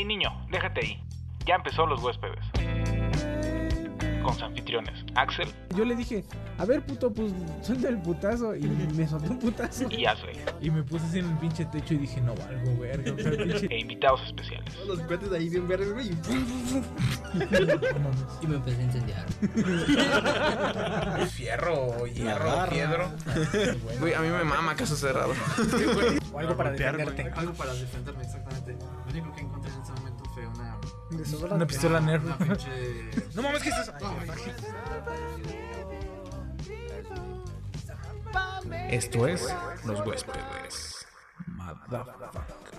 Hey 0.00 0.06
niño, 0.06 0.30
déjate 0.50 0.80
ahí. 0.80 1.04
Ya 1.44 1.56
empezó 1.56 1.84
los 1.84 2.02
huéspedes. 2.02 2.42
Con 4.22 4.32
sus 4.32 4.42
anfitriones, 4.44 5.04
Axel 5.14 5.46
Yo 5.76 5.84
le 5.84 5.94
dije, 5.94 6.24
a 6.56 6.64
ver, 6.64 6.80
puto, 6.86 7.12
pues 7.12 7.34
suelta 7.60 7.90
el 7.90 8.00
putazo. 8.00 8.56
Y 8.56 8.62
me 8.96 9.06
soltó 9.06 9.32
un 9.32 9.38
putazo. 9.38 9.88
y 9.90 10.06
Ashley. 10.06 10.40
Y 10.62 10.70
me 10.70 10.82
puse 10.82 11.04
así 11.04 11.18
en 11.18 11.28
el 11.28 11.36
pinche 11.36 11.66
techo 11.66 11.92
y 11.92 11.98
dije, 11.98 12.18
no 12.22 12.34
valgo, 12.34 12.78
verga. 12.78 13.12
O 13.12 13.18
sea, 13.18 13.30
pinche... 13.30 13.66
E 13.66 13.80
invitados 13.80 14.22
especiales. 14.26 14.74
Todos 14.74 14.88
los 14.88 15.00
cuates 15.00 15.30
ahí 15.32 15.50
bien 15.50 15.68
verdes, 15.68 15.92
güey. 15.92 16.08
y 18.40 18.46
me 18.46 18.56
empecé 18.56 18.80
a 18.80 18.84
incendiar. 18.84 19.26
Fierro, 21.28 22.06
hierro, 22.06 22.68
piedro. 22.70 23.10
Güey, 24.00 24.14
a 24.14 24.20
mí 24.20 24.28
me 24.28 24.44
mama 24.44 24.74
caso 24.76 24.96
cerrado. 24.96 25.34
O 25.60 26.19
algo 26.40 26.56
para 26.56 26.70
defenderte. 26.72 27.32
Algo 27.36 27.52
para 27.54 27.74
defenderme, 27.74 28.22
exactamente. 28.24 28.72
Lo 28.72 29.10
único 29.10 29.34
que 29.34 29.40
encontré 29.42 29.72
en 29.72 29.80
ese 29.82 29.92
momento 29.92 30.24
fue 30.34 30.46
una. 30.46 30.78
Una 31.54 31.66
pistola 31.66 32.00
Nerf. 32.00 32.24
Una 32.24 32.38
pinche. 32.38 32.68
No 33.34 33.42
mames, 33.42 33.62
¿qué 33.62 33.68
es 33.68 33.78
eso? 33.78 33.92
Esto 38.90 39.26
es 39.26 39.54
Los 39.84 40.00
Huéspedes. 40.06 41.06
Motherfucker. 41.46 42.69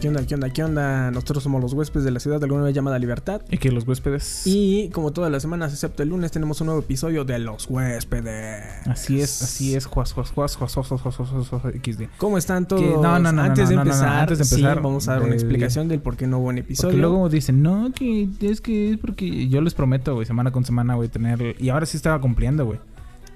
¿Qué 0.00 0.08
onda, 0.08 0.26
qué 0.26 0.34
onda, 0.34 0.48
qué 0.48 0.64
onda? 0.64 1.10
Nosotros 1.10 1.42
somos 1.42 1.60
los 1.60 1.74
huéspedes 1.74 2.06
de 2.06 2.10
la 2.10 2.20
ciudad 2.20 2.38
de 2.38 2.46
alguna 2.46 2.62
vez 2.64 2.74
llamada 2.74 2.98
Libertad. 2.98 3.42
Y 3.50 3.58
que 3.58 3.70
los 3.70 3.86
huéspedes. 3.86 4.46
Y 4.46 4.88
como 4.94 5.12
todas 5.12 5.30
las 5.30 5.42
semanas, 5.42 5.74
excepto 5.74 6.02
el 6.02 6.08
lunes, 6.08 6.32
tenemos 6.32 6.58
un 6.62 6.68
nuevo 6.68 6.80
episodio 6.80 7.26
de 7.26 7.38
Los 7.38 7.68
Huéspedes. 7.68 8.86
Así 8.86 9.20
es, 9.20 9.42
así 9.42 9.74
es, 9.74 9.84
juas, 9.84 10.14
juas, 10.14 10.30
juas, 10.30 10.56
juas, 10.56 10.74
juas, 10.74 10.88
juas, 10.88 11.02
juas, 11.02 11.28
juas, 11.28 11.48
juas, 11.48 11.62
XD. 11.84 12.04
¿Cómo 12.16 12.38
están 12.38 12.66
todos? 12.66 13.02
No, 13.02 13.18
no, 13.18 13.30
no, 13.30 13.42
antes, 13.42 13.68
de 13.68 13.74
empezar, 13.74 14.20
antes 14.20 14.38
de 14.38 14.44
empezar, 14.44 14.80
vamos 14.80 15.06
a 15.06 15.12
dar 15.12 15.22
una 15.22 15.34
explicación 15.34 15.88
del 15.88 16.00
por 16.00 16.16
qué 16.16 16.26
no 16.26 16.38
hubo 16.38 16.48
un 16.48 16.56
episodio. 16.56 16.92
Porque 16.92 17.00
luego 17.02 17.28
dicen, 17.28 17.62
no, 17.62 17.92
que 17.92 18.26
es 18.40 18.62
que 18.62 18.92
es 18.92 18.98
porque 18.98 19.48
yo 19.48 19.60
les 19.60 19.74
prometo, 19.74 20.14
güey, 20.14 20.24
semana 20.24 20.50
con 20.50 20.64
semana, 20.64 20.94
güey, 20.94 21.10
tener. 21.10 21.56
Y 21.58 21.68
ahora 21.68 21.84
sí 21.84 21.98
estaba 21.98 22.18
cumpliendo, 22.22 22.64
güey. 22.64 22.78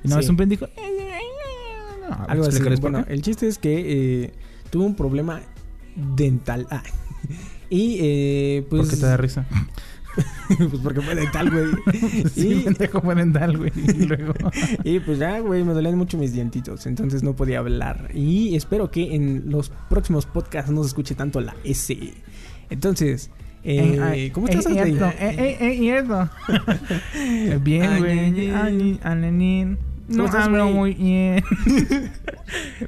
Y 0.03 0.09
no 0.09 0.19
es 0.19 0.31
un 0.31 0.39
pendejo. 0.39 0.67
Algo 2.27 2.47
así. 2.47 2.59
Bueno, 2.81 3.05
el 3.07 3.21
chiste 3.21 3.49
es 3.49 3.59
que 3.59 4.23
eh, 4.25 4.33
tuve 4.71 4.87
un 4.87 4.95
problema 4.95 5.43
dental. 5.95 6.67
Ah. 6.71 6.83
Y 7.71 7.99
eh, 8.01 8.67
pues. 8.69 8.83
¿Por 8.83 8.91
qué 8.91 8.97
te 8.97 9.07
da 9.07 9.17
risa? 9.17 9.47
pues 10.59 10.81
porque 10.83 11.01
fue 11.01 11.15
dental, 11.15 11.51
güey. 11.51 11.67
sí, 12.35 12.53
y, 12.53 12.61
pendejo 12.61 13.01
parental, 13.01 13.57
güey. 13.57 13.73
Y 13.75 14.07
luego. 14.07 14.35
y 14.85 15.01
pues 15.01 15.19
ya, 15.19 15.41
güey, 15.41 15.65
me 15.65 15.73
dolían 15.73 15.97
mucho 15.97 16.19
mis 16.19 16.33
dientitos. 16.33 16.87
Entonces 16.87 17.23
no 17.23 17.35
podía 17.35 17.59
hablar. 17.59 18.11
Y 18.15 18.55
espero 18.55 18.91
que 18.91 19.15
en 19.15 19.51
los 19.51 19.71
próximos 19.89 20.27
podcasts 20.27 20.71
no 20.71 20.83
se 20.83 20.89
escuche 20.89 21.15
tanto 21.15 21.41
la 21.41 21.57
S. 21.65 21.97
Entonces. 22.71 23.31
Eh, 23.67 24.31
¿Cómo 24.35 24.47
estás, 24.47 24.67
eh, 24.67 24.73
eh, 24.79 24.99
eh, 25.19 25.57
eh, 25.59 25.99
esto. 25.99 26.31
bien, 27.63 27.99
güey. 27.99 28.99
No 30.09 30.27
estás, 30.27 30.45
hablo 30.47 30.65
güey? 30.65 30.75
muy 30.75 30.95
bien. 30.95 31.45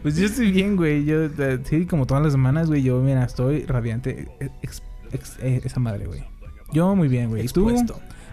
pues 0.03 0.17
yo 0.17 0.27
estoy 0.27 0.51
bien, 0.53 0.77
güey. 0.77 1.05
Yo, 1.05 1.25
eh, 1.25 1.59
sí, 1.65 1.87
como 1.87 2.07
todas 2.07 2.23
las 2.23 2.33
semanas, 2.33 2.69
güey. 2.69 2.83
Yo, 2.83 3.01
mira, 3.01 3.25
estoy 3.25 3.65
radiante. 3.65 4.29
eh, 4.41 4.51
ex- 4.63 4.83
ex- 5.13 5.39
eh, 5.41 5.61
esa 5.65 5.81
madre, 5.81 6.07
güey. 6.07 6.25
Yo 6.73 6.95
muy 6.95 7.09
bien, 7.09 7.31
güey. 7.31 7.45
¿Y 7.45 7.49
tú? 7.49 7.71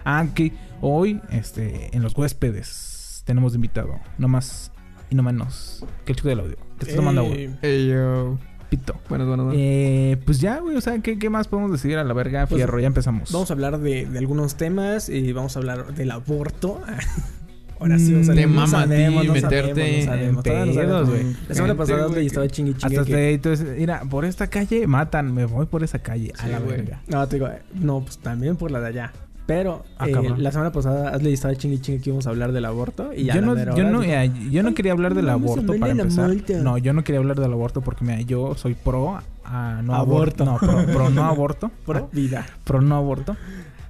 Ah, 0.04 0.26
que 0.34 0.52
hoy, 0.80 1.20
este, 1.30 1.96
en 1.96 2.02
los 2.02 2.16
huéspedes, 2.16 3.22
tenemos 3.24 3.52
de 3.52 3.56
invitado. 3.56 3.98
No 4.18 4.28
más 4.28 4.70
y 5.10 5.14
no 5.14 5.22
menos 5.22 5.84
que 6.04 6.12
el 6.12 6.16
chico 6.16 6.28
del 6.28 6.40
audio. 6.40 6.56
Que 6.78 6.84
está 6.86 6.96
tomando 6.96 7.22
agua. 7.22 7.34
Eh, 7.36 7.56
Ey, 7.62 7.88
yo. 7.88 8.38
Pito. 8.68 8.94
Bueno, 9.08 9.26
bueno, 9.26 9.44
bueno. 9.44 9.58
Eh, 9.62 10.18
pues 10.26 10.40
ya, 10.40 10.58
güey. 10.58 10.76
O 10.76 10.80
sea, 10.80 10.98
¿qué, 10.98 11.18
qué 11.18 11.30
más 11.30 11.46
podemos 11.48 11.70
decir 11.72 11.96
a 11.96 12.04
la 12.04 12.12
verga? 12.12 12.46
Pues, 12.46 12.58
Fierro, 12.58 12.80
ya 12.80 12.86
empezamos. 12.88 13.30
Vamos 13.32 13.50
a 13.50 13.54
hablar 13.54 13.78
de, 13.78 14.04
de 14.06 14.18
algunos 14.18 14.56
temas. 14.56 15.08
Y 15.08 15.32
vamos 15.32 15.56
a 15.56 15.60
hablar 15.60 15.94
del 15.94 16.10
aborto. 16.10 16.82
Ahora 17.84 17.98
sí, 17.98 18.14
o 18.14 18.24
sea, 18.24 18.32
Mm, 18.34 18.36
te 18.36 18.46
mama 18.46 18.80
a 18.82 18.84
ti 18.86 19.28
meterte 19.30 20.02
en 20.26 20.36
pedos, 20.42 21.08
güey. 21.10 21.36
La 21.48 21.54
semana 21.54 21.74
pasada 21.74 22.06
güey, 22.06 22.26
estaba 22.26 22.48
chingue 22.48 22.70
y 22.72 22.74
chingue 22.74 22.98
Hasta 22.98 23.10
te, 23.10 23.32
entonces, 23.34 23.78
mira, 23.78 24.02
por 24.08 24.24
esta 24.24 24.46
calle 24.46 24.86
matan, 24.86 25.32
me 25.34 25.44
voy 25.44 25.66
por 25.66 25.84
esa 25.84 25.98
calle. 25.98 26.32
a 26.38 26.48
la 26.48 26.58
verga. 26.58 27.00
No, 27.08 27.26
te 27.28 27.36
digo, 27.36 27.48
eh, 27.48 27.60
no, 27.74 28.00
pues 28.00 28.18
también 28.18 28.56
por 28.56 28.70
la 28.70 28.80
de 28.80 28.88
allá. 28.88 29.12
Pero 29.46 29.84
Ah, 29.98 30.08
eh, 30.08 30.14
la 30.38 30.50
semana 30.52 30.72
pasada 30.72 31.10
Ashley 31.14 31.34
estaba 31.34 31.54
chingue 31.54 31.76
y 31.76 31.80
chingue 31.80 32.00
que 32.00 32.08
íbamos 32.08 32.26
a 32.26 32.30
hablar 32.30 32.52
del 32.52 32.64
aborto. 32.64 33.12
Y 33.14 33.24
yo 33.26 33.42
no, 33.42 33.54
yo 33.54 34.02
eh, 34.02 34.30
yo 34.50 34.62
no 34.62 34.68
"Ay, 34.70 34.74
quería 34.74 34.92
hablar 34.92 35.14
del 35.14 35.28
aborto 35.28 35.76
para 35.78 35.92
empezar. 35.92 36.28
multa". 36.28 36.54
No, 36.62 36.78
yo 36.78 36.94
no 36.94 37.04
quería 37.04 37.18
hablar 37.18 37.38
del 37.38 37.52
aborto 37.52 37.82
porque 37.82 38.06
mira, 38.06 38.22
yo 38.22 38.54
soy 38.54 38.74
pro 38.74 39.20
a 39.44 39.82
no 39.82 39.94
Aborto. 39.94 40.44
aborto. 40.44 40.66
No, 40.66 40.84
pro, 40.86 40.86
pro 40.94 41.10
no 41.10 41.24
aborto. 41.24 41.70
Pro 41.84 42.08
vida. 42.10 42.46
pro 42.64 42.80
no 42.80 42.96
aborto. 42.96 43.36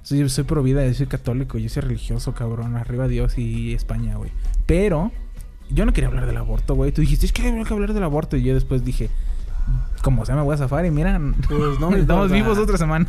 Soy, 0.05 0.19
yo 0.19 0.29
soy 0.29 0.43
pro 0.43 0.61
vida, 0.61 0.85
yo 0.85 0.93
soy 0.93 1.07
católico, 1.07 1.57
yo 1.57 1.67
soy 1.67 1.81
religioso, 1.81 2.33
cabrón. 2.35 2.75
Arriba 2.75 3.07
Dios 3.07 3.39
y 3.39 3.73
España, 3.73 4.15
güey. 4.17 4.29
Pero 4.67 5.11
yo 5.71 5.83
no 5.87 5.93
quería 5.93 6.09
hablar 6.09 6.27
del 6.27 6.37
aborto, 6.37 6.75
güey. 6.75 6.91
Tú 6.91 7.01
dijiste, 7.01 7.25
es 7.25 7.31
que 7.31 7.41
hay 7.41 7.63
que 7.63 7.73
hablar 7.73 7.93
del 7.93 8.03
aborto. 8.03 8.37
Y 8.37 8.43
yo 8.43 8.53
después 8.53 8.85
dije, 8.85 9.09
como 10.03 10.23
sea, 10.25 10.35
me 10.35 10.43
voy 10.43 10.53
a 10.53 10.57
zafar. 10.57 10.85
Y 10.85 10.91
mira, 10.91 11.19
Pues 11.49 11.79
no 11.79 11.89
estamos 11.95 12.31
vivos 12.31 12.59
otra 12.59 12.77
semana. 12.77 13.07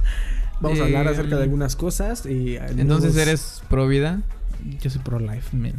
Vamos 0.62 0.80
a 0.80 0.84
hablar 0.84 1.06
Eh, 1.06 1.10
acerca 1.10 1.36
de 1.36 1.42
algunas 1.42 1.76
cosas. 1.76 2.24
Y, 2.24 2.56
eh, 2.56 2.62
Entonces 2.70 3.12
nuevos- 3.14 3.16
eres 3.18 3.62
pro 3.68 3.86
vida. 3.86 4.22
Yo 4.80 4.88
soy 4.88 5.02
pro 5.02 5.18
life, 5.20 5.54
man. 5.56 5.74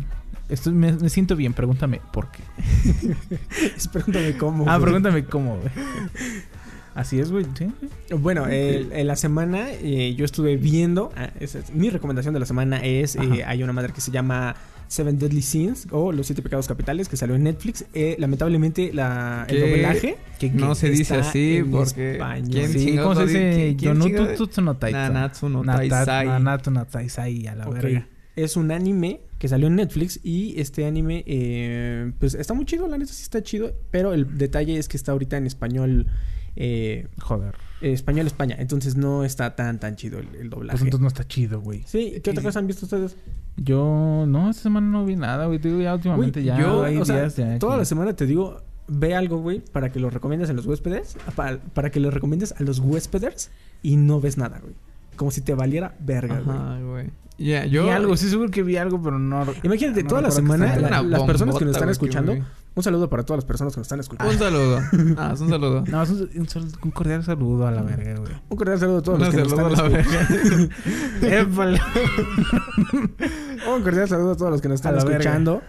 Estoy, 0.48 0.74
me, 0.74 0.92
me 0.92 1.10
siento 1.10 1.36
bien, 1.36 1.54
pregúntame 1.54 2.02
por 2.12 2.28
qué. 2.30 2.44
Pregúntame 3.94 4.38
cómo. 4.38 4.66
Ah, 4.68 4.76
güey. 4.78 4.84
pregúntame 4.84 5.24
cómo, 5.26 5.58
güey. 5.58 5.72
Así 6.94 7.20
es, 7.20 7.32
güey. 7.32 7.46
Sí. 7.58 7.68
Bueno, 8.18 8.48
el- 8.48 8.92
en 8.92 9.08
la 9.08 9.16
semana 9.16 9.72
eh, 9.72 10.14
yo 10.18 10.26
estuve 10.26 10.58
viendo. 10.58 11.12
ah, 11.16 11.30
esa 11.40 11.60
es- 11.60 11.74
mi 11.74 11.90
recomendación 11.90 12.34
de 12.34 12.40
la 12.40 12.46
semana 12.46 12.78
es: 12.84 13.16
eh, 13.16 13.44
hay 13.46 13.64
una 13.64 13.74
madre 13.74 13.94
que 13.94 14.02
se 14.02 14.12
llama 14.12 14.56
Seven 14.88 15.18
Deadly 15.18 15.42
Sins 15.42 15.88
o 15.92 16.12
Los 16.12 16.28
Siete 16.28 16.42
Pecados 16.42 16.68
Capitales 16.68 17.08
que 17.08 17.16
salió 17.16 17.36
en 17.36 17.44
Netflix. 17.44 17.86
Eh, 17.94 18.18
lamentablemente, 18.20 18.92
la, 18.94 19.46
el 19.48 19.62
doblaje. 19.62 20.18
Que, 20.38 20.50
No 20.50 20.76
se 20.76 20.90
dice 20.90 21.16
así 21.16 21.64
porque. 21.72 22.20
¿Quién 22.52 22.70
Sí, 22.70 22.98
¿cómo 22.98 23.16
se 23.16 23.26
dice? 23.26 23.40
quién- 23.40 23.78
quién 23.78 23.78
Yonutu 23.94 24.08
chingados? 24.10 24.38
Tutsu 24.38 24.62
no. 24.62 24.78
Nanatsu 24.82 25.50
no 25.50 25.62
Taisai. 25.64 26.28
Nanatsu 26.28 26.72
no 26.72 26.86
Taisai, 26.86 27.48
a 27.48 27.56
la 27.56 27.70
verga. 27.70 28.08
Es 28.36 28.56
un 28.58 28.72
anime 28.72 29.22
que 29.40 29.48
salió 29.48 29.68
en 29.68 29.76
Netflix 29.76 30.20
y 30.24 30.60
este 30.60 30.86
anime, 30.86 31.24
eh, 31.28 32.12
pues 32.20 32.34
está 32.34 32.54
muy 32.54 32.66
chido, 32.66 32.88
la 32.88 32.98
neta 32.98 33.12
sí 33.12 33.24
está 33.24 33.42
chido, 33.44 33.74
pero 33.92 34.14
el 34.14 34.38
detalle 34.38 34.78
es 34.78 34.88
que 34.88 34.96
está 34.98 35.12
ahorita 35.12 35.36
en 35.36 35.48
español, 35.48 36.08
eh, 36.56 37.08
Joder. 37.20 37.56
español 37.82 38.28
España, 38.28 38.56
entonces 38.60 38.96
no 38.96 39.24
está 39.24 39.56
tan 39.56 39.80
tan 39.80 39.96
chido 39.96 40.20
el, 40.20 40.28
el 40.36 40.50
doblaje. 40.50 40.72
Pues 40.78 40.82
entonces 40.84 41.02
no 41.02 41.08
está 41.08 41.28
chido, 41.28 41.62
güey. 41.62 41.84
Sí, 41.86 42.20
¿qué 42.24 42.32
otra 42.32 42.44
cosa 42.44 42.60
han 42.60 42.68
visto 42.68 42.86
ustedes? 42.86 43.16
Yo, 43.58 44.26
no, 44.28 44.50
esta 44.50 44.64
semana 44.64 44.88
no 44.88 45.06
vi 45.06 45.16
nada, 45.16 45.46
güey. 45.46 45.60
Te 45.60 45.70
digo, 45.70 45.82
ya 45.82 45.94
últimamente 45.96 46.40
Güey, 46.42 46.46
ya 46.48 46.60
yo, 46.60 46.84
hay 46.84 46.98
o 46.98 47.06
sea, 47.06 47.16
días 47.22 47.36
ya 47.36 47.60
toda 47.60 47.74
que- 47.74 47.80
la 47.80 47.86
semana 47.86 48.16
te 48.16 48.26
digo, 48.26 48.62
ve 48.88 49.16
algo, 49.16 49.38
güey, 49.40 49.60
para 49.60 49.92
que 49.92 50.00
lo 50.00 50.10
recomiendes 50.10 50.50
en 50.50 50.56
los 50.56 50.66
huéspedes, 50.66 51.18
para, 51.36 51.60
para 51.60 51.90
que 51.92 52.00
lo 52.00 52.12
recomiendes 52.12 52.54
a 52.58 52.64
los 52.64 52.80
huéspedes 52.80 53.52
y 53.84 53.98
no 53.98 54.20
ves 54.22 54.38
nada, 54.38 54.60
güey. 54.60 54.74
Como 55.22 55.30
si 55.30 55.42
te 55.42 55.54
valiera 55.54 55.94
verga, 56.00 56.40
güey. 56.40 56.58
Ajá, 56.58 56.80
güey. 56.80 57.12
Ya, 57.38 57.64
yo. 57.66 57.84
Vi 57.84 57.90
algo, 57.92 58.18
sí 58.18 58.28
seguro 58.28 58.50
que 58.50 58.64
vi 58.64 58.78
algo, 58.78 59.00
pero 59.04 59.20
no... 59.20 59.46
Imagínate, 59.62 60.02
no 60.02 60.10
toda 60.10 60.22
la 60.24 60.32
semana, 60.32 60.76
la- 60.78 61.04
las 61.04 61.22
personas 61.22 61.58
que 61.58 61.66
nos 61.66 61.76
están 61.76 61.90
escuchando, 61.90 62.36
un 62.74 62.84
saludo 62.84 63.08
para 63.08 63.22
todas 63.22 63.44
las 63.44 63.46
personas 63.46 63.76
que 63.76 63.82
nos 63.82 63.86
están 63.86 64.00
escuchando. 64.00 64.34
Un 64.34 64.40
saludo. 64.40 64.80
Ah, 65.20 65.30
es 65.36 65.42
un 65.42 65.50
saludo. 65.50 65.84
No, 65.86 66.02
es 66.02 66.10
un, 66.10 66.22
un 66.22 66.48
un 66.82 66.92
cordial 66.92 67.24
saludo 67.24 67.68
a 67.68 67.72
la 67.72 67.84
verga, 67.84 68.16
güey. 68.20 68.32
Un 68.50 68.58
cordial 68.58 68.80
saludo 68.80 68.98
a 68.98 69.02
todos 69.04 69.20
Un 69.20 69.26
los 69.26 69.36
que 69.36 69.42
nos 69.42 69.52
están 69.54 69.72
escuchando. 69.72 70.00
Un 73.76 73.84
cordial 73.84 74.08
saludo 74.08 74.32
a 74.32 74.36
todos 74.38 74.52
los 74.52 74.62
que 74.62 74.70
nos 74.70 74.76
están 74.80 74.96
verga. 75.06 75.62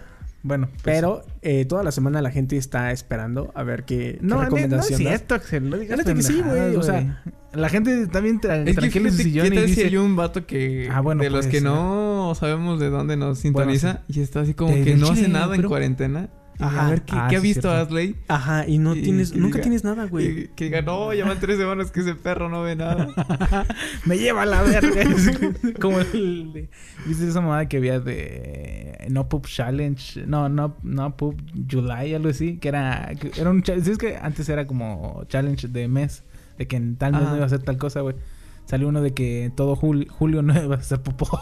Bueno, 0.43 0.67
pues, 0.71 0.81
Pero 0.83 1.23
eh, 1.41 1.63
toda 1.65 1.83
la 1.83 1.91
semana 1.93 2.21
la 2.21 2.29
gente 2.29 2.57
está 2.57 2.91
esperando 2.91 3.51
a 3.55 3.63
ver 3.63 3.85
qué, 3.85 4.17
qué 4.19 4.19
No, 4.21 4.27
no, 4.27 4.35
no 4.35 4.41
es 4.41 4.45
recomendación 4.45 5.03
das. 5.03 5.09
cierto, 5.09 5.35
Axel. 5.35 5.69
No 5.69 5.77
digas 5.77 6.03
que 6.03 6.21
sí, 6.21 6.41
güey, 6.45 6.75
o 6.75 6.83
sea- 6.83 7.23
La 7.53 7.69
gente 7.69 8.07
bien 8.21 8.41
tra- 8.41 8.67
Es 8.67 8.75
tranquila 8.75 9.09
en 9.09 9.15
su 9.15 9.21
sillón 9.23 9.49
¿qué 9.51 9.55
y 9.59 9.65
dice... 9.67 9.85
hay 9.85 9.95
un 9.97 10.15
vato 10.15 10.45
que... 10.45 10.89
Ah, 10.91 11.01
bueno, 11.01 11.23
de 11.23 11.29
los 11.29 11.41
puede 11.45 11.51
que 11.51 11.57
ser. 11.59 11.69
no 11.69 12.33
sabemos 12.37 12.79
de 12.79 12.89
dónde 12.89 13.15
nos 13.15 13.39
sintoniza 13.39 14.01
y 14.07 14.19
está 14.21 14.41
así 14.41 14.53
como 14.53 14.73
que 14.73 14.95
no 14.95 15.11
hace 15.11 15.27
nada 15.29 15.53
en 15.55 15.57
pero- 15.61 15.69
cuarentena. 15.69 16.29
Ajá. 16.59 16.87
a 16.87 16.89
ver 16.91 17.01
qué, 17.01 17.13
Ah, 17.15 17.27
qué 17.29 17.37
ha 17.37 17.41
sí, 17.41 17.47
visto 17.47 17.69
cierto. 17.69 17.87
Asley. 17.87 18.15
Ajá, 18.27 18.67
y 18.67 18.77
no 18.77 18.95
Y- 18.95 19.01
tienes, 19.01 19.31
y 19.33 19.39
nunca 19.39 19.57
diga- 19.57 19.61
tienes 19.63 19.83
nada, 19.83 20.05
güey. 20.05 20.49
Que 20.55 20.65
diga, 20.65 20.81
no, 20.81 21.13
ya 21.13 21.25
van 21.25 21.39
tres 21.39 21.57
semanas 21.57 21.91
que 21.91 22.01
ese 22.01 22.15
perro 22.15 22.49
no 22.49 22.61
ve 22.61 22.75
nada. 22.75 23.07
Me 24.05 24.17
lleva 24.17 24.43
a 24.43 24.45
la 24.45 24.61
verga. 24.61 25.03
Como 25.81 25.99
el 25.99 26.53
de... 26.53 26.69
¿Viste 27.05 27.27
esa 27.27 27.41
mamada 27.41 27.67
que 27.67 27.77
había 27.77 27.99
de... 27.99 28.97
No 29.09 29.27
Poop 29.29 29.47
Challenge? 29.47 30.25
No, 30.27 30.47
no, 30.49 30.77
no 30.83 31.17
Poop 31.17 31.41
July, 31.69 32.13
algo 32.13 32.29
así. 32.29 32.57
Que 32.57 32.67
era... 32.69 33.11
que 33.19 33.31
era 33.39 33.49
un... 33.49 33.63
cha- 33.63 33.79
¿sí 33.81 33.91
Es 33.91 33.97
que 33.97 34.17
antes 34.17 34.47
era 34.49 34.67
como 34.67 35.23
challenge 35.27 35.67
de 35.67 35.87
mes. 35.87 36.23
De 36.57 36.67
que 36.67 36.75
en 36.75 36.95
tal 36.97 37.13
mes 37.13 37.21
Ajá. 37.21 37.29
no 37.31 37.35
iba 37.37 37.43
a 37.43 37.47
hacer 37.47 37.63
tal 37.63 37.77
cosa, 37.77 38.01
güey. 38.01 38.15
salió 38.65 38.87
uno 38.87 39.01
de 39.01 39.13
que 39.13 39.51
todo 39.57 39.75
jul- 39.75 40.07
julio 40.07 40.41
no 40.43 40.53
iba 40.63 40.75
a 40.75 40.79
hacer 40.79 41.01
popó. 41.01 41.27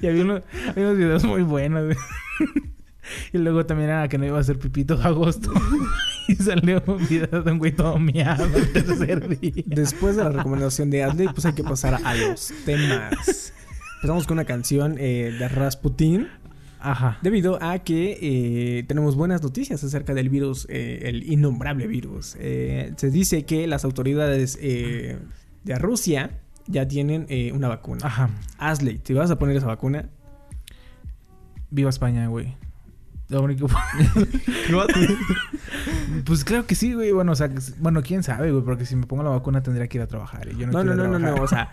y 0.00 0.06
había, 0.06 0.22
uno- 0.22 0.40
había 0.68 0.84
unos 0.86 0.96
videos 0.96 1.24
muy 1.24 1.42
buenos. 1.42 1.96
Y 3.32 3.38
luego 3.38 3.66
también 3.66 3.90
era 3.90 4.08
que 4.08 4.18
no 4.18 4.26
iba 4.26 4.38
a 4.38 4.40
hacer 4.40 4.58
pipí 4.58 4.84
todo 4.84 5.02
agosto. 5.02 5.52
y 6.28 6.34
salió 6.36 6.82
un 6.86 7.06
video 7.06 7.42
de 7.42 7.52
un 7.52 7.58
güey 7.58 7.72
todo 7.72 7.98
miado 7.98 8.44
el 8.44 8.72
tercer 8.72 9.40
día. 9.40 9.64
Después 9.66 10.16
de 10.16 10.24
la 10.24 10.30
recomendación 10.30 10.90
de 10.90 11.02
Adley, 11.02 11.28
pues 11.28 11.44
hay 11.46 11.54
que 11.54 11.64
pasar 11.64 12.00
a 12.04 12.14
los 12.14 12.52
temas. 12.64 13.52
Empezamos 13.96 14.26
con 14.26 14.36
una 14.38 14.44
canción 14.44 14.96
eh, 14.98 15.34
de 15.38 15.48
Rasputin. 15.48 16.28
Ajá. 16.78 17.18
Debido 17.20 17.62
a 17.62 17.80
que 17.80 18.18
eh, 18.22 18.84
tenemos 18.84 19.14
buenas 19.14 19.42
noticias 19.42 19.84
acerca 19.84 20.14
del 20.14 20.30
virus, 20.30 20.66
eh, 20.70 21.00
el 21.02 21.30
innombrable 21.30 21.86
virus. 21.86 22.28
Se 22.28 23.10
dice 23.10 23.44
que 23.44 23.66
las 23.66 23.84
autoridades 23.84 24.58
de 24.58 25.18
Rusia 25.78 26.40
ya 26.66 26.88
tienen 26.88 27.26
una 27.54 27.68
vacuna. 27.68 28.06
Ajá. 28.06 28.30
Asley, 28.56 28.98
¿te 28.98 29.12
vas 29.12 29.30
a 29.30 29.38
poner 29.38 29.56
esa 29.56 29.66
vacuna? 29.66 30.08
Viva 31.70 31.90
España, 31.90 32.26
güey. 32.28 32.56
Lo 33.30 33.42
único. 33.42 33.66
pues 36.24 36.44
creo 36.44 36.66
que 36.66 36.74
sí, 36.74 36.94
güey. 36.94 37.12
Bueno, 37.12 37.32
o 37.32 37.34
sea, 37.34 37.50
bueno, 37.78 38.02
quién 38.02 38.22
sabe, 38.22 38.50
güey. 38.50 38.64
Porque 38.64 38.84
si 38.84 38.96
me 38.96 39.06
pongo 39.06 39.22
la 39.22 39.30
vacuna 39.30 39.62
tendría 39.62 39.86
que 39.88 39.98
ir 39.98 40.02
a 40.02 40.06
trabajar. 40.06 40.48
Y 40.48 40.56
yo 40.56 40.66
no, 40.66 40.84
No, 40.84 40.94
no, 40.94 41.06
no, 41.08 41.18
no, 41.18 41.36
no. 41.36 41.42
O 41.42 41.46
sea, 41.46 41.70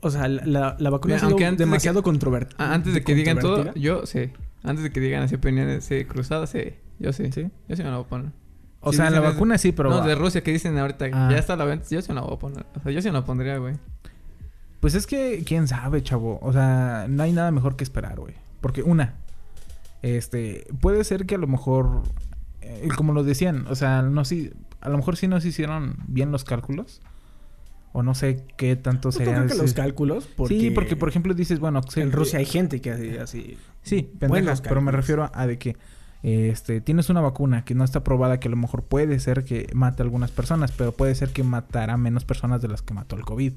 o 0.00 0.10
sea 0.10 0.28
la, 0.28 0.76
la 0.78 0.90
vacuna 0.90 1.14
Mira, 1.16 1.26
aunque 1.26 1.44
de 1.50 1.56
demasiado 1.56 2.02
controvertida. 2.02 2.56
Ah, 2.58 2.74
Antes 2.74 2.94
de 2.94 3.02
que 3.02 3.14
digan 3.14 3.38
todo, 3.38 3.72
yo 3.74 4.06
sé. 4.06 4.32
Antes 4.62 4.82
de 4.84 4.90
que 4.90 5.00
digan 5.00 5.22
así 5.22 5.34
opiniones 5.34 5.84
sí, 5.84 6.04
cruzadas, 6.04 6.50
sí. 6.50 6.74
Yo 6.98 7.12
sí. 7.12 7.30
¿Sí? 7.32 7.50
Yo 7.68 7.76
sí 7.76 7.82
me 7.82 7.90
la 7.90 7.96
voy 7.96 8.04
a 8.04 8.08
poner. 8.08 8.30
O 8.80 8.90
Sí, 8.92 8.98
sea, 8.98 9.10
la 9.10 9.16
es- 9.18 9.22
vacuna 9.24 9.56
sí, 9.58 9.72
pero. 9.72 9.90
no, 9.90 10.02
de 10.06 10.14
Rusia 10.14 10.42
que 10.42 10.52
dicen 10.52 10.76
ahorita, 10.78 11.06
Ah. 11.12 11.28
ya 11.30 11.38
está 11.38 11.56
la 11.56 11.64
venta, 11.64 11.86
yo 11.90 12.00
sí 12.02 12.08
me 12.10 12.16
la 12.16 12.20
voy 12.22 12.34
a 12.34 12.38
poner. 12.38 12.66
O 12.76 12.80
sea, 12.82 12.92
yo 12.92 13.00
sí 13.00 13.08
me 13.08 13.14
la 13.14 13.24
pondría, 13.24 13.56
güey. 13.56 13.74
Pues 14.80 14.94
es 14.94 15.06
que, 15.06 15.42
quién 15.46 15.66
sabe, 15.66 16.02
chavo. 16.02 16.38
O 16.42 16.52
sea, 16.52 17.06
no 17.08 17.22
hay 17.22 17.32
nada 17.32 17.50
mejor 17.50 17.76
que 17.76 17.84
esperar, 17.84 18.20
güey. 18.20 18.34
Porque 18.60 18.82
una, 18.82 19.14
este, 20.04 20.66
puede 20.82 21.02
ser 21.02 21.24
que 21.24 21.36
a 21.36 21.38
lo 21.38 21.46
mejor, 21.46 22.02
eh, 22.60 22.88
como 22.94 23.14
lo 23.14 23.24
decían, 23.24 23.66
o 23.68 23.74
sea, 23.74 24.02
no 24.02 24.26
si, 24.26 24.52
a 24.82 24.90
lo 24.90 24.98
mejor 24.98 25.16
sí 25.16 25.28
no 25.28 25.40
se 25.40 25.48
hicieron 25.48 25.96
bien 26.06 26.30
los 26.30 26.44
cálculos. 26.44 27.00
O 27.96 28.02
no 28.02 28.14
sé 28.14 28.44
qué 28.56 28.74
tanto 28.74 29.10
Pues 29.10 29.18
creo 29.18 29.46
que 29.46 29.54
los 29.54 29.72
cálculos. 29.72 30.28
Porque 30.36 30.58
Sí, 30.58 30.70
porque 30.72 30.96
por 30.96 31.08
ejemplo 31.08 31.32
dices, 31.32 31.60
bueno, 31.60 31.80
en 31.94 32.12
Rusia 32.12 32.40
hay 32.40 32.44
gente 32.44 32.80
que 32.80 32.90
hace 32.90 33.20
así. 33.20 33.56
Sí, 33.82 34.10
pendejas, 34.18 34.60
pero 34.60 34.82
me 34.82 34.90
refiero 34.90 35.30
a 35.32 35.46
de 35.46 35.58
que 35.58 35.76
este 36.22 36.80
tienes 36.80 37.08
una 37.08 37.20
vacuna 37.20 37.64
que 37.64 37.74
no 37.74 37.84
está 37.84 38.02
probada, 38.02 38.40
que 38.40 38.48
a 38.48 38.50
lo 38.50 38.56
mejor 38.56 38.82
puede 38.82 39.20
ser 39.20 39.44
que 39.44 39.68
mate 39.74 40.02
a 40.02 40.04
algunas 40.04 40.32
personas, 40.32 40.72
pero 40.72 40.92
puede 40.92 41.14
ser 41.14 41.30
que 41.30 41.44
matará 41.44 41.96
menos 41.96 42.24
personas 42.24 42.60
de 42.60 42.68
las 42.68 42.82
que 42.82 42.94
mató 42.94 43.16
el 43.16 43.24
COVID. 43.24 43.52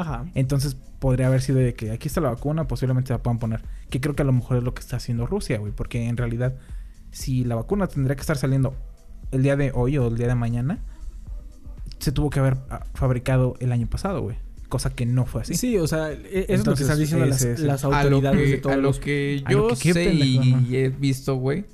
Ajá. 0.00 0.26
Entonces 0.34 0.76
podría 0.98 1.26
haber 1.28 1.40
sido 1.42 1.58
de 1.58 1.74
que 1.74 1.90
aquí 1.92 2.08
está 2.08 2.20
la 2.20 2.30
vacuna, 2.30 2.66
posiblemente 2.68 3.12
la 3.12 3.22
puedan 3.22 3.38
poner. 3.38 3.62
Que 3.90 4.00
creo 4.00 4.14
que 4.14 4.22
a 4.22 4.24
lo 4.26 4.32
mejor 4.32 4.58
es 4.58 4.62
lo 4.64 4.74
que 4.74 4.80
está 4.80 4.96
haciendo 4.96 5.26
Rusia, 5.26 5.58
güey. 5.58 5.72
Porque 5.72 6.06
en 6.08 6.16
realidad, 6.16 6.54
si 7.10 7.44
la 7.44 7.54
vacuna 7.54 7.86
tendría 7.86 8.14
que 8.16 8.20
estar 8.22 8.36
saliendo 8.36 8.74
el 9.32 9.42
día 9.42 9.56
de 9.56 9.72
hoy 9.74 9.98
o 9.98 10.08
el 10.08 10.16
día 10.16 10.26
de 10.28 10.34
mañana, 10.34 10.78
se 11.98 12.12
tuvo 12.12 12.30
que 12.30 12.40
haber 12.40 12.56
ah, 12.70 12.84
fabricado 12.94 13.54
el 13.60 13.72
año 13.72 13.86
pasado, 13.86 14.22
güey. 14.22 14.36
Cosa 14.68 14.90
que 14.90 15.06
no 15.06 15.24
fue 15.24 15.42
así. 15.42 15.54
Sí, 15.54 15.78
o 15.78 15.86
sea, 15.86 16.12
e- 16.12 16.14
eso 16.14 16.22
es 16.24 16.28
lo 16.28 16.46
que 16.46 16.54
Entonces, 16.54 16.80
están 16.82 16.98
diciendo 16.98 17.26
las, 17.26 17.42
es 17.42 17.60
el- 17.60 17.66
las 17.66 17.84
A 17.84 17.88
lo 17.88 17.96
autoridades 17.96 18.38
que, 18.42 18.46
de 18.50 18.56
todos 18.58 18.72
a 18.74 18.76
lo 18.76 18.82
los... 18.82 18.98
que 19.00 19.42
a 19.46 19.52
lo 19.52 19.68
yo 19.70 19.74
que 19.74 19.80
qué 19.82 19.92
sé 19.94 20.12
y 20.14 20.76
he 20.76 20.88
visto, 20.90 21.36
güey, 21.36 21.64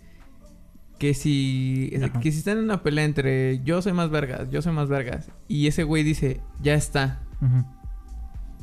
que 0.98 1.12
si, 1.12 1.92
Ajá. 2.02 2.20
que 2.20 2.30
si 2.30 2.38
están 2.38 2.58
en 2.58 2.64
una 2.64 2.82
pelea 2.82 3.04
entre 3.04 3.60
yo 3.64 3.82
soy 3.82 3.92
más 3.92 4.10
vergas, 4.10 4.48
yo 4.50 4.62
soy 4.62 4.72
más 4.72 4.88
vergas, 4.88 5.28
y 5.48 5.66
ese 5.66 5.82
güey 5.82 6.04
dice, 6.04 6.40
ya 6.62 6.74
está, 6.74 7.20
Ujú. 7.42 7.64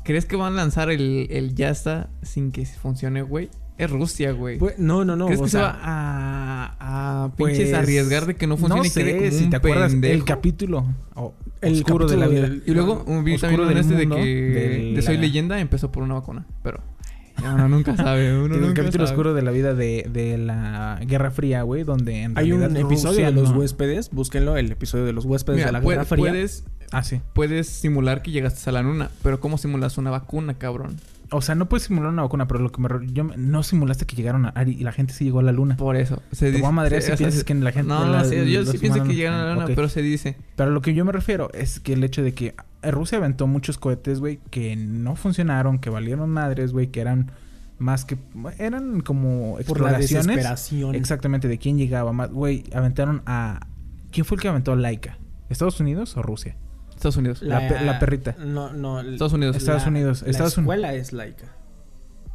¿Crees 0.04 0.26
que 0.26 0.36
van 0.36 0.54
a 0.54 0.56
lanzar 0.58 0.90
el, 0.90 1.28
el 1.30 1.56
ya 1.56 1.70
está 1.70 2.10
sin 2.22 2.52
que 2.52 2.66
funcione, 2.66 3.22
güey? 3.22 3.50
Es 3.78 3.90
Rusia, 3.90 4.32
güey. 4.32 4.60
Pues, 4.60 4.78
no, 4.78 5.04
no, 5.06 5.16
no. 5.16 5.26
¿Crees 5.26 5.40
o 5.40 5.44
que 5.46 5.50
se 5.50 5.58
sea, 5.58 5.64
va 5.68 5.80
a, 5.82 7.24
a 7.26 7.32
pues, 7.36 7.58
pinches 7.58 7.74
arriesgar 7.74 8.26
de 8.28 8.36
que 8.36 8.46
no 8.46 8.56
funcione 8.58 8.82
no 8.82 8.86
y 8.86 8.90
sé 8.90 9.18
como 9.18 9.32
si 9.32 9.50
te 9.50 9.56
acuerdas 9.56 9.92
pendejo? 9.94 10.14
el 10.14 10.24
capítulo 10.24 10.86
o- 11.16 11.34
El 11.62 11.74
oscuro 11.74 12.06
de 12.08 12.18
la 12.18 12.26
capítulo 12.26 12.48
vida. 12.48 12.60
del- 12.60 12.64
Y 12.68 12.74
luego 12.76 13.04
un 13.08 13.24
vi 13.24 13.38
también 13.38 13.78
este 13.78 13.96
de 13.96 14.08
que 14.10 14.16
de 14.26 14.94
de 14.96 15.02
Soy 15.02 15.16
la- 15.16 15.22
Leyenda 15.22 15.60
empezó 15.60 15.92
por 15.92 16.04
una 16.04 16.14
vacuna, 16.16 16.46
pero 16.64 16.80
uno 17.46 17.68
nunca 17.70 17.96
sabe, 17.98 18.38
uno 18.38 18.56
el 18.56 18.62
nunca 18.62 18.82
capítulo 18.82 19.06
sabe. 19.06 19.16
oscuro 19.16 19.34
de 19.34 19.42
la 19.42 19.52
vida 19.52 19.74
de, 19.74 20.08
de 20.12 20.38
la 20.38 21.00
Guerra 21.06 21.32
Fría, 21.32 21.64
güey, 21.64 21.84
donde 21.84 22.24
en 22.24 22.38
hay 22.38 22.52
un 22.52 22.64
episodio 22.78 23.10
Rusia 23.12 23.26
de 23.28 23.32
los 23.34 23.52
no- 23.52 23.60
huéspedes, 23.60 24.10
búsquenlo, 24.12 24.58
el 24.58 24.72
episodio 24.72 25.06
de 25.06 25.14
los 25.14 25.26
huéspedes 25.26 25.58
Mira, 25.58 25.68
de 25.68 25.72
la 25.74 25.82
pue- 25.82 25.90
Guerra 25.92 26.06
Fría. 26.06 26.32
puedes 26.32 26.64
Ah, 26.92 27.04
sí. 27.04 27.22
puedes 27.34 27.68
simular 27.68 28.22
que 28.22 28.32
llegaste 28.32 28.70
a 28.70 28.74
la 28.74 28.82
luna, 28.82 29.10
pero 29.24 29.40
¿cómo 29.40 29.58
simulas 29.58 29.98
una 29.98 30.10
vacuna, 30.12 30.56
cabrón? 30.56 30.98
O 31.34 31.42
sea, 31.42 31.56
no 31.56 31.70
puedes 31.70 31.84
simular 31.86 32.10
una 32.12 32.24
vacuna, 32.24 32.46
pero 32.48 32.60
lo 32.60 32.72
que 32.72 32.82
me... 32.82 32.90
Yo, 33.14 33.24
no 33.38 33.64
simulaste 33.64 34.06
que 34.06 34.16
llegaron 34.18 34.46
a 34.46 34.50
Ari 34.50 34.74
y 34.74 34.84
la 34.84 34.92
gente 34.92 35.14
sí 35.14 35.24
llegó 35.24 35.40
a 35.40 35.44
la 35.44 35.54
luna. 35.54 35.78
Por 35.78 35.96
eso. 35.96 36.22
Se 36.34 36.52
Te 36.52 36.58
voy 36.60 36.68
a 36.68 36.72
madrear 36.72 37.02
se- 37.02 37.12
si 37.12 37.18
piensas 37.18 37.44
que 37.46 37.54
la 37.56 37.72
gente... 37.72 37.88
No, 37.88 38.06
la- 38.06 38.26
sí, 38.26 38.36
yo 38.52 38.66
sí 38.66 38.78
pienso 38.78 39.04
que 39.04 39.16
llegaron 39.16 39.40
a 39.40 39.44
la 39.46 39.54
luna, 39.54 39.66
pero 39.76 39.88
se 39.88 40.02
dice. 40.02 40.36
Pero 40.58 40.72
lo 40.72 40.82
que 40.82 40.94
yo 40.94 41.06
me 41.06 41.14
refiero 41.14 41.50
es 41.54 41.80
que 41.80 41.94
el 41.94 42.04
hecho 42.04 42.22
de 42.22 42.34
que 42.34 42.54
Rusia 42.84 43.18
aventó 43.18 43.48
muchos 43.48 43.78
cohetes, 43.78 44.20
güey, 44.20 44.40
que 44.50 44.76
no 44.76 45.16
funcionaron, 45.16 45.80
que 45.80 45.90
valieron 45.90 46.30
madres, 46.30 46.74
güey, 46.74 46.88
que 46.88 47.00
eran 47.00 47.32
más 47.80 48.04
que... 48.04 48.18
Eran 48.60 49.00
como 49.02 49.58
por 49.68 49.80
la 49.82 49.92
exploraciones. 50.00 50.26
Exactamente, 50.98 51.48
de 51.48 51.58
quién 51.58 51.78
llegaba 51.78 52.12
más. 52.12 52.30
Güey, 52.30 52.66
aventaron 52.74 53.22
a... 53.26 53.68
¿Quién 54.12 54.26
fue 54.26 54.36
el 54.36 54.42
que 54.42 54.50
aventó 54.50 54.74
a 54.74 54.76
Laika? 54.76 55.18
¿Estados 55.50 55.80
Unidos 55.80 56.18
o 56.18 56.22
Rusia? 56.22 56.58
Estados 57.02 57.18
Unidos. 57.18 57.42
La 57.42 57.68
pe- 57.68 57.84
la 57.84 57.98
perrita. 58.00 58.36
No, 58.40 58.72
no. 58.74 59.02
Estados 59.02 59.34
Unidos. 59.34 59.56
Estados 59.56 59.82
la- 59.84 59.88
Unidos, 59.90 60.22
La 60.22 60.30
Estados 60.30 60.58
Unidos. 60.58 60.76
escuela 60.76 60.94
es 60.94 61.14
laica. 61.14 61.46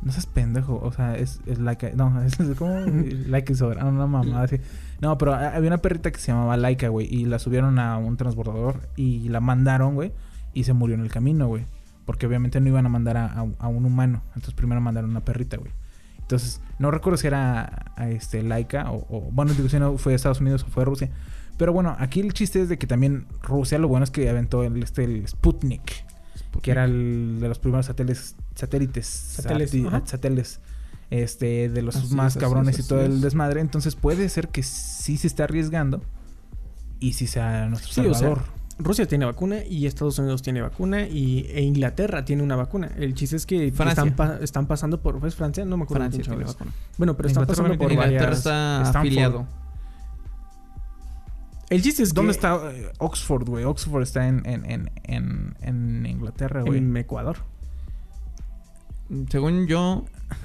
No 0.03 0.13
seas 0.13 0.27
pendejo, 0.27 0.79
o 0.83 0.93
sea, 0.93 1.17
es, 1.17 1.41
es 1.47 1.59
Laika. 1.59 1.91
No, 1.95 2.23
es 2.25 2.37
como 2.59 2.79
Laika 3.29 3.53
y 3.53 3.57
Sobra. 3.57 3.83
No, 3.83 3.93
no, 3.93 4.07
mamá, 4.07 4.43
así. 4.43 4.59
No, 5.01 5.17
pero 5.19 5.35
ha- 5.35 5.55
había 5.55 5.69
una 5.69 5.79
perrita 5.79 6.11
que 6.11 6.19
se 6.19 6.33
llamaba 6.33 6.57
Laika, 6.57 6.89
güey. 6.89 7.07
Y 7.13 7.25
la 7.27 7.39
subieron 7.39 7.79
a 7.79 7.97
un 7.97 8.17
transbordador 8.17 8.81
y 8.97 9.29
la 9.29 9.41
mandaron, 9.41 9.95
güey. 9.95 10.13
Y 10.53 10.65
se 10.65 10.73
murió 10.73 10.95
en 10.97 11.03
el 11.03 11.11
camino, 11.11 11.47
güey. 11.49 11.65
Porque 12.05 12.27
obviamente 12.27 12.61
no 12.61 12.69
iban 12.69 12.87
a 12.87 12.89
mandar 12.89 13.17
a, 13.17 13.27
a- 13.27 13.47
a 13.59 13.69
un 13.69 13.85
humano. 13.85 14.23
Entonces 14.29 14.55
primero 14.55 14.81
mandaron 14.81 15.11
una 15.11 15.25
perrita, 15.25 15.57
güey. 15.57 15.71
Entonces, 16.21 16.61
no 16.81 16.91
recuerdo 16.91 17.17
si 17.19 17.29
era 17.29 17.93
a 17.97 18.09
este 18.09 18.43
Laika 18.43 18.91
o, 18.91 19.07
o- 19.09 19.31
bueno, 19.33 19.55
digo 19.55 19.69
si 19.69 19.79
no 19.79 19.97
fue 19.97 20.13
Estados 20.15 20.41
Unidos 20.41 20.65
o 20.65 20.67
fue 20.67 20.85
Rusia. 20.85 21.09
Pero 21.57 21.73
bueno, 21.73 21.97
aquí 21.99 22.21
el 22.21 22.33
chiste 22.33 22.61
es 22.63 22.69
de 22.69 22.79
que 22.79 22.87
también 22.87 23.27
Rusia, 23.43 23.79
lo 23.79 23.89
bueno 23.89 24.05
es 24.05 24.11
que 24.11 24.29
aventó 24.29 24.63
el, 24.63 24.83
este, 24.83 25.05
el 25.05 25.27
Sputnik, 25.27 26.05
que 26.63 26.71
era 26.71 26.85
el 26.85 27.39
de 27.41 27.49
los 27.49 27.59
primeros 27.59 27.87
satélites, 27.87 28.35
satélites, 28.55 29.07
Satélites, 29.07 29.73
sati- 29.75 29.87
ajá. 29.87 30.03
satélites, 30.05 30.61
este, 31.11 31.69
de 31.69 31.83
los 31.83 31.97
Así 31.97 32.15
más 32.15 32.33
es, 32.33 32.37
así 32.37 32.45
cabrones 32.45 32.79
es, 32.79 32.85
y 32.85 32.89
todo 32.89 33.01
el 33.03 33.13
es. 33.17 33.21
desmadre. 33.23 33.61
Entonces 33.61 33.95
puede 33.95 34.29
ser 34.29 34.49
que 34.49 34.63
sí 34.63 35.17
se 35.17 35.27
está 35.27 35.45
arriesgando 35.45 36.03
y 37.01 37.13
sí 37.15 37.27
sea 37.27 37.69
nuestro 37.69 37.93
Sí, 37.93 38.01
o 38.01 38.05
sea, 38.15 38.15
salvador. 38.15 38.43
Rusia 38.79 39.07
tiene 39.07 39.25
vacuna 39.25 39.65
y 39.65 39.87
Estados 39.87 40.19
Unidos 40.19 40.43
tiene 40.43 40.61
vacuna 40.61 41.07
y 41.09 41.47
e 41.51 41.63
Inglaterra 41.63 42.27
tiene 42.27 42.43
una 42.43 42.57
vacuna. 42.57 42.91
El 42.99 43.15
chiste 43.15 43.37
es 43.37 43.47
que 43.47 43.73
Francia. 43.73 44.03
están, 44.05 44.15
pa- 44.17 44.39
están 44.43 44.67
pasando 44.67 45.01
por... 45.01 45.27
¿Es 45.27 45.35
Francia? 45.35 45.65
No 45.65 45.79
me 45.79 45.85
acuerdo. 45.85 46.03
Francia 46.05 46.23
tiene 46.23 46.45
vacuna. 46.45 46.73
Bueno, 46.99 47.17
pero 47.17 47.29
están 47.29 47.45
Inglaterra 47.45 47.63
pasando 47.69 47.83
por 47.83 47.93
Inglaterra 47.93 48.21
varias... 48.27 48.39
está 48.39 48.77
Stanford. 48.83 48.97
afiliado. 48.99 49.47
El 51.69 51.83
chiste 51.83 52.03
es 52.03 52.15
¿Dónde 52.15 52.33
que... 52.33 52.37
está 52.37 52.71
eh, 52.73 52.93
Oxford, 52.99 53.49
güey? 53.49 53.65
Oxford 53.65 54.03
está 54.03 54.29
en, 54.29 54.43
en, 54.47 54.65
en, 54.71 54.91
en, 55.05 55.57
en 55.61 56.07
Inglaterra, 56.07 56.63
güey. 56.63 56.79
En 56.79 56.97
Ecuador. 56.97 57.39
Según 59.31 59.67
yo, 59.67 60.05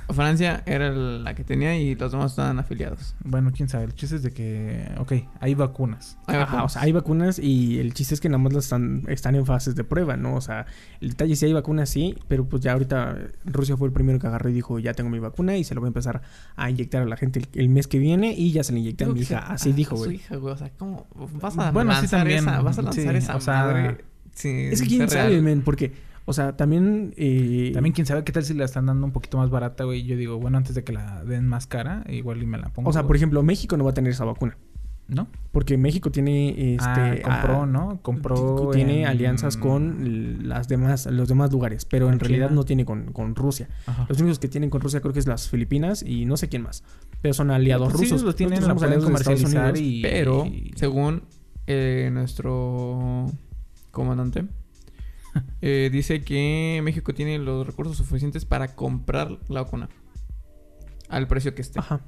Francia 0.10 0.62
era 0.66 0.92
la 0.92 1.34
que 1.36 1.44
tenía 1.44 1.78
y 1.78 1.96
los 1.96 2.12
demás 2.12 2.32
estaban 2.32 2.60
afiliados. 2.60 3.16
Bueno, 3.24 3.52
quién 3.56 3.70
sabe. 3.70 3.86
El 3.86 3.96
chiste 3.96 4.18
es 4.18 4.24
de 4.24 4.32
que, 4.32 4.92
ok, 4.98 5.14
hay 5.40 5.56
vacunas. 5.56 6.18
Hay 6.28 6.36
Ajá, 6.36 6.46
vacunas. 6.46 6.66
o 6.66 6.70
sea, 6.70 6.82
hay 6.84 6.92
vacunas 6.92 7.40
y 7.40 7.80
el 7.80 7.94
chiste 7.94 8.14
es 8.14 8.22
que 8.22 8.28
nada 8.30 8.38
más 8.40 8.54
las 8.54 8.66
están, 8.66 9.04
están 9.08 9.36
en 9.36 9.46
fases 9.46 9.76
de 9.76 9.84
prueba, 9.84 10.18
¿no? 10.18 10.36
O 10.36 10.42
sea, 10.42 10.66
el 11.00 11.10
detalle 11.12 11.36
sí 11.36 11.46
hay 11.46 11.54
vacunas, 11.54 11.90
sí, 11.90 12.16
pero 12.28 12.48
pues 12.48 12.62
ya 12.62 12.74
ahorita 12.74 13.18
Rusia 13.46 13.78
fue 13.78 13.88
el 13.88 13.94
primero 13.94 14.20
que 14.20 14.28
agarró 14.28 14.50
y 14.50 14.54
dijo, 14.54 14.78
ya 14.80 14.94
tengo 14.94 15.10
mi 15.10 15.20
vacuna 15.20 15.58
y 15.58 15.64
se 15.64 15.74
lo 15.76 15.82
voy 15.82 15.88
a 15.88 15.90
empezar 15.90 16.22
a 16.56 16.70
inyectar 16.70 17.02
a 17.02 17.06
la 17.06 17.18
gente 17.18 17.40
el, 17.40 17.48
el 17.54 17.70
mes 17.70 17.88
que 17.88 17.98
viene 18.00 18.34
y 18.34 18.52
ya 18.52 18.64
se 18.64 18.74
le 18.74 18.80
inyecté 18.80 19.06
a 19.06 19.08
mi 19.08 19.22
hija. 19.22 19.40
Así 19.48 19.72
dijo, 19.72 19.96
güey. 19.96 20.16
hija, 20.16 20.36
güey. 20.36 20.54
O 20.54 20.58
sea, 20.58 20.70
¿cómo 20.78 21.08
vas 21.42 21.58
a 21.58 21.72
Bueno, 21.72 21.92
sí, 21.94 22.00
lanzar 22.02 22.20
también. 22.20 22.40
esa? 22.40 22.62
Vas 22.62 22.78
a 22.78 22.82
lanzar 22.82 23.04
Sí, 23.14 23.18
esa 23.18 23.36
o 23.38 23.42
sea, 23.42 23.54
madre 23.66 24.06
sin 24.34 24.56
Es 24.72 24.82
que 24.82 24.88
quién 24.88 25.10
sabe, 25.10 25.42
men, 25.42 25.62
porque, 25.62 25.94
o 26.26 26.34
sea, 26.34 26.56
también... 26.58 27.14
eh, 27.18 27.72
También 27.74 27.94
quién 27.94 28.06
sabe 28.06 28.24
qué 28.24 28.32
tal 28.32 28.44
si 28.44 28.54
la 28.54 28.66
están 28.66 28.86
dando 28.86 29.06
un 29.06 29.12
poquito 29.12 29.38
más 29.38 29.50
barata, 29.50 29.84
güey. 29.84 30.04
Yo 30.04 30.16
digo, 30.18 30.38
bueno, 30.40 30.58
antes 30.58 30.76
de 30.76 30.84
que 30.84 30.94
la 30.94 31.24
den 31.24 31.48
más 31.48 31.68
cara, 31.68 32.04
igual 32.10 32.42
y 32.42 32.46
me 32.46 32.58
la 32.58 32.70
pongo. 32.70 32.90
O 32.90 32.94
sea, 32.94 33.04
por 33.08 33.16
ejemplo, 33.16 33.42
México 33.44 33.76
no 33.78 33.84
va 33.84 33.92
a 33.92 33.94
tener 33.94 34.12
esa 34.12 34.26
vacuna. 34.26 34.58
¿No? 35.08 35.28
Porque 35.52 35.78
México 35.78 36.10
tiene 36.10 36.76
este 36.76 36.86
ah, 36.90 37.16
compró, 37.22 37.62
ah, 37.64 37.66
¿no? 37.66 38.00
Compró. 38.02 38.70
tiene 38.72 39.02
en- 39.02 39.08
alianzas 39.08 39.58
con 39.58 40.48
las 40.48 40.70
demás 40.70 41.06
los 41.08 41.28
demás 41.28 41.52
lugares, 41.52 41.84
pero 41.84 42.06
en 42.06 42.12
¿Con 42.14 42.20
realidad 42.22 42.48
China? 42.48 42.56
no 42.56 42.64
tiene 42.64 42.86
con, 42.86 43.12
con 43.12 43.36
Rusia. 43.36 43.68
Ajá. 43.88 44.06
Los 44.08 44.20
únicos 44.22 44.40
que 44.40 44.48
tienen 44.48 44.70
con 44.70 44.80
Rusia 44.80 45.02
creo 45.02 45.12
que 45.12 45.20
es 45.20 45.28
las 45.28 45.50
Filipinas 45.50 46.02
y 46.02 46.24
no 46.24 46.38
sé 46.38 46.48
quién 46.48 46.62
más. 46.62 46.84
Pero 47.22 47.34
son 47.34 47.52
aliados 47.52 47.90
Pues 47.92 48.00
sí, 48.08 48.10
rusos. 48.14 48.24
los 48.26 48.38
tienen, 48.38 48.62
somos 48.62 48.82
aliados 48.84 49.04
comercializar 49.04 49.72
Unidos. 49.74 49.80
y. 49.82 50.02
Pero, 50.02 50.46
y- 50.46 50.72
según 50.78 51.24
eh, 51.68 52.10
nuestro 52.14 53.26
comandante, 53.92 54.46
eh, 55.62 55.90
dice 55.92 56.22
que 56.22 56.82
México 56.84 57.14
tiene 57.14 57.38
los 57.40 57.66
recursos 57.66 57.98
suficientes 57.98 58.46
para 58.46 58.76
comprar 58.76 59.38
la 59.50 59.64
vacuna. 59.64 59.90
Al 61.10 61.28
precio 61.28 61.54
que 61.56 61.62
esté. 61.62 61.80
Ajá. 61.80 62.02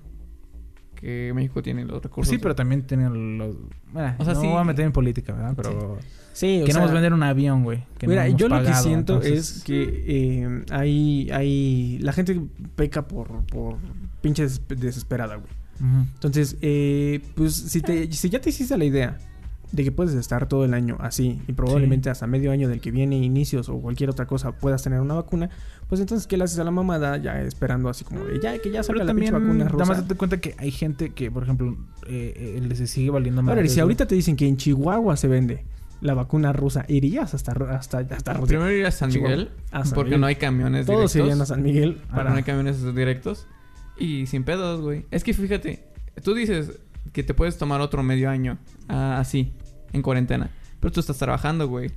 Que 0.96 1.34
México 1.36 1.62
tiene 1.62 1.82
los 1.84 1.92
Pues 2.00 2.04
recursos. 2.04 2.32
sí, 2.32 2.38
pero 2.38 2.56
también 2.56 2.84
tienen 2.88 3.38
los... 3.38 3.56
Bueno, 3.92 4.16
O 4.20 4.24
sea, 4.24 4.34
no 4.36 4.42
sí. 4.42 4.48
voy 4.48 4.58
a 4.58 4.64
meter 4.64 4.86
en 4.86 4.94
política, 4.94 5.34
¿verdad? 5.34 5.54
Pero... 5.58 6.00
Sí, 6.32 6.62
o 6.64 6.66
Queremos 6.66 6.88
sea, 6.88 6.94
vender 6.94 7.14
un 7.14 7.24
avión, 7.24 7.64
güey. 7.64 7.84
que 7.98 8.08
Mira, 8.08 8.28
yo 8.30 8.48
lo 8.48 8.64
que 8.64 8.74
siento 8.74 9.16
entonces- 9.16 9.58
es 9.58 9.64
que 9.64 10.04
eh, 10.08 10.66
hay, 10.72 11.30
hay... 11.32 12.00
La 12.00 12.14
gente 12.14 12.40
peca 12.76 13.06
por, 13.08 13.46
por 13.48 13.76
pinche 14.22 14.44
des- 14.44 14.62
desesperada, 14.68 15.36
güey. 15.36 15.52
Entonces, 16.14 16.56
eh, 16.62 17.20
pues 17.36 17.54
si, 17.54 17.82
te, 17.82 18.10
si 18.14 18.30
ya 18.30 18.40
te 18.40 18.50
hiciste 18.52 18.78
la 18.78 18.86
idea 18.86 19.18
de 19.74 19.84
que 19.84 19.92
puedes 19.92 20.14
estar 20.14 20.48
todo 20.48 20.66
el 20.66 20.74
año 20.76 20.98
así 21.00 21.42
y 21.48 21.54
probablemente 21.54 22.10
hasta 22.12 22.28
medio 22.28 22.52
año 22.52 22.70
del 22.70 22.80
que 22.80 22.92
viene, 22.92 23.18
inicios 23.18 23.70
o 23.70 23.80
cualquier 23.80 24.12
otra 24.12 24.28
cosa, 24.28 24.52
puedas 24.52 24.84
tener 24.84 25.02
una 25.02 25.16
vacuna, 25.16 25.50
pues 25.90 26.00
entonces, 26.00 26.28
¿qué 26.28 26.38
le 26.38 26.44
haces 26.44 26.60
a 26.60 26.64
la 26.64 26.70
mamada 26.70 27.18
ya 27.18 27.42
esperando 27.42 27.90
así 27.90 28.04
como 28.04 28.24
de 28.24 28.40
ya 28.40 28.58
que 28.60 28.70
ya 28.70 28.84
salga 28.84 29.02
Pero 29.02 29.06
la 29.08 29.14
pinche 29.14 29.32
también, 29.32 29.48
vacuna 29.48 29.64
nada 29.66 29.70
rusa? 29.72 29.86
más 29.86 29.98
date 30.04 30.16
cuenta 30.16 30.40
que 30.40 30.54
hay 30.60 30.70
gente 30.70 31.10
que, 31.10 31.32
por 31.32 31.42
ejemplo, 31.42 31.76
eh, 32.08 32.56
eh, 32.58 32.62
les 32.62 32.88
sigue 32.88 33.10
valiendo 33.10 33.42
más. 33.42 33.56
Ahora, 33.56 33.68
si 33.68 33.80
ahorita 33.80 34.06
te 34.06 34.14
dicen 34.14 34.36
que 34.36 34.48
en 34.48 34.58
Chihuahua 34.58 35.18
se 35.18 35.28
vende 35.28 35.66
la 36.02 36.14
vacuna 36.14 36.54
rusa, 36.54 36.86
¿irías 36.88 37.34
hasta, 37.34 37.54
hasta, 37.54 37.98
hasta 37.98 38.34
Rusia? 38.34 38.60
Primero 38.60 38.72
ir 38.72 38.86
a 38.86 38.92
San. 38.92 39.10
Miguel. 39.10 39.50
A 39.72 39.86
San 39.86 39.96
porque 39.96 40.10
Miguel. 40.10 40.22
no 40.22 40.28
hay 40.28 40.36
camiones 40.36 40.86
Todos 40.86 41.14
directos. 41.14 41.16
irían 41.16 41.42
a 41.42 41.46
San 41.48 41.64
Miguel 41.64 42.02
Para 42.14 42.30
no 42.30 42.36
hay 42.36 42.44
camiones 42.44 42.94
directos. 42.94 43.48
Y 43.98 44.28
sin 44.28 44.44
pedos, 44.44 44.82
güey. 44.82 45.06
Es 45.10 45.24
que 45.24 45.34
fíjate, 45.34 45.84
tú 46.24 46.36
dices 46.36 46.80
que 47.12 47.24
te 47.24 47.34
puedes 47.34 47.58
tomar 47.58 47.82
otro 47.82 48.02
medio 48.04 48.30
año 48.30 48.58
ah, 48.88 49.18
así, 49.20 49.54
en 49.94 50.02
cuarentena. 50.02 50.50
Pero 50.80 50.92
tú 50.92 51.00
estás 51.00 51.18
trabajando, 51.18 51.68
güey. 51.68 51.92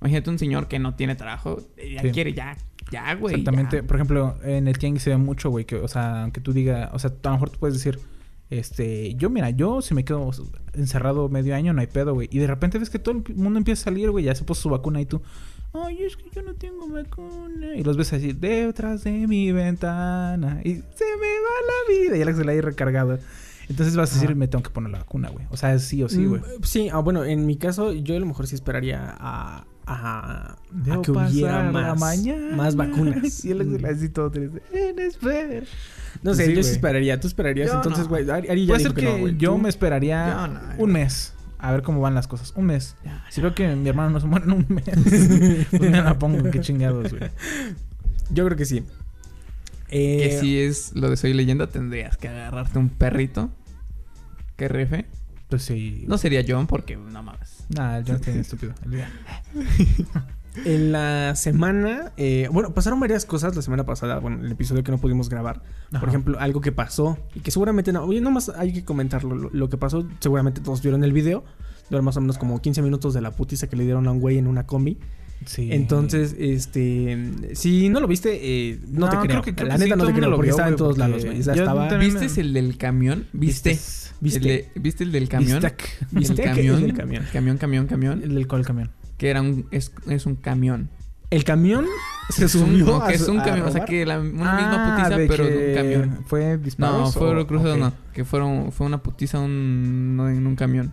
Imagínate 0.00 0.30
un 0.30 0.38
señor 0.38 0.66
que 0.68 0.78
no 0.78 0.94
tiene 0.96 1.14
trabajo. 1.14 1.62
eh, 1.76 1.94
Ya 1.94 2.02
Sí. 2.02 2.10
quiere, 2.10 2.32
ya, 2.32 2.56
ya, 2.90 3.14
güey. 3.14 3.34
Exactamente. 3.36 3.76
ya. 3.76 3.82
Por 3.84 3.96
ejemplo, 3.96 4.36
en 4.42 4.66
el 4.68 4.76
tianguis 4.78 5.02
se 5.02 5.10
ve 5.10 5.16
mucho, 5.16 5.50
güey, 5.50 5.64
que, 5.64 5.76
o 5.76 5.88
sea, 5.88 6.22
aunque 6.24 6.40
tú 6.40 6.52
digas, 6.52 6.90
o 6.92 6.98
sea, 6.98 7.10
a 7.10 7.26
lo 7.28 7.32
mejor 7.32 7.50
tú 7.50 7.58
puedes 7.60 7.74
decir, 7.76 7.98
este, 8.50 9.14
yo, 9.14 9.30
mira, 9.30 9.50
yo 9.50 9.80
si 9.82 9.94
me 9.94 10.04
quedo 10.04 10.30
encerrado 10.74 11.28
medio 11.28 11.54
año, 11.54 11.72
no 11.72 11.80
hay 11.80 11.86
pedo, 11.86 12.12
güey. 12.14 12.28
Y 12.30 12.38
de 12.38 12.46
repente 12.46 12.78
ves 12.78 12.90
que 12.90 12.98
todo 12.98 13.14
el 13.26 13.34
mundo 13.36 13.58
empieza 13.58 13.82
a 13.82 13.84
salir, 13.84 14.10
güey, 14.10 14.24
ya 14.24 14.34
se 14.34 14.44
puso 14.44 14.62
su 14.62 14.68
vacuna 14.68 15.00
y 15.00 15.06
tú, 15.06 15.22
ay, 15.72 16.02
es 16.02 16.16
que 16.16 16.24
yo 16.34 16.42
no 16.42 16.54
tengo 16.54 16.86
vacuna. 16.88 17.74
Y 17.74 17.82
los 17.82 17.96
ves 17.96 18.12
así, 18.12 18.32
detrás 18.32 19.04
de 19.04 19.26
mi 19.26 19.50
ventana. 19.52 20.60
Y 20.62 20.74
se 20.74 21.04
me 21.20 21.32
va 21.40 21.54
la 21.66 21.94
vida. 22.04 22.16
Y 22.18 22.22
Alex 22.22 22.36
se 22.38 22.44
la 22.44 22.52
ha 22.52 22.60
recargado. 22.60 23.18
Entonces 23.68 23.96
vas 23.96 24.10
a 24.10 24.14
decir, 24.14 24.30
Ajá. 24.30 24.36
me 24.38 24.48
tengo 24.48 24.62
que 24.62 24.70
poner 24.70 24.90
la 24.90 24.98
vacuna, 24.98 25.30
güey. 25.30 25.46
O 25.50 25.56
sea, 25.56 25.74
es 25.74 25.84
sí 25.84 26.02
o 26.02 26.08
sí, 26.08 26.20
Mm, 26.20 26.28
güey. 26.28 26.42
Sí, 26.62 26.88
ah, 26.92 26.98
bueno, 26.98 27.24
en 27.24 27.46
mi 27.46 27.56
caso, 27.56 27.92
yo 27.92 28.16
a 28.16 28.20
lo 28.20 28.26
mejor 28.26 28.46
sí 28.46 28.54
esperaría 28.54 29.14
a, 29.18 29.64
a, 29.86 30.46
a 30.56 30.56
Debo 30.70 31.02
que 31.02 31.10
hubiera 31.10 31.70
más, 31.70 31.98
mañana. 31.98 32.56
más 32.56 32.76
vacunas. 32.76 33.24
Y 33.24 33.30
se 33.30 33.54
la 33.54 33.88
así 33.88 34.08
todo 34.08 34.30
triste. 34.30 34.62
En 34.72 34.98
espera. 34.98 35.64
No 36.22 36.34
sé, 36.34 36.46
Sí, 36.46 36.54
yo 36.54 36.62
sí 36.62 36.70
esperaría. 36.72 37.18
¿Tú 37.20 37.26
esperarías? 37.26 37.70
Yo 37.70 37.76
Entonces, 37.76 38.04
no. 38.04 38.10
güey, 38.10 38.30
Ari, 38.30 38.48
Ari 38.48 38.66
ya 38.66 38.72
Puede 38.74 38.82
ser 38.84 38.94
que, 38.94 39.18
no, 39.18 39.28
yo 39.28 39.52
¿Tú? 39.52 39.58
me 39.58 39.68
esperaría 39.68 40.46
no, 40.46 40.82
un 40.82 40.92
mes. 40.92 41.32
A 41.58 41.72
ver 41.72 41.82
cómo 41.82 42.00
van 42.00 42.14
las 42.14 42.28
cosas. 42.28 42.52
Un 42.56 42.66
mes. 42.66 42.94
Si 43.30 43.40
veo 43.40 43.54
que 43.54 43.74
mi 43.74 43.88
hermano 43.88 44.10
no 44.10 44.20
se 44.20 44.26
muere 44.26 44.44
en 44.44 44.52
un 44.52 44.66
mes, 44.68 44.84
pues 45.70 45.80
me 45.80 46.02
la 46.02 46.18
pongo. 46.18 46.50
Qué 46.50 46.60
chingados, 46.60 47.10
güey. 47.10 47.30
Yo 48.30 48.44
creo 48.44 48.56
que 48.56 48.64
sí. 48.66 48.84
Eh, 49.88 50.18
Que 50.22 50.40
si 50.40 50.58
es 50.58 50.94
lo 50.94 51.10
de 51.10 51.16
Soy 51.16 51.32
Leyenda, 51.34 51.66
tendrías 51.68 52.16
que 52.16 52.28
agarrarte 52.28 52.78
un 52.78 52.88
perrito. 52.88 53.50
Que 54.56 54.68
refe. 54.68 55.06
Pues 55.48 55.62
sí. 55.62 56.04
No 56.08 56.18
sería 56.18 56.44
John 56.46 56.66
porque 56.66 56.96
no 56.96 57.22
mames. 57.22 57.64
Nah, 57.68 58.00
yo 58.00 58.14
no 58.14 58.18
estoy 58.18 58.38
estúpido. 58.38 58.74
En 60.64 60.92
la 60.92 61.34
semana, 61.34 62.12
eh, 62.16 62.48
bueno, 62.52 62.72
pasaron 62.72 63.00
varias 63.00 63.24
cosas 63.24 63.56
la 63.56 63.62
semana 63.62 63.84
pasada, 63.84 64.20
bueno, 64.20 64.44
el 64.44 64.52
episodio 64.52 64.84
que 64.84 64.92
no 64.92 64.98
pudimos 64.98 65.28
grabar. 65.28 65.62
Por 65.98 66.08
ejemplo, 66.08 66.38
algo 66.38 66.60
que 66.60 66.70
pasó 66.70 67.18
y 67.34 67.40
que 67.40 67.50
seguramente 67.50 67.92
no, 67.92 68.04
oye, 68.04 68.20
nomás 68.20 68.50
hay 68.50 68.72
que 68.72 68.84
comentarlo. 68.84 69.34
Lo, 69.34 69.50
lo 69.52 69.68
que 69.68 69.76
pasó, 69.76 70.06
seguramente 70.20 70.60
todos 70.60 70.80
vieron 70.80 71.02
el 71.02 71.12
video. 71.12 71.42
Dura 71.90 72.02
más 72.02 72.16
o 72.16 72.20
menos 72.20 72.38
como 72.38 72.62
15 72.62 72.82
minutos 72.82 73.14
de 73.14 73.20
la 73.20 73.32
putiza 73.32 73.66
que 73.68 73.74
le 73.74 73.82
dieron 73.82 74.06
a 74.06 74.12
un 74.12 74.20
güey 74.20 74.38
en 74.38 74.46
una 74.46 74.64
combi. 74.64 74.98
Sí. 75.46 75.68
Entonces, 75.72 76.34
este, 76.38 77.32
si 77.54 77.88
no 77.88 78.00
lo 78.00 78.06
viste, 78.06 78.38
eh, 78.70 78.80
no, 78.88 79.00
No, 79.06 79.08
te 79.10 79.16
creo. 79.16 79.28
creo 79.28 79.42
que- 79.42 79.54
creo 79.54 79.68
la 79.68 79.74
que 79.74 79.78
sí, 79.78 79.84
neta 79.84 79.96
no 79.96 80.04
te 80.04 80.10
el 80.10 80.16
creo 80.16 80.30
lo 80.30 80.36
porque 80.36 80.50
estaba 80.50 80.68
en 80.68 80.76
todos 80.76 80.98
lados, 80.98 81.24
güey. 81.24 81.38
Estaba 81.40 81.88
¿Viste 81.98 82.40
el 82.40 82.52
del 82.52 82.76
camión? 82.78 83.26
¿Viste? 83.32 83.78
¿Viste? 84.20 84.38
El 84.38 84.44
de- 84.44 84.68
¿Viste 84.80 85.04
el 85.04 85.12
del 85.12 85.28
camión? 85.28 85.62
El 85.64 85.72
¿Viste 86.12 86.34
que 86.42 86.48
camión. 86.48 86.82
el 86.82 86.94
camión? 86.94 87.24
Camión, 87.32 87.58
camión, 87.58 87.86
camión. 87.86 88.22
El 88.22 88.34
del 88.34 88.46
cual 88.46 88.64
camión. 88.64 88.90
Que 89.18 89.30
era 89.30 89.40
un... 89.42 89.66
Es, 89.70 89.92
es 90.08 90.26
un 90.26 90.36
camión. 90.36 90.88
El 91.30 91.42
camión 91.44 91.84
se 92.30 92.44
Es 92.44 92.54
un- 92.54 92.66
subió 92.68 92.84
no, 92.86 93.02
a 93.02 93.08
que 93.08 93.14
es 93.14 93.28
un 93.28 93.38
camión. 93.40 93.66
O 93.66 93.70
sea, 93.72 93.84
que 93.84 94.06
la, 94.06 94.18
una 94.20 94.30
misma 94.30 94.86
Ah, 94.86 94.96
putiza, 94.96 95.18
de 95.18 95.26
pero 95.26 95.46
que 95.48 95.68
un 95.68 95.74
camión. 95.74 96.24
¿Fue 96.26 96.58
disparos? 96.58 96.98
No, 97.00 97.12
fue 97.12 97.34
o- 97.36 97.46
cruzados, 97.46 97.74
ok. 97.74 97.80
no. 97.80 97.92
Que 98.12 98.24
fueron, 98.24 98.70
fue 98.72 98.86
una 98.86 99.02
putiza 99.02 99.40
un, 99.40 100.16
no, 100.16 100.28
en 100.28 100.46
un 100.46 100.54
camión. 100.54 100.92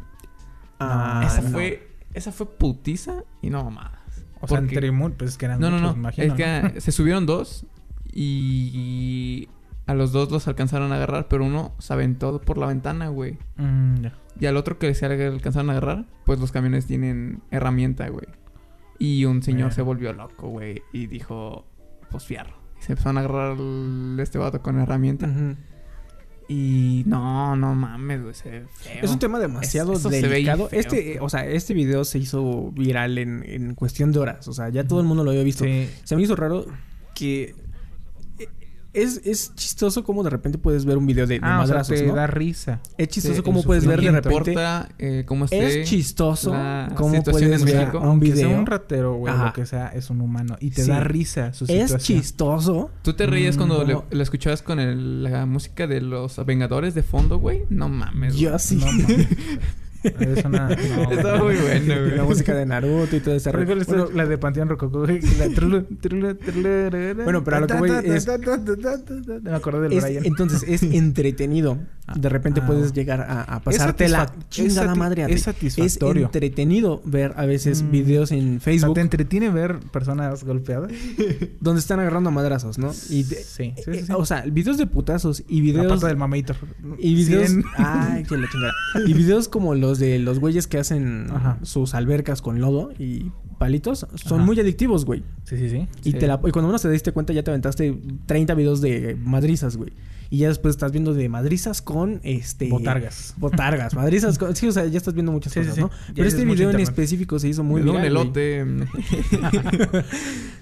Ah, 0.80 1.24
esa, 1.28 1.42
no. 1.42 1.50
fue, 1.50 1.88
esa 2.14 2.32
fue 2.32 2.58
putiza 2.58 3.24
y 3.42 3.50
no 3.50 3.64
mamadas. 3.64 4.01
O 4.42 4.48
sea, 4.48 4.60
Porque- 4.60 4.76
entre 4.76 4.92
mu- 4.92 5.12
pues 5.12 5.32
es 5.32 5.38
que 5.38 5.46
eran 5.46 5.60
No, 5.60 5.70
no, 5.70 5.78
muchos, 5.78 5.94
no. 5.96 6.00
imagino, 6.02 6.34
es 6.36 6.72
que 6.74 6.82
se 6.82 6.92
subieron 6.92 7.26
dos 7.26 7.66
y 8.14 9.48
a 9.88 9.94
los 9.94 10.12
dos 10.12 10.32
los 10.32 10.48
alcanzaron 10.48 10.92
a 10.92 10.96
agarrar, 10.96 11.28
pero 11.28 11.46
uno 11.46 11.74
se 11.80 11.94
aventó 11.94 12.40
por 12.42 12.58
la 12.58 12.68
ventana, 12.68 13.10
güey. 13.10 13.38
Mm, 13.58 13.96
ya. 14.02 14.14
Y 14.40 14.46
al 14.46 14.58
otro 14.58 14.78
que 14.80 14.94
se 14.96 15.06
alcanzaron 15.06 15.70
a 15.70 15.74
agarrar, 15.74 16.06
pues 16.26 16.40
los 16.40 16.52
camiones 16.52 16.86
tienen 16.88 17.42
herramienta, 17.52 18.08
güey. 18.10 18.28
Y 19.00 19.26
un 19.26 19.42
señor 19.44 19.74
se 19.74 19.82
volvió 19.82 20.14
loco, 20.14 20.48
güey, 20.50 20.82
y 20.94 21.08
dijo, 21.08 21.66
pues 22.10 22.24
fierro. 22.26 22.56
Y 22.80 22.84
se 22.84 22.94
empezaron 22.94 23.18
a 23.18 23.22
agarrar 23.22 23.58
el- 23.60 24.18
este 24.20 24.38
vato 24.38 24.62
con 24.62 24.80
herramienta. 24.80 25.28
Ujú. 25.28 25.56
Y 26.54 27.04
no, 27.06 27.56
no 27.56 27.74
mames, 27.76 28.22
güey, 28.22 28.34
se 28.34 28.50
ve 28.50 28.66
feo. 28.74 29.00
Es 29.04 29.10
un 29.10 29.20
tema 29.20 29.40
demasiado 29.40 29.94
Es- 29.94 30.00
eso 30.00 30.10
se 30.10 30.22
ve 30.22 30.28
delicado. 30.30 30.68
Este, 30.72 31.18
o 31.22 31.30
sea, 31.30 31.46
este 31.46 31.74
video 31.74 32.04
se 32.04 32.20
hizo 32.20 32.72
viral 32.72 33.18
en, 33.18 33.44
en 33.48 33.74
cuestión 33.74 34.12
de 34.12 34.20
horas. 34.20 34.48
O 34.50 34.54
sea, 34.54 34.68
ya 34.68 34.84
todo 34.86 35.00
el 35.00 35.06
mundo 35.06 35.24
lo 35.24 35.32
había 35.32 35.44
visto. 35.44 35.64
Sí. 35.64 35.90
Se 36.04 36.16
me 36.18 36.24
hizo 36.24 36.36
raro 36.36 36.66
que 37.16 37.56
es, 38.94 39.22
es 39.26 39.54
chistoso 39.56 40.04
como 40.04 40.24
de 40.24 40.30
repente 40.30 40.58
puedes 40.58 40.84
ver 40.86 40.98
un 40.98 41.06
video 41.06 41.26
de, 41.28 41.36
de 41.36 41.40
Ah, 41.44 41.62
o 41.62 41.66
sea, 41.66 41.76
madrazos, 41.76 41.98
te 42.00 42.06
¿no? 42.08 42.16
da 42.16 42.28
risa. 42.28 42.82
Es 42.98 43.08
chistoso 43.08 43.36
Sí, 43.36 43.42
como 43.42 43.64
puedes 43.64 43.86
ver 43.86 44.00
de 44.02 44.08
No 44.08 44.12
repente. 44.18 44.52
importa 44.52 44.90
eh, 45.00 45.24
cómo 45.26 45.46
esté. 45.46 45.82
Es 45.82 45.90
chistoso 45.90 46.52
la 46.54 46.92
cómo 46.96 47.16
situación 47.16 47.50
puedes 47.50 47.62
en 47.62 47.66
ver 47.68 47.76
México. 47.78 48.00
un 48.00 48.06
Aunque 48.06 48.26
video. 48.32 48.50
sea 48.50 48.60
un 48.60 48.66
ratero, 48.66 49.14
güey, 49.16 49.38
lo 49.38 49.54
que 49.54 49.66
sea, 49.66 49.88
es 49.88 50.10
un 50.10 50.22
humano. 50.22 50.58
Y 50.60 50.72
te 50.72 50.84
Sí. 50.84 50.90
da 50.90 51.00
risa 51.02 51.54
su 51.54 51.66
es 51.68 51.96
chistoso. 51.98 52.90
¿Tú 53.02 53.14
te 53.14 53.26
reías 53.26 53.58
cuando 53.58 53.86
¿cómo? 53.86 54.06
le 54.12 54.24
escuchabas 54.24 54.62
con 54.62 54.80
el- 54.80 55.24
la 55.24 55.46
música 55.46 55.88
de 55.88 56.02
los 56.02 56.44
Vengadores 56.46 56.94
de 56.94 57.04
fondo, 57.04 57.38
güey? 57.40 57.64
No 57.70 57.88
mames. 57.90 58.36
Yo 58.36 58.58
sí. 58.60 58.76
No, 58.76 58.86
mames. 58.88 59.28
Es 60.04 60.46
una... 60.46 60.68
No, 60.70 61.12
Está 61.12 61.36
muy 61.38 61.56
bueno, 61.56 61.96
güey. 62.02 62.16
la 62.18 62.24
música 62.24 62.56
de 62.56 62.66
Naruto 62.66 63.16
y 63.16 63.20
todo 63.20 63.36
ese 63.36 63.52
¿Sabes 63.52 63.68
rollo. 63.68 63.86
Bueno, 63.86 64.10
la 64.14 64.26
de 64.26 64.38
Panteón 64.38 64.70
Rococó? 64.70 65.00
güey? 65.06 65.22
La 65.38 65.50
trulu, 65.50 65.84
trulu, 66.02 66.36
trulu, 66.36 67.24
Bueno, 67.24 67.44
pero 67.44 67.58
a 67.58 67.60
lo 67.62 67.68
que 67.68 67.74
voy 67.76 67.92
es- 68.04 68.28
Me 69.42 69.54
acordé 69.54 69.82
del 69.90 69.94
es- 69.94 70.04
Brian. 70.04 70.26
entonces 70.26 70.64
es 70.68 70.84
entretenido. 70.84 71.78
De 72.16 72.30
repente 72.30 72.62
Ah. 72.62 72.68
puedes 72.68 72.94
llegar 72.94 73.22
a, 73.22 73.42
a 73.44 73.62
pasarte 73.62 74.08
la 74.10 74.34
chingada 74.50 74.92
es 74.94 74.98
madre. 74.98 75.24
a 75.24 75.28
es 75.28 75.36
ti. 75.36 75.42
satisfactorio. 75.42 76.24
Es 76.24 76.28
entretenido 76.28 77.02
ver 77.06 77.34
a 77.38 77.46
veces 77.46 77.84
Mm. 77.84 77.92
videos 77.92 78.32
en 78.32 78.40
O 78.58 78.60
sea, 78.60 78.60
Facebook 78.60 78.96
¿te 78.96 79.02
entretiene 79.02 79.50
ver 79.50 79.80
personas 79.92 80.44
golpeadas? 80.44 80.92
donde 81.60 81.80
están 81.80 82.00
agarrando 82.00 82.30
a 82.30 82.32
madrazos, 82.34 82.78
¿no? 82.78 82.92
Y 83.10 83.24
de- 83.24 83.36
Sí, 83.44 83.74
sí, 83.76 83.84
sí, 83.84 83.92
eh, 83.92 84.04
sí. 84.08 84.14
O 84.16 84.26
sea, 84.26 84.42
videos 84.42 84.78
de 84.78 84.88
putazos 84.88 85.44
y 85.48 85.58
La 85.58 85.64
videos 85.64 85.94
pata 85.96 86.08
del 86.08 86.18
mameito. 86.18 86.56
y 87.00 87.16
videos 87.16 87.52
ay, 87.78 88.24
que 88.24 88.38
la 88.38 88.50
chingada. 88.50 88.74
Y 89.06 89.14
videos 89.14 89.48
como 89.48 89.76
los 89.76 90.00
de 90.00 90.20
los 90.20 90.40
güeyes 90.40 90.68
que 90.68 90.78
hacen 90.78 91.28
Ajá. 91.32 91.58
sus 91.64 91.94
albercas 91.94 92.42
con 92.42 92.60
lodo 92.62 92.92
y 92.98 93.32
palitos 93.58 94.08
son 94.16 94.40
Ajá. 94.40 94.46
muy 94.46 94.60
adictivos, 94.60 95.06
güey. 95.06 95.24
Sí, 95.44 95.58
sí, 95.58 95.70
sí. 95.70 95.88
Y, 96.04 96.12
Sí. 96.14 96.18
te 96.18 96.28
la, 96.28 96.40
y 96.46 96.52
cuando 96.52 96.70
uno 96.70 96.78
se 96.78 96.90
diste 96.90 97.12
cuenta 97.12 97.32
ya 97.34 97.44
te 97.44 97.52
aventaste 97.52 97.96
30 98.26 98.54
videos 98.56 98.82
de 98.82 99.16
madrizas, 99.24 99.78
güey. 99.78 99.92
Y 100.34 100.38
ya 100.38 100.48
después 100.48 100.76
estás 100.76 100.94
viendo 100.94 101.14
de 101.14 101.28
madrizas 101.28 101.82
con 101.82 102.22
este 102.24 102.70
Botargas. 102.70 103.34
Botargas, 103.38 103.94
madrizas 103.94 104.38
con, 104.40 104.56
sí, 104.56 104.66
o 104.66 104.72
sea, 104.72 104.86
ya 104.86 104.98
estás 104.98 105.14
viendo 105.14 105.32
muchas 105.34 105.52
Sí, 105.52 105.60
cosas, 105.60 105.76
sí. 105.76 105.82
¿no? 105.82 105.90
Ya 105.90 106.14
Pero 106.16 106.28
es 106.30 106.34
este 106.36 106.46
video 106.46 106.70
en 106.72 106.80
específico 106.80 107.38
se 107.38 107.50
hizo 107.50 107.64
muy 107.66 107.82
Me 107.84 107.92
un 107.92 107.98
viral. 108.02 108.14
güey. 108.34 108.54
elote. 108.58 108.66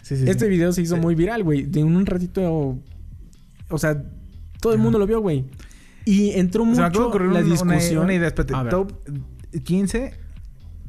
Sí, 0.01 0.17
sí, 0.17 0.23
Este 0.27 0.47
video 0.47 0.71
se 0.73 0.81
hizo 0.81 0.97
muy 0.97 1.13
viral, 1.13 1.43
güey. 1.43 1.63
De 1.63 1.83
un 1.83 2.03
ratito. 2.07 2.79
O 3.69 3.77
sea, 3.77 4.03
todo 4.59 4.73
el 4.73 4.79
mundo 4.79 4.97
lo 4.97 5.05
vio, 5.05 5.21
güey. 5.21 5.45
Y 6.05 6.31
entró 6.31 6.65
mucho 6.65 7.07
ocurrir 7.07 7.29
la 7.31 7.39
un- 7.41 7.45
una, 7.45 7.53
discusión. 7.75 8.03
una 8.05 8.13
idea. 8.15 8.27
Espérate. 8.29 8.69
Top 8.71 8.91
15 9.63 10.13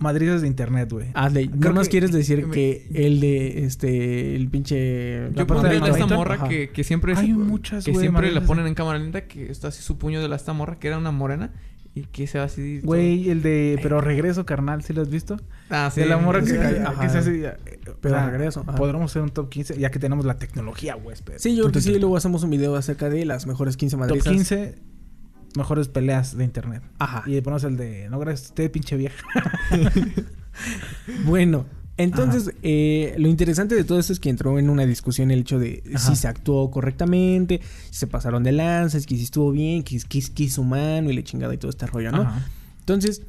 madrizas 0.00 0.40
de 0.42 0.47
internet, 0.49 0.90
güey. 0.90 1.09
Hazle. 1.14 1.49
Nada 1.49 1.73
más 1.73 1.87
que- 1.88 1.92
quieres 1.92 2.12
decir 2.12 2.49
que 2.50 2.88
el 2.95 3.21
de 3.21 3.64
este. 3.64 4.35
El 4.37 4.49
pinche. 4.49 5.30
Yo 5.35 5.45
del 5.45 5.73
el 5.75 5.80
de 5.83 5.90
esta 5.90 6.07
morra 6.07 6.49
que, 6.49 6.71
que 6.71 6.85
siempre, 6.85 7.14
Hay 7.16 7.28
se- 7.28 7.33
muchas, 7.35 7.85
que 7.85 7.95
siempre 7.95 8.30
la 8.33 8.40
ponen 8.42 8.66
en 8.66 8.75
cámara 8.75 8.99
lenta, 8.99 9.26
que 9.26 9.50
está 9.50 9.69
así 9.69 9.83
su 9.83 9.99
puño 9.99 10.21
de 10.21 10.28
la 10.28 10.37
esta 10.37 10.52
morra, 10.52 10.78
que 10.78 10.88
era 10.88 10.99
una 10.99 11.11
morena. 11.11 11.52
Y 11.92 12.02
que 12.04 12.28
se 12.28 12.38
va 12.38 12.45
así. 12.45 12.78
Güey, 12.85 13.30
el 13.30 13.42
de 13.42 13.76
Pero 13.83 14.00
regreso, 14.00 14.47
carnal, 14.47 14.85
¿sí 14.85 14.92
lo 14.92 15.02
has 15.02 15.11
visto? 15.11 15.38
Ah, 15.71 15.90
sí. 15.92 16.00
De 16.00 16.07
la 16.07 16.19
morra 16.19 16.38
que, 16.38 16.47
sí, 16.47 16.52
que 16.52 16.61
ajá. 16.87 17.09
se 17.09 17.19
hace... 17.19 17.45
eh, 17.47 17.52
Pero 18.00 18.14
o 18.14 18.19
sea, 18.19 18.30
regreso, 18.30 18.61
ajá. 18.64 18.76
Podremos 18.76 19.11
hacer 19.11 19.23
un 19.23 19.30
top 19.30 19.49
15 19.49 19.76
ya 19.76 19.90
que 19.90 19.99
tenemos 19.99 20.25
la 20.25 20.38
tecnología, 20.38 20.95
güey. 20.95 21.16
Sí, 21.38 21.57
yo 21.57 21.64
creo 21.64 21.73
que 21.73 21.80
sí. 21.80 21.99
Luego 21.99 22.16
hacemos 22.16 22.45
un 22.45 22.50
video 22.50 22.76
acerca 22.76 23.11
de 23.11 23.25
las 23.25 23.49
mejores 23.49 23.76
15 23.76 23.97
Top 23.97 24.07
madrizas. 24.07 24.33
15 24.33 24.75
mejores 25.57 25.88
peleas 25.88 26.37
de 26.37 26.45
internet. 26.45 26.83
Ajá. 26.99 27.23
Y 27.26 27.40
ponemos 27.40 27.64
el 27.64 27.76
de... 27.76 28.09
No, 28.09 28.19
gracias, 28.19 28.50
usted 28.50 28.71
pinche 28.71 28.97
vieja. 28.97 29.25
Bueno, 31.25 31.66
entonces, 31.97 32.52
eh, 32.62 33.14
lo 33.19 33.28
interesante 33.28 33.75
de 33.75 33.85
todo 33.85 33.99
esto 33.99 34.12
es 34.12 34.21
que 34.21 34.30
entró 34.30 34.59
en 34.59 34.71
una 34.71 34.87
discusión 34.87 35.30
el 35.30 35.40
hecho 35.40 35.59
de 35.59 35.83
Ajá. 35.95 35.99
si 35.99 36.16
se 36.16 36.28
actuó 36.28 36.71
correctamente, 36.71 37.61
si 37.90 37.99
se 37.99 38.07
pasaron 38.07 38.42
de 38.42 38.52
lanzas, 38.52 39.07
que 39.07 39.16
si 39.16 39.25
estuvo 39.25 39.52
bien, 39.52 39.83
que, 39.83 39.99
que, 40.09 40.23
que 40.35 40.45
es 40.45 40.59
humano 40.59 41.11
y 41.11 41.14
la 41.14 41.23
chingada 41.23 41.52
y 41.52 41.59
todo 41.59 41.71
este 41.71 41.87
rollo, 41.87 42.11
¿no? 42.11 42.23
Ajá. 42.23 42.47
Entonces, 42.80 43.23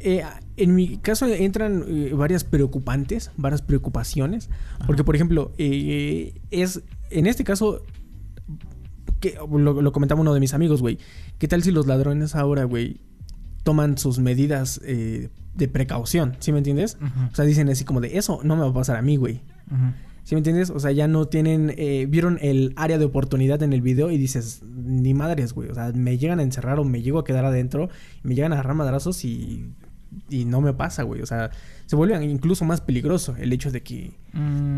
eh, 0.00 0.24
en 0.56 0.74
mi 0.74 0.96
caso 0.98 1.26
entran 1.26 1.84
eh, 1.86 2.12
varias 2.14 2.44
preocupantes, 2.44 3.30
varias 3.36 3.62
preocupaciones, 3.62 4.48
porque 4.86 5.04
por 5.04 5.14
ejemplo, 5.14 5.52
es 5.58 6.82
en 7.10 7.26
este 7.26 7.44
caso 7.44 7.82
que 9.32 9.38
lo, 9.58 9.80
lo 9.82 9.92
comentaba 9.92 10.20
uno 10.20 10.34
de 10.34 10.40
mis 10.40 10.54
amigos, 10.54 10.80
güey. 10.80 10.98
¿Qué 11.38 11.48
tal 11.48 11.62
si 11.62 11.70
los 11.70 11.86
ladrones 11.86 12.34
ahora, 12.34 12.64
güey, 12.64 13.00
toman 13.62 13.96
sus 13.98 14.18
medidas 14.18 14.80
eh, 14.84 15.30
de 15.54 15.68
precaución? 15.68 16.36
¿Sí 16.40 16.52
me 16.52 16.58
entiendes? 16.58 16.98
O 17.32 17.34
sea, 17.34 17.44
dicen 17.44 17.68
así 17.70 17.84
como 17.84 18.00
de 18.00 18.18
eso 18.18 18.40
no 18.44 18.56
me 18.56 18.62
va 18.62 18.68
a 18.68 18.74
pasar 18.74 18.96
a 18.96 19.02
mí, 19.02 19.16
güey. 19.16 19.40
¿Sí 20.24 20.34
me 20.34 20.38
entiendes? 20.38 20.70
O 20.70 20.78
sea, 20.80 20.90
ya 20.92 21.06
no 21.06 21.26
tienen. 21.26 21.72
eh, 21.76 22.06
vieron 22.08 22.38
el 22.40 22.72
área 22.76 22.96
de 22.98 23.04
oportunidad 23.04 23.62
en 23.62 23.72
el 23.74 23.82
video 23.82 24.10
y 24.10 24.16
dices, 24.18 24.62
ni 24.64 25.12
madres, 25.14 25.52
güey. 25.52 25.68
O 25.70 25.74
sea, 25.74 25.92
me 25.94 26.16
llegan 26.16 26.38
a 26.40 26.42
encerrar 26.42 26.78
o 26.80 26.84
me 26.84 27.02
llego 27.02 27.18
a 27.18 27.24
quedar 27.24 27.44
adentro, 27.44 27.90
me 28.22 28.34
llegan 28.34 28.52
a 28.52 28.56
agarrar 28.56 28.74
madrazos 28.74 29.24
y. 29.24 29.66
Y 30.30 30.44
no 30.44 30.60
me 30.60 30.72
pasa, 30.72 31.02
güey. 31.02 31.20
O 31.22 31.26
sea, 31.26 31.50
se 31.86 31.96
vuelve 31.96 32.24
incluso 32.24 32.64
más 32.64 32.80
peligroso 32.80 33.34
el 33.36 33.52
hecho 33.52 33.70
de 33.72 33.82
que. 33.82 34.12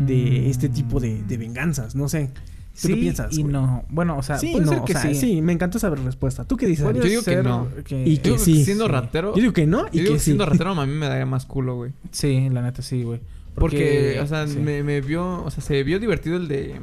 De 0.05 0.49
este 0.49 0.67
tipo 0.67 0.99
de, 0.99 1.23
de 1.23 1.37
venganzas. 1.37 1.95
No 1.95 2.09
sé. 2.09 2.31
¿Tú 2.79 2.87
Sí 2.89 2.93
qué 2.93 2.99
piensas? 3.01 3.33
y 3.35 3.41
güey? 3.41 3.53
no. 3.53 3.83
Bueno, 3.89 4.17
o 4.17 4.23
sea, 4.23 4.37
sí, 4.37 4.51
puede 4.51 4.65
no, 4.65 4.71
ser 4.71 4.81
que 4.83 4.93
o 4.95 4.99
sea, 4.99 5.13
sí. 5.15 5.41
me 5.41 5.51
encantó 5.53 5.79
saber 5.79 5.99
respuesta. 5.99 6.43
¿Tú 6.45 6.57
qué 6.57 6.67
dices? 6.67 6.85
Yo 6.93 7.01
digo 7.01 7.23
que 7.23 7.37
no. 7.43 7.67
que- 7.83 8.03
Y 8.07 8.17
Yo 8.17 8.21
que 8.21 8.29
digo 8.29 8.37
sí. 8.43 8.63
siendo 8.63 8.85
sí. 8.85 8.91
ratero. 8.91 9.33
Yo 9.35 9.41
digo 9.41 9.53
que 9.53 9.65
no 9.65 9.87
y 9.91 9.97
yo 9.97 10.03
digo 10.03 10.13
que 10.13 10.19
sí. 10.19 10.25
siendo 10.25 10.45
ratero 10.45 10.71
a 10.71 10.85
mí 10.85 10.93
me 10.93 11.07
daría 11.07 11.25
más 11.25 11.45
culo, 11.45 11.75
güey. 11.75 11.91
Sí, 12.11 12.49
la 12.51 12.61
neta 12.61 12.81
sí, 12.81 13.03
güey. 13.03 13.19
Porque, 13.55 14.19
o 14.21 14.27
sea, 14.27 14.47
sí. 14.47 14.59
me, 14.59 14.83
me 14.83 15.01
vio, 15.01 15.43
o 15.43 15.49
sea, 15.49 15.63
se 15.63 15.81
vio 15.83 15.99
divertido 15.99 16.37
el 16.37 16.47
de 16.47 16.79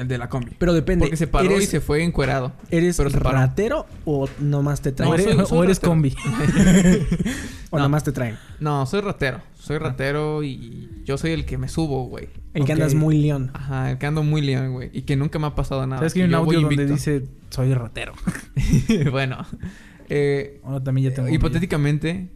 el 0.00 0.08
de 0.08 0.18
la 0.18 0.28
combi. 0.28 0.52
Pero 0.58 0.72
depende. 0.72 1.04
Porque 1.04 1.16
se 1.16 1.26
paró 1.26 1.50
¿Eres, 1.50 1.64
y 1.64 1.66
se 1.66 1.80
fue 1.80 2.02
encuerado. 2.02 2.52
¿Eres 2.70 2.96
pero 2.96 3.10
se 3.10 3.18
ratero 3.18 3.86
o 4.04 4.28
nomás 4.40 4.80
te 4.80 4.90
O 4.90 4.94
traen? 4.94 5.36
No, 5.36 5.46
soy 5.46 5.58
o 5.58 5.64
eres 5.64 5.76
ratero. 5.78 5.90
combi. 5.92 6.14
o 7.70 7.76
no. 7.78 7.82
nomás 7.84 8.04
te 8.04 8.12
traen. 8.12 8.36
No, 8.58 8.86
soy 8.86 9.00
ratero. 9.00 9.40
Soy 9.58 9.78
ratero 9.78 10.42
y 10.42 11.02
yo 11.04 11.18
soy 11.18 11.32
el 11.32 11.44
que 11.44 11.58
me 11.58 11.68
subo, 11.68 12.04
güey. 12.06 12.28
El 12.54 12.64
que 12.64 12.72
Ok. 12.72 12.78
andas 12.78 12.94
muy 12.94 13.18
león. 13.20 13.50
Ajá, 13.54 13.90
el 13.92 13.98
que 13.98 14.06
ando 14.06 14.22
muy 14.22 14.40
león, 14.42 14.72
güey. 14.72 14.90
Y 14.92 15.02
que 15.02 15.16
nunca 15.16 15.38
me 15.38 15.46
ha 15.46 15.54
pasado 15.54 15.86
nada. 15.86 15.98
¿Sabes 15.98 16.14
que 16.14 16.22
hay 16.22 16.28
un 16.28 16.34
audio 16.34 16.60
donde 16.62 16.86
dice 16.86 17.24
soy 17.50 17.74
ratero? 17.74 18.14
bueno. 19.10 19.38
Eh, 20.08 20.60
Bueno, 20.64 20.82
también 20.82 21.10
ya 21.10 21.14
tengo. 21.14 21.28
hipotéticamente, 21.28 22.30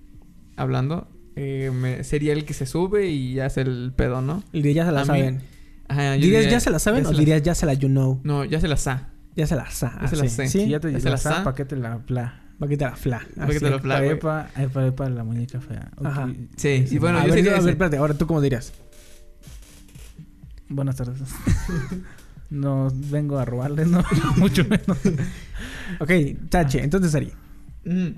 hablando, 0.57 1.09
eh, 1.35 1.73
me- 1.75 2.05
sería 2.05 2.33
el 2.33 2.45
que 2.45 2.55
se 2.55 2.67
sube 2.67 3.09
y 3.09 3.41
hace 3.41 3.63
el 3.63 3.93
pedo, 3.97 4.21
¿no? 4.23 4.45
El 4.53 4.63
de 4.63 4.75
ya 4.75 4.85
se 4.87 4.93
la 4.93 5.01
A 5.01 5.03
mí- 5.03 5.07
saben. 5.09 5.41
Ajá, 5.89 6.17
yo 6.17 6.23
¿Dirías 6.23 6.43
diría- 6.43 6.51
ya 6.59 6.61
se 6.61 6.71
la 6.71 6.79
saben 6.79 7.05
o 7.07 7.13
dirías 7.13 7.43
ya 7.43 7.55
se 7.55 7.67
la 7.67 7.75
you 7.75 7.89
know? 7.89 8.21
No, 8.25 8.45
ya 8.45 8.61
se 8.61 8.69
la 8.69 8.77
sa. 8.77 9.11
Ya 9.37 9.47
se 9.47 9.57
la 9.57 9.69
sa. 9.71 9.99
Ya 10.01 10.09
se 10.09 10.17
la 10.17 10.29
sé. 10.29 10.49
¿Sí? 10.49 10.69
Ya 10.69 10.81
te 10.81 10.93
¿Ya 10.93 11.01
se 11.01 11.11
la 11.11 11.17
sa, 11.17 11.37
sa? 11.37 11.45
¿para 11.45 11.57
qué 11.57 11.65
te 11.65 11.77
la 11.77 11.99
pla? 11.99 12.41
Va 12.63 12.67
a 12.67 12.69
quitar 12.71 12.91
la 12.93 12.97
fla. 12.97 13.27
Va 13.39 13.45
a 13.45 13.49
quitar 13.49 13.71
la 13.73 13.81
fla. 13.81 14.05
Epa, 14.07 14.49
epa, 14.57 14.87
epa, 14.87 15.09
la 15.11 15.25
muñeca 15.25 15.61
fea. 15.61 15.91
Ajá. 16.05 16.33
Sí, 16.57 16.87
y 16.89 16.99
bueno, 16.99 17.19
a 17.19 17.23
yo 17.27 17.35
ver, 17.35 17.45
sería 17.45 17.59
a 17.59 17.61
ver, 17.61 17.71
espérate. 17.71 17.97
Ahora, 17.97 18.15
¿tú 18.15 18.27
cómo 18.29 18.41
dirías? 18.41 18.73
Buenas 20.69 20.97
tardes. 20.97 21.19
no 22.51 22.89
vengo 22.95 23.39
a 23.39 23.45
robarles, 23.45 23.89
no, 23.89 24.03
mucho 24.37 24.65
menos. 24.65 24.99
Ok, 25.99 26.11
tache. 26.49 26.83
Entonces 26.83 27.11
sería. 27.11 27.35
Mm. 27.85 28.11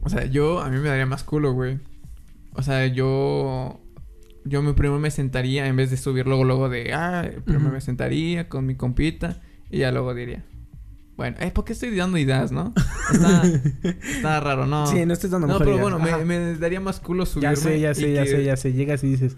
O 0.00 0.08
sea, 0.08 0.24
yo, 0.24 0.60
a 0.60 0.68
mí 0.70 0.78
me 0.78 0.88
daría 0.88 1.06
más 1.06 1.22
culo, 1.22 1.52
güey. 1.52 1.78
O 2.54 2.62
sea, 2.62 2.86
yo. 2.86 3.81
Yo 4.44 4.62
me 4.62 4.74
primero 4.74 4.98
me 4.98 5.10
sentaría, 5.10 5.66
en 5.66 5.76
vez 5.76 5.90
de 5.90 5.96
subir 5.96 6.26
luego, 6.26 6.44
luego 6.44 6.68
de. 6.68 6.92
Ah, 6.92 7.28
primero 7.44 7.70
me 7.70 7.80
sentaría 7.80 8.48
con 8.48 8.66
mi 8.66 8.74
compita. 8.74 9.40
Y 9.70 9.78
ya 9.78 9.92
luego 9.92 10.14
diría. 10.14 10.44
Bueno, 11.16 11.36
eh, 11.40 11.50
¿por 11.50 11.64
qué 11.64 11.74
estoy 11.74 11.94
dando 11.94 12.18
ideas, 12.18 12.50
no? 12.52 12.72
Está, 13.12 13.42
está 14.02 14.40
raro, 14.40 14.66
¿no? 14.66 14.86
Sí, 14.86 15.04
no 15.06 15.12
estés 15.12 15.30
dando 15.30 15.46
No, 15.46 15.58
pero 15.58 15.78
bueno, 15.78 15.98
me, 15.98 16.56
daría 16.56 16.80
más 16.80 17.00
culo 17.00 17.26
subirme. 17.26 17.54
Ya 17.54 17.60
sé, 17.60 17.80
ya 17.80 17.94
sé, 17.94 18.12
ya 18.12 18.24
que- 18.24 18.30
sé, 18.30 18.44
ya 18.44 18.56
sé. 18.56 18.72
Llegas 18.72 19.04
y 19.04 19.08
dices, 19.08 19.36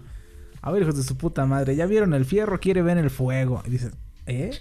a 0.61 0.71
ver, 0.71 0.83
hijos 0.83 0.95
de 0.97 1.03
su 1.03 1.17
puta 1.17 1.45
madre, 1.45 1.75
¿ya 1.75 1.85
vieron 1.85 2.13
el 2.13 2.25
fierro? 2.25 2.59
Quiere 2.59 2.81
ver 2.81 2.97
el 2.97 3.09
fuego. 3.09 3.61
Y 3.67 3.69
dices, 3.69 3.91
¿eh? 4.25 4.51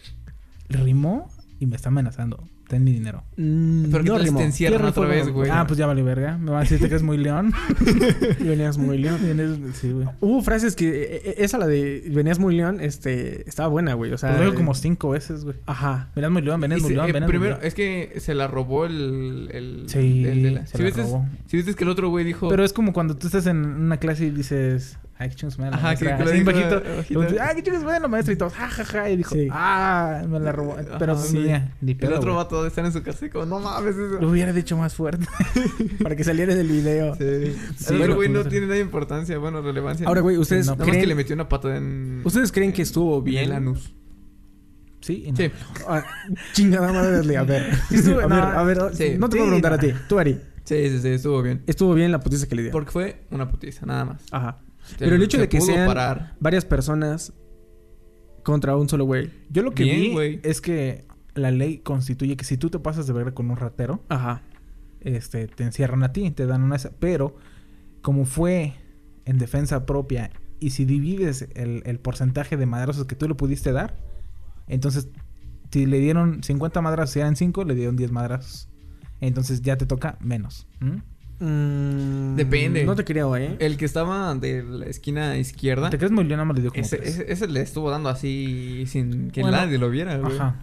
¿Rimó? 0.68 1.30
Y 1.60 1.66
me 1.66 1.76
está 1.76 1.88
amenazando. 1.88 2.46
Ten 2.74 2.82
mi 2.84 2.92
dinero. 2.92 3.22
Mm, 3.36 3.84
Pero 3.92 4.02
que 4.02 4.10
no 4.30 4.36
te 4.38 4.44
encierran 4.44 4.84
otra 4.84 5.06
vez, 5.06 5.28
güey. 5.28 5.48
Ah, 5.50 5.64
pues 5.66 5.78
ya 5.78 5.86
vale 5.86 6.02
verga. 6.02 6.36
Me 6.38 6.50
van 6.50 6.66
a 6.66 6.68
decir 6.68 6.88
que 6.88 6.94
es 6.94 7.02
muy 7.04 7.16
león. 7.18 7.52
Venías 8.40 8.78
muy 8.78 8.98
león. 8.98 9.18
Vienes- 9.24 9.72
sí, 9.74 9.92
güey. 9.92 10.08
Hubo 10.20 10.42
frases 10.42 10.74
que... 10.74 10.88
eh, 10.88 11.22
eh, 11.24 11.34
Esa, 11.38 11.58
la 11.58 11.66
de 11.66 12.04
venías 12.10 12.38
muy 12.38 12.56
león, 12.56 12.80
este... 12.80 13.48
Estaba 13.48 13.68
buena, 13.68 13.94
güey. 13.94 14.12
O 14.12 14.18
sea... 14.18 14.32
Lo 14.36 14.40
digo 14.44 14.54
como 14.54 14.74
cinco 14.74 15.10
veces, 15.10 15.44
güey. 15.44 15.56
Ajá. 15.66 16.10
Venías 16.16 16.32
muy 16.32 16.42
león, 16.42 16.60
venías 16.60 16.80
muy 16.82 16.90
león, 16.94 17.04
eh, 17.08 17.12
venías 17.12 17.22
muy 17.28 17.28
primero, 17.32 17.54
león. 17.56 17.66
es 17.66 17.74
que 17.74 18.14
se 18.18 18.34
la 18.34 18.48
robó 18.48 18.86
el. 18.86 19.48
el 19.52 19.84
Sí, 19.88 20.24
el 20.26 20.42
de 20.42 20.50
la- 20.50 20.66
se 20.66 20.76
si 20.76 20.78
la 20.78 20.84
viste, 20.86 21.02
robó. 21.02 21.26
si 21.46 21.56
viste 21.56 21.74
que 21.74 21.84
el 21.84 21.90
otro 21.90 22.08
güey 22.08 22.24
dijo. 22.24 22.48
Pero 22.48 22.64
es 22.64 22.72
como 22.72 22.92
cuando 22.92 23.16
tú 23.16 23.26
estás 23.28 23.46
en 23.46 23.58
una 23.64 23.98
clase 23.98 24.26
y 24.26 24.30
dices, 24.30 24.98
ay, 25.18 25.28
qué 25.30 25.34
chingos 25.36 25.58
la 25.58 25.68
Ajá, 25.68 25.82
maestra. 25.82 26.16
que- 26.18 26.24
que 26.24 26.30
lo 26.30 26.36
en 26.36 26.44
bajito. 26.44 26.82
bajito. 26.96 27.42
Ay, 27.42 27.56
qué 27.56 27.62
chingos 27.62 27.82
da 27.84 27.98
la 28.00 28.08
maestra. 28.08 28.34
Y 28.34 28.36
todos, 28.36 28.52
ja, 28.54 28.68
ja, 28.68 28.84
ja. 28.84 29.10
Y 29.10 29.16
dijo, 29.16 29.34
Sí. 29.34 29.48
ah, 29.50 30.22
me 30.28 30.40
la 30.40 30.52
robó. 30.52 30.76
Pero 30.98 31.16
sí. 31.18 31.38
mira, 31.38 31.72
ni 31.80 31.92
el 31.92 31.96
pedo, 31.98 32.16
otro 32.16 32.32
güey. 32.32 32.44
vato 32.44 32.62
de 32.62 32.68
estar 32.68 32.84
en 32.84 32.92
su 32.92 33.02
casa 33.02 33.26
y 33.26 33.30
como, 33.30 33.46
no 33.46 33.60
mames, 33.60 33.96
eso. 33.96 34.20
Lo 34.20 34.28
hubiera 34.30 34.52
dicho 34.52 34.76
más 34.76 34.94
fuerte. 34.94 35.26
Para 36.02 36.16
que 36.16 36.24
saliera 36.24 36.54
del 36.54 36.68
video. 36.68 37.14
Sí. 37.16 37.54
Sí, 37.76 37.94
el 37.94 38.02
otro 38.02 38.16
güey 38.16 38.28
no 38.28 38.44
tiene 38.44 38.66
nada 38.66 38.76
de 38.76 38.82
importancia, 38.82 39.38
bueno, 39.38 39.60
relevancia. 39.62 40.06
Ahora, 40.06 40.20
güey, 40.20 40.36
¿ustedes 40.36 40.66
No, 40.66 40.72
Nada 40.72 40.84
más 40.84 40.88
creen... 40.88 41.00
que 41.02 41.06
le 41.08 41.14
metió 41.14 41.34
una 41.34 41.48
patada 41.48 41.76
en. 41.76 42.20
¿Ustedes 42.24 42.50
creen 42.52 42.72
que 42.72 42.82
estuvo 42.82 43.18
en 43.18 43.24
bien? 43.24 43.44
el 43.44 43.52
anus. 43.52 43.94
Sí, 45.00 45.26
no. 45.30 45.36
Sí. 45.36 45.50
Ah, 45.86 46.02
chingada 46.54 46.90
madre, 46.92 47.36
a 47.36 47.42
ver. 47.42 47.70
estuvo- 47.90 48.20
a 48.20 48.26
no, 48.26 48.34
ver, 48.36 48.44
a 48.44 48.62
ver, 48.86 48.96
sí. 48.96 49.16
no 49.18 49.28
te 49.28 49.36
puedo 49.36 49.48
preguntar 49.50 49.74
a 49.74 49.78
ti. 49.78 49.92
Tú, 50.08 50.18
Ari. 50.18 50.40
Sí, 50.64 50.88
sí, 50.88 50.98
sí, 51.00 51.08
estuvo 51.08 51.42
bien. 51.42 51.62
Estuvo 51.66 51.92
bien 51.92 52.10
la 52.10 52.20
putiza 52.20 52.48
que 52.48 52.54
le 52.54 52.62
dio. 52.62 52.72
Porque 52.72 52.90
fue 52.90 53.26
una 53.30 53.50
putiza, 53.50 53.84
nada 53.84 54.06
más. 54.06 54.22
Ajá. 54.30 54.60
Pero 54.98 55.16
el 55.16 55.22
hecho 55.22 55.36
se 55.36 55.42
de 55.42 55.48
que 55.48 55.60
sean 55.60 55.86
parar. 55.86 56.34
varias 56.40 56.64
personas 56.64 57.32
contra 58.42 58.76
un 58.76 58.88
solo 58.88 59.04
güey. 59.04 59.30
Yo 59.50 59.62
lo 59.62 59.72
que 59.72 59.84
Bien, 59.84 60.00
vi 60.00 60.12
güey. 60.12 60.40
es 60.42 60.60
que 60.60 61.04
la 61.34 61.50
ley 61.50 61.78
constituye 61.78 62.36
que 62.36 62.44
si 62.44 62.56
tú 62.56 62.70
te 62.70 62.78
pasas 62.78 63.06
de 63.06 63.12
verga 63.12 63.32
con 63.32 63.50
un 63.50 63.56
ratero, 63.56 64.02
Ajá. 64.08 64.42
este, 65.00 65.48
te 65.48 65.64
encierran 65.64 66.02
a 66.04 66.12
ti, 66.12 66.30
te 66.30 66.46
dan 66.46 66.62
una... 66.62 66.76
Pero 67.00 67.36
como 68.02 68.24
fue 68.26 68.74
en 69.24 69.38
defensa 69.38 69.86
propia 69.86 70.30
y 70.60 70.70
si 70.70 70.84
divides 70.84 71.48
el, 71.54 71.82
el 71.86 71.98
porcentaje 71.98 72.56
de 72.56 72.66
madrazos 72.66 73.06
que 73.06 73.16
tú 73.16 73.26
le 73.28 73.34
pudiste 73.34 73.72
dar, 73.72 73.96
entonces 74.68 75.08
si 75.70 75.86
le 75.86 75.98
dieron 75.98 76.42
50 76.44 76.80
madrazos 76.82 77.16
y 77.16 77.20
eran 77.20 77.34
5, 77.34 77.64
le 77.64 77.74
dieron 77.74 77.96
10 77.96 78.12
madrazos. 78.12 78.68
Entonces 79.20 79.62
ya 79.62 79.76
te 79.76 79.86
toca 79.86 80.18
menos. 80.20 80.68
Mm, 81.44 82.36
Depende. 82.36 82.84
No 82.84 82.94
te 82.94 83.04
creo, 83.04 83.36
¿eh? 83.36 83.56
El 83.58 83.76
que 83.76 83.84
estaba 83.84 84.34
de 84.34 84.62
la 84.62 84.86
esquina 84.86 85.36
izquierda. 85.36 85.90
¿Te 85.90 85.98
crees 85.98 86.10
muy 86.10 86.24
más 86.24 86.56
le 86.56 86.62
dio 86.62 86.70
como 86.70 86.82
Ese, 86.82 86.96
tres. 86.96 87.10
ese, 87.18 87.32
ese 87.32 87.48
le 87.48 87.60
estuvo 87.60 87.90
dando 87.90 88.08
así 88.08 88.84
sin 88.86 89.30
que 89.30 89.42
Bueno, 89.42 89.58
nadie 89.58 89.76
lo 89.78 89.90
viera, 89.90 90.16
güey. 90.16 90.34
Ajá. 90.34 90.56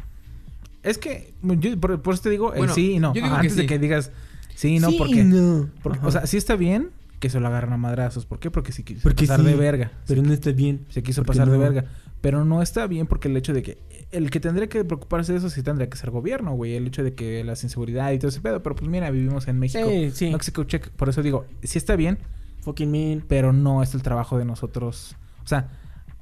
Es 0.81 0.97
que, 0.97 1.35
yo 1.43 1.79
por, 1.79 2.01
por 2.01 2.15
eso 2.15 2.23
te 2.23 2.31
digo, 2.31 2.55
el 2.55 2.69
sí 2.71 2.93
y 2.93 2.99
no. 2.99 3.09
yo 3.09 3.21
digo 3.21 3.27
Ajá, 3.27 3.35
que 3.35 3.47
antes 3.47 3.55
de 3.55 3.67
que 3.67 3.77
digas 3.77 4.11
sí 4.55 4.77
y 4.77 4.79
no, 4.79 4.89
Sí 4.89 4.95
porque, 4.97 5.19
y 5.19 5.23
no. 5.23 5.69
porque 5.83 5.99
Ajá. 5.99 6.07
o 6.07 6.11
sea, 6.11 6.25
sí 6.25 6.37
está 6.37 6.55
bien 6.55 6.89
que 7.19 7.29
se 7.29 7.39
lo 7.39 7.47
agarran 7.47 7.73
a 7.73 7.77
madrazos. 7.77 8.25
¿Por 8.25 8.39
qué? 8.39 8.49
Porque 8.49 8.71
sí 8.71 8.81
quiso 8.81 9.01
Porque 9.03 9.27
pasar 9.27 9.41
sí, 9.41 9.45
de 9.45 9.55
verga. 9.55 9.91
Pero 10.07 10.23
no 10.23 10.33
está 10.33 10.51
bien. 10.51 10.85
Se 10.89 11.03
quiso 11.03 11.23
pasar 11.23 11.49
de 11.51 11.57
verga. 11.59 11.85
Pero 12.21 12.43
no 12.45 12.63
está 12.63 12.87
bien 12.87 13.05
porque 13.05 13.27
el 13.27 13.37
hecho 13.37 13.53
de 13.53 13.61
que... 13.61 13.77
El 14.11 14.29
que 14.29 14.39
tendría 14.39 14.67
que 14.67 14.83
preocuparse 14.83 15.31
de 15.31 15.37
eso 15.37 15.49
sí 15.49 15.63
tendría 15.63 15.89
que 15.89 15.97
ser 15.97 16.11
gobierno, 16.11 16.53
güey. 16.53 16.75
El 16.75 16.87
hecho 16.87 17.03
de 17.03 17.13
que 17.13 17.43
la 17.43 17.53
inseguridad 17.53 18.11
y 18.11 18.19
todo 18.19 18.27
ese 18.29 18.41
pedo. 18.41 18.61
Pero 18.61 18.75
pues 18.75 18.89
mira, 18.89 19.09
vivimos 19.11 19.47
en 19.47 19.57
México. 19.59 19.87
Sí, 19.89 20.11
sí. 20.11 20.29
Mexico 20.31 20.63
check. 20.65 20.89
Por 20.89 21.07
eso 21.09 21.21
digo, 21.23 21.45
sí 21.63 21.77
está 21.77 21.95
bien, 21.95 22.17
Fucking 22.61 22.91
mean. 22.91 23.23
pero 23.27 23.53
no 23.53 23.81
es 23.83 23.93
el 23.93 24.01
trabajo 24.03 24.37
de 24.37 24.43
nosotros. 24.45 25.15
O 25.43 25.47
sea, 25.47 25.69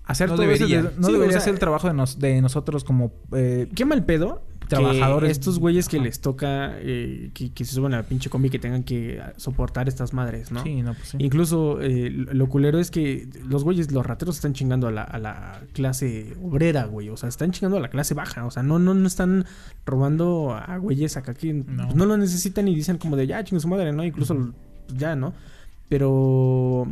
hacer 0.06 0.30
No 0.30 0.36
todo 0.36 0.46
eso 0.52 0.68
de- 0.68 0.82
no 0.98 1.08
Sí, 1.08 1.14
debería 1.14 1.28
o 1.30 1.32
sea, 1.32 1.42
ser 1.42 1.54
el 1.54 1.60
trabajo 1.60 1.88
de, 1.88 1.94
nos- 1.94 2.20
de 2.20 2.42
nosotros 2.42 2.84
como... 2.84 3.12
eh, 3.34 3.68
Qué 3.76 3.86
mal 3.86 4.06
pedo 4.06 4.44
trabajadores. 4.70 5.32
estos 5.32 5.60
güeyes 5.60 5.90
que 5.90 5.98
Ajá. 5.98 6.06
les 6.06 6.22
toca 6.22 6.74
eh, 6.80 7.32
que, 7.34 7.52
que 7.52 7.66
se 7.66 7.74
suban 7.76 7.94
a 7.94 7.98
la 7.98 8.04
pinche 8.04 8.30
combi 8.30 8.50
que 8.50 8.60
tengan 8.60 8.84
que 8.84 9.22
soportar 9.38 9.88
estas 9.90 10.14
madres, 10.14 10.52
¿no? 10.52 10.64
Sí, 10.64 10.82
no, 10.82 10.94
pues 10.94 11.10
sí. 11.10 11.18
Incluso 11.20 11.82
eh, 11.82 12.10
lo 12.10 12.48
culero 12.50 12.80
es 12.80 12.92
que 12.92 13.28
los 13.48 13.64
güeyes, 13.64 13.92
los 13.92 14.06
rateros 14.06 14.36
están 14.36 14.54
chingando 14.54 14.88
a 14.88 14.92
la, 14.92 15.04
a 15.04 15.20
la 15.20 15.62
clase 15.74 16.34
obrera, 16.42 16.86
güey. 16.86 17.10
O 17.10 17.18
sea, 17.18 17.28
están 17.30 17.52
chingando 17.52 17.78
a 17.78 17.82
la 17.82 17.90
clase 17.90 18.14
baja. 18.14 18.46
O 18.46 18.52
sea, 18.52 18.64
no, 18.64 18.80
no, 18.80 18.94
no 18.94 19.08
están 19.08 19.46
robando 19.86 20.54
a 20.54 20.78
güeyes 20.78 21.18
acá 21.18 21.34
que 21.34 21.54
No. 21.54 21.84
pues, 21.86 21.96
no, 21.96 22.06
lo 22.06 22.18
necesitan 22.18 22.68
y 22.68 22.76
dicen 22.76 22.98
como 22.98 23.16
de 23.16 23.28
ya, 23.28 23.44
chingue 23.44 23.60
su 23.62 23.68
madre, 23.68 23.92
¿no? 23.92 24.04
Incluso 24.06 24.54
ya, 24.96 25.16
¿no? 25.16 25.34
Pero 25.90 26.88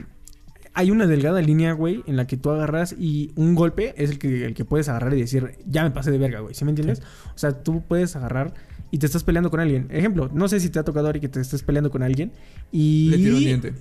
hay 0.78 0.92
una 0.92 1.08
delgada 1.08 1.42
línea, 1.42 1.74
güey, 1.74 2.04
en 2.06 2.18
la 2.18 2.28
que 2.28 2.38
tú 2.38 2.52
agarras 2.52 2.94
y 2.96 3.32
un 3.36 3.56
golpe 3.56 3.96
es 3.98 4.12
el 4.12 4.20
que, 4.20 4.46
el 4.46 4.54
que 4.54 4.64
puedes 4.64 4.88
agarrar 4.90 5.12
y 5.16 5.22
decir, 5.22 5.56
ya 5.66 5.82
me 5.82 5.90
pasé 5.90 6.12
de 6.12 6.20
verga, 6.20 6.42
güey. 6.42 6.54
¿Sí 6.54 6.66
me 6.66 6.70
entiendes? 6.70 7.02
O 7.34 7.38
sea, 7.38 7.64
tú 7.64 7.82
puedes 7.82 8.16
agarrar 8.16 8.54
y 8.92 9.00
te 9.00 9.08
estás 9.08 9.24
peleando 9.24 9.50
con 9.50 9.60
alguien. 9.60 9.88
Ejemplo, 9.90 10.30
no 10.32 10.48
sé 10.48 10.60
si 10.60 10.70
te 10.70 10.78
ha 10.78 10.84
tocado 10.84 11.08
ahora 11.08 11.20
que 11.20 11.30
te 11.30 11.42
estés 11.42 11.64
peleando 11.64 11.90
con 11.90 12.04
alguien 12.04 12.32
y... 12.72 13.10
Le 13.10 13.18
tiro 13.18 13.38
un 13.38 13.40
diente. 13.40 13.74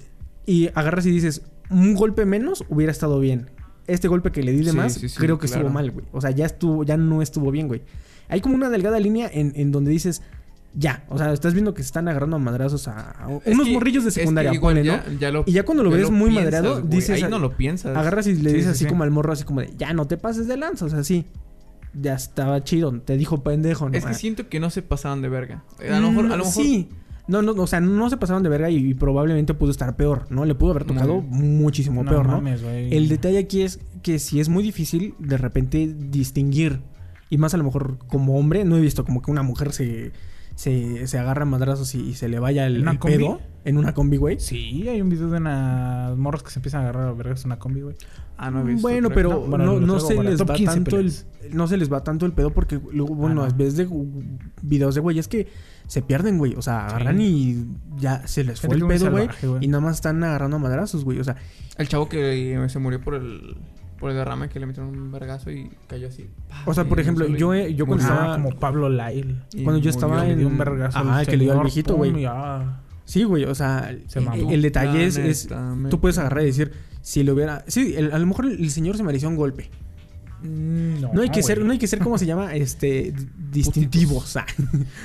Y 0.46 0.68
agarras 0.68 1.04
y 1.04 1.10
dices, 1.10 1.42
un 1.68 1.92
golpe 1.92 2.24
menos 2.24 2.64
hubiera 2.70 2.92
estado 2.92 3.20
bien. 3.20 3.50
Este 3.86 4.08
golpe 4.08 4.32
que 4.32 4.42
le 4.42 4.52
di 4.52 4.64
de 4.64 4.70
Sí, 4.70 4.76
más, 4.78 4.94
sí, 4.94 5.08
creo 5.18 5.38
que 5.38 5.48
claro. 5.48 5.64
estuvo 5.64 5.74
mal, 5.74 5.90
güey. 5.90 6.06
O 6.12 6.22
sea, 6.22 6.30
ya 6.30 6.46
estuvo, 6.46 6.82
ya 6.82 6.96
no 6.96 7.20
estuvo 7.20 7.50
bien, 7.50 7.68
güey. 7.68 7.82
Hay 8.30 8.40
como 8.40 8.54
una 8.54 8.70
delgada 8.70 8.98
línea 9.00 9.28
en, 9.30 9.52
en 9.54 9.70
donde 9.70 9.90
dices, 9.90 10.22
ya. 10.78 11.04
O 11.08 11.16
sea, 11.18 11.32
estás 11.32 11.54
viendo 11.54 11.74
que 11.74 11.82
se 11.82 11.86
están 11.86 12.06
agarrando 12.06 12.36
a 12.36 12.38
madrazos 12.38 12.86
a, 12.88 13.10
a 13.26 13.32
Es 13.44 13.54
unos 13.54 13.66
que- 13.66 13.72
morrillos 13.72 14.04
de 14.04 14.10
es 14.10 14.14
que 14.14 14.20
secundaria, 14.20 14.52
igual 14.54 14.74
ponle, 14.76 14.86
ya- 14.86 15.04
¿no? 15.10 15.18
ya 15.18 15.30
lo- 15.32 15.42
Y 15.46 15.52
ya 15.52 15.64
cuando 15.64 15.82
lo 15.82 15.90
ya 15.90 15.96
ves 15.96 16.10
muy 16.10 16.30
piensas, 16.30 16.44
madreado, 16.44 16.80
dices, 16.82 17.22
Ahí 17.22 17.30
no 17.30 17.38
lo 17.38 17.56
piensas. 17.56 17.96
Agarras 17.96 18.26
y 18.26 18.34
le 18.34 18.50
Sí, 18.50 18.56
dices 18.56 18.64
sí, 18.64 18.70
así 18.70 18.84
sí. 18.84 18.88
como 18.90 19.02
al 19.02 19.10
morro, 19.10 19.32
así 19.32 19.44
como 19.44 19.60
de, 19.62 19.72
ya 19.76 19.92
no 19.94 20.06
te 20.06 20.16
pases 20.16 20.46
de 20.46 20.56
lanza. 20.56 20.84
O 20.84 20.88
sea, 20.88 21.02
sí. 21.02 21.24
Ya 21.98 22.14
estaba 22.14 22.62
chido, 22.62 22.92
te 23.00 23.16
dijo 23.16 23.42
pendejo, 23.42 23.88
¿no? 23.88 23.96
Es 23.96 24.04
que 24.04 24.10
Ah. 24.10 24.14
siento 24.14 24.48
que 24.50 24.60
no 24.60 24.68
se 24.68 24.82
pasaron 24.82 25.22
de 25.22 25.30
verga. 25.30 25.64
A 25.90 25.98
lo 25.98 26.10
mejor, 26.10 26.26
a 26.26 26.36
lo 26.36 26.44
Mm, 26.44 26.48
mejor 26.48 26.52
Sí. 26.64 26.88
No, 27.28 27.42
no, 27.42 27.52
o 27.60 27.66
sea, 27.66 27.80
no 27.80 28.08
se 28.08 28.18
pasaron 28.18 28.44
de 28.44 28.48
verga 28.48 28.70
y, 28.70 28.76
y 28.76 28.94
probablemente 28.94 29.52
pudo 29.54 29.72
estar 29.72 29.96
peor, 29.96 30.26
¿no? 30.30 30.44
Le 30.44 30.54
pudo 30.54 30.70
haber 30.70 30.84
tocado 30.84 31.22
muchísimo 31.22 32.04
No 32.04 32.10
peor, 32.10 32.26
¿no? 32.26 32.32
mames. 32.36 32.62
El 32.62 33.08
detalle 33.08 33.38
aquí 33.38 33.62
es 33.62 33.80
que 34.04 34.20
si 34.20 34.38
es 34.38 34.48
muy 34.48 34.62
difícil 34.62 35.14
de 35.18 35.36
repente 35.36 35.92
distinguir. 36.10 36.80
Y 37.30 37.38
más 37.38 37.52
a 37.54 37.56
lo 37.56 37.64
mejor 37.64 37.98
como 38.06 38.38
hombre, 38.38 38.64
no 38.64 38.76
he 38.76 38.80
visto 38.80 39.04
como 39.04 39.22
que 39.22 39.32
una 39.32 39.42
mujer 39.42 39.72
se, 39.72 40.12
se, 40.56 41.06
se 41.06 41.18
agarra 41.18 41.42
a 41.42 41.46
madrazos 41.46 41.94
y, 41.94 42.00
y 42.00 42.14
se 42.14 42.28
le 42.28 42.38
vaya 42.38 42.66
el, 42.66 42.82
pedo 42.98 43.40
en 43.64 43.76
una 43.76 43.92
combi, 43.92 44.16
güey. 44.16 44.40
Sí, 44.40 44.88
hay 44.88 45.02
un 45.02 45.10
video 45.10 45.28
de 45.28 45.36
unas 45.36 46.16
morras 46.16 46.42
que 46.42 46.50
se 46.50 46.58
empiezan 46.60 46.80
a 46.80 46.84
agarrar 46.84 47.08
a 47.08 47.12
vergas 47.12 47.42
en 47.42 47.48
una 47.48 47.58
combi, 47.58 47.82
güey. 47.82 47.94
Ah, 48.38 48.50
no 48.50 48.60
he 48.60 48.64
visto. 48.64 48.82
Bueno, 48.82 49.10
pero 49.10 49.30
no. 49.30 49.40
Bueno, 49.40 49.64
no, 49.66 49.80
no 49.80 50.00
se 50.00 50.20
les 50.22 50.40
va 50.40 50.54
15 50.54 50.74
tanto 50.74 50.98
el, 50.98 51.12
no 51.52 51.68
se 51.68 51.76
les 51.76 51.92
va 51.92 52.02
tanto 52.02 52.24
el 52.24 52.32
pedo 52.32 52.54
porque 52.54 52.80
luego, 52.90 53.14
bueno, 53.14 53.34
no. 53.34 53.44
a 53.44 53.48
veces 53.50 53.76
de 53.76 53.88
videos 54.62 54.94
de 54.94 55.00
güeyes 55.02 55.28
que 55.28 55.48
se 55.86 56.00
pierden, 56.00 56.38
güey. 56.38 56.54
O 56.54 56.62
sea, 56.62 56.86
agarran 56.86 57.20
y 57.20 57.66
ya 57.98 58.26
se 58.26 58.42
les 58.42 58.58
Gente 58.58 58.78
fue 58.78 58.94
el 58.94 58.98
pedo, 58.98 59.10
güey. 59.10 59.28
güey. 59.42 59.64
Y 59.64 59.68
nada 59.68 59.82
más 59.82 59.96
están 59.96 60.24
agarrando 60.24 60.56
a 60.56 60.60
madrazos, 60.60 61.04
güey. 61.04 61.20
O 61.20 61.24
sea, 61.24 61.36
El 61.76 61.88
chavo 61.88 62.08
que 62.08 62.66
se 62.70 62.78
murió 62.78 63.02
por 63.02 63.14
el, 63.14 63.56
por 63.98 64.10
el 64.10 64.16
derrame 64.16 64.48
que 64.48 64.60
le 64.60 64.66
metieron 64.66 64.96
un 64.96 65.10
vergazo 65.10 65.50
y 65.50 65.70
cayó 65.88 66.08
así. 66.08 66.28
O 66.64 66.74
sea, 66.74 66.84
por 66.84 67.00
ejemplo, 67.00 67.26
yo, 67.26 67.54
eh, 67.54 67.74
yo 67.74 67.86
cuando. 67.86 68.04
Ah, 68.04 68.08
estaba- 68.08 68.34
como 68.36 68.50
Pablo 68.58 68.88
Lyle. 68.88 69.36
Y 69.54 69.64
cuando 69.64 69.80
yo 69.80 69.90
estaba 69.90 70.26
en- 70.28 70.44
un 70.46 70.58
vergazo 70.58 70.98
al 70.98 71.26
que 71.26 71.36
le 71.36 71.44
dio 71.44 71.52
al 71.52 71.60
viejito, 71.62 71.96
güey. 71.96 72.24
ah. 72.26 72.80
Sí, 73.04 73.22
güey, 73.22 73.44
o 73.44 73.54
sea, 73.54 73.94
Se 74.08 74.18
el, 74.18 74.24
mamó. 74.24 74.50
el 74.50 74.62
detalle 74.62 75.04
es, 75.06 75.16
es- 75.16 75.48
tú 75.90 76.00
puedes 76.00 76.18
agarrar 76.18 76.42
y 76.42 76.46
decir, 76.46 76.72
si 77.02 77.22
le 77.22 77.30
hubiera, 77.32 77.64
sí, 77.68 77.94
el- 77.96 78.12
a 78.12 78.18
lo 78.18 78.26
mejor 78.26 78.46
el 78.46 78.68
señor 78.70 78.96
se 78.96 79.04
mereció 79.04 79.28
un 79.28 79.36
golpe. 79.36 79.70
Mm, 80.46 81.00
No 81.12 81.22
hay 81.22 81.30
que 81.30 81.42
ser, 81.42 81.56
güey. 81.58 81.66
no 81.66 81.72
hay 81.72 81.78
que 81.78 81.86
ser 81.86 81.98
como 81.98 82.16
se 82.18 82.26
llama, 82.26 82.54
este, 82.54 83.12
distintivos, 83.50 84.24
o 84.24 84.26
sea, 84.26 84.46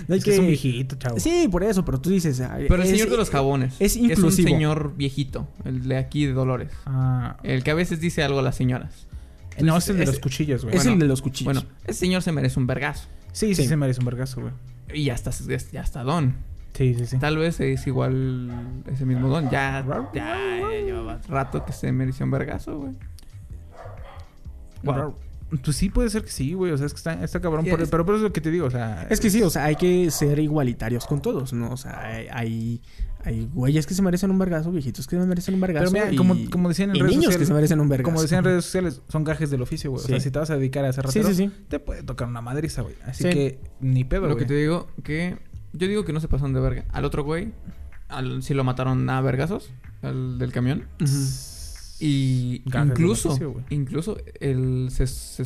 no 0.08 0.14
hay 0.14 0.20
Es 0.20 0.24
que 0.24 0.34
es 0.34 0.40
un 0.40 0.46
que, 0.46 0.50
viejito, 0.52 0.96
chavo. 0.98 1.20
sí, 1.20 1.48
por 1.52 1.64
eso, 1.64 1.84
pero 1.86 2.00
tú 2.00 2.10
dices, 2.10 2.40
ah, 2.42 2.56
Pero 2.58 2.76
el 2.76 2.82
es- 2.84 2.90
señor 2.90 3.10
de 3.10 3.18
los 3.18 3.30
jabones. 3.30 3.74
es 3.74 3.78
que 3.80 3.86
Es 3.86 3.96
un 3.98 4.06
inclusivo. 4.12 4.48
señor 4.50 4.94
viejito. 4.96 5.48
El 5.66 5.88
de 5.88 5.98
aquí 5.98 6.26
de 6.26 6.34
Dolores. 6.34 6.72
Ah, 6.86 7.38
El 7.44 7.64
que 7.64 7.72
a 7.72 7.76
veces 7.76 8.00
dice 8.00 8.24
algo 8.24 8.40
a 8.40 8.42
las 8.44 8.56
señoras. 8.56 9.08
no, 9.60 9.78
es 9.78 9.88
el 9.90 9.98
de 9.98 10.06
los 10.06 10.20
cuchillos, 10.20 10.64
güey. 10.64 10.76
es 10.76 10.82
bueno, 10.84 10.94
el 10.94 11.00
de 11.00 11.08
los 11.08 11.22
cuchillos. 11.22 11.54
Bueno, 11.54 11.68
ese 11.86 12.00
señor 12.00 12.22
se 12.22 12.32
merece 12.32 12.60
un 12.60 12.68
vergazo. 12.68 13.08
sí, 13.32 13.56
sí, 13.56 13.64
sí. 13.64 13.68
se 13.70 13.76
merece 13.78 14.00
un 14.00 14.06
vergazo, 14.06 14.42
güey. 14.42 14.54
Y 14.94 15.06
ya 15.06 15.14
está, 15.14 15.32
ya 15.72 15.82
está 15.82 16.04
don. 16.04 16.36
Sí, 16.74 16.96
sí, 16.98 17.06
sí. 17.06 17.18
Tal 17.20 17.38
vez 17.38 17.60
es 17.60 17.86
igual 17.88 18.50
ese 18.92 19.06
mismo 19.06 19.28
don. 19.28 19.50
Ya, 19.50 19.86
ya, 19.86 20.10
ya 20.14 20.70
llevaba 20.86 21.20
rato 21.28 21.66
que 21.66 21.74
se 21.74 21.92
mereció 21.92 22.26
un 22.26 22.32
vergazo, 22.32 22.78
güey. 22.80 22.94
Wow. 24.84 25.16
Pues 25.64 25.76
sí, 25.76 25.90
puede 25.90 26.10
ser 26.10 26.24
que 26.24 26.30
sí, 26.32 26.54
güey. 26.54 26.72
O 26.72 26.78
sea, 26.78 26.86
es 26.88 26.94
que 26.94 26.98
está, 26.98 27.22
está 27.24 27.42
cabrón. 27.42 27.66
Por- 27.66 27.82
es- 27.82 27.90
pero 27.90 28.06
por 28.06 28.16
eso 28.16 28.24
es 28.26 28.30
lo 28.30 28.34
que 28.34 28.40
te 28.42 28.52
digo, 28.52 28.68
o 28.68 28.72
sea. 28.72 29.06
Es 29.10 29.20
que 29.20 29.30
sí, 29.30 29.42
o 29.44 29.50
sea, 29.50 29.66
hay 29.66 29.76
que 29.76 30.10
ser 30.10 30.40
igualitarios 30.40 31.06
con 31.06 31.22
todos, 31.22 31.52
¿no? 31.52 31.72
O 31.72 31.78
sea, 31.78 32.00
hay, 32.06 32.28
hay, 32.32 32.82
hay 33.26 33.50
güeyes 33.54 33.86
que 33.86 33.94
se 33.94 34.02
merecen 34.02 34.32
un 34.32 34.40
vergazo, 34.40 34.72
viejitos 34.72 35.08
que 35.08 35.18
se 35.20 35.26
merecen 35.26 35.56
un 35.56 35.60
vergazo. 35.62 35.92
Pero 35.92 36.06
mira, 36.06 36.14
y, 36.14 36.16
como, 36.16 36.36
como 36.50 36.70
decían 36.70 36.92
en 36.92 36.96
y 36.96 37.00
redes 37.00 37.12
niños 37.12 37.26
que 37.26 37.34
sociales. 37.34 37.48
se 37.50 37.54
merecen 37.54 37.80
un 37.82 37.90
vergazo. 37.90 38.12
Como 38.12 38.22
decían 38.22 38.40
en 38.40 38.46
redes 38.46 38.64
sociales, 38.66 39.02
son 39.10 39.24
gajes 39.26 39.50
del 39.52 39.62
oficio, 39.62 39.92
güey. 39.92 40.04
O 40.04 40.08
sea, 40.08 40.20
si 40.22 40.32
te 40.32 40.40
vas 40.40 40.50
a 40.50 40.56
dedicar 40.58 40.86
a 40.86 40.90
hacer 40.90 41.04
Sí, 41.10 41.20
ratero, 41.20 41.36
sí, 41.36 41.48
sí. 41.48 41.66
te 41.68 41.80
puede 41.80 42.04
tocar 42.04 42.28
una 42.30 42.42
madriza, 42.42 42.82
güey. 42.84 42.96
Así 43.06 43.24
Sí. 43.24 43.30
que 43.30 43.60
ni 43.82 44.06
pedo, 44.06 44.22
Lo 44.22 44.28
güey. 44.36 44.40
que 44.40 44.46
te 44.46 44.54
digo, 44.56 44.88
que 45.04 45.38
yo 45.74 45.88
digo 45.88 46.06
que 46.06 46.14
no 46.14 46.22
se 46.22 46.30
pasaron 46.30 46.54
de 46.54 46.62
verga. 46.62 46.86
Al 46.94 47.04
otro 47.04 47.24
güey, 47.26 47.52
al, 48.08 48.42
sí 48.42 48.54
lo 48.54 48.64
mataron 48.64 49.10
a 49.10 49.20
vergazos, 49.20 49.70
al 50.02 50.40
del 50.40 50.52
camión. 50.54 50.86
Y 52.04 52.62
Gajes 52.66 52.90
incluso, 52.90 53.38
incluso 53.70 54.18
el, 54.40 54.88
se, 54.92 55.06
se- 55.08 55.44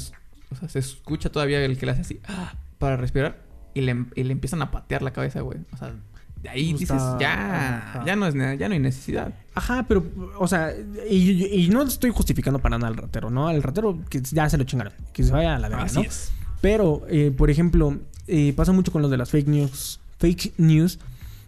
o 0.52 0.56
sea, 0.56 0.70
se 0.70 0.80
escucha 0.80 1.30
todavía 1.30 1.64
el 1.64 1.78
que 1.78 1.86
le 1.86 1.92
hace 1.92 2.02
así 2.02 2.20
ah, 2.28 2.54
para 2.80 2.96
respirar 2.98 3.42
y 3.74 3.82
le, 3.82 4.06
y 4.16 4.24
le 4.24 4.32
empiezan 4.32 4.62
a 4.62 4.72
patear 4.72 5.02
la 5.02 5.12
cabeza, 5.12 5.42
güey. 5.42 5.60
O 5.74 5.78
sea, 5.78 5.94
de 6.42 6.50
ahí 6.50 6.70
Pues 6.72 6.82
dices, 6.82 7.02
ya, 7.20 7.78
ajá. 7.78 8.06
ya 8.06 8.16
no, 8.16 8.26
es, 8.28 8.34
ya 8.58 8.68
no 8.70 8.74
hay 8.74 8.80
necesidad. 8.80 9.34
Ajá, 9.54 9.84
pero, 9.88 10.06
o 10.40 10.48
sea, 10.48 10.72
y, 11.10 11.44
y 11.66 11.68
no 11.70 11.82
estoy 11.84 12.12
justificando 12.12 12.60
para 12.60 12.78
nada 12.78 12.88
al 12.88 12.96
ratero, 12.98 13.30
¿no? 13.30 13.48
Al 13.50 13.62
ratero 13.64 14.00
que 14.10 14.22
ya 14.22 14.48
se 14.50 14.58
lo 14.58 14.64
chingaron, 14.64 14.94
que 15.12 15.24
se 15.24 15.32
vaya 15.32 15.56
a 15.56 15.60
la 15.60 15.68
verga, 15.70 15.88
¿no? 15.94 16.02
es. 16.02 16.32
Pero, 16.62 17.06
eh, 17.10 17.34
por 17.36 17.50
ejemplo, 17.50 17.98
eh, 18.28 18.54
pasa 18.56 18.72
mucho 18.72 18.92
con 18.92 19.02
los 19.02 19.12
de 19.12 19.18
las 19.18 19.30
fake 19.30 19.48
news, 19.48 20.00
fake 20.20 20.54
news, 20.58 21.00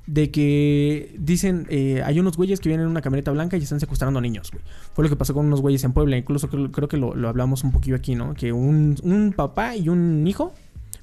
de 0.08 0.32
que 0.32 1.14
dicen, 1.20 1.68
eh, 1.70 2.02
hay 2.04 2.20
unos 2.20 2.38
güeyes 2.38 2.62
que 2.62 2.70
vienen 2.70 2.86
en 2.86 2.92
una 2.92 3.02
camioneta 3.02 3.32
blanca 3.32 3.58
y 3.58 3.62
están 3.62 3.80
secuestrando 3.80 4.20
niños, 4.22 4.50
güey. 4.52 4.64
Fue 4.94 5.04
lo 5.04 5.10
que 5.10 5.18
pasó 5.18 5.34
con 5.34 5.46
unos 5.46 5.62
güeyes 5.62 5.84
en 5.84 5.92
Puebla, 5.92 6.18
incluso 6.18 6.50
creo, 6.50 6.72
creo 6.72 6.88
que 6.88 6.98
lo, 6.98 7.14
lo 7.14 7.28
hablamos 7.28 7.64
un 7.64 7.72
poquillo 7.72 7.98
aquí, 7.98 8.16
¿no? 8.16 8.34
Que 8.34 8.54
un, 8.54 8.96
un 9.04 9.34
papá 9.34 9.76
y 9.76 9.90
un 9.90 10.26
hijo 10.26 10.54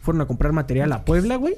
fueron 0.01 0.23
a 0.23 0.27
comprar 0.27 0.53
material 0.53 0.91
a 0.93 1.05
Puebla, 1.05 1.37
güey. 1.37 1.57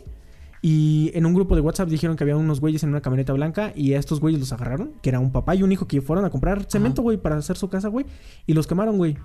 Y 0.60 1.12
en 1.14 1.24
un 1.24 1.34
grupo 1.34 1.54
de 1.54 1.60
WhatsApp 1.60 1.88
dijeron 1.88 2.16
que 2.16 2.24
había 2.24 2.36
unos 2.36 2.60
güeyes 2.60 2.82
en 2.82 2.88
una 2.88 3.00
camioneta 3.00 3.32
blanca 3.32 3.72
y 3.76 3.92
a 3.94 3.98
estos 4.00 4.18
güeyes 4.18 4.40
los 4.40 4.52
agarraron, 4.52 4.94
que 5.00 5.10
era 5.10 5.20
un 5.20 5.30
papá 5.30 5.54
y 5.54 5.62
un 5.62 5.70
hijo 5.70 5.86
que 5.86 6.00
fueron 6.00 6.24
a 6.24 6.30
comprar 6.30 6.64
cemento, 6.68 7.02
güey, 7.02 7.16
para 7.16 7.36
hacer 7.36 7.56
su 7.56 7.68
casa, 7.68 7.86
güey. 7.88 8.06
Y 8.46 8.54
los 8.54 8.66
quemaron, 8.66 8.96
güey 8.96 9.16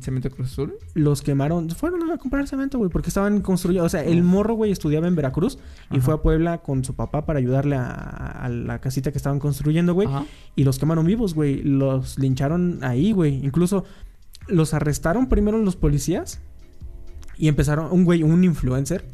¿Cemento 0.00 0.30
Cruz 0.30 0.52
Azul? 0.52 0.74
los 0.94 1.20
quemaron. 1.22 1.68
Fueron 1.70 2.10
a 2.10 2.16
comprar 2.18 2.46
cemento, 2.48 2.78
güey, 2.78 2.90
porque 2.90 3.08
estaban 3.08 3.40
construyendo. 3.40 3.84
O 3.84 3.88
sea, 3.88 4.02
el 4.04 4.22
morro, 4.22 4.54
güey, 4.54 4.70
estudiaba 4.72 5.06
en 5.08 5.16
Veracruz 5.16 5.58
y 5.90 5.96
Ajá. 5.96 6.04
fue 6.04 6.14
a 6.14 6.16
Puebla 6.18 6.58
con 6.58 6.84
su 6.84 6.94
papá 6.94 7.26
para 7.26 7.38
ayudarle 7.38 7.76
a, 7.76 7.90
a 7.90 8.48
la 8.48 8.80
casita 8.80 9.12
que 9.12 9.18
estaban 9.18 9.38
construyendo, 9.38 9.92
güey. 9.94 10.08
Y 10.56 10.64
los 10.64 10.78
quemaron 10.78 11.04
vivos, 11.06 11.34
güey. 11.34 11.62
Los 11.62 12.18
lincharon 12.18 12.78
ahí, 12.82 13.12
güey. 13.12 13.44
Incluso 13.44 13.84
los 14.46 14.72
arrestaron 14.74 15.28
primero 15.28 15.58
los 15.58 15.76
policías 15.76 16.40
y 17.36 17.48
empezaron. 17.48 17.92
Un 17.92 18.04
güey, 18.04 18.22
un 18.22 18.44
influencer. 18.44 19.04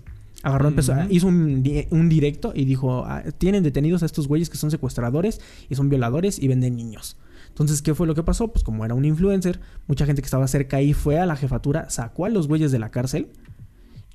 Agarró, 0.42 0.68
empezó, 0.68 0.94
hizo 1.08 1.26
un, 1.26 1.62
di- 1.62 1.86
un 1.90 2.08
directo 2.10 2.52
y 2.54 2.66
dijo: 2.66 3.04
"Ah, 3.06 3.22
Tienen 3.38 3.62
detenidos 3.62 4.02
a 4.02 4.06
estos 4.06 4.28
güeyes 4.28 4.50
que 4.50 4.58
son 4.58 4.70
secuestradores 4.70 5.40
y 5.70 5.74
son 5.74 5.88
violadores 5.88 6.38
y 6.38 6.48
venden 6.48 6.76
niños. 6.76 7.16
Entonces, 7.54 7.82
¿qué 7.82 7.94
fue 7.94 8.06
lo 8.08 8.14
que 8.16 8.22
pasó? 8.24 8.48
Pues 8.48 8.64
como 8.64 8.84
era 8.84 8.94
un 8.94 9.04
influencer, 9.04 9.60
mucha 9.86 10.06
gente 10.06 10.22
que 10.22 10.26
estaba 10.26 10.48
cerca 10.48 10.78
ahí 10.78 10.92
fue 10.92 11.18
a 11.20 11.26
la 11.26 11.36
jefatura, 11.36 11.88
sacó 11.88 12.24
a 12.24 12.28
los 12.28 12.48
güeyes 12.48 12.72
de 12.72 12.80
la 12.80 12.90
cárcel 12.90 13.28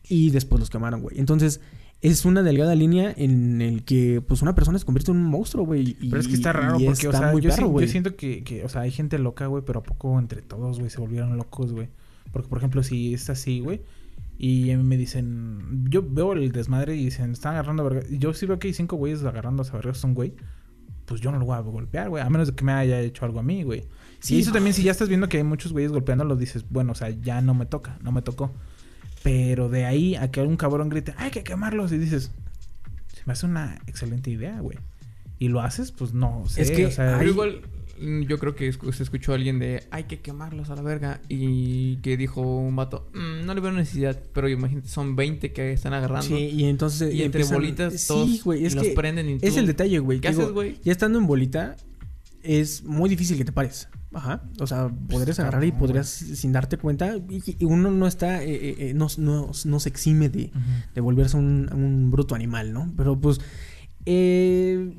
y 0.07 0.29
después 0.31 0.59
los 0.59 0.69
quemaron, 0.69 1.01
güey. 1.01 1.19
Entonces, 1.19 1.61
es 2.01 2.25
una 2.25 2.43
delgada 2.43 2.75
línea 2.75 3.13
en 3.15 3.61
el 3.61 3.83
que, 3.83 4.21
pues, 4.25 4.41
una 4.41 4.55
persona 4.55 4.77
se 4.79 4.85
convierte 4.85 5.11
en 5.11 5.17
un 5.17 5.23
monstruo, 5.23 5.65
güey. 5.65 5.93
Pero 6.09 6.19
es 6.19 6.27
que 6.27 6.33
está 6.33 6.51
raro 6.53 6.73
porque, 6.73 7.07
o 7.07 7.11
está 7.11 7.17
sea, 7.19 7.31
muy 7.31 7.41
yo, 7.41 7.49
perro, 7.49 7.67
sí- 7.79 7.85
yo 7.85 7.87
siento 7.91 8.15
que, 8.15 8.43
que, 8.43 8.63
o 8.65 8.69
sea, 8.69 8.81
hay 8.81 8.91
gente 8.91 9.17
loca, 9.19 9.45
güey, 9.47 9.63
pero 9.65 9.79
a 9.79 9.83
poco 9.83 10.17
entre 10.19 10.41
todos, 10.41 10.77
güey, 10.79 10.89
se 10.89 10.99
volvieron 10.99 11.35
locos, 11.37 11.71
güey. 11.73 11.89
Porque, 12.31 12.47
por 12.49 12.57
ejemplo, 12.57 12.83
si 12.83 13.13
es 13.13 13.29
así, 13.29 13.59
güey, 13.59 13.81
y 14.37 14.71
a 14.71 14.77
mí 14.77 14.83
me 14.83 14.97
dicen, 14.97 15.85
yo 15.89 16.01
veo 16.07 16.33
el 16.33 16.51
desmadre 16.51 16.95
y 16.95 17.05
dicen, 17.05 17.31
están 17.31 17.53
agarrando 17.53 17.83
a 17.85 17.89
verga. 17.89 18.07
Yo 18.09 18.33
sí 18.33 18.45
veo 18.45 18.59
que 18.59 18.67
hay 18.69 18.73
cinco 18.73 18.95
güeyes 18.95 19.23
agarrando 19.23 19.63
a 19.63 19.71
vergas 19.71 20.03
un 20.03 20.13
güey, 20.13 20.33
pues 21.09 21.21
yo 21.21 21.31
no 21.31 21.39
lo 21.39 21.45
voy 21.45 21.57
a 21.57 21.61
golpear, 21.61 22.07
güey, 22.07 22.23
a 22.23 22.29
menos 22.29 22.49
de 22.49 22.55
que 22.55 22.63
me 22.63 22.71
haya 22.71 23.01
hecho 23.01 23.25
algo 23.25 23.39
a 23.39 23.43
mí, 23.43 23.63
güey. 23.63 23.83
Sí, 24.19 24.35
y 24.35 24.41
eso 24.41 24.51
también, 24.51 24.75
si 24.75 24.83
ya 24.83 24.91
estás 24.91 25.09
viendo 25.09 25.27
que 25.27 25.37
hay 25.37 25.43
muchos 25.43 25.71
güeyes 25.71 25.91
golpeándolo, 25.91 26.35
dices, 26.35 26.65
bueno, 26.69 26.91
o 26.91 26.95
sea, 26.95 27.09
ya 27.09 27.41
no 27.41 27.55
me 27.55 27.65
toca, 27.65 27.97
no 28.03 28.11
me 28.11 28.21
tocó. 28.21 28.53
Pero 29.23 29.69
de 29.69 29.85
ahí 29.85 30.15
a 30.15 30.29
que 30.29 30.41
un 30.41 30.55
cabrón 30.55 30.87
grite, 30.89 31.15
hay 31.17 31.31
que 31.31 31.43
quemarlos, 31.43 31.91
y 31.91 31.97
dices, 31.97 32.31
se 33.11 33.23
me 33.25 33.33
hace 33.33 33.47
una 33.47 33.81
excelente 33.87 34.29
idea, 34.29 34.59
güey. 34.59 34.77
Y 35.39 35.47
lo 35.47 35.61
haces, 35.61 35.91
pues 35.91 36.13
no 36.13 36.43
sé. 36.47 36.61
Es 36.61 36.69
que 36.69 36.85
o 36.85 36.91
sea, 36.91 37.23
igual, 37.23 37.61
yo 38.27 38.37
creo 38.39 38.55
que 38.55 38.71
se 38.71 39.03
escuchó 39.03 39.31
a 39.31 39.35
alguien 39.35 39.59
de 39.59 39.83
hay 39.91 40.03
que 40.05 40.19
quemarlos 40.19 40.69
a 40.69 40.75
la 40.75 40.81
verga. 40.81 41.21
Y 41.29 41.97
que 41.97 42.17
dijo 42.17 42.41
un 42.41 42.75
vato, 42.75 43.09
"Mm, 43.13 43.45
no 43.45 43.53
le 43.53 43.61
veo 43.61 43.71
necesidad. 43.71 44.19
Pero 44.33 44.47
imagínate, 44.49 44.87
son 44.87 45.15
20 45.15 45.51
que 45.53 45.73
están 45.73 45.93
agarrando. 45.93 46.25
Sí, 46.27 46.35
y 46.35 46.63
entonces... 46.65 47.13
Y 47.13 47.23
entre 47.23 47.41
empiezan- 47.41 47.55
bolitas 47.57 47.93
Sí, 48.01 48.07
todos 48.07 48.43
güey, 48.43 48.65
es 48.65 48.75
los 48.75 48.83
que 48.83 48.91
prenden 48.91 49.29
y 49.29 49.33
es 49.41 49.53
tú- 49.53 49.59
el 49.59 49.67
detalle, 49.67 49.99
güey. 49.99 50.19
¿Qué 50.19 50.29
Digo, 50.29 50.41
haces, 50.43 50.53
güey? 50.53 50.77
Ya 50.83 50.91
estando 50.91 51.19
en 51.19 51.27
bolita, 51.27 51.75
es 52.43 52.83
muy 52.83 53.09
difícil 53.09 53.37
que 53.37 53.45
te 53.45 53.51
pares. 53.51 53.87
Ajá. 54.11 54.41
O 54.59 54.65
sea, 54.65 54.89
podrías 55.07 55.39
agarrar 55.39 55.63
y 55.65 55.71
podrías, 55.71 56.07
sin 56.09 56.51
darte 56.51 56.77
cuenta, 56.77 57.15
y, 57.17 57.43
y 57.59 57.65
uno 57.65 57.91
no 57.91 58.07
está, 58.07 58.43
eh, 58.43 58.55
eh, 58.55 58.75
eh, 58.79 58.93
no, 58.95 59.05
no, 59.19 59.51
no 59.65 59.79
se 59.79 59.89
exime 59.89 60.29
de, 60.29 60.51
de 60.95 61.01
volverse 61.01 61.37
un, 61.37 61.69
un 61.71 62.09
bruto 62.09 62.33
animal, 62.33 62.73
¿no? 62.73 62.91
Pero 62.97 63.19
pues, 63.19 63.39
eh, 64.05 64.95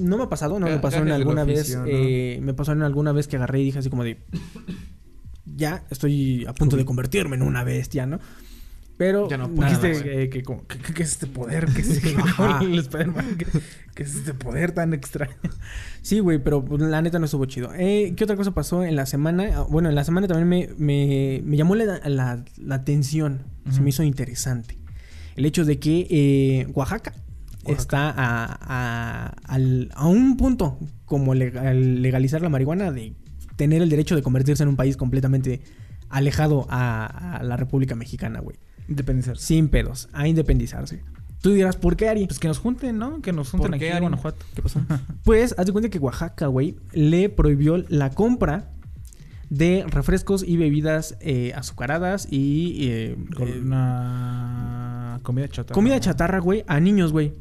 no 0.00 0.16
me 0.16 0.24
ha 0.24 0.28
pasado, 0.28 0.58
no 0.58 0.66
me 0.66 0.78
pasó 0.78 0.98
en 0.98 1.10
alguna 1.10 1.42
oficio, 1.42 1.82
vez, 1.82 1.92
¿no? 1.92 1.98
eh, 1.98 2.38
me 2.42 2.54
pasó 2.54 2.72
en 2.72 2.82
alguna 2.82 3.12
vez 3.12 3.28
que 3.28 3.36
agarré 3.36 3.60
y 3.60 3.64
dije 3.66 3.78
así 3.80 3.90
como 3.90 4.04
de, 4.04 4.18
ya 5.44 5.84
estoy 5.90 6.44
a 6.46 6.54
punto 6.54 6.76
de 6.76 6.84
convertirme 6.84 7.36
en 7.36 7.42
una 7.42 7.64
bestia, 7.64 8.06
¿no? 8.06 8.18
Pero 8.98 9.28
Ya 9.28 9.36
no. 9.38 9.48
Dijiste 9.48 10.22
eh, 10.24 10.28
que, 10.30 10.42
es 11.02 11.12
este 11.12 11.26
poder, 11.26 11.66
que 11.66 11.80
es, 11.80 11.98
que, 11.98 12.14
que, 13.94 14.02
es 14.02 14.14
este 14.14 14.34
poder 14.34 14.72
tan 14.72 14.92
extraño. 14.94 15.34
Sí, 16.02 16.20
güey, 16.20 16.38
pero 16.38 16.64
pues, 16.64 16.80
la 16.82 17.02
neta 17.02 17.18
no 17.18 17.24
estuvo 17.24 17.44
chido. 17.46 17.70
Eh, 17.74 18.12
¿Qué 18.16 18.24
otra 18.24 18.36
cosa 18.36 18.52
pasó 18.52 18.84
en 18.84 18.94
la 18.94 19.06
semana? 19.06 19.48
Ah, 19.56 19.66
Bueno, 19.68 19.88
en 19.88 19.94
la 19.94 20.04
semana 20.04 20.28
también 20.28 20.48
me, 20.48 20.68
me, 20.78 21.40
me 21.44 21.56
llamó 21.56 21.74
la, 21.74 21.98
la- 22.08 22.44
la 22.58 22.74
atención. 22.74 23.42
Se 23.70 23.80
me 23.80 23.88
hizo 23.90 24.02
interesante. 24.02 24.78
El 25.36 25.46
hecho 25.46 25.64
de 25.64 25.78
que 25.78 26.06
eh, 26.10 26.66
Oaxaca, 26.74 27.14
Oaxaca. 27.64 27.80
está 27.82 28.10
a, 28.10 28.58
a, 28.60 29.26
al- 29.46 29.90
a 29.94 30.06
un 30.06 30.36
punto 30.36 30.78
como 31.04 31.34
legal- 31.34 32.02
legalizar 32.02 32.42
la 32.42 32.48
marihuana 32.48 32.90
de 32.92 33.14
tener 33.56 33.82
el 33.82 33.88
derecho 33.88 34.16
de 34.16 34.22
convertirse 34.22 34.62
en 34.62 34.68
un 34.68 34.76
país 34.76 34.96
completamente 34.96 35.60
alejado 36.08 36.66
a, 36.70 37.36
a 37.38 37.42
la 37.42 37.56
República 37.56 37.94
Mexicana, 37.94 38.40
güey. 38.40 38.56
Independizarse. 38.88 39.44
Sin 39.46 39.68
pedos, 39.68 40.08
a 40.12 40.26
independizarse. 40.28 41.02
Tú 41.40 41.50
dirás, 41.50 41.76
¿por 41.76 41.96
qué, 41.96 42.08
Ari? 42.08 42.26
Pues 42.26 42.38
que 42.38 42.48
nos 42.48 42.58
junten, 42.58 42.98
¿no? 42.98 43.20
Que 43.20 43.32
nos 43.32 43.50
junten 43.50 43.70
¿Por 43.70 43.74
aquí 43.76 43.84
qué, 43.86 43.92
en? 43.92 44.00
Guanajuato. 44.00 44.44
¿Qué 44.54 44.62
pasó? 44.62 44.80
Pues, 45.24 45.54
haz 45.58 45.66
de 45.66 45.72
cuenta 45.72 45.88
que 45.90 45.98
Oaxaca, 45.98 46.46
güey, 46.46 46.76
le 46.92 47.28
prohibió 47.28 47.78
la 47.88 48.10
compra 48.10 48.70
de 49.50 49.84
refrescos 49.88 50.42
y 50.46 50.56
bebidas 50.56 51.16
eh, 51.20 51.52
azucaradas 51.54 52.26
y 52.30 52.88
eh, 52.88 53.16
Con 53.36 53.48
eh, 53.48 53.60
una 53.60 55.20
comida 55.22 55.48
chatarra. 55.48 55.74
comida 55.74 56.00
chatarra, 56.00 56.38
güey, 56.38 56.64
a 56.66 56.80
niños, 56.80 57.12
güey. 57.12 57.34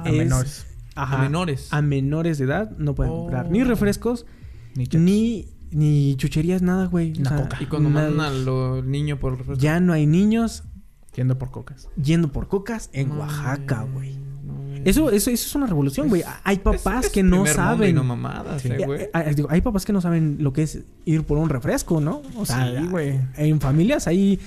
Ah, 0.00 0.08
A 0.08 0.10
Es- 0.10 0.16
menores. 0.18 0.66
Ajá. 0.94 1.18
A 1.18 1.22
menores. 1.22 1.68
A 1.72 1.82
menores 1.82 2.38
de 2.38 2.44
edad 2.44 2.70
no 2.78 2.94
pueden 2.94 3.12
Oh. 3.12 3.18
comprar 3.20 3.50
ni 3.50 3.62
refrescos, 3.64 4.26
Ni 4.74 4.86
ni, 4.92 5.48
ni 5.72 6.14
chucherías, 6.16 6.62
nada, 6.62 6.86
güey. 6.86 7.12
O 7.16 7.20
Una 7.20 7.28
sea, 7.30 7.42
coca. 7.42 7.58
Y 7.60 7.66
cuando 7.66 7.90
nada. 7.90 8.08
mandan 8.10 8.26
al 8.48 8.90
niño 8.90 9.18
por 9.18 9.32
el 9.32 9.38
refresco. 9.38 9.60
Ya 9.62 9.80
no 9.80 9.92
hay 9.92 10.06
niños 10.06 10.62
Yendo 11.14 11.38
por 11.38 11.50
cocas. 11.50 11.88
yendo 12.00 12.30
por 12.32 12.46
cocas 12.48 12.88
en 12.92 13.10
Oaxaca, 13.12 13.82
güey. 13.92 14.14
Eso, 14.84 15.10
eso, 15.10 15.30
eso 15.30 15.46
es 15.46 15.54
una 15.54 15.66
revolución, 15.66 16.08
güey. 16.08 16.22
Hay 16.44 16.58
papás 16.60 17.00
Es- 17.00 17.06
es 17.06 17.12
que 17.12 17.22
no 17.22 17.44
saben. 17.46 17.94
no 17.96 18.02
mamadas, 18.04 18.62
Sí. 18.62 18.68
eh, 18.68 19.10
Eh, 19.12 19.34
digo, 19.34 19.48
hay 19.50 19.60
papás 19.60 19.84
que 19.84 19.92
no 19.92 20.00
saben 20.00 20.38
lo 20.40 20.52
que 20.54 20.62
es 20.62 20.80
ir 21.04 21.24
por 21.24 21.36
un 21.38 21.48
refresco, 21.50 22.00
¿no? 22.00 22.22
O 22.36 22.46
sea, 22.46 22.80
Sí, 22.80 22.86
güey. 22.86 23.20
en 23.36 23.60
familias 23.60 24.06
hay, 24.06 24.38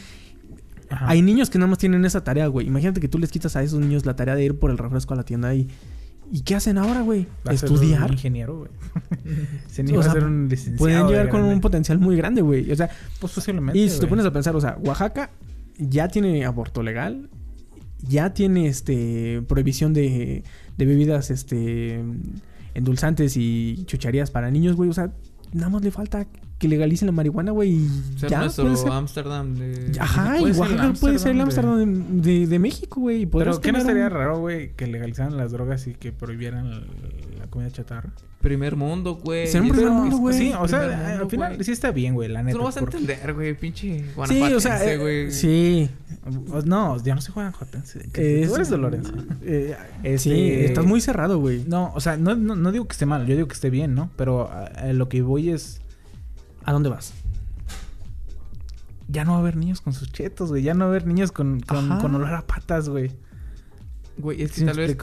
Ajá. 0.89 1.09
hay 1.09 1.21
niños 1.21 1.49
que 1.49 1.57
nada 1.57 1.67
más 1.69 1.79
tienen 1.79 2.05
esa 2.05 2.23
tarea, 2.23 2.47
güey. 2.47 2.67
Imagínate 2.67 2.99
que 2.99 3.07
tú 3.07 3.19
les 3.19 3.31
quitas 3.31 3.55
a 3.55 3.63
esos 3.63 3.79
niños 3.79 4.05
la 4.05 4.15
tarea 4.15 4.35
de 4.35 4.43
ir 4.43 4.59
por 4.59 4.71
el 4.71 4.77
refresco 4.77 5.13
a 5.13 5.17
la 5.17 5.23
tienda 5.23 5.53
y... 5.55 5.67
¿Y 6.31 6.41
qué 6.41 6.55
hacen 6.55 6.77
ahora, 6.77 7.01
güey? 7.01 7.27
Estudiar. 7.51 8.05
Un 8.05 8.13
ingeniero, 8.13 8.57
güey. 8.57 8.71
Se 9.67 9.83
O 9.95 9.99
a 9.99 10.03
ser 10.03 10.23
un 10.23 10.47
licenciado. 10.49 10.77
Pueden 10.77 11.03
de 11.05 11.09
llegar 11.11 11.29
con 11.29 11.43
un 11.43 11.61
potencial 11.61 11.99
muy 11.99 12.15
grande, 12.15 12.41
güey. 12.41 12.71
O 12.71 12.75
sea, 12.75 12.89
Pues 13.19 13.33
posiblemente. 13.33 13.77
y 13.77 13.89
si 13.89 13.99
te 13.99 14.07
pones 14.07 14.25
a 14.25 14.31
pensar, 14.31 14.55
o 14.55 14.61
sea, 14.61 14.77
Oaxaca 14.83 15.29
ya 15.77 16.07
tiene 16.07 16.45
aborto 16.45 16.81
legal, 16.81 17.29
ya 18.01 18.33
tiene 18.33 18.67
este 18.67 19.43
prohibición 19.47 19.93
de, 19.93 20.43
de 20.77 20.85
bebidas 20.85 21.29
este 21.29 22.03
endulzantes 22.73 23.37
y 23.37 23.83
chucherías 23.85 24.31
para 24.31 24.49
niños, 24.49 24.75
güey. 24.75 24.89
O 24.89 24.93
sea, 24.93 25.11
nada 25.51 25.69
más 25.69 25.83
le 25.83 25.91
falta 25.91 26.25
que 26.63 26.69
legalicen 26.69 27.05
la 27.07 27.11
marihuana, 27.11 27.51
güey. 27.51 27.71
y 27.73 27.89
Ser 28.17 28.29
Ya, 28.29 28.39
nuestro 28.39 28.63
puede 28.63 28.77
ser. 28.77 28.91
Ámsterdam 28.91 29.55
de... 29.55 29.91
Ajá, 29.99 30.37
y 30.37 30.41
puede 30.41 30.53
ser 30.53 30.63
el 30.65 30.71
Oaxaca 30.77 30.99
puede 30.99 31.19
ser 31.19 31.31
el 31.31 31.41
Ámsterdam 31.41 32.21
de, 32.21 32.29
de- 32.39 32.47
de 32.47 32.59
México, 32.59 33.01
güey. 33.01 33.25
Pero 33.25 33.59
¿qué 33.59 33.71
no 33.73 33.79
estaría 33.79 34.05
un- 34.05 34.11
raro, 34.11 34.39
güey, 34.39 34.71
que 34.75 34.87
legalizaran 34.87 35.35
las 35.35 35.51
drogas 35.51 35.87
y 35.87 35.93
que 35.93 36.11
prohibieran 36.13 36.71
la, 36.71 36.77
la 37.39 37.47
comida 37.49 37.69
chatarra? 37.69 38.11
Primer 38.39 38.75
mundo, 38.75 39.15
güey. 39.15 39.47
Ser 39.47 39.61
un 39.61 39.69
primer 39.69 39.89
mundo, 39.89 40.17
güey. 40.17 40.37
Sí, 40.37 40.53
o 40.59 40.67
sea, 40.67 40.79
mundo, 40.81 41.23
al 41.23 41.29
final 41.29 41.53
güey. 41.55 41.63
sí 41.63 41.71
está 41.71 41.91
bien, 41.91 42.13
güey, 42.13 42.27
la 42.27 42.43
neta. 42.43 42.53
Tú 42.53 42.57
no 42.59 42.63
vas 42.65 42.75
a 42.75 42.79
porque- 42.81 42.97
entender, 42.97 43.33
güey, 43.33 43.53
pinche 43.57 44.03
Sí, 44.27 44.41
o 44.41 44.59
sea, 44.59 44.83
eh, 44.91 44.97
güey. 44.97 45.31
sí. 45.31 45.89
No, 46.65 47.01
ya 47.03 47.15
no 47.15 47.21
soy 47.21 47.33
guanajuatense. 47.33 47.99
Es- 48.13 48.47
Tú 48.49 48.55
eres 48.55 48.69
de 48.69 48.77
Lorenzo. 48.77 49.13
Eh, 49.43 49.75
eh, 50.03 50.17
sí, 50.17 50.31
Este- 50.31 50.65
estás 50.65 50.85
muy 50.85 50.99
cerrado, 51.01 51.39
güey. 51.39 51.63
No, 51.67 51.91
o 51.95 51.99
sea, 52.01 52.17
no, 52.17 52.35
no, 52.35 52.55
no 52.55 52.71
digo 52.73 52.85
que 52.85 52.93
esté 52.93 53.05
mal, 53.05 53.25
yo 53.25 53.35
digo 53.35 53.47
que 53.47 53.53
esté 53.53 53.69
bien, 53.69 53.95
¿no? 53.95 54.09
Pero 54.17 54.49
a, 54.51 54.65
a 54.65 54.93
lo 54.93 55.07
que 55.09 55.21
voy 55.21 55.49
es... 55.49 55.79
¿A 56.65 56.71
dónde 56.71 56.89
vas? 56.89 57.13
Ya 59.07 59.25
no 59.25 59.31
va 59.31 59.37
a 59.37 59.41
haber 59.41 59.57
niños 59.57 59.81
con 59.81 59.93
sus 59.93 60.11
chetos, 60.11 60.49
güey. 60.49 60.63
Ya 60.63 60.73
no 60.73 60.81
va 60.81 60.85
a 60.85 60.89
haber 60.89 61.05
niños 61.07 61.31
con, 61.31 61.59
con, 61.61 61.99
con 61.99 62.15
olor 62.15 62.33
a 62.33 62.47
patas, 62.47 62.89
güey. 62.89 63.11
Güey, 64.17 64.41
es 64.43 64.51
que 64.51 64.61
¿Sí 64.61 64.65
tal 64.65 64.77
vez 64.77 64.95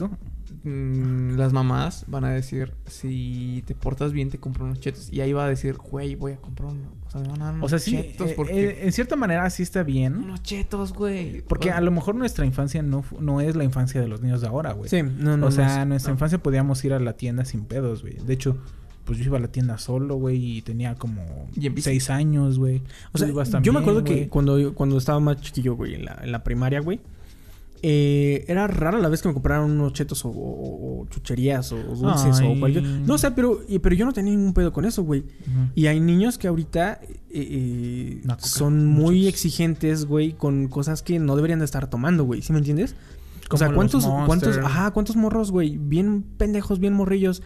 mm, 0.63 1.35
las 1.37 1.53
mamás 1.53 2.05
van 2.07 2.23
a 2.25 2.29
decir, 2.31 2.73
si 2.87 3.63
te 3.67 3.75
portas 3.75 4.11
bien, 4.11 4.29
te 4.29 4.37
compro 4.39 4.65
unos 4.65 4.79
chetos. 4.79 5.11
Y 5.11 5.21
ahí 5.21 5.33
va 5.33 5.45
a 5.45 5.49
decir, 5.49 5.77
güey, 5.77 6.15
voy 6.15 6.33
a 6.33 6.37
comprar 6.37 6.71
uno. 6.71 6.89
O 7.07 7.11
sea, 7.11 7.21
me 7.21 7.27
van 7.27 7.41
a 7.41 7.45
dar 7.45 7.53
unos 7.55 7.65
O 7.65 7.69
sea, 7.69 7.79
sí, 7.79 7.91
chetos 7.91 8.31
eh, 8.31 8.33
porque... 8.35 8.69
eh, 8.69 8.85
en 8.85 8.91
cierta 8.91 9.15
manera 9.15 9.49
sí 9.49 9.63
está 9.63 9.83
bien. 9.83 10.15
Unos 10.17 10.41
chetos, 10.43 10.93
güey. 10.93 11.41
Porque 11.41 11.71
a 11.71 11.79
lo 11.81 11.91
mejor 11.91 12.15
nuestra 12.15 12.45
infancia 12.45 12.81
no, 12.81 13.03
no 13.19 13.39
es 13.41 13.55
la 13.55 13.63
infancia 13.63 14.01
de 14.01 14.07
los 14.07 14.21
niños 14.21 14.41
de 14.41 14.47
ahora, 14.47 14.71
güey. 14.73 14.89
Sí, 14.89 15.03
no, 15.03 15.37
no. 15.37 15.47
o 15.47 15.51
sea, 15.51 15.81
es- 15.83 15.87
nuestra 15.87 16.11
infancia 16.11 16.41
podíamos 16.41 16.83
ir 16.85 16.93
a 16.93 16.99
la 16.99 17.13
tienda 17.13 17.45
sin 17.45 17.65
pedos, 17.65 18.01
güey. 18.01 18.15
De 18.17 18.33
hecho, 18.33 18.57
pues 19.05 19.19
yo 19.19 19.25
iba 19.25 19.37
a 19.37 19.41
la 19.41 19.47
tienda 19.49 19.77
solo, 19.77 20.15
güey, 20.15 20.57
y 20.57 20.61
tenía 20.61 20.95
como 20.95 21.21
Y 21.55 21.69
seis 21.81 22.09
años, 22.09 22.59
güey. 22.59 22.81
O 23.13 23.17
sea, 23.17 23.27
ibas 23.27 23.49
yo 23.49 23.51
me 23.59 23.63
también, 23.63 23.77
acuerdo 23.77 24.03
que 24.03 24.27
cuando, 24.29 24.73
cuando 24.75 24.97
estaba 24.97 25.19
más 25.19 25.41
chiquillo, 25.41 25.75
güey, 25.75 25.95
en 25.95 26.05
la, 26.05 26.19
en 26.23 26.31
la 26.31 26.43
primaria, 26.43 26.79
güey, 26.81 26.99
eh, 27.83 28.45
era 28.47 28.67
rara 28.67 28.99
la 28.99 29.09
vez 29.09 29.23
que 29.23 29.27
me 29.27 29.33
compraran 29.33 29.63
unos 29.71 29.93
chetos 29.93 30.23
o, 30.23 30.29
o- 30.29 31.01
o 31.01 31.07
chucherías 31.09 31.71
o 31.71 31.77
dulces 31.77 32.39
Ay. 32.39 32.55
o 32.55 32.59
cualquier... 32.59 32.83
No, 32.83 33.15
o 33.15 33.17
sea, 33.17 33.33
pero, 33.33 33.59
pero 33.81 33.95
yo 33.95 34.05
no 34.05 34.13
tenía 34.13 34.31
ningún 34.33 34.53
pedo 34.53 34.71
con 34.71 34.85
eso, 34.85 35.01
güey. 35.03 35.23
Y 35.73 35.87
hay 35.87 35.99
niños 35.99 36.37
que 36.37 36.47
ahorita 36.47 36.99
eh, 37.01 37.09
eh, 37.31 38.21
coca, 38.23 38.37
son 38.39 38.85
muy 38.85 39.27
exigentes, 39.27 40.05
güey, 40.05 40.33
con 40.33 40.67
cosas 40.67 41.01
que 41.01 41.17
no 41.17 41.35
deberían 41.35 41.57
de 41.57 41.65
estar 41.65 41.89
tomando, 41.89 42.23
güey. 42.23 42.43
¿Sí 42.43 42.53
me 42.53 42.59
entiendes? 42.59 42.95
O 43.49 43.57
sea, 43.57 43.73
¿cuántos, 43.73 44.05
cuántos, 44.27 44.57
ajá, 44.59 44.91
cuántos 44.91 45.15
morros, 45.15 45.51
güey, 45.51 45.77
bien 45.77 46.23
pendejos, 46.37 46.79
bien 46.79 46.93
morrillos? 46.93 47.41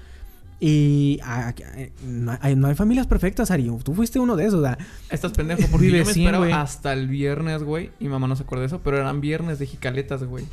Y 0.59 1.19
ah, 1.23 1.53
eh, 1.75 1.91
no, 2.05 2.37
hay, 2.39 2.55
no 2.55 2.67
hay 2.67 2.75
familias 2.75 3.07
perfectas, 3.07 3.51
Ari. 3.51 3.69
Tú 3.83 3.93
fuiste 3.93 4.19
uno 4.19 4.35
de 4.35 4.45
esos, 4.45 4.61
¿verdad? 4.61 4.79
Estás 5.09 5.33
pendejo 5.33 5.63
porque 5.69 5.87
yo 5.87 6.05
me 6.05 6.11
esperaba 6.11 6.61
hasta 6.61 6.93
el 6.93 7.07
viernes, 7.07 7.63
güey. 7.63 7.91
Y 7.99 8.07
mamá 8.07 8.27
no 8.27 8.35
se 8.35 8.43
acuerda 8.43 8.61
de 8.61 8.67
eso, 8.67 8.81
pero 8.81 8.97
eran 8.97 9.21
viernes 9.21 9.59
de 9.59 9.65
jicaletas, 9.65 10.23
güey. 10.23 10.45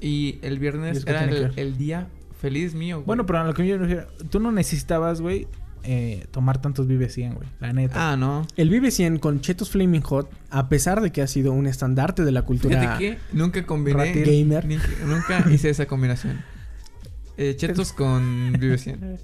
Y 0.00 0.38
el 0.42 0.54
¿Y 0.54 0.58
viernes 0.58 1.04
era 1.06 1.24
el, 1.24 1.76
día 1.76 2.08
feliz 2.40 2.74
mío, 2.74 2.96
güey. 2.96 3.06
Bueno, 3.06 3.26
pero 3.26 3.40
a 3.40 3.44
lo 3.44 3.52
que 3.52 3.66
yo 3.66 3.78
me 3.78 3.86
refiero, 3.86 4.06
tú 4.30 4.40
no 4.40 4.50
necesitabas, 4.50 5.20
güey, 5.20 5.46
eh, 5.82 6.26
tomar 6.30 6.60
tantos 6.60 6.86
Vive 6.86 7.10
100, 7.10 7.34
güey. 7.34 7.48
La 7.60 7.72
neta. 7.74 8.12
Ah, 8.12 8.16
no. 8.16 8.46
El 8.56 8.70
Vive 8.70 8.90
100 8.90 9.18
con 9.18 9.40
Chetos 9.42 9.70
Flaming 9.70 10.02
Hot, 10.02 10.30
a 10.50 10.70
pesar 10.70 11.02
de 11.02 11.12
que 11.12 11.20
ha 11.20 11.26
sido 11.26 11.52
un 11.52 11.66
estandarte 11.66 12.24
de 12.24 12.32
la 12.32 12.42
cultura 12.42 12.80
Fíjate 12.80 12.98
que 12.98 13.18
nunca 13.32 13.64
combiné. 13.66 14.12
Gamer. 14.12 14.64
ni- 14.64 14.78
nunca 15.06 15.44
hice 15.50 15.68
esa 15.68 15.86
combinación. 15.86 16.42
Eh, 17.36 17.54
chetos 17.56 17.92
con 17.94 18.52
Vive 18.60 18.76
100. 18.78 19.18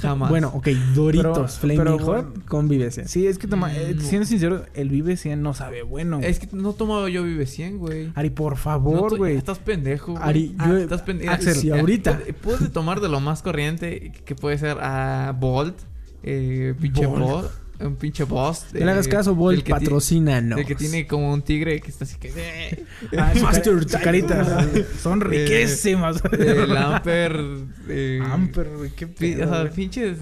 Jamás. 0.00 0.30
Bueno, 0.30 0.50
ok, 0.54 0.68
Doritos 0.94 1.32
Pero- 1.32 1.48
Flaming 1.48 1.78
pero 1.78 1.98
Hot 1.98 2.44
con 2.46 2.68
Vive 2.68 2.90
100. 2.90 3.08
Sí, 3.08 3.26
es 3.26 3.38
que 3.38 3.46
toma, 3.46 3.74
eh, 3.74 3.94
Mm, 3.94 4.00
siendo 4.00 4.26
sincero, 4.26 4.64
el 4.74 4.88
Vive 4.88 5.16
100 5.16 5.42
no 5.42 5.52
sabe 5.54 5.82
bueno. 5.82 6.18
güey. 6.18 6.30
es 6.30 6.38
que 6.38 6.48
no 6.52 6.72
tomaba 6.72 7.08
yo 7.10 7.22
Vive 7.24 7.46
100, 7.46 7.78
güey. 7.78 8.10
Ari, 8.14 8.30
por 8.30 8.56
favor, 8.56 9.16
güey. 9.18 9.36
Estás 9.36 9.58
pendejo, 9.58 10.12
güey. 10.12 10.22
Ari, 10.24 10.54
Ah, 10.58 10.68
yo- 10.68 10.76
estás 10.78 11.02
pendejo. 11.02 11.32
Axel, 11.32 11.54
si 11.54 11.70
ahorita- 11.70 12.18
Puede- 12.18 12.32
Puedes 12.32 12.72
tomar 12.72 13.00
de 13.00 13.08
lo 13.08 13.20
más 13.20 13.42
corriente 13.42 14.12
que 14.24 14.34
puede 14.34 14.56
ser 14.58 14.78
a 14.80 15.34
Bolt, 15.38 15.76
eh, 16.22 16.74
pinche 16.80 17.06
Bolt. 17.06 17.50
Un 17.84 17.96
pinche 17.96 18.24
boss. 18.24 18.66
No 18.72 18.80
le 18.84 18.90
hagas 18.90 19.06
caso, 19.08 19.34
Bolt, 19.34 19.68
patrocina, 19.68 20.40
no. 20.40 20.56
El 20.56 20.64
que 20.66 20.74
tiene 20.74 21.06
como 21.06 21.32
un 21.32 21.42
tigre 21.42 21.80
que 21.80 21.90
está 21.90 22.04
así 22.04 22.16
que. 22.18 22.32
Eh, 22.34 22.84
Ah, 23.18 23.32
Master. 23.40 23.86
Son 25.00 25.20
Eh, 25.20 25.24
riquísimas. 25.24 26.20
el 26.32 26.76
Amper. 26.76 27.40
Eh, 27.88 28.20
Amper, 28.24 28.68
güey. 28.76 28.90
Qué 28.90 29.06
pedo, 29.06 29.44
O 29.50 29.54
sea, 29.54 29.70
pinches 29.70 30.16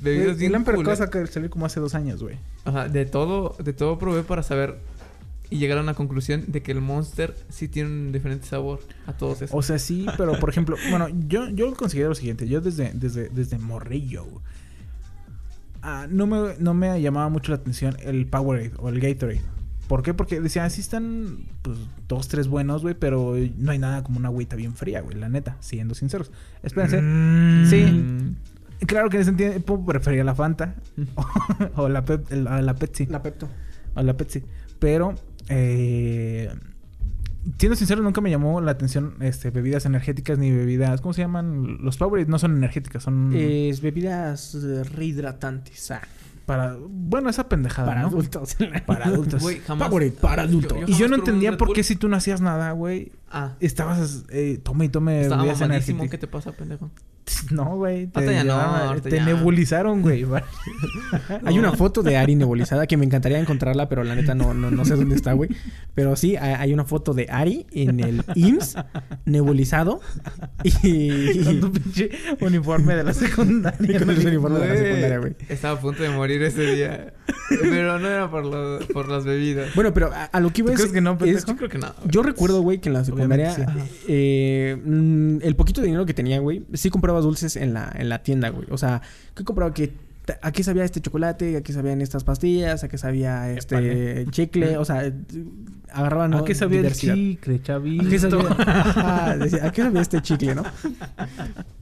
bebidas 0.00 0.38
bien 0.38 0.52
El 0.52 0.56
Amper 0.56 0.76
culeras. 0.76 0.98
cosa 1.00 1.10
que 1.10 1.26
salió 1.26 1.50
como 1.50 1.66
hace 1.66 1.80
dos 1.80 1.94
años, 1.94 2.22
güey. 2.22 2.36
O 2.64 2.72
sea, 2.72 2.88
de 2.88 3.04
todo, 3.06 3.56
de 3.62 3.72
todo 3.72 3.98
probé 3.98 4.22
para 4.22 4.42
saber 4.42 4.78
y 5.52 5.58
llegar 5.58 5.78
a 5.78 5.80
una 5.80 5.94
conclusión 5.94 6.44
de 6.46 6.62
que 6.62 6.70
el 6.70 6.80
Monster 6.80 7.34
sí 7.48 7.66
tiene 7.66 7.90
un 7.90 8.12
diferente 8.12 8.46
sabor 8.46 8.78
a 9.06 9.14
todos 9.14 9.42
esos. 9.42 9.50
O 9.56 9.62
sea, 9.62 9.80
sí, 9.80 10.06
pero 10.16 10.38
por 10.38 10.48
ejemplo, 10.48 10.76
bueno, 10.90 11.08
yo, 11.26 11.48
yo 11.50 11.74
considero 11.74 12.10
lo 12.10 12.14
siguiente. 12.14 12.46
Yo 12.46 12.60
desde, 12.60 12.92
desde, 12.94 13.28
desde 13.30 13.58
morrillo, 13.58 14.26
ah, 15.82 16.06
no, 16.10 16.26
me, 16.26 16.54
no 16.58 16.74
me 16.74 17.00
llamaba 17.00 17.28
mucho 17.28 17.52
la 17.52 17.56
atención 17.56 17.96
el 18.02 18.26
Powerade 18.26 18.72
o 18.78 18.88
el 18.88 19.00
Gatorade. 19.00 19.40
¿Por 19.88 20.02
qué? 20.02 20.14
Porque 20.14 20.40
decía, 20.40 20.68
sí 20.70 20.80
están 20.80 21.46
pues 21.62 21.76
dos, 22.06 22.28
tres 22.28 22.46
buenos, 22.46 22.82
güey, 22.82 22.94
pero 22.94 23.34
no 23.56 23.72
hay 23.72 23.78
nada 23.78 24.04
como 24.04 24.18
una 24.18 24.28
agüita 24.28 24.54
bien 24.54 24.74
fría, 24.74 25.00
güey, 25.00 25.16
la 25.16 25.28
neta, 25.28 25.56
siendo 25.60 25.94
sinceros. 25.96 26.30
Espérense. 26.62 27.00
Mm. 27.02 27.66
Sí. 27.68 28.36
Claro 28.86 29.10
que 29.10 29.16
en 29.16 29.22
ese 29.22 29.32
tiempo 29.32 29.84
prefería 29.84 30.22
la 30.24 30.34
Fanta 30.34 30.76
o, 31.76 31.88
la, 31.88 32.04
Pep- 32.04 32.30
el- 32.30 32.46
a 32.46 32.62
la 32.62 32.74
Pepsi. 32.74 33.06
La 33.06 33.22
Pepto. 33.22 33.48
a 33.96 34.02
la 34.04 34.16
Pepsi. 34.16 34.42
Pero, 34.78 35.14
eh, 35.48 36.50
siendo 37.58 37.76
sincero, 37.76 38.02
nunca 38.02 38.20
me 38.20 38.30
llamó 38.30 38.60
la 38.60 38.72
atención 38.72 39.14
este, 39.20 39.50
bebidas 39.50 39.86
energéticas 39.86 40.38
ni 40.38 40.50
bebidas. 40.50 41.00
¿Cómo 41.00 41.12
se 41.12 41.22
llaman? 41.22 41.78
Los 41.82 41.96
Powerade 41.96 42.28
no 42.28 42.38
son 42.38 42.56
energéticas, 42.56 43.02
son 43.02 43.32
Es 43.34 43.80
bebidas 43.80 44.54
eh, 44.54 44.84
rehidratantes. 44.84 45.90
ah, 45.90 46.02
para. 46.46 46.76
Bueno, 46.80 47.30
esa 47.30 47.48
pendejada, 47.48 47.86
para 47.88 48.02
¿no? 48.02 48.08
adultos. 48.08 48.56
Para 48.86 49.06
adultos. 49.06 49.42
Güey, 49.42 49.60
jamás. 49.60 49.88
Powerade 49.88 50.12
para 50.12 50.42
adulto. 50.42 50.76
y 50.86 50.94
yo 50.94 51.08
no 51.08 51.16
entendía 51.16 51.56
por 51.56 51.72
qué 51.72 51.82
si 51.82 51.96
tú 51.96 52.08
no 52.08 52.16
hacías 52.16 52.40
nada, 52.40 52.72
güey. 52.72 53.12
Ah. 53.30 53.54
Estabas, 53.60 54.24
eh, 54.30 54.58
tome 54.62 54.86
y 54.86 54.88
tome 54.88 55.22
Estaba 55.22 55.44
mamadísimo. 55.44 55.68
¿Qué 55.68 56.06
energéticas. 56.06 56.20
te 56.20 56.26
pasa, 56.26 56.52
pendejo? 56.52 56.90
No, 57.52 57.76
güey. 57.76 58.08
Te, 58.08 58.24
ya 58.26 58.42
no, 58.42 59.00
te 59.00 59.10
ya. 59.16 59.24
nebulizaron, 59.24 60.02
güey. 60.02 60.26
Hay 61.44 61.58
una 61.60 61.72
foto 61.72 62.02
de 62.02 62.16
Ari 62.16 62.34
nebulizada 62.34 62.88
que 62.88 62.96
me 62.96 63.04
encantaría 63.06 63.38
encontrarla, 63.40 63.88
pero 63.88 64.02
la 64.02 64.16
neta 64.16 64.34
no, 64.34 64.52
no, 64.52 64.70
no 64.72 64.84
sé 64.84 64.96
dónde 64.96 65.14
está, 65.14 65.32
güey. 65.34 65.48
Pero 65.94 66.16
sí, 66.16 66.36
hay 66.36 66.72
una 66.72 66.84
foto 66.84 67.14
de 67.14 67.28
Ari 67.30 67.66
en 67.70 68.00
el 68.00 68.24
IMSS 68.34 68.76
nebulizado 69.26 70.00
y... 70.82 71.44
Con 71.44 71.60
tu 71.60 71.72
pinche 71.72 72.10
uniforme 72.40 72.96
de 72.96 73.04
la 73.04 73.12
secundaria. 73.14 73.98
Con 74.00 74.10
el 74.10 74.26
uniforme 74.26 74.58
de 74.60 74.68
la 74.68 74.76
secundaria, 74.76 75.18
güey. 75.18 75.36
Estaba 75.48 75.78
a 75.78 75.80
punto 75.80 76.02
de 76.02 76.10
morir 76.10 76.42
ese 76.42 76.74
día. 76.74 77.14
Pero 77.48 77.98
no 77.98 78.08
era 78.08 78.30
por, 78.30 78.44
lo- 78.44 78.78
por 78.92 79.08
las 79.08 79.24
bebidas. 79.24 79.74
Bueno, 79.74 79.92
pero 79.92 80.12
a, 80.12 80.24
a 80.24 80.40
lo 80.40 80.52
que 80.52 80.62
iba 80.62 80.68
¿Tú 80.68 80.74
es, 80.74 80.78
crees 80.80 80.92
que 80.92 81.00
no, 81.00 81.12
es- 81.12 81.18
pendejo? 81.18 81.46
Yo 81.46 81.56
creo 81.56 81.68
que 81.68 81.78
no. 81.78 81.94
Yo 82.06 82.22
recuerdo, 82.22 82.60
güey, 82.62 82.80
que 82.80 82.88
en 82.88 82.94
la 82.94 83.04
secundaria, 83.04 83.19
Eh, 84.08 84.76
mm, 84.84 85.38
el 85.42 85.56
poquito 85.56 85.80
de 85.80 85.86
dinero 85.86 86.06
que 86.06 86.14
tenía, 86.14 86.38
güey, 86.38 86.64
sí 86.74 86.90
compraba 86.90 87.20
dulces 87.20 87.56
en 87.56 87.74
la, 87.74 87.92
en 87.94 88.08
la 88.08 88.22
tienda, 88.22 88.50
güey. 88.50 88.66
O 88.70 88.78
sea, 88.78 89.02
¿qué 89.34 89.44
compraba? 89.44 89.72
Que 89.74 89.92
¿A 90.42 90.52
qué 90.52 90.62
sabía 90.62 90.84
este 90.84 91.00
chocolate? 91.00 91.56
¿A 91.56 91.62
qué 91.62 91.72
sabían 91.72 92.00
estas 92.00 92.24
pastillas? 92.24 92.84
¿A 92.84 92.88
qué 92.88 92.98
sabía 92.98 93.50
este 93.50 94.26
chicle? 94.30 94.76
O 94.76 94.84
sea, 94.84 95.06
eh, 95.06 95.12
agarraban 95.92 96.34
¿A 96.34 96.44
qué 96.44 96.54
sabía 96.54 96.78
el 96.78 96.84
diversidad. 96.84 97.14
chicle, 97.14 97.62
chavito? 97.62 98.06
¿A 98.06 98.08
qué 98.10 98.18
sabía, 98.18 98.48
Ajá, 98.50 99.36
decía, 99.36 99.66
¿a 99.66 99.72
qué 99.72 99.82
sabía 99.82 100.00
este 100.02 100.20
chicle, 100.22 100.54
no? 100.54 100.62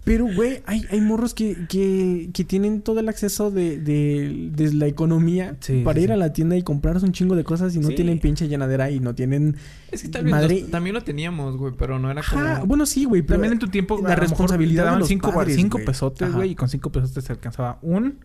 Pero, 0.04 0.26
güey, 0.34 0.62
hay, 0.64 0.84
hay 0.90 1.00
morros 1.02 1.34
que, 1.34 1.66
que, 1.68 2.30
que 2.32 2.42
tienen 2.44 2.80
todo 2.80 3.00
el 3.00 3.10
acceso 3.10 3.50
de, 3.50 3.78
de, 3.78 4.48
de 4.52 4.72
la 4.72 4.86
economía 4.86 5.56
Sí, 5.60 5.82
para 5.84 5.98
sí, 5.98 6.04
ir 6.04 6.12
a 6.12 6.16
la 6.16 6.32
tienda 6.32 6.56
y 6.56 6.62
comprarse 6.62 7.04
un 7.04 7.12
chingo 7.12 7.36
de 7.36 7.44
cosas 7.44 7.74
y 7.76 7.78
no 7.78 7.88
Sí. 7.88 7.94
tienen 7.94 8.18
pinche 8.18 8.48
llenadera 8.48 8.90
y 8.90 9.00
no 9.00 9.14
tienen... 9.14 9.56
Es 9.92 10.02
que 10.02 10.08
tal 10.08 10.24
vez 10.24 10.32
Madre- 10.32 10.60
los- 10.62 10.70
también 10.70 10.94
lo 10.94 11.02
teníamos, 11.02 11.58
güey, 11.58 11.74
pero 11.78 11.98
no 11.98 12.10
era 12.10 12.22
como... 12.22 12.40
Ajá, 12.42 12.62
bueno, 12.64 12.86
sí, 12.86 13.04
güey, 13.04 13.20
pero 13.20 13.34
También 13.34 13.52
en 13.52 13.58
tu 13.58 13.68
tiempo 13.68 14.00
la 14.02 14.16
responsabilidad 14.16 14.82
te 14.82 14.86
daban 14.86 14.98
de 14.98 15.00
los 15.00 15.08
cinco, 15.08 15.32
padres, 15.34 15.56
cinco 15.56 15.78
pesotes, 15.84 16.32
güey, 16.32 16.52
y 16.52 16.54
con 16.54 16.70
cinco 16.70 16.90
pesotes 16.90 17.24
se 17.24 17.32
alcanzaba 17.32 17.78
un 17.82 18.18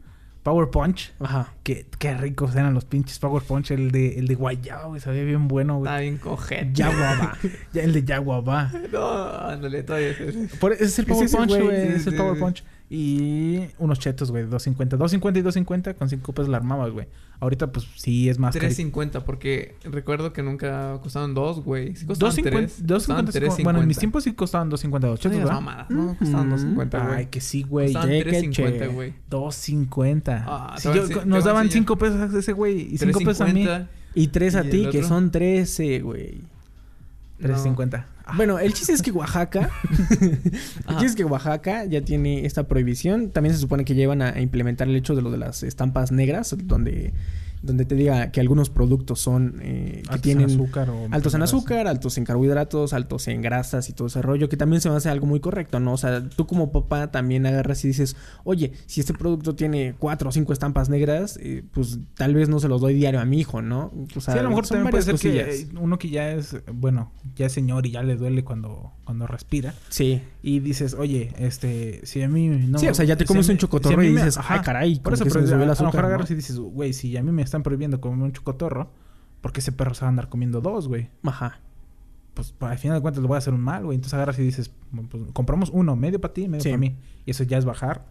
Power 0.44 0.70
Punch. 0.70 1.14
Ajá. 1.20 1.54
Que, 1.64 1.86
qué 2.00 2.14
ricos 2.16 2.54
eran 2.56 2.74
los 2.74 2.86
pinches 2.86 3.18
Power 3.20 3.42
Punch. 3.42 3.72
El 3.72 3.92
de, 3.92 4.20
el 4.20 4.28
de 4.28 4.36
guayaba, 4.36 4.86
güey, 4.88 5.00
sabía 5.02 5.24
bien 5.24 5.48
bueno, 5.48 5.78
güey. 5.80 5.90
Está 5.90 6.02
bien 6.02 6.18
cojete. 6.18 6.70
Yaguaba. 6.74 7.38
Ya, 7.74 7.82
el 7.84 7.94
de 7.94 8.04
Yaguabá. 8.04 8.72
No, 8.92 9.30
ándale, 9.40 9.84
todavía 9.84 10.10
es 10.10 10.20
ese. 10.20 10.58
Por- 10.58 10.74
ese 10.74 10.84
es 10.84 11.00
el 11.00 11.06
Power 11.06 11.30
Punch, 11.32 11.50
güey, 11.60 11.78
es 11.96 12.08
el 12.08 12.16
Power. 12.16 12.38
Punch. 12.40 12.64
Y 12.96 13.70
unos 13.80 13.98
chetos, 13.98 14.30
güey, 14.30 14.44
250. 14.44 14.98
250 14.98 15.40
y 15.40 15.42
250 15.42 15.94
con 15.96 16.10
5 16.10 16.32
pesos 16.34 16.48
la 16.50 16.58
armabas, 16.58 16.92
güey. 16.92 17.08
Ahorita, 17.40 17.72
pues 17.72 17.88
sí 17.96 18.30
es 18.30 18.38
más 18.38 18.54
caro. 18.56 18.68
3.50, 18.68 19.24
porque 19.24 19.76
recuerdo 19.84 20.32
que 20.32 20.44
nunca 20.44 21.00
costaban 21.02 21.34
dos, 21.34 21.64
güey. 21.64 21.96
Sí 21.96 22.06
costaban 22.06 22.36
250, 22.36 22.68
tres. 22.76 22.86
250 22.88 23.26
costaban 23.32 23.52
sí 23.58 23.64
co- 23.64 23.64
Bueno, 23.64 23.82
en 23.82 23.88
mis 23.88 23.98
3.50. 23.98 24.00
tiempos 24.00 24.24
sí 24.26 24.34
costaban 24.34 24.70
250 24.70 25.08
los 25.08 25.18
No 25.20 25.24
chetos, 25.24 25.38
¿verdad? 25.40 25.54
mamadas, 25.56 25.90
no, 25.90 26.16
costaban 26.20 26.54
Ujú. 26.54 26.56
2.50, 26.68 27.04
güey. 27.08 27.18
Ay, 27.18 27.26
que 27.26 27.42
sí, 27.42 27.64
güey. 27.64 27.88
Costaban 27.88 28.10
Che, 28.10 28.24
que 28.24 28.30
3.50, 28.30 28.80
che. 28.80 28.88
güey. 28.90 29.14
250. 29.28 30.46
Ah, 30.48 30.76
a 30.76 30.80
yo- 30.80 31.08
te 31.08 31.26
nos 31.26 31.44
daban 31.46 31.66
enseñar. 31.66 31.84
5 31.88 31.98
pesos 31.98 32.34
a 32.36 32.38
ese 32.40 32.54
güey 32.54 32.94
y 32.94 32.98
5 33.00 33.20
pesos 33.22 33.42
a 33.42 33.46
mí. 33.52 33.66
3.50. 33.66 33.88
Y 34.14 34.28
tres 34.28 34.54
a 34.54 34.62
¿Y 34.62 34.66
el 34.66 34.70
ti, 34.70 34.88
que 34.92 35.02
son 35.04 35.32
13, 35.32 36.02
güey. 36.02 36.42
350. 37.40 38.06
Ah, 38.26 38.34
Bueno, 38.36 38.60
el 38.60 38.74
chiste 38.74 38.94
es 38.94 39.02
que 39.02 39.12
Oaxaca... 39.12 39.70
el 40.22 40.96
chiste 40.96 41.06
es 41.06 41.16
que 41.16 41.26
Oaxaca 41.26 41.86
ya 41.86 42.02
tiene 42.02 42.46
esta 42.46 42.68
prohibición. 42.68 43.32
También 43.32 43.54
se 43.54 43.62
supone 43.62 43.86
que 43.86 43.96
llevan 43.96 44.22
a, 44.22 44.40
implementar 44.42 44.88
el 44.88 44.96
hecho 44.96 45.16
de 45.16 45.22
lo 45.22 45.32
de 45.32 45.38
las 45.38 45.64
estampas 45.64 46.12
negras, 46.12 46.56
donde, 46.58 47.14
donde 47.62 47.86
te 47.86 47.96
diga 47.96 48.32
que 48.32 48.40
algunos 48.42 48.70
productos 48.70 49.20
son... 49.20 49.60
eh, 49.62 50.02
que 50.04 50.10
altos 50.10 50.22
tienen... 50.22 50.50
en 50.50 50.56
azúcar 50.56 50.90
o 50.90 50.94
Altos 50.94 51.06
en 51.06 51.12
pendejadas. 51.12 51.44
azúcar, 51.54 51.88
altos 51.88 52.18
en 52.18 52.26
carbohidratos, 52.26 52.94
altos 52.94 53.28
en 53.28 53.42
grasas 53.42 53.90
y 53.90 53.94
todo 53.94 54.08
ese 54.08 54.22
rollo, 54.22 54.50
que 54.50 54.58
también 54.58 54.82
se 54.82 54.90
me 54.90 54.96
hace 54.96 55.10
algo 55.10 55.26
muy 55.28 55.40
correcto, 55.40 55.80
¿no? 55.80 55.94
O 55.94 55.98
sea, 55.98 56.28
tú 56.28 56.46
como 56.46 56.72
papá 56.72 57.12
también 57.12 57.46
agarras 57.46 57.84
y 57.86 57.88
dices, 57.90 58.16
oye, 58.44 58.74
si 58.86 59.00
este 59.00 59.14
producto 59.14 59.56
tiene 59.56 59.96
cuatro 59.98 60.30
o 60.30 60.32
cinco 60.32 60.52
estampas 60.52 60.90
negras, 60.90 61.38
eh, 61.42 61.64
pues 61.72 62.00
tal 62.16 62.34
vez 62.36 62.50
no 62.50 62.60
se 62.60 62.68
los 62.68 62.82
doy 62.82 62.94
diario 62.96 63.20
a 63.22 63.26
mi 63.26 63.40
hijo, 63.40 63.62
¿no? 63.62 63.92
O 64.16 64.20
sea, 64.22 64.34
sí, 64.34 64.40
a 64.40 64.44
lo 64.44 64.50
mejor 64.50 64.68
también 64.68 64.90
puede 64.92 65.04
ser 65.04 65.16
que 65.16 65.30
cosillas. 65.30 65.48
eh, 65.48 65.68
uno 65.80 65.98
que 65.98 66.10
ya 66.10 66.32
es, 66.32 66.58
bueno, 66.74 67.12
ya 67.36 67.46
es 67.46 67.54
señor 67.54 67.86
y 67.86 67.92
ya 67.92 68.04
le 68.04 68.13
duele 68.18 68.44
cuando, 68.44 68.92
cuando 69.06 69.28
respira. 69.28 69.74
Sí. 69.90 70.22
Y 70.42 70.60
dices, 70.60 70.94
oye, 70.94 71.32
este, 71.38 72.02
si 72.06 72.22
a 72.22 72.30
mí 72.30 72.48
no... 72.50 72.80
Sí, 72.80 72.88
o 72.88 72.94
sea, 72.94 73.06
ya 73.06 73.16
te 73.18 73.26
comes 73.26 73.48
a 73.50 73.52
un 73.54 73.58
chocotorro 73.58 74.02
si 74.02 74.06
a 74.08 74.10
y 74.10 74.14
me- 74.14 74.20
dices, 74.22 74.38
ajá, 74.38 74.56
"Ay, 74.56 74.62
caray, 74.62 75.00
Por 75.00 75.14
eso, 75.14 75.24
se 75.24 75.30
me 75.40 75.46
subió 75.48 75.56
el 75.56 75.62
a 75.64 75.66
lo 75.66 75.72
azúcar", 75.74 75.88
mejor 75.94 76.02
¿no? 76.02 76.08
agarras 76.08 76.32
y 76.32 76.36
dices, 76.36 76.58
güey, 76.60 76.94
si 76.94 77.16
a 77.18 77.24
mí 77.24 77.32
me 77.32 77.42
están 77.42 77.64
prohibiendo 77.64 78.00
comerme 78.02 78.26
un 78.26 78.32
chocotorro, 78.34 78.90
¿por 79.42 79.52
qué 79.54 79.60
ese 79.60 79.72
perro 79.72 79.94
se 79.94 80.02
va 80.02 80.08
a 80.08 80.10
andar 80.10 80.30
comiendo 80.30 80.62
dos, 80.62 80.88
güey? 80.88 81.10
Ajá. 81.24 81.60
Pues 82.34 82.54
al 82.62 82.78
final 82.80 82.98
de 82.98 83.02
cuentas 83.02 83.22
le 83.22 83.28
voy 83.28 83.36
a 83.36 83.38
hacer 83.38 83.54
un 83.54 83.62
mal, 83.62 83.84
güey. 83.86 83.96
Entonces 83.96 84.14
agarras 84.16 84.40
y 84.40 84.42
dices, 84.44 84.72
pues 85.12 85.24
compramos 85.34 85.70
uno, 85.72 85.96
medio 85.96 86.20
para 86.20 86.34
ti, 86.34 86.48
medio 86.48 86.64
Sí. 86.64 86.70
para 86.70 86.80
mí. 86.80 86.96
Y 87.26 87.32
eso 87.32 87.44
ya 87.44 87.58
es 87.60 87.66
bajar, 87.66 88.06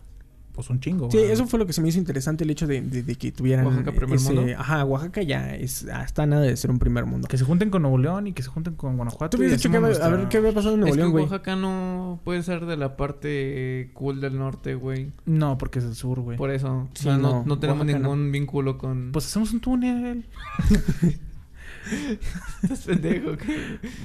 pues 0.55 0.69
un 0.71 0.81
chingo. 0.81 1.11
Sí, 1.11 1.19
eso 1.19 1.47
fue 1.47 1.59
lo 1.59 1.67
que 1.67 1.73
se 1.73 1.81
me 1.81 1.89
hizo 1.89 1.99
interesante, 1.99 2.45
el 2.45 2.51
hecho 2.51 2.67
de, 2.67 2.81
de- 2.83 3.03
de 3.03 3.15
que 3.15 3.33
tuvieran... 3.33 3.67
¿Oaxaca 3.67 3.93
primer 3.93 4.17
ese- 4.17 4.33
mundo? 4.33 4.53
Ajá, 4.59 4.85
Oaxaca 4.85 5.23
ya 5.23 5.55
es, 5.55 5.85
está 5.85 6.27
nada 6.27 6.43
de 6.43 6.57
ser 6.57 6.71
un 6.71 6.79
primer 6.79 7.07
mundo. 7.07 7.27
Que 7.29 7.39
se 7.39 7.45
junten 7.45 7.71
con 7.71 7.83
Nuevo 7.83 7.97
León 7.99 8.27
y 8.27 8.33
que 8.33 8.43
se 8.43 8.51
junten 8.51 8.75
con 8.75 8.97
Guanajuato. 8.97 9.37
Tú 9.39 9.43
dicho 9.43 9.71
que 9.71 9.77
a 9.79 9.81
ver 9.81 10.29
qué 10.29 10.37
había 10.37 10.53
pasado 10.53 10.75
en 10.75 10.81
Nuevo 10.81 10.95
Es 10.95 10.99
León, 10.99 11.11
güey. 11.13 11.25
Oaxaca 11.25 11.57
no 11.57 12.21
puede 12.25 12.43
ser 12.43 12.67
de 12.67 12.77
la 12.77 12.97
parte 12.97 13.91
cool 13.95 14.21
del 14.21 14.39
norte, 14.39 14.75
güey. 14.75 15.11
No, 15.25 15.57
porque 15.59 15.79
es 15.79 15.85
el 15.87 15.95
sur, 15.95 16.21
güey. 16.21 16.37
Por 16.37 16.51
eso. 16.51 16.89
Sí, 16.95 17.09
o 17.09 17.11
sea, 17.13 17.19
no, 17.19 17.31
no, 17.41 17.45
no 17.47 17.59
tenemos 17.59 17.81
Oaxaca 17.81 17.99
no. 17.99 18.15
ningún 18.15 18.33
vínculo 18.33 18.77
con... 18.79 19.11
Pues 19.13 19.27
hacemos 19.27 19.53
un 19.53 19.61
túnel. 19.61 20.27
estás 22.63 22.81
pendejo. 22.87 23.33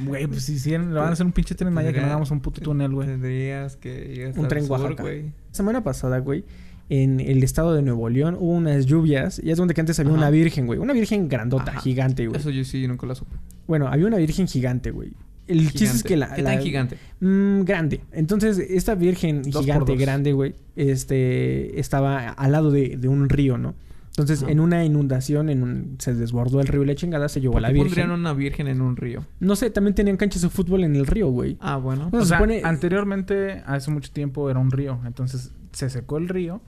Güey, 0.06 0.28
pues 0.28 0.44
si 0.46 0.54
hicieran, 0.54 0.94
le 0.94 1.00
van 1.00 1.10
a 1.10 1.14
hacer 1.14 1.26
un 1.26 1.32
pinche 1.32 1.56
tren 1.56 1.72
Maya 1.74 1.94
que 1.94 2.00
no 2.00 2.08
hagamos 2.08 2.32
un 2.32 2.40
puto 2.40 2.62
túnel, 2.62 2.92
güey. 2.92 3.08
Tendrías 3.08 3.76
que 3.78 4.14
ir 4.14 4.26
hasta 4.28 4.42
Un 4.42 4.48
tren 4.48 4.66
sur, 4.66 4.80
Oaxaca. 4.80 5.04
güey. 5.04 5.32
Semana 5.58 5.84
pasada, 5.84 6.20
güey, 6.20 6.46
en 6.90 7.20
el 7.20 7.44
estado 7.44 7.74
de 7.76 7.82
Nuevo 7.82 8.08
León 8.08 8.36
hubo 8.40 8.52
unas 8.54 8.86
lluvias. 8.86 9.42
Y 9.44 9.52
es 9.52 9.58
donde 9.58 9.74
que 9.74 9.82
antes 9.82 10.00
había 10.00 10.12
Ajá. 10.14 10.20
una 10.22 10.30
virgen, 10.30 10.66
güey. 10.68 10.80
Una 10.80 10.94
virgen 10.94 11.28
grandota, 11.28 11.72
Ajá. 11.72 11.82
gigante, 11.82 12.26
güey. 12.28 12.40
Eso 12.40 12.50
yo 12.50 12.64
sí 12.64 12.88
nunca 12.88 13.06
la 13.06 13.16
supe. 13.16 13.36
Bueno, 13.68 13.88
había 13.90 14.08
una 14.08 14.18
virgen 14.18 14.48
gigante, 14.48 14.92
güey. 14.92 15.12
El 15.48 15.70
chiste 15.72 15.96
es 15.98 16.04
que 16.04 16.18
la... 16.18 16.34
¿Qué 16.34 16.42
la- 16.42 16.52
tan 16.54 16.62
gigante? 16.62 16.98
Mm, 17.22 17.62
grande. 17.64 18.02
Entonces, 18.12 18.58
esta 18.60 18.96
virgen 18.96 19.44
Dos 19.44 19.64
gigante, 19.66 19.96
grande, 19.96 20.34
güey, 20.34 20.56
este, 20.76 21.80
estaba 21.80 22.30
al 22.30 22.52
lado 22.52 22.70
de, 22.72 22.98
de 22.98 23.08
un 23.08 23.30
río, 23.30 23.58
¿no? 23.58 23.74
Entonces, 24.18 24.42
Ajá. 24.42 24.52
en 24.52 24.60
una 24.60 24.84
inundación, 24.84 25.50
en 25.52 25.62
un, 25.62 25.96
se 26.00 26.16
desbordó 26.16 26.60
el 26.60 26.66
río 26.68 26.82
y 26.82 26.88
la 26.88 26.96
chingada, 26.96 27.30
se 27.30 27.40
llevó 27.40 27.54
a 27.54 27.56
¿Por 27.58 27.62
la 27.62 27.68
virgen. 27.70 27.88
pondrían 27.90 28.12
una 28.12 28.34
virgen 28.34 28.68
en 28.68 28.82
un 28.82 28.96
río? 28.98 29.24
No 29.40 29.56
sé, 29.56 29.70
también 29.70 29.94
tenían 29.94 30.18
canchas 30.18 30.42
de 30.42 30.50
fútbol 30.50 30.84
en 30.84 30.96
el 30.96 31.06
río, 31.06 31.28
güey. 31.30 31.56
Ah, 31.60 31.78
bueno. 31.78 32.10
No, 32.12 32.18
O 32.18 32.22
se 32.22 32.30
sea, 32.30 32.40
supone- 32.40 32.62
anteriormente, 32.64 33.62
hace 33.68 33.92
mucho 33.92 34.12
tiempo, 34.12 34.50
era 34.50 34.60
un 34.60 34.72
río. 34.72 35.00
Entonces 35.06 35.52
se 35.72 35.92
secó 35.92 36.18
el 36.18 36.30
río 36.30 36.62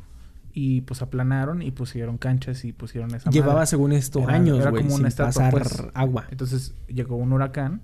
y 0.54 0.82
pues 0.82 1.02
aplanaron 1.02 1.64
y 1.64 1.72
pusieron 1.72 2.20
canchas 2.20 2.64
y 2.66 2.72
pusieron 2.72 3.16
esa 3.16 3.32
Llevaba, 3.32 3.54
madre. 3.56 3.66
según 3.68 3.94
esto, 3.94 4.20
Era- 4.22 4.34
años, 4.36 4.60
era 4.60 4.70
güey, 4.70 4.84
como 4.84 4.92
sin 4.96 5.00
una 5.02 5.08
estatua, 5.10 5.50
pasar 5.50 5.52
pues. 5.52 5.84
agua. 5.96 6.26
Entonces 6.30 6.76
llegó 6.88 7.16
un 7.16 7.34
huracán 7.34 7.82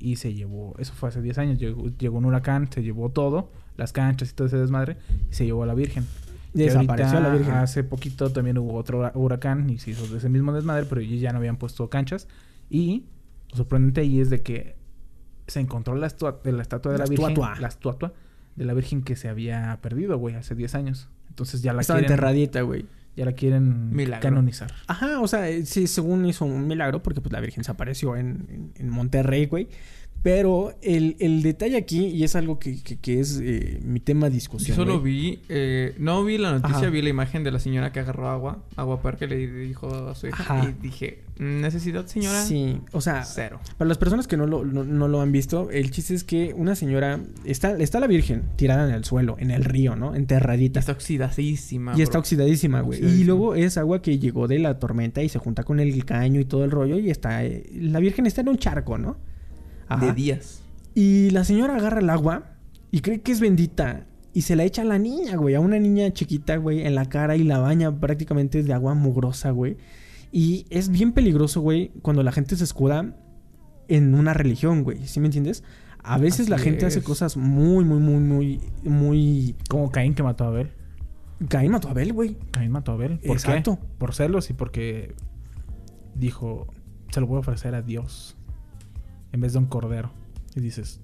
y 0.00 0.16
se 0.16 0.34
llevó, 0.34 0.74
eso 0.80 0.94
fue 0.94 1.10
hace 1.10 1.22
10 1.22 1.38
años, 1.38 1.58
llegó, 1.60 1.88
llegó 1.96 2.18
un 2.18 2.24
huracán, 2.24 2.68
se 2.72 2.82
llevó 2.82 3.10
todo, 3.10 3.52
las 3.76 3.92
canchas 3.92 4.30
y 4.30 4.34
todo 4.34 4.48
ese 4.48 4.56
desmadre, 4.56 4.96
y 5.30 5.34
se 5.34 5.44
llevó 5.44 5.62
a 5.62 5.66
la 5.66 5.74
Virgen. 5.74 6.04
Desapareció 6.52 7.18
ahorita, 7.18 7.28
la 7.30 7.34
virgen. 7.36 7.54
Hace 7.54 7.84
poquito 7.84 8.30
también 8.32 8.58
hubo 8.58 8.74
otro 8.74 8.98
hura- 8.98 9.12
huracán 9.14 9.70
y 9.70 9.78
se 9.78 9.90
hizo 9.92 10.06
de 10.08 10.18
ese 10.18 10.28
mismo 10.28 10.52
desmadre, 10.52 10.86
pero 10.86 11.00
ellos 11.00 11.20
ya 11.20 11.32
no 11.32 11.38
habían 11.38 11.56
puesto 11.56 11.88
canchas. 11.90 12.26
Y 12.68 13.04
lo 13.50 13.56
sorprendente 13.58 14.00
ahí 14.00 14.20
es 14.20 14.30
de 14.30 14.42
que 14.42 14.76
se 15.46 15.60
encontró 15.60 15.94
la, 15.94 16.06
estua- 16.08 16.40
de 16.42 16.52
la 16.52 16.62
estatua 16.62 16.92
de 16.92 16.98
la, 16.98 17.04
La 17.04 17.10
Virgen. 17.10 17.28
estatua. 17.30 17.60
La 17.60 17.68
estatua 17.68 18.12
de 18.56 18.64
la 18.64 18.74
Virgen 18.74 19.02
que 19.02 19.16
se 19.16 19.28
había 19.28 19.78
perdido, 19.82 20.18
güey, 20.18 20.34
hace 20.34 20.54
10 20.54 20.74
años. 20.74 21.08
Entonces 21.28 21.62
ya 21.62 21.72
la 21.72 21.80
Estaba 21.82 21.98
quieren, 22.00 22.12
enterradita, 22.12 22.62
güey. 22.62 22.86
ya 23.16 23.24
la 23.24 23.32
quieren 23.32 23.90
Milagro. 23.94 24.22
canonizar. 24.22 24.72
Ajá, 24.88 25.20
o 25.20 25.28
sea, 25.28 25.48
eh, 25.48 25.64
sí, 25.66 25.86
según 25.86 26.26
hizo 26.26 26.44
un 26.44 26.66
milagro, 26.66 27.02
porque 27.02 27.20
pues 27.20 27.32
la 27.32 27.40
Virgen 27.40 27.64
se 27.64 27.70
apareció 27.70 28.16
en, 28.16 28.46
en, 28.48 28.72
en 28.74 28.90
Monterrey, 28.90 29.46
güey. 29.46 29.68
Pero 30.22 30.74
el, 30.82 31.16
el 31.18 31.42
detalle 31.42 31.78
aquí, 31.78 32.06
y 32.08 32.24
es 32.24 32.36
algo 32.36 32.58
que, 32.58 32.82
que- 32.82 32.98
que 32.98 33.20
es 33.20 33.40
eh, 33.42 33.80
mi 33.82 34.00
tema 34.00 34.28
de 34.28 34.34
discusión. 34.34 34.76
Yo 34.76 34.84
solo 34.84 35.00
vi, 35.00 35.40
eh, 35.48 35.94
no 35.98 36.22
vi 36.24 36.36
la 36.36 36.52
noticia, 36.52 36.76
Ajá. 36.76 36.90
vi 36.90 37.00
la 37.00 37.08
imagen 37.08 37.42
de 37.42 37.50
la 37.50 37.58
señora 37.58 37.90
que 37.90 38.00
agarró 38.00 38.28
agua, 38.28 38.62
agua 38.76 39.00
parque 39.00 39.26
le 39.26 39.36
dijo 39.50 39.88
a 39.94 40.14
su 40.14 40.26
hija 40.26 40.42
Ajá. 40.42 40.68
y 40.68 40.82
dije, 40.82 41.22
necesidad 41.38 42.04
señora, 42.04 42.44
Sí, 42.44 42.78
o 42.92 43.00
sea, 43.00 43.24
cero. 43.24 43.60
para 43.78 43.88
las 43.88 43.96
personas 43.96 44.26
que 44.28 44.36
no 44.36 44.46
lo, 44.46 44.62
no, 44.64 44.84
no 44.84 45.08
lo 45.08 45.22
han 45.22 45.32
visto, 45.32 45.70
el 45.70 45.90
chiste 45.90 46.12
es 46.14 46.22
que 46.22 46.52
una 46.54 46.74
señora 46.74 47.18
está, 47.46 47.76
está 47.78 47.98
la 47.98 48.06
Virgen 48.06 48.42
tirada 48.56 48.86
en 48.86 48.94
el 48.94 49.04
suelo, 49.04 49.36
en 49.38 49.50
el 49.50 49.64
río, 49.64 49.96
¿no? 49.96 50.14
Enterradita. 50.14 50.80
Está 50.80 50.92
oxidadísima. 50.92 51.94
Y 51.96 52.02
está 52.02 52.18
oxidadísima, 52.18 52.82
güey. 52.82 53.02
Y 53.02 53.24
luego 53.24 53.54
es 53.54 53.78
agua 53.78 54.02
que 54.02 54.18
llegó 54.18 54.48
de 54.48 54.58
la 54.58 54.78
tormenta 54.78 55.22
y 55.22 55.30
se 55.30 55.38
junta 55.38 55.62
con 55.62 55.80
el 55.80 56.04
caño 56.04 56.40
y 56.40 56.44
todo 56.44 56.64
el 56.66 56.70
rollo. 56.70 56.98
Y 56.98 57.08
está. 57.08 57.42
eh, 57.44 57.64
la 57.72 58.00
Virgen 58.00 58.26
está 58.26 58.42
en 58.42 58.50
un 58.50 58.58
charco, 58.58 58.98
¿no? 58.98 59.16
Ajá. 59.90 60.06
de 60.06 60.12
días. 60.12 60.62
Y 60.94 61.30
la 61.30 61.44
señora 61.44 61.76
agarra 61.76 62.00
el 62.00 62.10
agua 62.10 62.56
y 62.90 63.00
cree 63.00 63.20
que 63.20 63.32
es 63.32 63.40
bendita. 63.40 64.06
Y 64.32 64.42
se 64.42 64.56
la 64.56 64.64
echa 64.64 64.82
a 64.82 64.84
la 64.84 64.98
niña, 64.98 65.36
güey. 65.36 65.54
A 65.54 65.60
una 65.60 65.78
niña 65.78 66.10
chiquita, 66.12 66.56
güey, 66.56 66.86
en 66.86 66.94
la 66.94 67.08
cara 67.08 67.36
y 67.36 67.42
la 67.42 67.58
baña 67.58 67.98
prácticamente 67.98 68.62
de 68.62 68.72
agua 68.72 68.94
mugrosa, 68.94 69.50
güey. 69.50 69.76
Y 70.32 70.66
es 70.70 70.88
bien 70.88 71.12
peligroso, 71.12 71.60
güey, 71.60 71.90
cuando 72.02 72.22
la 72.22 72.30
gente 72.30 72.56
se 72.56 72.64
escuda 72.64 73.16
en 73.88 74.14
una 74.14 74.32
religión, 74.32 74.84
güey. 74.84 75.06
¿Sí 75.06 75.18
me 75.18 75.26
entiendes? 75.26 75.64
A 76.02 76.16
veces 76.18 76.42
Así 76.42 76.50
la 76.50 76.58
gente 76.58 76.86
hace 76.86 77.02
cosas 77.02 77.36
muy, 77.36 77.84
muy, 77.84 77.98
muy, 77.98 78.20
muy, 78.20 78.60
muy... 78.84 79.56
Como 79.68 79.90
Caín 79.90 80.14
que 80.14 80.22
mató 80.22 80.44
a 80.44 80.48
Abel. 80.48 80.70
Caín 81.48 81.72
mató 81.72 81.88
a 81.88 81.90
Abel, 81.90 82.12
güey. 82.12 82.36
Caín 82.52 82.70
mató 82.70 82.92
a 82.92 82.94
Abel. 82.94 83.18
¿Por 83.18 83.32
Exacto. 83.32 83.78
qué? 83.80 83.86
Por 83.98 84.14
celos 84.14 84.48
y 84.50 84.52
porque 84.52 85.14
dijo, 86.14 86.68
se 87.10 87.20
lo 87.20 87.26
voy 87.26 87.36
a 87.38 87.40
ofrecer 87.40 87.74
a 87.74 87.82
Dios 87.82 88.36
en 89.32 89.40
vez 89.40 89.52
de 89.52 89.58
un 89.58 89.66
cordero. 89.66 90.10
Y 90.56 90.60
dices, 90.60 91.00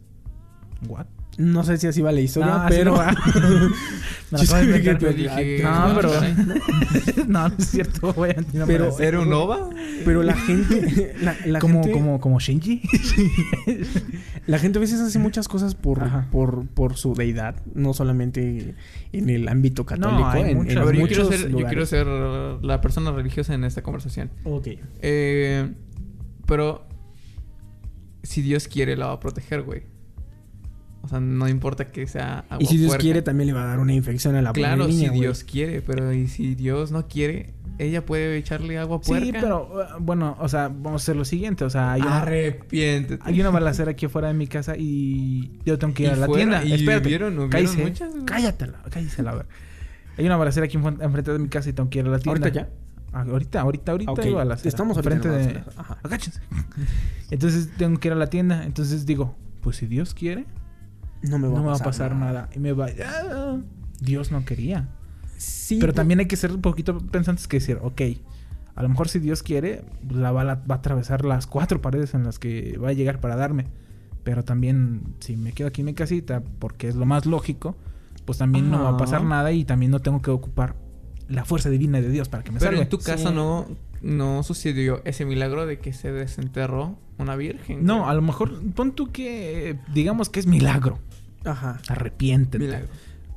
¿what? 0.89 1.07
No 1.39 1.65
sé 1.65 1.77
si 1.77 1.87
así 1.87 2.01
va 2.01 2.13
la 2.13 2.21
historia, 2.23 2.61
No, 2.61 2.65
pero... 2.67 2.95
no. 2.97 3.03
Me 4.33 5.13
dije, 5.13 5.61
No, 5.63 5.89
no, 5.93 5.95
pero... 5.95 6.11
no, 7.29 7.49
no 7.51 7.55
es 7.59 7.67
cierto, 7.71 8.13
güey. 8.15 8.35
no 8.55 8.65
Pero-. 8.67 8.99
¿Era 8.99 9.21
un 9.21 9.29
Nova? 9.29 9.69
Pero 10.07 10.23
la 10.23 10.33
gente... 10.47 11.15
La, 11.21 11.37
la 11.45 11.59
como, 11.59 11.83
gente, 11.83 11.93
como, 11.93 12.21
como 12.21 12.41
Shinji. 12.41 12.81
la 14.47 14.59
gente 14.59 14.79
a 14.79 14.81
veces 14.81 14.99
hace 15.01 15.19
muchas 15.19 15.47
cosas 15.47 15.75
por, 15.75 16.01
por, 16.31 16.67
por 16.69 16.97
su 16.97 17.15
deidad. 17.15 17.57
No 17.75 17.93
solamente 17.93 18.75
en 19.13 19.29
el 19.29 19.47
ámbito 19.49 19.85
católico. 19.85 20.27
hay 20.27 20.53
en, 20.53 20.57
muchas- 20.57 20.73
en 20.73 20.79
A 20.79 20.85
ver, 20.85 20.97
yo 20.97 21.07
quiero, 21.07 21.25
ser, 21.27 21.39
yo 21.41 21.47
quiero 21.49 21.59
lugares. 21.61 21.89
ser 21.91 22.07
la 22.07 22.81
persona 22.81 23.13
religiosa 23.13 23.53
en 23.55 23.65
esta 23.65 23.83
conversación. 23.83 24.31
Ok. 24.45 24.69
Eh, 25.03 25.71
pero 26.47 26.87
si 28.27 28.43
Dios 28.43 28.69
quiere, 28.69 28.97
la 28.97 29.07
va 29.07 29.13
a 29.15 29.21
proteger, 29.21 29.63
güey. 29.63 29.83
O 31.03 31.09
sea, 31.09 31.21
no 31.21 31.49
importa 31.49 31.87
que 31.93 32.07
sea 32.09 32.41
agua 32.51 32.59
Y 32.61 32.67
si 32.67 32.77
Dios 32.79 32.89
puerca. 32.89 33.03
quiere, 33.03 33.23
también 33.23 33.47
le 33.47 33.53
va 33.53 33.63
a 33.63 33.67
dar 33.67 33.79
una 33.79 33.93
infección 33.95 34.35
a 34.35 34.43
la 34.43 34.51
pobre 34.51 34.63
Claro, 34.63 34.87
si 34.91 35.07
güey. 35.07 35.21
Dios 35.21 35.45
quiere, 35.45 35.81
pero 35.81 36.13
y 36.13 36.27
si 36.27 36.57
Dios 36.57 36.91
no 36.91 37.07
quiere, 37.07 37.55
ella 37.79 38.05
puede 38.05 38.37
echarle 38.37 38.77
agua 38.79 39.01
puerca. 39.01 39.25
Sí, 39.25 39.31
pero 39.33 39.71
uh, 39.73 40.01
bueno, 40.01 40.37
o 40.41 40.49
sea, 40.49 40.67
vamos 40.69 41.03
a 41.03 41.05
hacer 41.05 41.15
lo 41.15 41.25
siguiente. 41.25 41.65
O 41.65 41.71
sea, 41.71 41.93
hay 41.93 42.01
una, 42.03 42.23
Arrepiéntete. 42.23 43.23
hay 43.25 43.41
una 43.41 43.51
balacera 43.51 43.93
aquí 43.93 44.07
afuera 44.07 44.29
de 44.29 44.35
mi 44.35 44.49
casa 44.49 44.75
y 44.77 45.61
yo 45.65 45.79
tengo 45.79 45.95
que 45.95 46.05
ir 46.05 46.11
a 46.11 46.17
la 46.17 46.27
fuera, 46.27 46.41
tienda. 46.61 46.65
y 46.65 46.73
Espérate. 46.73 47.07
hubieron- 47.07 47.33
hubieron 47.35 47.51
cállese. 47.51 47.83
muchas. 47.85 48.13
Cállatela, 48.25 48.83
cállisela, 48.91 49.31
a 49.31 49.35
ver. 49.37 49.47
Hay 50.19 50.27
una 50.27 50.37
balacera 50.37 50.67
aquí 50.67 50.77
enfren- 50.77 51.01
enfrente 51.05 51.31
de 51.33 51.39
mi 51.39 51.49
casa 51.49 51.69
y 51.71 51.73
tengo 51.73 51.89
que 51.89 52.01
ir 52.01 52.07
a 52.07 52.09
la 52.09 52.19
tienda. 52.19 52.49
¿Ahorita 52.49 52.63
ya? 52.63 52.69
Ah, 53.17 53.23
Ahorita, 53.23 53.63
ahorita, 53.63 53.93
ahorita 53.93 54.13
Ok, 54.13 54.19
hay 54.19 54.35
balacera. 54.35 54.69
estamos 54.69 54.99
en 54.99 55.23
de... 55.23 55.65
ajá. 55.75 55.97
Agáchense. 56.03 56.41
Entonces 57.31 57.71
tengo 57.79 57.99
que 57.99 58.09
ir 58.09 58.13
a 58.13 58.17
la 58.17 58.27
tienda. 58.29 58.65
Entonces 58.65 59.07
digo, 59.07 59.35
pues 59.63 59.77
si 59.77 59.87
Dios 59.87 60.13
quiere, 60.13 60.45
No 61.23 61.39
me 61.39 61.49
va, 61.49 61.55
no 61.55 61.63
me 61.63 61.69
a, 61.71 61.73
va 61.73 61.77
a 61.79 61.83
pasar 61.83 62.15
nada. 62.15 62.51
Y 62.55 62.59
me 62.59 62.73
va... 62.73 62.89
ah, 63.07 63.57
Dios 64.01 64.31
no 64.31 64.45
quería. 64.45 64.89
Sí, 65.39 65.77
Pero 65.81 65.93
pues, 65.93 65.97
también 65.97 66.21
hay 66.21 66.27
que 66.27 66.37
ser 66.37 66.53
un 66.53 66.61
poquito 66.61 66.99
pensantes 66.99 67.49
que 67.49 67.57
decir, 67.57 67.79
ok, 67.81 68.03
a 68.75 68.83
lo 68.83 68.91
mejor 68.91 69.09
si 69.09 69.19
Dios 69.19 69.43
quiere, 69.43 69.83
la 70.11 70.31
bala 70.31 70.63
va 70.71 70.75
a 70.75 70.79
atravesar 70.79 71.25
las 71.25 71.47
cuatro 71.47 71.81
paredes 71.81 72.13
en 72.13 72.25
las 72.25 72.39
que 72.39 72.77
va 72.77 72.91
a 72.91 72.93
llegar 72.93 73.19
para 73.21 73.35
darme. 73.37 73.65
Pero 74.25 74.45
también, 74.45 75.15
si 75.21 75.37
me 75.39 75.53
quedo 75.53 75.69
aquí 75.69 75.81
en 75.81 75.87
mi 75.87 75.95
casita, 75.95 76.43
porque 76.59 76.89
es 76.89 76.97
lo 76.97 77.07
más 77.07 77.25
lógico, 77.25 77.77
pues 78.27 78.37
también 78.39 78.71
no 78.71 78.83
va 78.83 78.91
a 78.91 78.97
pasar 78.99 79.21
Ajá. 79.21 79.29
nada 79.29 79.53
y 79.53 79.65
también 79.65 79.91
no 79.91 80.01
tengo 80.01 80.21
que 80.21 80.31
ocupar 80.31 80.75
la 81.29 81.45
fuerza 81.45 81.69
divina 81.71 82.01
de 82.01 82.09
Dios 82.11 82.29
para 82.29 82.43
que 82.45 82.53
me 82.53 82.59
Pero 82.59 82.71
salve. 82.73 82.83
en 82.83 82.89
tu 82.89 82.99
casa 82.99 83.29
Sí. 83.31 83.35
no, 83.35 83.67
no 84.03 84.43
sucedió 84.43 85.01
ese 85.05 85.25
milagro 85.25 85.67
de 85.67 85.79
que 85.79 85.93
se 85.93 86.13
desenterró 86.13 86.99
una 87.19 87.35
virgen. 87.37 87.85
No, 87.85 88.09
a 88.09 88.15
lo 88.15 88.23
mejor 88.23 88.61
pon 88.75 88.93
tú 88.93 89.11
que 89.11 89.79
digamos 89.93 90.29
que 90.29 90.41
es 90.41 90.47
milagro. 90.47 90.99
Ajá. 91.45 91.81
Arrepiéntete. 91.89 92.65
Milagro. 92.65 92.89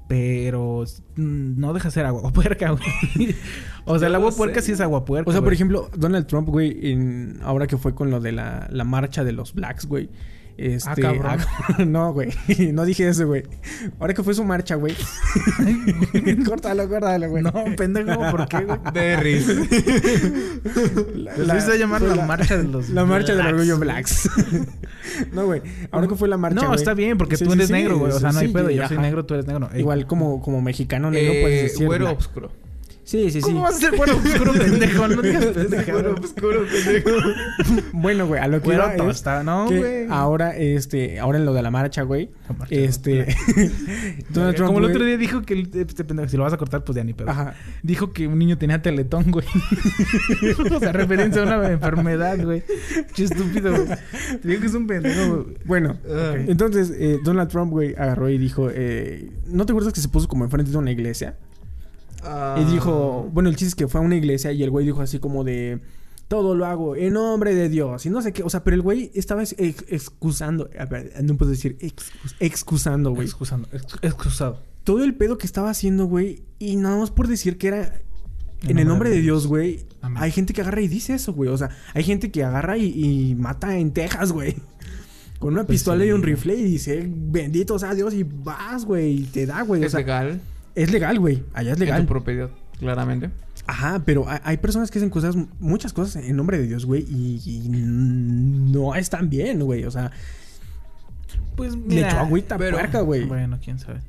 Pero 0.08 0.86
mm, 1.18 1.60
no 1.60 1.72
deja 1.74 1.92
ser 1.92 2.06
agua 2.08 2.32
puerca, 2.34 2.72
güey. 3.16 3.36
o 3.86 4.00
sea, 4.00 4.08
el 4.08 4.16
agua 4.16 4.32
puerca 4.32 4.62
sí 4.62 4.72
es 4.72 4.82
agua 4.82 5.06
puerca. 5.06 5.30
O 5.30 5.34
sea, 5.34 5.42
por 5.42 5.54
ejemplo, 5.54 5.90
Donald 5.96 6.26
Trump, 6.26 6.48
güey, 6.50 6.92
en, 6.92 7.40
ahora 7.44 7.68
que 7.68 7.78
fue 7.78 7.94
con 7.94 8.10
lo 8.10 8.20
de 8.20 8.32
la, 8.32 8.68
la 8.72 8.84
marcha 8.84 9.24
de 9.24 9.32
los 9.34 9.54
blacks, 9.54 9.86
güey. 9.86 10.10
Este, 10.62 10.90
Ah, 10.90 10.96
cabrón. 10.96 11.38
ah, 11.40 11.84
no, 11.88 12.12
güey. 12.12 12.30
No 12.74 12.84
dije 12.84 13.08
eso, 13.08 13.26
güey. 13.26 13.44
Ahora 13.98 14.14
que 14.14 14.24
fue 14.24 14.34
su 14.34 14.44
marcha, 14.44 14.76
güey. 14.76 14.94
córtalo, 16.46 16.90
córtalo, 16.90 17.30
güey. 17.30 17.44
No, 17.44 17.54
pendejo, 17.78 18.20
¿por 18.30 18.46
qué, 18.50 18.66
güey? 18.66 18.80
La, 21.16 21.38
Les 21.56 21.64
hice 21.64 21.78
llamar 21.78 22.02
la 22.02 22.26
marcha 22.26 22.58
de 22.58 22.64
los 22.66 22.90
La 22.90 23.06
marcha 23.06 23.34
del 23.34 23.38
blacks, 23.44 23.54
orgullo 23.54 23.78
blacks. 23.80 24.30
no, 25.32 25.46
güey. 25.46 25.62
Ahora 25.92 26.08
que 26.08 26.16
fue 26.16 26.28
la 26.28 26.38
marcha, 26.38 26.62
No, 26.62 26.68
güey. 26.68 26.76
está 26.78 26.94
bien, 26.94 27.18
porque 27.18 27.38
Sí, 27.38 27.46
tú 27.46 27.52
sí, 27.52 27.56
eres 27.58 27.68
sí, 27.68 27.74
negro, 27.74 27.98
güey. 28.00 28.12
O 28.12 28.20
sea, 28.20 28.32
no 28.32 28.40
hay 28.40 28.48
sí, 28.48 28.54
pedo. 28.54 28.70
Yo 28.70 28.88
soy 28.88 28.98
negro, 28.98 29.26
tú 29.26 29.34
eres 29.36 29.48
negro. 29.48 29.70
Igual 29.76 30.08
como, 30.08 30.42
como 30.42 30.62
mexicano 30.62 31.10
negro 31.12 31.34
puedes 31.42 31.60
Eh, 31.60 31.64
decir. 31.64 31.86
güero 31.88 32.06
black. 32.16 32.50
Sí, 33.10 33.32
sí, 33.32 33.42
sí. 33.42 33.42
¿Cómo 33.42 33.62
vas 33.64 33.74
a 33.78 33.80
ser 33.80 33.98
güero 33.98 34.18
oscuro, 34.24 34.54
pendejo? 34.54 35.08
No 35.08 35.22
digas 35.24 35.46
pendejado. 35.48 36.14
oscuro, 36.14 36.62
pendejo. 36.72 37.10
Bueno, 37.92 38.28
güey, 38.28 38.40
a 38.40 38.48
lo 38.48 38.62
que 38.62 38.72
iba 38.76 38.94
es 38.94 39.26
no, 39.44 39.68
que 39.68 40.06
ahora, 40.12 40.56
este, 40.56 41.20
ahora 41.20 41.40
en 41.40 41.46
lo 41.46 41.54
de 41.56 41.64
la 41.64 41.72
marcha, 41.72 42.04
güey. 42.04 42.30
Este. 42.70 43.36
Donald 44.30 44.56
Trump. 44.56 44.68
Como 44.68 44.86
el 44.86 44.92
otro 44.92 45.04
día 45.04 45.18
dijo 45.18 45.42
que 45.42 45.56
el- 45.56 45.72
este 45.74 46.04
pendejo, 46.04 46.30
si 46.30 46.38
lo 46.38 46.44
vas 46.44 46.54
a 46.54 46.58
cortar, 46.58 46.84
pues 46.84 46.96
ya 46.98 47.04
ni 47.04 47.14
pedo. 47.14 47.32
Ajá. 47.32 47.56
Dijo 47.82 48.14
que 48.14 48.28
un 48.28 48.38
niño 48.38 48.60
tenía 48.60 48.80
teletón, 48.80 49.32
güey. 49.32 49.48
o 50.72 50.80
sea, 50.80 50.92
referencia 50.92 51.42
a 51.42 51.46
una 51.46 51.68
enfermedad, 51.68 52.38
güey. 52.44 52.62
Qué 53.16 53.24
estúpido, 53.24 53.72
güey. 53.72 53.88
Te 54.40 54.48
digo 54.48 54.62
que 54.62 54.68
es 54.68 54.74
un 54.76 54.86
pendejo, 54.86 55.44
güey. 55.46 55.58
Bueno, 55.66 55.98
Ok. 56.06 56.46
entonces 56.48 56.94
eh, 56.96 57.18
Donald 57.24 57.50
Trump, 57.50 57.72
güey, 57.72 57.96
agarró 57.96 58.30
y 58.30 58.38
dijo: 58.38 58.70
eh, 58.72 59.32
¿No 59.48 59.66
te 59.66 59.72
acuerdas 59.72 59.94
que 59.94 60.00
se 60.00 60.10
puso 60.10 60.28
como 60.28 60.44
enfrente 60.44 60.70
de 60.72 60.78
una 60.78 60.92
iglesia? 60.92 61.38
Y 62.58 62.66
dijo: 62.72 63.30
Bueno, 63.34 63.50
el 63.50 63.56
chiste 63.56 63.70
es 63.70 63.76
que 63.76 63.88
fue 63.88 64.02
a 64.02 64.04
una 64.04 64.16
iglesia 64.16 64.52
y 64.52 64.62
el 64.64 64.70
güey 64.70 64.86
dijo 64.86 65.02
así 65.02 65.20
como 65.20 65.44
de. 65.44 65.80
Todo 66.28 66.54
lo 66.54 66.68
hago 66.68 66.96
en 66.96 67.14
nombre 67.14 67.56
de 67.56 67.70
Dios. 67.70 68.06
Y 68.06 68.12
no 68.12 68.22
sé 68.22 68.34
qué. 68.34 68.44
O 68.44 68.50
sea, 68.52 68.64
pero 68.64 68.76
el 68.76 68.82
güey 68.84 69.10
estaba 69.16 69.42
ex- 69.42 69.56
ex- 69.58 69.84
excusando. 69.88 70.70
A 70.78 70.86
ver, 70.86 71.12
no 71.24 71.36
puedo 71.38 71.50
decir 71.50 71.76
excus- 71.80 72.36
excusando, 72.40 73.12
güey. 73.12 73.26
Excusando, 73.26 73.68
ex- 73.72 73.98
excusado. 74.04 74.60
Todo 74.84 75.04
el 75.04 75.16
pedo 75.16 75.40
que 75.40 75.48
estaba 75.48 75.72
haciendo, 75.72 76.06
güey. 76.06 76.44
Y 76.60 76.76
nada 76.76 76.98
más 76.98 77.10
por 77.10 77.28
decir 77.28 77.58
que 77.58 77.70
era 77.70 78.00
En 78.62 78.72
en 78.72 78.80
el 78.80 78.88
nombre 78.88 79.10
de 79.10 79.22
Dios, 79.22 79.48
güey. 79.48 79.86
Hay 80.18 80.32
gente 80.32 80.54
que 80.54 80.62
agarra 80.62 80.82
y 80.82 80.88
dice 80.88 81.14
eso, 81.16 81.34
güey. 81.34 81.50
O 81.50 81.58
sea, 81.58 81.70
hay 81.96 82.04
gente 82.04 82.30
que 82.30 82.44
agarra 82.44 82.78
y, 82.78 82.86
y 83.32 83.34
mata 83.36 83.78
en 83.80 83.92
Texas, 83.92 84.32
güey. 84.32 84.56
Con 85.40 85.54
una 85.54 85.64
Pues 85.66 85.80
pistola 85.80 86.04
sí. 86.04 86.10
y 86.10 86.12
un 86.12 86.22
rifle 86.22 86.54
y 86.56 86.64
dice, 86.64 87.10
bendito 87.10 87.80
sea 87.80 87.96
Dios, 87.96 88.14
y 88.14 88.24
vas, 88.24 88.84
güey, 88.86 89.22
y 89.22 89.24
te 89.24 89.46
da, 89.46 89.62
güey. 89.64 89.82
O 89.82 89.86
Es 89.86 89.94
sea, 89.94 90.02
legal. 90.02 90.42
Es 90.76 90.92
legal, 90.92 91.20
güey. 91.20 91.44
Allá 91.54 91.72
es 91.72 91.78
En 91.78 91.86
legal. 91.86 92.02
tu 92.02 92.08
propiedad, 92.08 92.50
claramente. 92.80 93.30
Ajá, 93.68 94.02
pero 94.06 94.26
hay, 94.44 94.58
personas 94.58 94.90
que 94.90 94.98
hacen 95.00 95.10
cosas, 95.12 95.36
muchas 95.60 95.94
cosas 95.94 96.24
en 96.24 96.36
nombre 96.36 96.58
de 96.58 96.66
Dios, 96.68 96.86
güey, 96.86 97.04
y, 97.08 97.40
y 97.46 97.70
no 97.70 98.96
están 98.96 99.30
bien, 99.30 99.60
güey. 99.60 99.84
O 99.86 99.92
sea, 99.92 100.12
Pues 101.56 101.76
le 101.76 102.02
echó 102.02 102.18
agüita 102.20 102.58
pero- 102.58 102.78
puerca, 102.78 103.02
güey. 103.02 103.26
Bueno, 103.26 103.60
quién 103.64 103.78
sabe. 103.80 104.00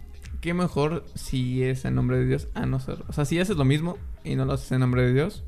Qué 0.41 0.55
mejor 0.55 1.05
si 1.15 1.63
es 1.65 1.85
en 1.85 1.95
nombre 1.95 2.19
de 2.19 2.25
Dios 2.27 2.49
a 2.55 2.65
no 2.65 2.81
ser. 2.81 3.05
O 3.09 3.13
sea, 3.13 3.27
si 3.27 3.39
haces 3.39 3.57
lo 3.59 3.67
mismo 3.67 3.99
y 4.25 4.37
no 4.37 4.47
lo 4.47 4.55
haces 4.55 4.73
en 4.73 4.81
nombre 4.81 5.03
de 5.03 5.13
Dios. 5.13 5.45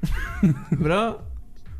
Bro, 0.70 1.22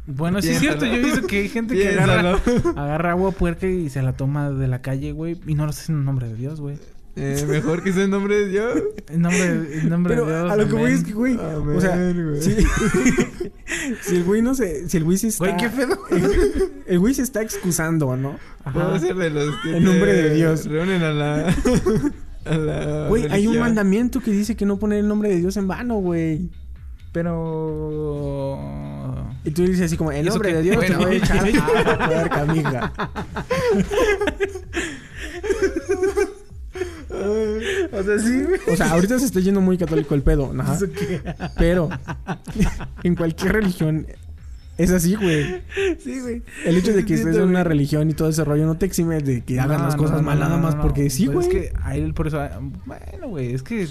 Bueno, 0.07 0.43
sí 0.43 0.51
es 0.51 0.59
cierto. 0.61 0.85
Yo 0.85 0.93
he 0.93 0.99
visto 1.03 1.27
que 1.27 1.41
hay 1.41 1.49
gente 1.49 1.75
que 1.75 1.89
agarra, 1.89 2.39
agarra 2.77 3.11
agua 3.13 3.31
puerca 3.31 3.67
y 3.67 3.89
se 3.89 4.03
la 4.03 4.13
toma 4.13 4.51
de 4.51 4.69
la 4.69 4.83
calle, 4.83 5.13
güey. 5.13 5.41
Y 5.47 5.55
no 5.55 5.65
lo 5.65 5.71
hace 5.71 5.91
en 5.93 6.05
nombre 6.05 6.29
de 6.29 6.35
Dios, 6.35 6.61
güey. 6.61 6.77
Eh, 7.17 7.45
mejor 7.49 7.83
que 7.83 7.93
sea 7.93 8.05
en 8.05 8.11
nombre 8.11 8.37
de 8.37 8.49
Dios. 8.49 8.83
En 9.09 9.23
nombre, 9.23 9.45
en 9.45 9.89
nombre 9.89 10.15
Pero 10.15 10.27
de 10.27 10.39
Dios. 10.39 10.51
a 10.53 10.57
lo 10.57 10.67
que 10.69 10.75
voy 10.75 10.93
es 10.93 11.03
que, 11.05 11.13
güey, 11.13 11.37
o 11.37 11.81
sea, 11.81 11.97
güey. 11.97 12.41
si, 12.41 12.55
si 14.03 14.17
el 14.17 14.25
güey 14.25 14.43
no 14.43 14.55
se, 14.55 14.89
si 14.89 14.97
el 14.97 15.05
güey 15.05 15.19
se 15.19 15.29
está, 15.29 15.45
Güey, 15.47 15.57
qué 15.57 15.69
pedo. 15.69 15.99
el 16.87 16.99
güey 16.99 17.13
se 17.15 17.23
está 17.23 17.43
excusando, 17.43 18.17
¿no? 18.17 18.39
Puedo 18.73 18.89
Ajá. 18.91 19.01
ser 19.01 19.17
de 19.17 19.31
los 19.31 19.55
que. 19.63 19.77
En 19.77 19.85
nombre 19.85 20.13
de 20.13 20.35
Dios. 20.35 20.67
Reúnen 20.67 21.03
a 21.03 21.13
la. 21.13 21.49
a 22.45 22.55
la. 22.57 23.09
Güey, 23.09 23.27
hay 23.31 23.47
un 23.49 23.59
mandamiento 23.59 24.21
que 24.21 24.31
dice 24.31 24.55
que 24.57 24.65
no 24.65 24.79
poner 24.79 25.01
el 25.01 25.09
nombre 25.09 25.31
de 25.31 25.37
Dios 25.37 25.57
en 25.57 25.67
vano, 25.67 25.97
güey. 25.97 26.49
Pero. 27.13 28.57
Y 29.45 29.51
tú 29.51 29.63
dices 29.63 29.81
así 29.87 29.97
como, 29.97 30.13
en 30.13 30.19
¿Y 30.25 30.29
eso 30.29 30.37
nombre 30.37 30.53
de 30.55 30.63
Dios 30.63 30.77
Bueno. 30.77 30.99
te 30.99 31.05
voy 31.05 31.15
a 31.15 31.19
echar 31.19 31.39
a 31.39 32.07
puerca, 32.07 32.45
mija. 32.47 32.93
O 37.93 38.03
sea, 38.03 38.19
sí, 38.19 38.43
güey. 38.43 38.61
O 38.73 38.77
sea, 38.77 38.91
ahorita 38.93 39.19
se 39.19 39.25
está 39.27 39.41
yendo 39.41 39.61
muy 39.61 39.77
católico 39.79 40.15
el 40.15 40.23
pedo, 40.23 40.53
ajá. 40.59 40.79
Pero 41.59 41.89
en 43.03 43.15
cualquier 43.17 43.53
religión 43.53 44.07
es 44.79 44.91
así, 44.91 45.15
güey. 45.15 45.63
Sí, 46.03 46.21
güey. 46.21 46.43
El 46.65 46.77
hecho 46.79 46.93
de 46.93 47.05
que 47.05 47.15
estés 47.15 47.37
en 47.37 47.43
una 47.43 47.65
religión 47.65 48.09
y 48.11 48.15
todo 48.15 48.29
ese 48.29 48.45
rollo 48.45 48.67
no 48.67 48.77
te 48.77 48.87
exime 48.87 49.21
de 49.21 49.43
que 49.43 49.61
hagan 49.61 49.79
No, 49.79 49.85
las 49.85 49.97
no, 49.97 50.03
cosas 50.03 50.17
no, 50.19 50.23
mal 50.23 50.39
no, 50.39 50.45
nada 50.47 50.57
no, 50.57 50.63
más 50.63 50.77
no. 50.77 50.83
porque 50.83 51.11
sí, 51.11 51.27
güey. 51.27 51.47
Es 51.47 51.53
que 51.53 51.73
a 51.83 51.97
él 51.97 52.15
por 52.15 52.29
eso... 52.29 52.41
Bueno, 52.87 53.29
güey, 53.29 53.53
es 53.53 53.63
que 53.63 53.87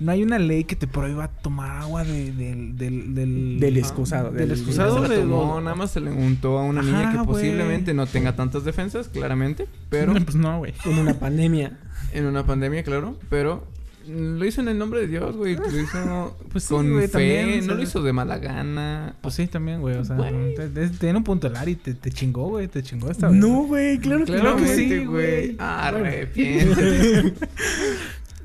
no 0.00 0.10
hay 0.12 0.22
una 0.22 0.38
ley 0.38 0.64
que 0.64 0.76
te 0.76 0.86
prohíba 0.86 1.28
tomar 1.28 1.70
agua 1.80 2.04
de, 2.04 2.32
del... 2.32 2.76
Del, 2.76 3.14
del, 3.14 3.60
Del 3.60 3.76
excusado, 3.78 4.32
Del 4.32 4.48
del- 4.48 4.58
excusado 4.58 5.00
de... 5.08 5.18
tomó, 5.20 5.60
nada 5.62 5.76
más 5.76 5.92
se 5.92 6.00
le 6.00 6.10
untó 6.10 6.58
a 6.58 6.64
una 6.64 6.80
Ajá, 6.80 6.90
niña 6.90 7.12
que 7.12 7.26
posiblemente 7.26 7.94
no 7.94 8.06
tenga 8.06 8.34
tantas 8.36 8.64
defensas, 8.64 9.08
claramente, 9.08 9.66
pero 9.88 10.12
Pues 10.24 10.34
no, 10.34 10.58
güey. 10.58 10.74
En 10.84 10.98
una 10.98 11.14
pandemia. 11.14 11.78
En 12.14 12.26
una 12.26 12.46
pandemia, 12.46 12.82
claro, 12.82 13.16
pero 13.28 13.64
lo 14.06 14.44
hizo 14.44 14.60
en 14.60 14.68
el 14.68 14.76
nombre 14.78 15.00
de 15.00 15.06
Dios, 15.06 15.34
güey, 15.36 15.56
lo 15.56 15.66
hizo 15.80 16.36
Pues 16.52 16.64
sí, 16.64 16.74
con 16.74 16.92
güey, 16.92 17.06
fe, 17.08 17.12
también, 17.12 17.46
no 17.60 17.62
¿sabes? 17.64 17.76
lo 17.78 17.82
hizo 17.82 18.02
de 18.02 18.12
mala 18.12 18.38
gana. 18.38 19.16
Pues 19.22 19.34
sí, 19.34 19.46
también, 19.46 19.80
güey. 19.80 19.96
O 19.96 20.04
sea, 20.04 20.16
Güey. 20.16 20.54
te- 20.98 21.14
un 21.14 21.24
punto 21.24 21.46
el 21.46 21.56
Ari. 21.56 21.76
Te, 21.76 21.94
te 21.94 22.10
chingó, 22.10 22.48
güey. 22.48 22.68
Te 22.68 22.82
chingó 22.82 23.10
esta 23.10 23.28
vez. 23.28 23.36
No, 23.38 23.64
güey, 23.64 23.98
claro, 23.98 24.24
Claro 24.26 24.56
que 24.56 24.66
sí, 24.68 25.04
güey. 25.06 25.56
Arrepiéntete. 25.58 27.34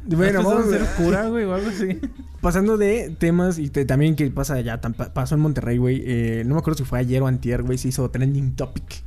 Bueno, 0.06 0.42
vamos 0.44 0.66
a 0.66 0.70
ser 0.70 0.86
cura, 0.98 1.28
güey, 1.28 1.44
o 1.44 1.54
algo 1.54 1.70
así. 1.70 2.00
Pasando 2.42 2.78
de 2.78 3.14
temas 3.20 3.60
y 3.60 3.70
te- 3.70 3.86
también 3.86 4.16
que 4.16 4.32
pasa 4.32 4.56
allá, 4.56 4.82
tam- 4.82 4.96
pasó 5.14 5.36
en 5.36 5.42
Monterrey, 5.42 5.78
güey. 5.78 6.02
eh, 6.04 6.44
no 6.48 6.56
me 6.56 6.60
acuerdo 6.62 6.78
si 6.80 6.84
fue 6.86 6.98
ayer 7.00 7.22
o 7.22 7.28
antier, 7.28 7.62
güey, 7.62 7.78
se 7.78 7.90
hizo 7.90 8.10
trending 8.10 8.56
topic. 8.56 9.04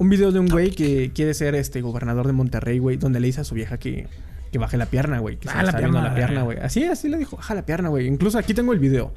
Un 0.00 0.08
video 0.08 0.32
de 0.32 0.38
un 0.40 0.48
güey 0.48 0.70
que 0.70 1.12
quiere 1.12 1.34
ser 1.34 1.54
este 1.54 1.82
gobernador 1.82 2.26
de 2.26 2.32
Monterrey, 2.32 2.78
güey, 2.78 2.96
donde 2.96 3.20
le 3.20 3.26
dice 3.26 3.42
a 3.42 3.44
su 3.44 3.54
vieja 3.54 3.78
que, 3.78 4.08
que 4.50 4.58
baje 4.58 4.76
la 4.78 4.86
pierna, 4.86 5.18
güey. 5.18 5.36
Que 5.36 5.48
se 5.48 5.54
Ah, 5.54 5.58
le 5.58 5.64
la 5.64 5.68
está 5.68 5.78
pierna, 5.78 6.02
la 6.02 6.14
pierna, 6.14 6.42
güey. 6.42 6.58
Así, 6.58 6.84
así 6.84 7.08
le 7.10 7.18
dijo, 7.18 7.36
baja 7.36 7.54
la 7.54 7.66
pierna, 7.66 7.90
güey. 7.90 8.06
Incluso 8.06 8.38
aquí 8.38 8.54
tengo 8.54 8.72
el 8.72 8.78
video. 8.78 9.12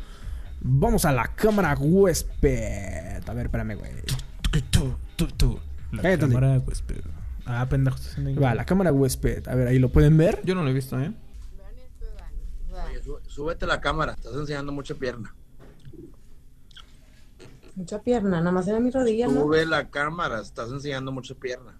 Vamos 0.59 1.05
a 1.05 1.13
la 1.13 1.29
cámara 1.35 1.75
huésped. 1.79 3.27
A 3.27 3.33
ver, 3.33 3.45
espérame, 3.45 3.75
güey. 3.77 3.91
Tú, 4.71 4.93
tú, 5.15 5.27
tú. 5.27 5.59
La 5.93 6.01
Cállate, 6.01 6.27
cámara, 6.27 6.61
pero... 6.85 7.01
Ah, 7.45 7.65
pendejo. 7.69 7.97
Va, 8.41 8.53
la 8.53 8.65
cámara 8.65 8.91
huésped. 8.91 9.47
A 9.47 9.55
ver, 9.55 9.67
ahí 9.69 9.79
lo 9.79 9.89
pueden 9.89 10.17
ver. 10.17 10.41
Yo 10.43 10.53
no 10.53 10.63
lo 10.63 10.69
he 10.69 10.73
visto, 10.73 10.99
¿eh? 11.01 11.13
Oye, 12.69 13.01
sú- 13.03 13.19
súbete 13.27 13.65
la 13.65 13.79
cámara, 13.79 14.13
estás 14.13 14.33
enseñando 14.35 14.71
mucha 14.71 14.95
pierna. 14.95 15.33
Mucha 17.75 18.01
pierna, 18.01 18.39
nada 18.39 18.51
más 18.51 18.67
era 18.67 18.79
mi 18.79 18.91
rodilla, 18.91 19.27
¿no? 19.27 19.41
Sube 19.41 19.65
la 19.65 19.89
cámara, 19.89 20.41
estás 20.41 20.69
enseñando 20.69 21.11
mucha 21.11 21.33
pierna. 21.33 21.79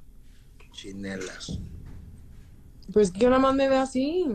Chinelas. 0.71 1.59
Pues 2.91 3.11
que 3.11 3.19
yo 3.19 3.29
nada 3.29 3.41
más 3.41 3.55
me 3.55 3.69
veo 3.69 3.81
así. 3.81 4.25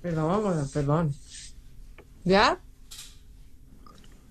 Perdón, 0.00 0.42
güey, 0.42 0.68
perdón. 0.72 1.14
¿Ya? 2.24 2.58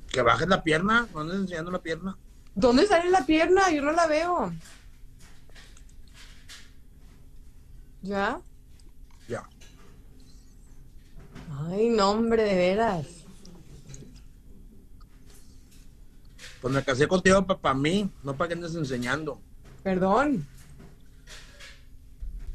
Que 0.10 0.22
bajes 0.22 0.48
la 0.48 0.64
pierna, 0.64 1.08
no 1.14 1.22
andes 1.22 1.38
enseñando 1.38 1.72
la 1.72 1.82
pierna. 1.82 2.18
¿Dónde 2.56 2.88
sale 2.88 3.10
la 3.10 3.26
pierna? 3.26 3.70
Yo 3.70 3.82
no 3.82 3.92
la 3.92 4.08
veo. 4.08 4.54
¿Ya? 8.02 8.42
Ya. 9.28 9.44
Ay, 11.68 11.90
no, 11.90 12.12
hombre, 12.12 12.44
de 12.44 12.56
veras. 12.56 13.15
Pues 16.66 16.74
me 16.74 16.82
casé 16.82 17.08
contigo 17.08 17.46
para 17.46 17.76
mí, 17.76 18.10
no 18.24 18.36
para 18.36 18.48
que 18.48 18.56
andes 18.56 18.74
enseñando. 18.74 19.40
Perdón. 19.84 20.48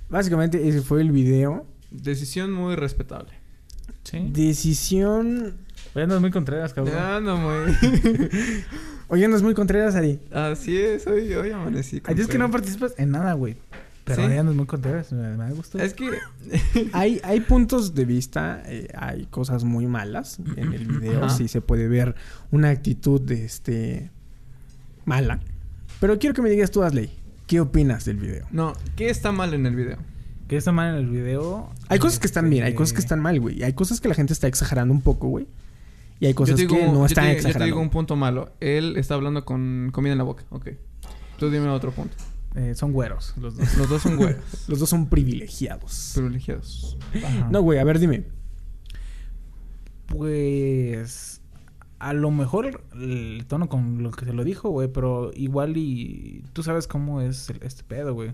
Básicamente 0.08 0.68
ese 0.68 0.82
fue 0.82 1.00
el 1.00 1.12
video. 1.12 1.64
Decisión 1.92 2.52
muy 2.52 2.74
respetable. 2.74 3.30
Sí. 4.02 4.28
Decisión... 4.32 5.58
Oye, 5.94 6.02
andas 6.02 6.20
muy 6.20 6.32
contreras, 6.32 6.74
cabrón. 6.74 6.96
Ya 6.96 7.20
no, 7.20 7.36
muy. 7.36 7.72
Oye, 9.06 9.28
no 9.28 9.36
es 9.36 9.42
muy 9.42 9.54
contreras, 9.54 9.94
Ari. 9.94 10.18
Así 10.32 10.76
es, 10.76 11.06
hoy, 11.06 11.32
hoy 11.32 11.52
amanecí. 11.52 12.02
Ay, 12.04 12.16
es 12.18 12.26
que 12.26 12.36
no 12.36 12.50
participas 12.50 12.94
en 12.98 13.12
nada, 13.12 13.34
güey. 13.34 13.58
Pero 14.16 14.28
Sí. 14.28 14.34
ya 14.34 14.40
andas 14.40 14.54
muy 14.54 14.66
contreras. 14.66 15.12
Me, 15.12 15.36
me 15.36 15.52
gusta. 15.52 15.82
Es 15.82 15.94
que. 15.94 16.10
Hay, 16.92 17.20
hay 17.22 17.40
puntos 17.40 17.94
de 17.94 18.04
vista, 18.04 18.62
eh, 18.66 18.88
hay 18.96 19.26
cosas 19.26 19.64
muy 19.64 19.86
malas 19.86 20.38
en 20.56 20.72
el 20.72 20.86
video. 20.86 21.24
Ajá. 21.24 21.34
Sí 21.36 21.48
se 21.48 21.60
puede 21.60 21.88
ver 21.88 22.14
una 22.50 22.70
actitud 22.70 23.20
de 23.20 23.44
este 23.44 24.10
mala. 25.04 25.40
Pero 26.00 26.18
quiero 26.18 26.34
que 26.34 26.42
me 26.42 26.50
digas 26.50 26.70
tú, 26.70 26.82
Asley, 26.82 27.10
¿qué 27.46 27.60
opinas 27.60 28.04
del 28.04 28.16
video? 28.16 28.46
No, 28.50 28.72
¿qué 28.96 29.10
está 29.10 29.32
mal 29.32 29.52
en 29.54 29.66
el 29.66 29.76
video? 29.76 29.98
Que 30.48 30.56
está 30.56 30.72
mal 30.72 30.94
en 30.94 31.04
el 31.04 31.10
video. 31.10 31.68
Hay 31.88 31.98
cosas 31.98 32.18
que 32.18 32.26
están 32.26 32.48
bien, 32.50 32.64
hay 32.64 32.70
este, 32.70 32.78
cosas 32.78 32.92
que 32.94 33.00
están 33.00 33.20
mal, 33.20 33.38
güey. 33.38 33.62
Hay 33.62 33.72
cosas 33.74 34.00
que 34.00 34.08
la 34.08 34.14
gente 34.14 34.32
está 34.32 34.46
exagerando 34.46 34.92
un 34.94 35.00
poco, 35.02 35.28
güey. 35.28 35.46
Y 36.18 36.26
hay 36.26 36.34
cosas 36.34 36.56
que 36.60 36.66
no 36.66 36.92
yo 36.94 37.06
están 37.06 37.24
te- 37.24 37.28
Yo 37.28 37.32
te 37.34 37.38
exagerando. 37.38 37.64
digo 37.66 37.80
un 37.80 37.90
punto 37.90 38.16
malo. 38.16 38.52
Él 38.60 38.96
está 38.96 39.14
hablando 39.14 39.44
con 39.44 39.90
comida 39.92 40.12
en 40.12 40.18
la 40.18 40.24
boca. 40.24 40.44
Ok. 40.50 40.70
Tú 41.38 41.50
dime 41.50 41.68
otro 41.68 41.92
punto. 41.92 42.14
Eh, 42.54 42.74
son 42.74 42.92
güeros 42.92 43.34
los 43.36 43.56
dos. 43.56 43.76
Los 43.76 43.88
dos 43.88 44.02
son 44.02 44.16
güeros. 44.16 44.42
Los 44.68 44.78
dos 44.80 44.88
son 44.88 45.08
privilegiados. 45.08 46.12
privilegiados. 46.14 46.96
Ajá. 47.24 47.48
No, 47.50 47.62
güey, 47.62 47.78
a 47.78 47.84
ver, 47.84 47.98
dime. 47.98 48.24
Pues 50.06 51.40
a 51.98 52.12
lo 52.14 52.30
mejor 52.30 52.82
el 52.94 53.44
tono 53.46 53.68
con 53.68 54.02
lo 54.02 54.10
que 54.10 54.24
se 54.24 54.32
lo 54.32 54.42
dijo, 54.44 54.70
güey, 54.70 54.88
pero 54.88 55.30
igual 55.34 55.76
y 55.76 56.44
tú 56.52 56.62
sabes 56.62 56.86
cómo 56.88 57.20
es 57.20 57.50
el- 57.50 57.62
este 57.62 57.84
pedo, 57.84 58.14
güey. 58.14 58.32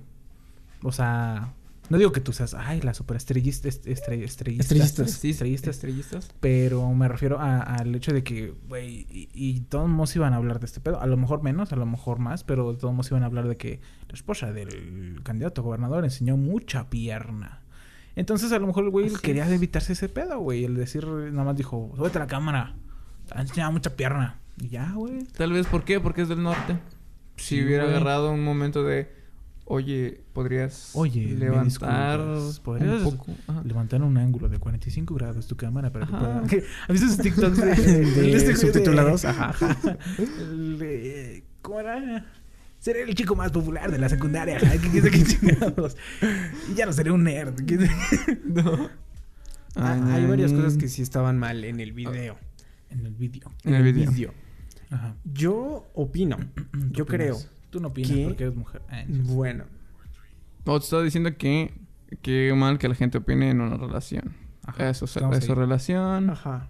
O 0.83 0.93
sea, 0.93 1.53
no 1.91 1.99
digo 1.99 2.13
que 2.13 2.21
tú 2.21 2.33
seas, 2.33 2.55
ay, 2.55 2.81
la 2.81 2.95
superestrellista, 2.95 3.69
est- 3.69 3.87
estre- 3.87 4.23
estrellista, 4.25 4.63
Estrellistas. 4.75 5.11
Sí, 5.21 5.31
estrellistas, 5.31 5.77
estrellistas. 5.77 6.31
pero 6.41 6.93
me 6.95 7.09
refiero 7.09 7.39
a- 7.41 7.61
al 7.61 7.95
hecho 7.95 8.13
de 8.13 8.23
que, 8.25 8.55
güey, 8.69 9.07
y, 9.11 9.29
y 9.33 9.61
todos 9.63 9.89
modos 9.89 10.15
iban 10.17 10.33
a 10.33 10.37
hablar 10.37 10.61
de 10.61 10.67
este 10.67 10.81
pedo, 10.81 11.01
a 11.01 11.07
lo 11.07 11.17
mejor 11.17 11.43
menos, 11.43 11.73
a 11.73 11.77
lo 11.77 11.87
mejor 11.87 12.19
más, 12.19 12.45
pero 12.45 12.77
todos 12.77 12.93
modos 12.95 13.11
iban 13.11 13.23
a 13.23 13.27
hablar 13.27 13.49
de 13.49 13.57
que 13.57 13.81
la 14.09 14.15
esposa 14.15 14.53
del 14.53 15.21
candidato 15.23 15.61
a 15.61 15.65
gobernador 15.65 16.05
enseñó 16.05 16.37
mucha 16.37 16.91
pierna. 16.91 17.63
Entonces 18.15 18.51
a 18.53 18.59
lo 18.59 18.67
mejor 18.67 18.85
el 18.85 18.91
güey 18.91 19.11
quería 19.23 19.47
evitarse 19.53 19.93
ese 19.93 20.09
pedo, 20.09 20.39
güey. 20.39 20.65
El 20.65 20.75
decir, 20.75 21.07
nada 21.07 21.45
más 21.45 21.57
dijo, 21.57 21.93
súbete 21.97 22.17
a 22.19 22.23
la 22.23 22.27
cámara. 22.27 22.75
Ha 23.31 23.43
enseñado 23.43 23.73
mucha 23.73 23.95
pierna. 23.95 24.41
Y 24.59 24.69
ya, 24.71 24.93
güey. 24.95 25.25
Tal 25.37 25.53
vez, 25.53 25.67
¿por 25.67 25.85
qué? 25.85 26.01
Porque 26.01 26.23
es 26.23 26.29
del 26.29 26.43
norte. 26.43 26.79
Si 27.37 27.57
Sí, 27.57 27.63
hubiera 27.65 27.85
agarrado 27.85 28.33
un 28.33 28.43
momento 28.43 28.83
de... 28.85 29.15
Oye, 29.69 30.21
¿podrías 30.33 30.93
Oye, 30.95 31.35
levantar 31.35 31.65
disculpas, 31.65 32.61
¿podrías 32.61 33.03
un 33.03 33.17
poco? 33.17 33.33
Levantar 33.65 34.01
un 34.03 34.17
ángulo 34.17 34.49
de 34.49 34.59
45 34.61 35.13
grados 35.17 35.49
tu 35.49 35.57
cámara 35.57 35.91
para 35.91 36.07
que 36.07 36.15
Ajá. 36.15 36.43
pueda... 36.43 36.63
¿Has 36.85 36.89
visto 36.89 37.07
esos 37.07 37.19
TikToks 37.19 37.57
de, 37.57 37.65
De 37.75 38.33
este 38.33 38.53
güey 38.53 38.57
subtitulados? 38.57 39.25
Ajá, 39.25 39.49
ajá. 39.51 39.99
El 40.19 40.79
de- 40.79 41.45
¿Cómo 41.63 41.81
era? 41.81 42.25
Seré 42.79 43.03
el 43.03 43.15
chico 43.17 43.35
más 43.35 43.51
popular 43.51 43.91
de 43.91 43.99
la 43.99 44.09
secundaria. 44.09 44.59
¿Qué 44.61 44.79
qué- 45.03 45.11
qué 45.11 45.25
chingados? 45.25 45.97
Y 46.71 46.75
ya 46.75 46.87
no 46.87 46.93
seré 46.93 47.11
un 47.11 47.25
nerd. 47.25 47.57
¿qué- 47.67 47.91
No. 48.45 48.89
Ah, 49.75 49.99
hay 50.15 50.27
varias 50.27 50.53
cosas 50.53 50.77
que 50.77 50.87
sí 50.89 51.03
estaban 51.03 51.39
mal 51.39 51.65
en 51.65 51.81
el 51.81 51.93
video. 51.93 52.39
En 52.91 53.05
el 53.05 53.15
vídeo. 53.15 53.51
En 53.65 53.75
el 53.75 53.83
video. 53.93 54.33
Ajá. 54.91 55.17
Yo 55.25 55.89
opino, 55.95 56.37
¿Tú 56.37 56.79
yo 56.93 57.03
opinas? 57.03 57.07
creo. 57.09 57.37
Tú 57.71 57.81
no 57.81 57.89
opinas 57.89 58.11
que- 58.13 58.25
porque 58.25 58.45
eres 58.45 58.57
mujer. 58.57 58.83
Ah, 58.89 59.03
Bueno, 59.09 59.65
No, 60.65 60.79
te 60.79 60.85
estaba 60.85 61.03
diciendo 61.03 61.37
que... 61.37 61.73
Qué 62.23 62.53
mal 62.57 62.79
que 62.79 62.89
la 62.89 62.95
gente 62.95 63.19
opine 63.19 63.51
en 63.51 63.61
una 63.61 63.77
relación. 63.77 64.35
Ajá, 64.65 64.89
Eso, 64.91 65.05
es 65.07 65.17
estamos 65.17 65.39
eso 65.39 65.53
ahí. 65.53 65.59
relación. 65.59 66.31
ajá. 66.31 66.69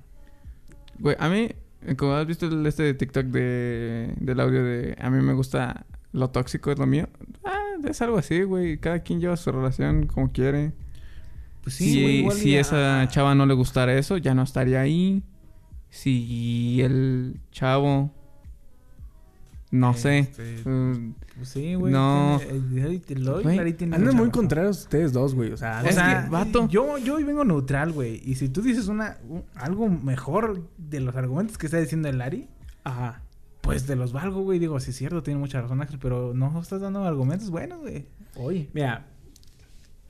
Güey, 0.98 1.16
a 1.18 1.28
mí... 1.28 1.50
Como 1.98 2.14
has 2.14 2.26
visto 2.26 2.46
el, 2.46 2.66
este 2.66 2.82
de 2.82 2.94
TikTok 2.94 3.26
de, 3.26 4.14
del 4.18 4.40
audio 4.40 4.64
de... 4.64 4.96
A 5.00 5.08
mí 5.10 5.22
me 5.22 5.34
gusta 5.34 5.86
lo 6.12 6.30
tóxico, 6.30 6.72
es 6.72 6.78
lo 6.78 6.86
mío. 6.86 7.08
Ah, 7.44 7.60
es 7.88 8.00
algo 8.02 8.16
así, 8.18 8.42
güey. 8.42 8.78
Cada 8.78 9.00
quien 9.00 9.20
lleva 9.20 9.36
su 9.36 9.52
relación 9.52 10.06
como 10.06 10.32
quiere. 10.32 10.72
Pues 11.62 11.76
si 11.76 12.02
güey, 12.02 12.16
igual 12.20 12.36
si 12.36 12.52
ya- 12.52 12.60
esa 12.60 13.06
chava 13.08 13.34
no 13.34 13.44
le 13.46 13.54
gustara 13.54 13.94
eso, 13.96 14.16
ya 14.16 14.34
no 14.34 14.42
estaría 14.42 14.80
ahí. 14.80 15.22
Si 15.90 16.80
el 16.82 17.40
chavo... 17.52 18.12
No 19.70 19.94
sé. 19.94 20.18
Este, 20.20 20.62
mm, 20.68 21.14
sí, 21.42 21.74
güey. 21.74 21.92
No. 21.92 22.40
eh, 22.40 23.78
Andan 23.92 24.16
muy 24.16 24.30
contrarios 24.30 24.78
ustedes 24.82 25.12
dos, 25.12 25.34
güey. 25.34 25.52
O 25.52 25.56
sea, 25.56 25.82
O 25.84 25.86
Es 25.88 25.94
sea, 25.96 26.24
que, 26.24 26.30
vato. 26.30 26.68
Yo, 26.68 26.98
yo 26.98 27.16
hoy 27.16 27.24
vengo 27.24 27.44
neutral, 27.44 27.92
güey. 27.92 28.20
Y 28.24 28.36
si 28.36 28.48
tú 28.48 28.62
dices 28.62 28.88
una, 28.88 29.18
un- 29.28 29.44
algo 29.54 29.88
mejor 29.88 30.68
de 30.78 31.00
los 31.00 31.16
argumentos 31.16 31.58
que 31.58 31.66
está 31.66 31.78
diciendo 31.78 32.08
el 32.08 32.20
Ari, 32.20 32.48
ajá. 32.84 33.22
pues 33.60 33.84
te 33.86 33.96
los 33.96 34.12
valgo, 34.12 34.42
güey. 34.42 34.58
Digo, 34.60 34.78
sí 34.80 34.90
es 34.90 34.96
cierto, 34.96 35.22
tiene 35.22 35.40
mucha 35.40 35.60
razón, 35.60 35.80
Ángel, 35.82 35.98
pero 36.00 36.32
no 36.32 36.60
estás 36.60 36.80
dando 36.80 37.04
argumentos 37.04 37.50
buenos, 37.50 37.80
güey. 37.80 38.06
Oye. 38.36 38.70
Mira, 38.72 39.06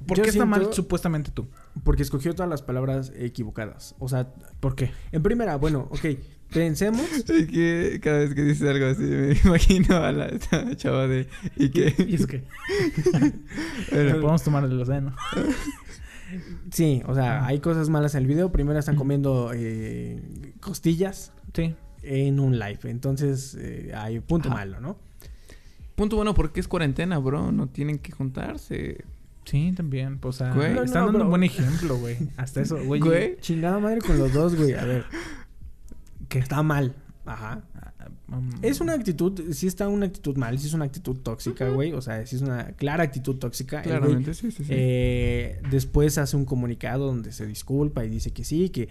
¿Por 0.07 0.19
Yo 0.19 0.25
qué 0.25 0.29
está 0.29 0.45
mal 0.45 0.75
supuestamente 0.75 1.31
tú? 1.31 1.49
porque 1.83 2.03
escogió 2.03 2.35
todas 2.35 2.51
las 2.51 2.61
palabras 2.61 3.11
equivocadas. 3.17 3.95
O 3.99 4.11
sea, 4.11 4.29
¿Por 4.61 4.75
qué? 4.77 4.91
en 5.11 5.23
primera, 5.23 5.57
bueno, 5.57 5.89
ok, 5.91 6.05
pensemos. 6.53 7.01
Es 7.13 7.25
que 7.47 8.01
cada 8.03 8.19
vez 8.21 8.35
que 8.35 8.43
dices 8.43 8.69
algo 8.69 8.87
así 8.87 9.03
me 9.03 9.33
imagino 9.45 9.97
a 9.97 10.13
la 10.13 10.31
chava 10.77 11.07
de... 11.07 11.29
¿Y 11.57 11.69
qué? 11.71 11.95
¿Y 12.09 12.15
eso 12.17 12.27
qué? 12.27 12.43
Bueno, 13.93 14.13
Podemos 14.21 14.43
tomar 14.43 14.65
el 14.65 14.81
océano. 14.81 15.15
Sí, 16.71 17.03
o 17.07 17.15
sea, 17.15 17.47
hay 17.47 17.61
cosas 17.61 17.89
malas 17.89 18.15
en 18.15 18.23
el 18.23 18.27
video. 18.27 18.51
Primero 18.51 18.79
están 18.79 18.97
comiendo 18.97 19.53
eh, 19.55 20.21
costillas 20.61 21.33
Sí. 21.55 21.75
en 22.03 22.41
un 22.41 22.59
live. 22.59 22.81
Entonces, 22.85 23.57
eh, 23.61 23.93
hay 23.95 24.21
punto 24.21 24.49
Ajá. 24.49 24.59
malo, 24.59 24.81
¿no? 24.81 24.99
Punto 25.95 26.17
bueno 26.17 26.35
porque 26.35 26.61
es 26.61 26.69
cuarentena, 26.69 27.19
bro. 27.19 27.53
No 27.53 27.69
tienen 27.69 27.99
que 27.99 28.13
juntarse. 28.13 29.05
Sí, 29.45 29.73
también. 29.77 30.19
Pues, 30.19 30.37
o 30.37 30.39
sea. 30.39 30.55
No, 30.55 30.63
están 30.63 30.85
no, 30.87 30.93
dando 30.93 31.07
un 31.07 31.13
pero- 31.15 31.29
buen 31.31 31.45
ejemplo, 31.45 31.97
güey. 31.99 32.17
Hasta 32.37 32.61
eso, 32.61 32.77
güey. 32.85 33.01
Güey. 33.01 33.37
Chingada 33.41 33.79
madre 33.79 34.01
con 34.01 34.19
los 34.19 34.33
dos, 34.33 34.57
güey. 34.57 34.75
A 34.75 34.85
ver, 34.85 35.05
Que 36.29 36.39
está 36.39 36.63
mal. 36.63 36.95
Ajá. 37.25 37.63
Es 38.63 38.81
una 38.81 38.93
actitud, 38.93 39.53
sí 39.53 39.67
está 39.67 39.89
una 39.89 40.07
actitud 40.07 40.37
mal, 40.37 40.59
sí 40.59 40.69
es 40.69 40.75
una 40.75 40.85
actitud 40.85 41.17
tóxica, 41.17 41.69
güey. 41.71 41.93
O 41.93 42.01
sea, 42.01 42.25
sí 42.27 42.37
es 42.37 42.43
una 42.43 42.73
clara 42.73 43.03
actitud 43.05 43.37
tóxica. 43.37 43.81
El 43.81 43.89
güey, 43.89 43.99
Claramente, 43.99 44.35
sí, 44.35 44.51
sí, 44.53 44.63
sí. 44.65 44.71
eh, 44.73 45.61
después 45.71 46.19
hace 46.19 46.37
un 46.37 46.45
comunicado 46.45 47.07
donde 47.07 47.33
se 47.33 47.47
disculpa 47.47 48.05
y 48.05 48.09
dice 48.11 48.33
que 48.33 48.45
sí, 48.45 48.69
que, 48.71 48.89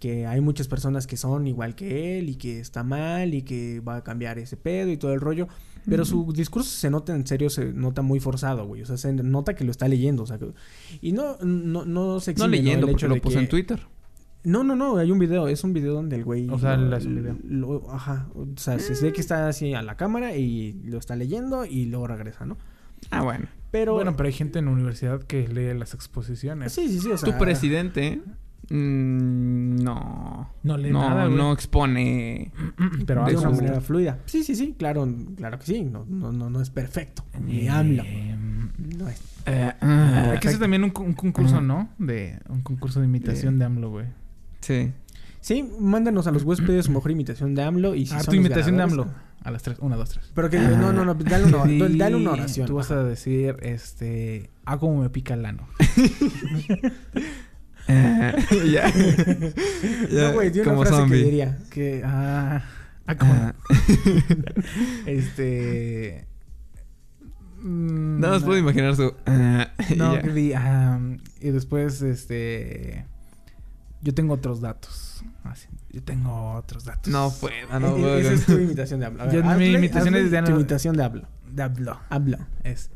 que 0.00 0.26
hay 0.26 0.40
muchas 0.40 0.66
personas 0.66 1.06
que 1.06 1.16
son 1.16 1.46
igual 1.46 1.74
que 1.76 2.18
él 2.18 2.28
y 2.28 2.34
que 2.36 2.58
está 2.58 2.82
mal 2.82 3.34
y 3.34 3.42
que 3.42 3.80
va 3.80 3.96
a 3.96 4.04
cambiar 4.04 4.38
ese 4.38 4.56
pedo 4.56 4.90
y 4.90 4.96
todo 4.96 5.12
el 5.12 5.20
rollo. 5.20 5.46
Pero 5.88 6.04
su 6.04 6.32
discurso 6.32 6.68
se 6.68 6.90
nota 6.90 7.14
en 7.14 7.24
serio, 7.24 7.48
se 7.48 7.66
nota 7.72 8.02
muy 8.02 8.18
forzado, 8.18 8.66
güey. 8.66 8.82
O 8.82 8.86
sea, 8.86 8.96
se 8.96 9.12
nota 9.12 9.54
que 9.54 9.62
lo 9.62 9.70
está 9.70 9.86
leyendo. 9.86 10.24
O 10.24 10.26
sea, 10.26 10.36
que- 10.36 10.50
y 11.00 11.12
no, 11.12 11.36
no, 11.42 11.84
no 11.84 12.18
se 12.18 12.32
no 12.32 12.32
exime, 12.32 12.48
leyendo 12.56 12.86
El 12.88 12.92
porque 12.94 13.06
hecho 13.06 13.14
lo 13.14 13.22
puso 13.22 13.38
en 13.38 13.48
Twitter. 13.48 13.86
No, 14.46 14.64
no, 14.64 14.76
no, 14.76 14.96
hay 14.96 15.10
un 15.10 15.18
video, 15.18 15.48
es 15.48 15.62
un 15.64 15.72
video 15.72 15.92
donde 15.94 16.16
el 16.16 16.24
güey... 16.24 16.48
O 16.48 16.58
sea, 16.58 16.76
lo- 16.76 16.88
le 16.88 16.96
hace 16.96 17.08
un 17.08 17.16
video. 17.16 17.36
lo- 17.48 17.90
ajá, 17.92 18.28
o 18.34 18.46
sea, 18.56 18.78
se 18.78 18.94
ve 19.04 19.12
que 19.12 19.20
está 19.20 19.48
así 19.48 19.74
a 19.74 19.82
la 19.82 19.96
cámara 19.96 20.36
y 20.36 20.72
lo 20.84 20.98
está 20.98 21.16
leyendo 21.16 21.64
y 21.66 21.86
luego 21.86 22.06
regresa, 22.06 22.46
¿no? 22.46 22.56
Ah, 23.10 23.22
bueno. 23.22 23.46
Pero... 23.70 23.94
Bueno, 23.94 24.16
pero 24.16 24.28
hay 24.28 24.32
gente 24.32 24.58
en 24.60 24.66
la 24.66 24.70
universidad 24.70 25.20
que 25.22 25.46
lee 25.48 25.78
las 25.78 25.92
exposiciones. 25.94 26.72
Sí, 26.72 26.88
sí, 26.88 27.00
sí, 27.00 27.10
o 27.10 27.18
sea... 27.18 27.32
Tu 27.32 27.38
presidente... 27.38 28.22
mm, 28.70 29.76
no. 29.82 30.50
No 30.62 30.76
lee 30.76 30.90
no, 30.90 31.00
nada, 31.00 31.26
güey. 31.26 31.36
no 31.36 31.52
expone... 31.52 32.52
Pero 33.06 33.24
de 33.24 33.32
de 33.32 33.38
una 33.38 33.50
su- 33.50 33.56
manera 33.56 33.80
fluida. 33.80 34.18
Sí, 34.26 34.42
sí, 34.44 34.54
sí, 34.54 34.74
claro, 34.78 35.08
claro 35.36 35.58
que 35.58 35.66
sí, 35.66 35.82
no, 35.84 36.04
no, 36.08 36.32
no, 36.32 36.50
no 36.50 36.60
es 36.60 36.70
perfecto. 36.70 37.24
Ni 37.44 37.66
Eh, 37.66 37.68
AMLO. 37.70 38.04
No 38.98 39.08
es... 39.08 39.20
Eh, 39.46 39.72
Hay 39.80 40.38
que 40.38 40.48
hacer 40.48 40.60
también 40.60 40.82
un, 40.84 40.92
un 40.96 41.12
concurso, 41.12 41.60
¿no? 41.60 41.88
De 41.98 42.38
un 42.48 42.62
concurso 42.62 43.00
de 43.00 43.06
imitación 43.06 43.58
de 43.58 43.64
AMLO, 43.64 43.90
güey. 43.90 44.06
Sí. 44.60 44.92
Sí, 45.40 45.70
mándanos 45.78 46.26
a 46.26 46.32
los 46.32 46.42
huéspedes 46.42 46.86
su 46.86 46.92
mejor 46.92 47.10
imitación 47.12 47.54
de 47.54 47.62
AMLO 47.62 47.94
y 47.94 48.06
si 48.06 48.14
Ah, 48.14 48.18
son 48.18 48.26
tu 48.26 48.36
los 48.36 48.46
imitación 48.46 48.76
de 48.76 48.82
AMLO. 48.82 49.06
A 49.44 49.50
las 49.52 49.62
tres. 49.62 49.78
Una, 49.80 49.94
dos, 49.94 50.08
tres. 50.10 50.32
Pero 50.34 50.50
que 50.50 50.58
no, 50.58 50.92
no, 50.92 51.04
no, 51.04 51.14
dale 51.14 51.44
una, 51.44 51.64
Di- 51.88 51.96
dale 51.98 52.16
una 52.16 52.32
oración. 52.32 52.66
Tú 52.66 52.74
vas 52.74 52.90
a 52.90 53.04
decir, 53.04 53.56
este... 53.62 54.50
Ah, 54.64 54.78
como 54.78 55.00
me 55.02 55.10
pica 55.10 55.34
el 55.34 55.46
ano. 55.46 55.68
Eh, 57.88 58.34
ya. 58.72 58.92
No, 60.10 60.32
güey, 60.32 60.50
di 60.50 60.58
una 60.58 60.72
frase 60.76 60.90
zombie. 60.96 61.18
que 61.18 61.24
diría. 61.24 61.58
Que... 61.70 62.02
Ah... 62.04 62.64
Ah, 63.06 63.14
como... 63.16 63.32
Ah. 63.32 63.54
este... 65.06 66.26
mm, 67.62 68.18
Nada 68.20 68.34
más 68.34 68.42
puedo 68.42 68.58
imaginar 68.58 68.96
su... 68.96 69.14
ah, 69.26 69.68
No, 69.96 70.20
que 70.20 70.32
di, 70.32 70.52
y 71.40 71.50
después, 71.50 72.02
este... 72.02 73.06
Yo 74.06 74.14
tengo 74.14 74.34
otros 74.34 74.60
datos. 74.60 75.24
Así, 75.42 75.66
yo 75.90 76.00
tengo 76.00 76.52
otros 76.54 76.84
datos. 76.84 77.12
No 77.12 77.32
puedo, 77.40 77.80
no 77.80 77.88
E- 77.88 78.00
puedo. 78.00 78.18
Esa 78.18 78.32
es 78.34 78.46
tu 78.46 78.52
imitación 78.52 79.00
de 79.00 79.06
AMLO. 79.06 79.22
A 79.22 79.26
ver, 79.26 79.34
Yo- 79.34 79.42
mi 79.58 79.66
imitación 79.72 80.14
hazle 80.14 80.26
es 80.26 80.30
de 80.30 80.42
Tu 80.42 80.50
imitación 80.52 80.96
de 80.96 81.04
AMLO. 81.04 81.28
De 81.50 81.62
hablo. 81.64 82.00
AMLO. 82.08 82.38
Es... 82.62 82.90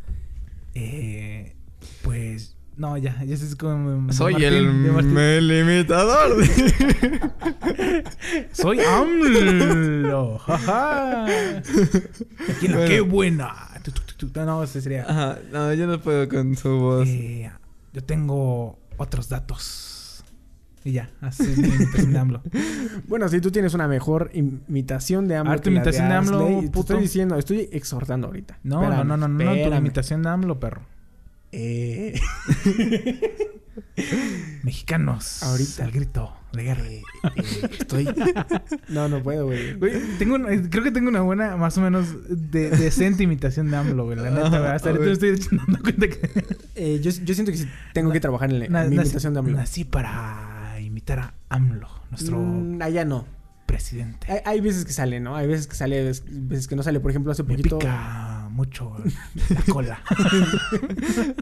Eh, 0.76 1.56
pues... 2.02 2.56
No, 2.76 2.96
ya. 2.96 3.24
Ya 3.24 3.34
es 3.34 3.56
como... 3.56 4.06
de 4.06 4.12
Soy 4.12 4.34
Martín, 4.34 4.48
el 4.52 4.82
de 4.84 4.92
Martín. 4.92 5.18
el 5.18 5.50
imitador. 5.50 6.44
Soy 8.52 8.78
AMLO. 8.80 10.38
Jaja. 10.38 11.26
Bueno. 12.62 12.78
Qué 12.86 13.00
buena. 13.00 13.52
Tu, 13.82 13.90
tu, 13.90 14.00
tu, 14.16 14.28
tu. 14.28 14.40
No, 14.44 14.62
ese 14.62 14.80
sería... 14.80 15.02
Ajá, 15.08 15.38
no, 15.50 15.74
yo 15.74 15.88
no 15.88 16.00
puedo 16.00 16.28
con 16.28 16.54
su 16.56 16.68
voz. 16.78 17.08
Eh, 17.08 17.50
yo 17.92 18.04
tengo 18.04 18.78
otros 18.96 19.28
datos. 19.28 19.96
Y 20.84 20.92
ya, 20.92 21.10
así 21.20 21.42
es 21.42 21.58
mi 21.58 21.68
imitación 21.68 22.12
de 22.12 22.18
AMLO. 22.18 22.42
Bueno, 23.06 23.28
si 23.28 23.40
tú 23.40 23.50
tienes 23.50 23.74
una 23.74 23.86
mejor 23.86 24.30
imitación 24.32 25.28
de 25.28 25.36
AMLO. 25.36 25.60
Imitación 25.66 26.08
de 26.08 26.14
AMLO, 26.14 26.46
te 26.72 26.80
estoy 26.80 27.00
diciendo, 27.02 27.36
estoy 27.36 27.68
exhortando 27.72 28.28
ahorita. 28.28 28.58
No, 28.62 28.82
Espérame, 28.82 29.06
no, 29.06 29.16
no, 29.16 29.28
no, 29.28 29.44
no, 29.44 29.70
tu 29.70 29.74
imitación 29.76 30.22
de 30.22 30.28
AMLO, 30.30 30.58
perro. 30.58 30.82
Eh, 31.52 32.18
Mexicanos. 34.62 35.42
Ahorita. 35.42 35.84
Al 35.84 35.90
grito 35.92 36.32
de 36.52 36.62
guerra. 36.64 36.84
eh, 36.86 37.02
estoy. 37.78 38.08
No, 38.88 39.08
no 39.08 39.22
puedo, 39.22 39.46
güey. 39.46 39.74
Güey, 39.74 39.92
tengo 40.18 40.34
una- 40.34 40.48
creo 40.68 40.82
que 40.82 40.90
tengo 40.90 41.08
una 41.08 41.20
buena, 41.20 41.56
más 41.56 41.76
o 41.78 41.80
menos, 41.80 42.06
de, 42.28 42.70
decente 42.70 43.22
imitación 43.22 43.70
de 43.70 43.76
AMLO, 43.76 44.04
güey. 44.04 44.16
La 44.16 44.30
neta, 44.30 44.48
güey. 44.48 44.64
Hasta 44.70 44.90
ahorita 44.90 45.10
estoy 45.12 45.58
dando 45.58 45.78
cuenta 45.82 46.08
que... 46.08 46.44
Eh, 46.74 47.00
yo, 47.02 47.10
yo 47.24 47.34
siento 47.34 47.52
que 47.52 47.58
sí 47.58 47.68
tengo 47.92 48.10
que 48.10 48.20
trabajar 48.20 48.50
en, 48.50 48.58
la- 48.60 48.68
Na- 48.68 48.84
mi 48.84 48.96
imitación 48.96 49.32
de 49.34 49.38
AMLO. 49.40 49.56
Nací 49.56 49.84
para 49.84 50.49
imitar 51.00 51.18
a 51.18 51.34
AMLO, 51.48 51.88
nuestro 52.10 52.38
Mm, 52.38 52.82
allá 52.82 53.04
no. 53.04 53.24
presidente. 53.66 54.26
Hay, 54.30 54.40
hay 54.44 54.60
veces 54.60 54.84
que 54.84 54.92
sale, 54.92 55.20
¿no? 55.20 55.34
Hay 55.36 55.46
veces 55.46 55.66
que 55.68 55.74
sale, 55.76 56.02
veces 56.04 56.66
que 56.68 56.74
no 56.76 56.82
sale. 56.82 56.98
Por 57.00 57.10
ejemplo, 57.12 57.30
hace 57.32 57.42
Me 57.44 57.56
poquito. 57.56 57.78
pica 57.78 58.48
mucho 58.50 58.96
la 59.48 59.62
cola. 59.72 60.00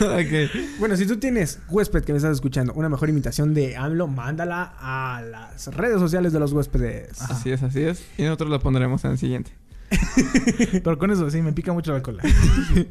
ok. 0.00 0.78
Bueno, 0.78 0.96
si 0.96 1.06
tú 1.06 1.16
tienes, 1.16 1.58
huésped 1.70 2.04
que 2.04 2.12
me 2.12 2.18
estás 2.18 2.32
escuchando, 2.32 2.72
una 2.74 2.88
mejor 2.88 3.08
imitación 3.08 3.54
de 3.54 3.76
AMLO, 3.76 4.08
mándala 4.08 4.74
a 4.78 5.22
las 5.22 5.66
redes 5.74 5.98
sociales 5.98 6.32
de 6.32 6.38
los 6.40 6.52
huéspedes. 6.52 7.20
Así 7.22 7.50
es, 7.50 7.62
así 7.62 7.80
es. 7.82 8.04
Y 8.18 8.22
nosotros 8.24 8.50
lo 8.50 8.60
pondremos 8.60 9.04
en 9.06 9.12
el 9.12 9.18
siguiente. 9.18 9.52
Pero 10.84 10.98
con 10.98 11.10
eso, 11.10 11.30
sí, 11.30 11.40
me 11.40 11.52
pica 11.54 11.72
mucho 11.72 11.92
la 11.94 12.02
cola. 12.02 12.22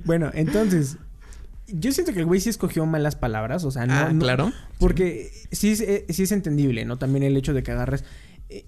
Bueno, 0.05 0.31
entonces. 0.33 0.97
Yo 1.67 1.91
siento 1.91 2.13
que 2.13 2.19
el 2.19 2.25
güey 2.25 2.39
sí 2.39 2.49
escogió 2.49 2.85
malas 2.85 3.15
palabras, 3.15 3.63
o 3.65 3.71
sea, 3.71 3.85
no. 3.85 3.93
ah, 3.93 4.09
no- 4.13 4.19
claro. 4.21 4.51
Porque 4.79 5.31
sí 5.51 5.71
es, 5.71 5.81
eh, 5.81 6.05
sí 6.09 6.23
es 6.23 6.31
entendible, 6.31 6.85
¿no? 6.85 6.97
También 6.97 7.23
el 7.23 7.35
hecho 7.37 7.53
de 7.53 7.63
que 7.63 7.71
agarres. 7.71 8.03
eh, 8.49 8.65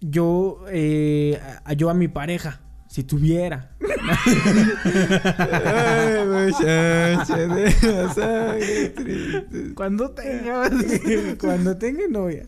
yo, 0.00 0.64
eh, 0.70 1.40
a, 1.64 1.72
yo 1.72 1.88
a 1.90 1.94
mi 1.94 2.08
pareja, 2.08 2.60
si 2.88 3.02
tuviera. 3.04 3.76
Cuando 9.74 10.10
tenga. 10.10 10.70
cuando 11.40 11.76
tenga 11.76 12.02
novia. 12.08 12.46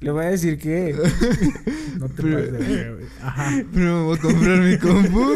Le 0.00 0.10
voy 0.10 0.24
a 0.24 0.30
decir 0.30 0.58
que. 0.58 0.94
No 1.98 2.08
te 2.08 2.22
Pero- 2.22 2.36
pases 2.38 2.52
de 2.52 2.58
verga, 2.58 2.92
güey. 2.94 3.06
Ajá. 3.22 3.50
Pero 3.74 4.04
voy 4.06 4.18
a 4.18 4.20
comprar 4.20 4.58
mi 4.60 4.78
compu. 4.78 5.32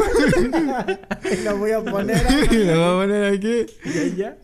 la 1.43 1.53
voy 1.53 1.71
a 1.71 1.83
poner 1.83 2.21
y 2.51 2.55
la 2.65 2.75
voy 2.75 2.83
a 2.83 3.05
poner 3.07 3.33
aquí. 3.33 3.65
ahí 3.85 4.15
ya. 4.17 4.37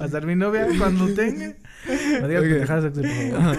Va 0.00 0.04
a 0.06 0.08
ser 0.08 0.26
mi 0.26 0.34
novia 0.36 0.68
cuando 0.78 1.12
tenga. 1.14 1.54
No 2.20 2.28
digas 2.28 2.42
Ok. 2.44 2.48
pendejadas, 2.50 2.92
por 2.92 3.06
favor. 3.06 3.36
Ajá. 3.40 3.56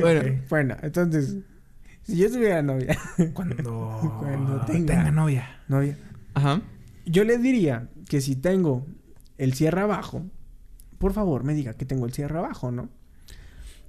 Bueno, 0.00 0.40
Bueno, 0.48 0.76
entonces. 0.82 1.36
Si 2.04 2.16
yo 2.16 2.30
tuviera 2.30 2.62
novia. 2.62 2.98
Cuando, 3.32 3.56
Cuando 4.20 4.60
tenga. 4.66 4.94
tenga. 4.96 5.10
novia. 5.10 5.60
Novia. 5.68 5.96
ajá. 6.34 6.60
Yo 7.06 7.24
le 7.24 7.38
diría 7.38 7.88
que 8.08 8.20
si 8.20 8.36
tengo 8.36 8.86
el 9.38 9.54
cierre 9.54 9.80
abajo, 9.80 10.24
por 10.98 11.12
favor 11.12 11.42
me 11.44 11.54
diga 11.54 11.74
que 11.74 11.84
tengo 11.84 12.06
el 12.06 12.12
cierre 12.12 12.38
abajo, 12.38 12.70
¿no? 12.70 12.88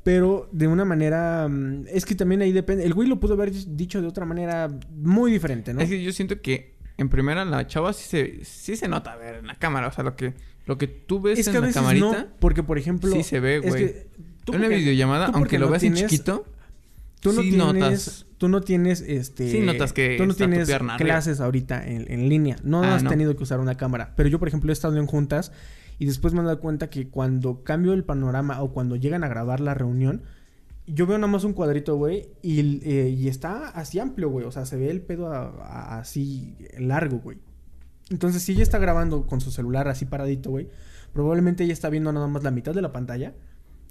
Pero 0.04 0.50
de 0.52 0.68
una 0.68 0.84
manera... 0.86 1.48
mm, 1.48 1.86
Es 1.88 2.06
que 2.06 2.16
también 2.16 2.42
ahí 2.42 2.52
depende... 2.52 2.84
El 2.86 2.94
güey 2.94 3.08
lo 3.08 3.20
pudo 3.20 3.34
haber 3.34 3.52
dicho 3.52 4.02
de 4.02 4.08
otra 4.08 4.26
manera 4.26 4.70
muy 4.96 5.32
diferente, 5.32 5.74
¿no? 5.74 5.82
Es 5.82 5.90
que 5.90 6.04
yo 6.04 6.12
siento 6.12 6.42
que 6.42 6.74
en 6.98 7.10
primera 7.10 7.46
la 7.46 7.66
chava 7.68 7.94
sí 7.94 8.06
se, 8.08 8.44
sí 8.46 8.76
se 8.76 8.88
nota 8.88 9.14
a 9.14 9.16
ver 9.16 9.36
en 9.36 9.48
la 9.48 9.56
cámara. 9.56 9.88
O 9.88 9.92
sea, 9.92 10.04
lo 10.04 10.16
que, 10.16 10.34
lo 10.66 10.78
que 10.78 10.88
tú 10.88 11.22
ves 11.22 11.40
Es 11.40 11.48
en 11.48 11.54
que 11.54 11.58
a 11.58 11.62
la 11.62 11.68
veces 11.68 11.82
camarita 11.82 12.06
no, 12.20 12.28
porque 12.40 12.64
por 12.64 12.78
ejemplo... 12.78 13.12
sí 13.12 13.24
se 13.24 13.40
ve, 13.40 13.58
es 13.58 13.62
güey. 13.70 13.86
que 13.86 14.08
tú 14.44 14.54
En 14.54 14.60
una 14.60 14.68
videollamada, 14.68 15.28
aunque 15.34 15.58
lo 15.58 15.66
no 15.68 15.72
veas 15.72 15.84
en 15.84 15.94
chiquito, 15.96 16.46
Tú 17.22 17.32
no 17.32 17.42
sí 17.42 17.52
tienes... 17.52 17.66
notas. 17.82 18.26
Tú 18.38 18.50
no 18.50 18.60
tienes, 18.60 19.00
este... 19.00 19.50
Sí 19.50 19.60
notas 19.62 19.94
que 19.94 20.18
Tú 20.18 20.26
no 20.26 20.32
está 20.34 20.44
tu 20.44 20.50
tienes 20.52 20.70
arriba. 20.70 20.98
clases 20.98 21.40
ahorita 21.40 21.88
en, 21.88 22.12
en 22.12 22.28
línea. 22.28 22.58
No 22.62 22.84
Ah, 22.84 22.96
has 22.96 23.04
no. 23.04 23.10
tenido 23.10 23.34
que 23.38 23.44
usar 23.44 23.62
una 23.62 23.76
cámara. 23.78 24.12
Pero 24.18 24.28
yo, 24.28 24.38
por 24.40 24.50
ejemplo, 24.50 24.70
he 24.70 24.74
estado 24.74 24.98
en 24.98 25.06
juntas 25.06 25.54
y 26.00 26.06
después 26.06 26.34
me 26.34 26.42
he 26.42 26.44
dado 26.44 26.60
cuenta 26.60 26.90
que 26.90 27.10
cuando 27.10 27.64
cambio 27.64 27.94
el 27.94 28.04
panorama 28.04 28.62
o 28.62 28.72
cuando 28.72 28.96
llegan 28.96 29.24
a 29.24 29.28
grabar 29.28 29.60
la 29.60 29.74
reunión, 29.74 30.24
yo 30.86 31.08
veo 31.08 31.18
nada 31.18 31.32
más 31.32 31.44
un 31.44 31.54
cuadrito, 31.54 31.96
güey, 31.96 32.30
y, 32.42 32.82
eh, 32.90 33.10
y 33.10 33.28
está 33.28 33.70
así 33.70 34.00
amplio, 34.00 34.30
güey. 34.30 34.46
O 34.46 34.52
sea, 34.52 34.66
se 34.66 34.78
ve 34.78 34.90
el 34.90 35.02
pedo 35.02 35.32
así 35.32 36.58
largo, 36.78 37.20
güey. 37.20 37.38
Entonces, 38.10 38.44
si 38.44 38.52
ella 38.52 38.64
está 38.64 38.80
grabando 38.80 39.26
con 39.26 39.40
su 39.40 39.52
celular 39.52 39.88
así 39.88 40.06
paradito, 40.06 40.50
güey, 40.50 40.70
probablemente 41.14 41.64
ella 41.64 41.74
está 41.74 41.90
viendo 41.90 42.12
nada 42.12 42.28
más 42.28 42.44
la 42.44 42.52
mitad 42.52 42.74
de 42.74 42.82
la 42.82 42.92
pantalla 42.92 43.34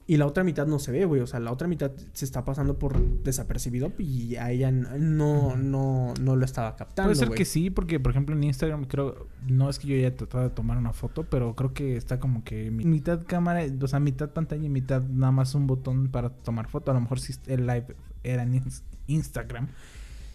Y 0.07 0.17
la 0.17 0.27
otra 0.27 0.43
mitad 0.43 0.67
no 0.67 0.81
se 0.81 0.91
ve, 0.91 1.05
güey. 1.05 1.21
O 1.21 1.27
sea, 1.29 1.39
la 1.39 1.53
otra 1.53 1.69
mitad 1.69 1.93
se 2.13 2.25
está 2.25 2.45
pasando 2.45 2.77
por 2.79 3.01
desapercibido 3.23 3.93
y 3.99 4.35
a 4.35 4.51
ella 4.51 4.73
no, 4.73 5.57
no, 5.57 6.13
no 6.21 6.37
lo 6.37 6.45
estaba 6.45 6.75
captando. 6.75 7.09
Puede 7.11 7.17
ser 7.19 7.29
güey. 7.29 7.39
que 7.39 7.45
sí, 7.45 7.71
porque 7.71 8.01
por 8.01 8.11
ejemplo 8.11 8.35
en 8.35 8.43
Instagram 8.43 8.85
creo, 8.87 9.29
no 9.47 9.71
es 9.71 9.79
que 9.79 9.87
yo 9.87 9.95
haya 9.95 10.15
tratado 10.17 10.43
de 10.45 10.51
tomar 10.51 10.77
una 10.77 10.93
foto, 10.93 11.23
pero 11.25 11.55
creo 11.55 11.73
que 11.73 11.97
está 11.97 12.19
como 12.19 12.43
que 12.43 12.71
mi- 12.73 12.85
mitad 12.85 13.23
cámara, 13.27 13.63
o 13.81 13.87
sea, 13.87 14.01
mitad 14.01 14.31
pantalla 14.31 14.65
y 14.65 14.69
mitad 14.69 15.03
nada 15.03 15.31
más 15.31 15.55
un 15.55 15.69
botón 15.69 16.09
para 16.09 16.31
tomar 16.31 16.69
foto. 16.69 16.91
A 16.91 16.95
lo 16.95 17.01
mejor 17.01 17.21
si 17.21 17.35
el 17.47 17.67
live 17.69 17.95
era 18.25 18.43
en 18.43 18.55
ins- 18.55 18.83
Instagram, 19.07 19.69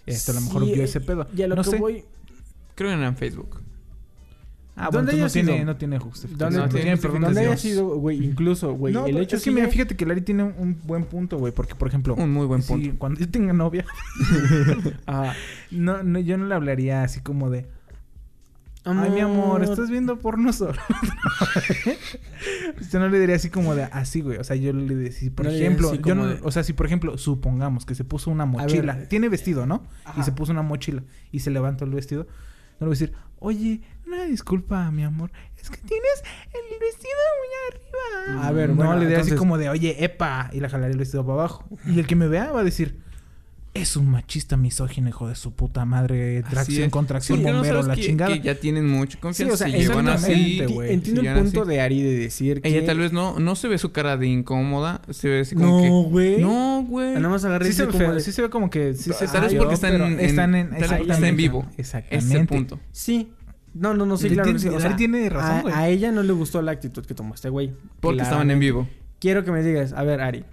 esto 0.06 0.32
a 0.32 0.36
lo 0.36 0.42
mejor 0.42 0.64
Sí, 0.66 0.74
vio 0.74 0.84
ese 0.84 1.02
pedo. 1.02 1.28
Y 1.36 1.42
a 1.42 1.48
lo 1.50 1.56
no 1.58 1.64
que 1.64 1.70
sé. 1.72 1.78
voy. 1.78 2.06
Creo 2.76 2.90
que 2.90 2.96
era 2.98 3.08
en 3.08 3.18
Facebook. 3.18 3.62
Ah, 4.80 4.90
bueno, 4.92 5.08
¿Dónde 5.08 5.12
entonces 5.14 5.36
haya 5.38 5.44
no 5.44 5.50
tiene, 5.52 5.66
no 5.66 5.76
tiene 5.76 6.00
justificación. 6.00 6.38
¿Dónde, 6.52 6.58
No, 6.60 6.70
tiene 6.70 6.82
tiene 6.84 6.98
perdón 6.98 7.22
de 7.22 7.26
¿Dónde 7.28 7.40
haya 7.48 7.58
sido, 7.58 7.88
güey? 7.98 8.24
Incluso, 8.24 8.74
güey. 8.74 8.94
No, 8.94 9.08
el 9.08 9.18
hecho 9.18 9.36
es 9.38 9.44
que 9.44 9.50
mira, 9.52 9.68
fíjate 9.70 9.96
que 9.96 10.06
Larry 10.06 10.22
tiene 10.22 10.44
un 10.44 10.80
buen 10.84 11.04
punto, 11.06 11.38
güey, 11.40 11.52
porque 11.52 11.74
por 11.76 11.88
ejemplo, 11.88 12.14
Un 12.16 12.32
muy 12.32 12.46
buen 12.46 12.62
punto. 12.62 12.92
cuando 13.00 13.20
yo 13.20 13.28
tenga 13.30 13.54
novia, 13.54 13.86
Ah, 15.08 15.34
no, 15.72 16.04
no, 16.04 16.20
yo 16.20 16.38
no 16.38 16.46
le 16.46 16.54
hablaría 16.56 17.02
así 17.04 17.22
como 17.22 17.50
de, 17.50 17.66
Ay, 18.86 19.10
mi 19.10 19.20
amor, 19.20 19.64
estás 19.64 19.90
viendo 19.90 20.18
porno 20.20 20.54
solo. 20.54 20.80
Usted 22.80 23.00
no 23.00 23.10
le 23.10 23.20
diría 23.20 23.36
así 23.36 23.50
como 23.50 23.76
de 23.76 23.84
así, 23.84 24.22
güey. 24.22 24.38
O 24.38 24.44
sea, 24.44 24.56
yo 24.56 24.72
le 24.74 24.96
diría, 24.96 25.12
si 25.12 25.30
por 25.30 25.46
No 25.46 25.52
ejemplo, 25.52 25.94
yo 25.96 26.16
no- 26.16 26.28
de- 26.28 26.40
o 26.44 26.52
sea, 26.52 26.64
si 26.64 26.74
por 26.74 26.86
ejemplo, 26.86 27.18
supongamos 27.18 27.86
que 27.86 27.96
se 27.96 28.04
puso 28.04 28.32
una 28.32 28.46
mochila, 28.46 28.98
eh, 29.02 29.08
tiene 29.08 29.30
vestido, 29.30 29.66
¿no? 29.66 29.84
Ajá. 30.06 30.22
Y 30.22 30.24
se 30.24 30.32
puso 30.32 30.52
una 30.52 30.62
mochila 30.62 31.04
y 31.32 31.40
se 31.40 31.52
levantó 31.52 31.86
el 31.86 31.92
vestido, 31.92 32.24
no 32.80 32.86
le 32.86 32.86
voy 32.88 32.96
a 32.96 33.00
decir, 33.00 33.14
oye, 33.40 33.82
una 34.08 34.26
disculpa, 34.26 34.90
mi 34.92 35.04
amor, 35.04 35.32
es 35.62 35.70
que 35.70 35.78
tienes 35.78 36.24
el 36.54 36.80
vestido 36.80 37.14
muy 37.40 38.32
arriba. 38.34 38.48
A 38.48 38.52
ver, 38.52 38.70
no, 38.70 38.76
bueno, 38.76 38.96
le 38.96 39.06
diría 39.06 39.20
así 39.20 39.36
como 39.36 39.58
de, 39.58 39.70
oye, 39.70 40.04
epa, 40.04 40.50
y 40.54 40.60
le 40.60 40.70
jalaría 40.70 40.94
el 40.94 41.00
vestido 41.00 41.24
para 41.26 41.40
abajo. 41.40 41.66
Y 41.86 42.00
el 42.00 42.08
que 42.08 42.16
me 42.16 42.28
vea 42.28 42.52
va 42.52 42.62
a 42.62 42.64
decir, 42.64 43.00
es 43.74 43.96
un 43.96 44.10
machista 44.10 44.58
misógino, 44.58 45.08
hijo 45.10 45.28
de 45.28 45.36
su 45.36 45.54
puta 45.54 45.86
madre, 45.86 46.42
tracción, 46.50 46.90
contracción, 46.90 47.44
no 47.44 47.52
bombero, 47.54 47.76
sabes 47.76 47.88
la 47.88 47.96
que- 47.96 48.02
chingada. 48.02 48.34
que 48.34 48.42
ya 48.42 48.56
tienen 48.56 48.90
mucha 48.90 49.20
confianza. 49.20 49.56
Sí, 49.56 49.64
o 49.64 49.70
sea, 49.70 49.80
se 49.80 49.84
llevan 49.88 50.08
así. 50.08 50.60
Entiendo 50.88 51.22
el 51.22 51.34
punto 51.36 51.62
así. 51.62 51.70
de 51.70 51.82
Ari 51.82 52.02
de 52.02 52.18
decir 52.18 52.62
que... 52.62 52.70
Ella 52.70 52.86
tal 52.88 52.98
vez 52.98 53.14
no, 53.14 53.38
no 53.40 53.56
se 53.56 53.68
ve 53.68 53.78
su 53.78 53.92
cara 53.92 54.18
de 54.18 54.26
incómoda. 54.28 55.02
Se 55.12 55.30
ve 55.30 55.42
así 55.42 55.54
como 55.54 55.82
que... 55.84 55.90
No, 55.90 56.02
güey. 56.04 56.42
No, 56.42 56.86
güey. 56.90 57.14
Nada 57.14 57.30
más 57.30 57.46
agarré 57.46 57.66
Sí 57.68 57.74
se, 57.74 57.84
dice 57.84 57.86
ve 57.86 57.92
como 57.92 58.06
feo, 58.06 58.14
de- 58.16 58.22
sí 58.22 58.32
se 58.32 58.42
ve 58.42 58.50
como 58.50 58.70
que 58.72 58.94
sí 58.96 59.12
se 59.14 59.28
Tal 59.28 59.42
vez 59.42 59.54
porque 59.54 59.74
están 59.76 59.94
en- 60.02 60.20
están 60.22 60.56
en, 60.56 60.66
está 60.74 60.78
en 60.78 60.84
exactamente, 61.02 61.32
vivo. 61.34 61.66
Exactamente. 61.78 62.36
Ese 62.36 62.46
punto. 62.48 62.80
Sí. 62.92 63.32
No, 63.80 63.94
no, 63.94 64.06
no, 64.06 64.18
sí, 64.18 64.30
claro. 64.30 64.44
tiene- 64.44 64.60
sí, 64.60 64.68
o 64.70 64.74
Ari 64.74 64.82
sea, 64.82 64.96
tiene 64.96 65.30
razón, 65.30 65.58
a, 65.58 65.62
güey. 65.62 65.74
a 65.74 65.88
ella 65.88 66.12
no 66.12 66.24
le 66.24 66.34
gustó 66.34 66.62
la 66.62 66.72
actitud 66.72 67.06
que 67.06 67.14
tomó 67.14 67.34
este 67.36 67.50
güey. 67.50 67.74
Porque 68.00 68.22
estaban 68.22 68.50
en 68.52 68.60
vivo. 68.60 68.88
Quiero 69.20 69.44
que 69.44 69.52
me 69.52 69.62
digas, 69.64 69.94
a 69.94 70.04
ver, 70.04 70.22
Ari. 70.22 70.46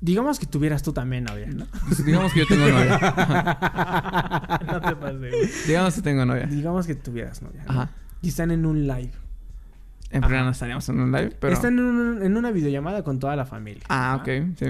Digamos 0.00 0.40
que 0.40 0.46
tuvieras 0.46 0.82
tú 0.82 0.92
también 0.92 1.24
novia, 1.24 1.46
¿no? 1.46 1.66
Pues 1.86 2.04
digamos 2.04 2.32
que 2.32 2.40
yo 2.40 2.46
tengo 2.46 2.66
novia. 2.68 2.98
no 4.66 4.80
te 4.80 4.96
pases, 4.96 5.18
güey. 5.18 5.32
digamos 5.66 5.94
que 5.94 6.02
tengo 6.02 6.24
novia. 6.24 6.46
Digamos 6.46 6.86
que 6.86 6.94
tuvieras 6.94 7.40
novia. 7.42 7.62
¿no? 7.64 7.70
Ajá. 7.72 7.90
Y 8.20 8.28
están 8.28 8.50
en 8.50 8.66
un 8.66 8.86
live. 8.86 9.12
En 10.10 10.22
realidad 10.22 10.44
no 10.44 10.50
estaríamos 10.50 10.88
en 10.88 11.00
un 11.00 11.10
live, 11.12 11.36
pero... 11.40 11.54
Están 11.54 11.78
en, 11.78 11.84
un- 11.84 12.22
en 12.22 12.36
una 12.36 12.50
videollamada 12.50 13.02
con 13.02 13.18
toda 13.18 13.34
la 13.36 13.46
familia. 13.46 13.82
Ah, 13.88 14.18
ok. 14.20 14.28
Sí. 14.58 14.66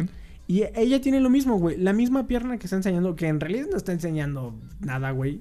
Y 0.46 0.64
ella 0.74 1.00
tiene 1.00 1.20
lo 1.20 1.30
mismo, 1.30 1.58
güey. 1.58 1.76
La 1.78 1.92
misma 1.92 2.26
pierna 2.26 2.58
que 2.58 2.66
está 2.66 2.76
enseñando, 2.76 3.16
que 3.16 3.26
en 3.26 3.40
realidad 3.40 3.66
no 3.70 3.76
está 3.76 3.92
enseñando 3.92 4.54
nada, 4.80 5.10
güey. 5.12 5.40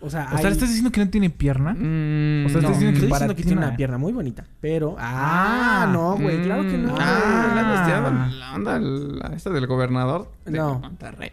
O 0.00 0.10
sea, 0.10 0.24
O 0.26 0.28
sea, 0.28 0.38
hay- 0.38 0.44
¿le 0.44 0.50
estás 0.50 0.68
diciendo 0.68 0.92
que 0.92 1.04
no 1.04 1.08
tiene 1.10 1.30
pierna? 1.30 1.72
Mm, 1.72 2.46
O 2.46 2.48
sea, 2.48 2.60
no, 2.60 2.68
estás 2.68 2.70
diciendo 2.72 2.90
que 2.92 2.96
estoy 2.96 3.08
para 3.10 3.26
diciendo 3.26 3.34
que 3.36 3.42
ti 3.42 3.48
tiene 3.48 3.66
una 3.66 3.76
pierna 3.76 3.98
muy 3.98 4.12
bonita. 4.12 4.44
Pero. 4.60 4.94
Ah, 4.98 5.82
Ah, 5.84 5.90
no, 5.92 6.16
güey. 6.18 6.42
Claro 6.42 6.62
que 6.62 6.76
no. 6.78 6.94
Ah, 6.98 7.52
la 7.54 7.60
andas 7.60 7.86
tirando 7.86 8.36
la 8.36 8.54
onda 8.54 8.78
la- 8.78 9.34
esta 9.34 9.50
del 9.50 9.66
gobernador 9.66 10.30
de 10.44 10.52
No. 10.58 10.78
Monterrey. 10.80 11.30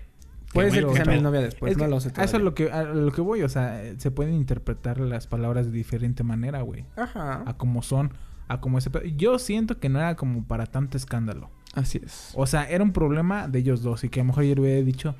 Puede 0.53 0.69
ser 0.71 0.85
que 0.85 0.93
sea 0.95 1.05
mi 1.05 1.19
novia 1.19 1.41
después. 1.41 1.71
es 1.71 1.77
no 1.77 1.85
que 1.85 1.89
lo 1.89 1.99
sé. 1.99 2.11
a 2.15 2.23
eso 2.23 2.37
es 2.37 2.43
lo 2.43 2.53
que, 2.53 2.71
a 2.71 2.83
lo 2.83 3.11
que 3.11 3.21
voy. 3.21 3.41
O 3.41 3.49
sea, 3.49 3.81
se 3.97 4.11
pueden 4.11 4.35
interpretar 4.35 4.99
las 4.99 5.25
palabras 5.27 5.65
de 5.65 5.71
diferente 5.71 6.23
manera, 6.23 6.61
güey. 6.61 6.85
Ajá. 6.95 7.41
A 7.45 7.57
como 7.57 7.81
son, 7.81 8.13
a 8.47 8.61
como 8.61 8.77
ese... 8.77 8.91
Yo 9.17 9.39
siento 9.39 9.79
que 9.79 9.89
no 9.89 9.97
era 9.99 10.15
como 10.15 10.43
para 10.45 10.67
tanto 10.67 10.95
escándalo. 10.95 11.49
Así 11.73 11.99
es. 12.05 12.29
O 12.35 12.45
sea, 12.45 12.69
era 12.69 12.83
un 12.83 12.91
problema 12.93 13.47
de 13.47 13.59
ellos 13.59 13.81
dos. 13.81 14.03
Y 14.03 14.09
que 14.09 14.19
a 14.19 14.23
lo 14.23 14.27
mejor 14.27 14.43
yo 14.43 14.53
le 14.55 14.61
hubiera 14.61 14.81
dicho... 14.83 15.15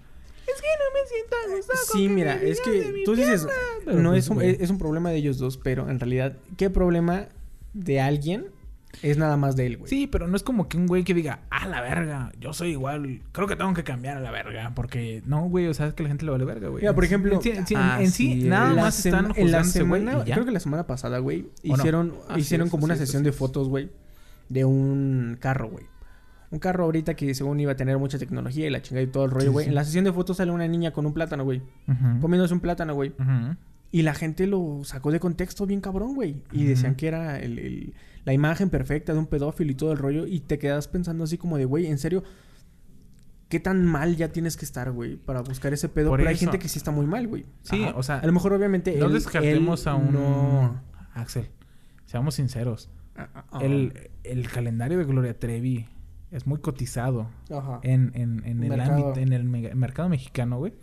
Es 0.54 0.62
que 0.62 0.68
no 0.80 0.86
me 0.94 1.08
siento 1.08 1.36
a 1.36 1.56
gusto 1.56 1.74
con 1.74 1.98
Sí, 2.00 2.08
que 2.08 2.14
mira, 2.14 2.42
es 2.42 2.62
que 2.62 3.02
tú 3.06 3.16
dices, 3.16 3.46
pierna". 3.46 3.62
Pero 3.86 4.00
no 4.00 4.10
pues, 4.12 4.24
es 4.26 4.30
un, 4.30 4.36
güey. 4.36 4.58
es 4.60 4.70
un 4.70 4.78
problema 4.78 5.10
de 5.10 5.18
ellos 5.18 5.38
dos, 5.38 5.58
pero 5.58 5.90
en 5.90 6.00
realidad, 6.00 6.38
¿qué 6.58 6.70
problema 6.70 7.28
de 7.74 8.00
alguien 8.02 8.48
es 9.02 9.18
nada 9.18 9.38
más 9.38 9.56
de 9.56 9.66
él, 9.66 9.78
güey? 9.78 9.90
Sí, 9.90 10.06
pero 10.08 10.28
no 10.28 10.36
es 10.38 10.44
como 10.44 10.70
que 10.70 10.78
un 10.78 10.86
güey 10.86 11.04
que 11.04 11.14
diga, 11.14 11.40
ah, 11.50 11.68
la 11.68 11.82
verga, 11.82 12.32
yo 12.40 12.54
soy 12.54 12.72
igual, 12.72 13.22
creo 13.32 13.48
que 13.48 13.56
tengo 13.56 13.74
que 13.74 13.84
cambiar 13.84 14.18
a 14.18 14.20
la 14.20 14.30
verga. 14.32 14.72
Porque 14.76 15.24
no, 15.26 15.50
güey, 15.50 15.68
o 15.68 15.74
sea, 15.74 15.88
es 15.88 15.94
que 15.96 16.04
la 16.04 16.10
gente 16.10 16.26
le 16.26 16.32
vale 16.32 16.46
verga, 16.46 16.68
güey. 16.70 16.82
Mira, 16.82 16.94
por 16.94 17.04
ejemplo, 17.04 17.34
en 17.44 17.66
sí, 17.68 17.74
ah, 17.76 17.98
en 18.00 18.12
sí, 18.12 18.42
sí, 18.42 18.48
nada 18.48 18.74
La 18.74 18.82
más 18.84 19.06
están 19.06 19.34
en 19.36 19.52
la 19.52 19.60
güey 19.60 19.72
semana, 19.72 20.22
y 20.24 20.28
ya. 20.30 20.36
creo 20.36 20.46
que 20.46 20.52
la 20.52 20.60
semana 20.60 20.86
pasada, 20.86 21.18
güey, 21.20 21.48
hicieron, 21.64 22.14
Así 22.30 22.42
hicieron 22.42 22.68
es, 22.68 22.72
como 22.72 22.86
una 22.86 22.94
es, 22.94 23.00
sesión 23.00 23.24
de 23.24 23.32
fotos, 23.32 23.68
güey, 23.70 23.90
de 24.50 24.66
un 24.66 25.38
carro, 25.40 25.70
güey. 25.70 25.86
Un 26.54 26.60
carro 26.60 26.84
ahorita 26.84 27.16
que 27.16 27.34
según 27.34 27.60
iba 27.60 27.72
a 27.72 27.76
tener 27.76 27.98
mucha 27.98 28.20
tecnología 28.20 28.68
y 28.68 28.70
la 28.70 28.82
chingada 28.82 29.04
y 29.04 29.08
todo 29.08 29.26
el 29.26 29.32
rollo, 29.32 29.52
güey. 29.52 29.66
sí. 29.66 29.70
En 29.70 29.76
la 29.76 29.84
sesión 29.84 30.04
de 30.06 30.14
fotos 30.14 30.38
sale 30.38 30.52
una 30.52 30.68
niña 30.68 30.92
con 30.92 31.06
un 31.08 31.14
plátano, 31.14 31.44
güey. 31.44 31.64
Ujú. 31.88 32.20
Comiéndose 32.22 32.54
un 32.54 32.60
plátano, 32.60 32.94
güey. 32.94 33.12
Y 33.92 34.04
la 34.04 34.14
gente 34.14 34.46
lo 34.48 34.82
sacó 34.84 35.12
de 35.12 35.20
contexto 35.20 35.66
bien 35.66 35.82
cabrón, 35.82 36.14
güey. 36.16 36.44
Y 36.52 36.66
decían 36.66 36.94
que 36.96 37.08
era 37.08 37.40
el- 37.40 37.58
el- 37.60 37.94
la 38.26 38.34
imagen 38.34 38.70
perfecta 38.70 39.14
de 39.14 39.20
un 39.20 39.26
pedófilo 39.28 39.72
y 39.72 39.76
todo 39.76 39.92
el 39.92 39.98
rollo. 39.98 40.28
Y 40.28 40.42
te 40.42 40.60
quedas 40.60 40.88
pensando 40.88 41.24
así 41.24 41.38
como 41.40 41.58
de, 41.58 41.66
güey, 41.66 41.88
en 41.88 41.98
serio, 41.98 42.24
¿qué 43.50 43.60
tan 43.60 43.86
mal 43.86 44.16
ya 44.16 44.30
tienes 44.30 44.56
que 44.58 44.66
estar, 44.66 44.92
güey? 44.92 45.16
Para 45.18 45.42
buscar 45.42 45.74
ese 45.74 45.90
pedo. 45.90 46.10
Por 46.10 46.20
Pero 46.20 46.30
hay 46.30 46.38
gente 46.38 46.60
que 46.60 46.70
sí 46.70 46.78
está 46.78 46.92
muy 46.92 47.06
mal, 47.06 47.28
güey. 47.28 47.46
Sí, 47.64 47.84
Ajá. 47.84 47.94
o 47.98 48.04
sea, 48.04 48.20
A 48.20 48.26
lo 48.26 48.32
mejor, 48.34 48.54
obviamente. 48.54 48.96
No 48.98 49.08
él- 49.08 49.14
descartemos 49.14 49.82
él 49.86 49.92
a 49.92 49.96
un... 49.96 50.14
No. 50.14 50.82
Axel, 51.14 51.50
seamos 52.06 52.36
sinceros. 52.36 52.90
Ah, 53.16 53.30
ah, 53.52 53.60
El, 53.62 54.10
el 54.24 54.48
calendario 54.50 54.98
de 54.98 55.04
Gloria 55.06 55.38
Trevi 55.38 55.88
es 56.34 56.46
muy 56.48 56.60
cotizado 56.60 57.28
Ajá. 57.50 57.80
en, 57.84 58.12
en, 58.16 58.44
en 58.46 58.64
el 58.64 58.70
Mercado. 58.70 58.92
ámbito, 58.92 59.20
en 59.20 59.34
el 59.34 59.44
mercado 59.76 60.10
mexicano, 60.10 60.58
güey. 60.58 60.74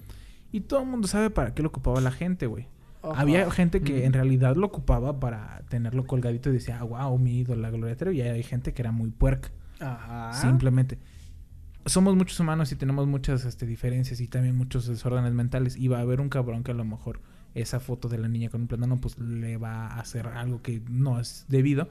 Y 0.52 0.60
todo 0.62 0.80
el 0.80 0.86
mundo 0.86 1.06
sabe 1.08 1.30
para 1.30 1.54
qué 1.54 1.62
lo 1.62 1.68
ocupaba 1.68 2.00
la 2.00 2.10
gente, 2.10 2.46
güey. 2.46 2.66
Ajá. 3.02 3.20
Había 3.20 3.50
gente 3.50 3.80
que 3.82 4.00
Mm. 4.00 4.04
en 4.06 4.12
realidad 4.12 4.56
lo 4.56 4.66
ocupaba 4.66 5.20
para 5.20 5.62
tenerlo 5.68 6.06
colgadito 6.06 6.50
y 6.50 6.54
decía, 6.54 6.78
ah, 6.80 6.84
wow, 6.84 7.18
mi 7.18 7.38
ídola 7.38 7.70
Gloria 7.70 7.96
Trevi. 7.96 8.18
Y 8.18 8.22
hay 8.22 8.42
gente 8.42 8.72
que 8.74 8.82
era 8.82 8.92
muy 8.92 9.10
puerca, 9.10 9.50
Ajá. 9.80 10.32
simplemente. 10.34 10.98
Somos 11.86 12.14
muchos 12.14 12.38
humanos 12.38 12.70
y 12.72 12.76
tenemos 12.76 13.06
muchas 13.06 13.44
este, 13.46 13.64
diferencias 13.66 14.20
y 14.20 14.28
también 14.28 14.54
muchos 14.56 14.86
desórdenes 14.86 15.32
mentales. 15.32 15.76
Y 15.76 15.88
va 15.88 15.98
a 15.98 16.02
haber 16.02 16.20
un 16.20 16.28
cabrón 16.28 16.62
que 16.62 16.72
a 16.72 16.74
lo 16.74 16.84
mejor 16.84 17.20
esa 17.54 17.80
foto 17.80 18.08
de 18.08 18.18
la 18.18 18.28
niña 18.28 18.48
con 18.50 18.60
un 18.62 18.66
plátano 18.68 18.98
pues 19.00 19.18
le 19.18 19.56
va 19.56 19.86
a 19.88 19.98
hacer 20.00 20.26
algo 20.28 20.60
que 20.62 20.82
no 20.88 21.18
es 21.18 21.46
debido. 21.48 21.88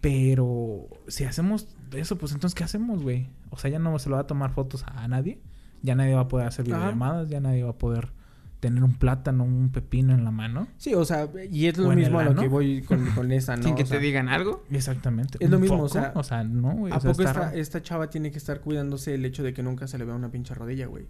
Pero 0.00 0.88
si 1.08 1.24
hacemos 1.24 1.68
eso, 1.92 2.16
pues 2.16 2.32
entonces 2.32 2.54
¿qué 2.54 2.64
hacemos, 2.64 3.02
güey? 3.02 3.28
O 3.50 3.58
sea, 3.58 3.70
ya 3.70 3.78
no 3.78 3.98
se 3.98 4.08
lo 4.08 4.16
va 4.16 4.22
a 4.22 4.26
tomar 4.26 4.50
fotos 4.50 4.84
a 4.86 5.06
nadie. 5.08 5.40
Ya 5.82 5.94
nadie 5.94 6.14
va 6.14 6.22
a 6.22 6.28
poder 6.28 6.46
hacer 6.46 6.66
Ajá. 6.66 6.76
videollamadas. 6.76 7.28
Ya 7.28 7.40
nadie 7.40 7.62
va 7.64 7.70
a 7.70 7.78
poder 7.78 8.12
tener 8.60 8.84
un 8.84 8.92
plátano, 8.94 9.44
un 9.44 9.70
pepino 9.70 10.14
en 10.14 10.24
la 10.24 10.30
mano. 10.30 10.68
Sí, 10.76 10.94
o 10.94 11.04
sea, 11.04 11.28
y 11.50 11.66
es 11.66 11.78
lo 11.78 11.88
¿O 11.88 11.92
en 11.92 11.98
mismo 11.98 12.20
a 12.20 12.24
lo 12.24 12.34
que 12.34 12.46
voy 12.46 12.82
con, 12.82 13.04
con 13.12 13.32
esa, 13.32 13.56
¿no? 13.56 13.62
Sin 13.62 13.74
que 13.74 13.82
O 13.82 13.86
sea, 13.86 13.98
te 13.98 14.04
digan 14.04 14.28
algo. 14.28 14.64
Exactamente. 14.70 15.38
Es 15.40 15.50
lo 15.50 15.56
¿Un 15.56 15.62
mismo, 15.62 15.82
o 15.82 15.88
sea, 15.88 16.12
O 16.14 16.22
sea, 16.22 16.44
no, 16.44 16.72
güey. 16.72 16.92
¿A 16.92 16.98
o 16.98 17.00
sea, 17.00 17.10
poco 17.12 17.22
esta, 17.22 17.54
esta 17.54 17.82
chava 17.82 18.10
tiene 18.10 18.30
que 18.30 18.38
estar 18.38 18.60
cuidándose 18.60 19.14
el 19.14 19.24
hecho 19.24 19.42
de 19.42 19.54
que 19.54 19.62
nunca 19.62 19.88
se 19.88 19.98
le 19.98 20.04
vea 20.04 20.14
una 20.14 20.30
pinche 20.30 20.54
rodilla, 20.54 20.86
güey? 20.86 21.06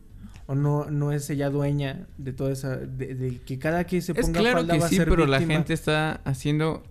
O 0.47 0.55
no, 0.55 0.87
no 0.91 1.13
es 1.13 1.29
ella 1.31 1.51
dueña 1.51 2.07
de 2.19 2.33
toda 2.33 2.53
esa... 2.53 2.77
De, 2.77 3.15
de 3.15 3.39
que 3.41 3.59
cada 3.59 3.85
que 3.85 4.01
se 4.01 4.13
Es 4.13 4.27
ponga 4.27 4.41
claro 4.41 4.59
falda 4.59 4.75
que 4.75 4.81
va 4.81 4.87
a 4.87 4.89
sí, 4.89 4.97
ser 4.97 5.09
pero 5.09 5.27
la 5.27 5.41
gente 5.41 5.73
está 5.75 6.21
haciendo 6.25 6.85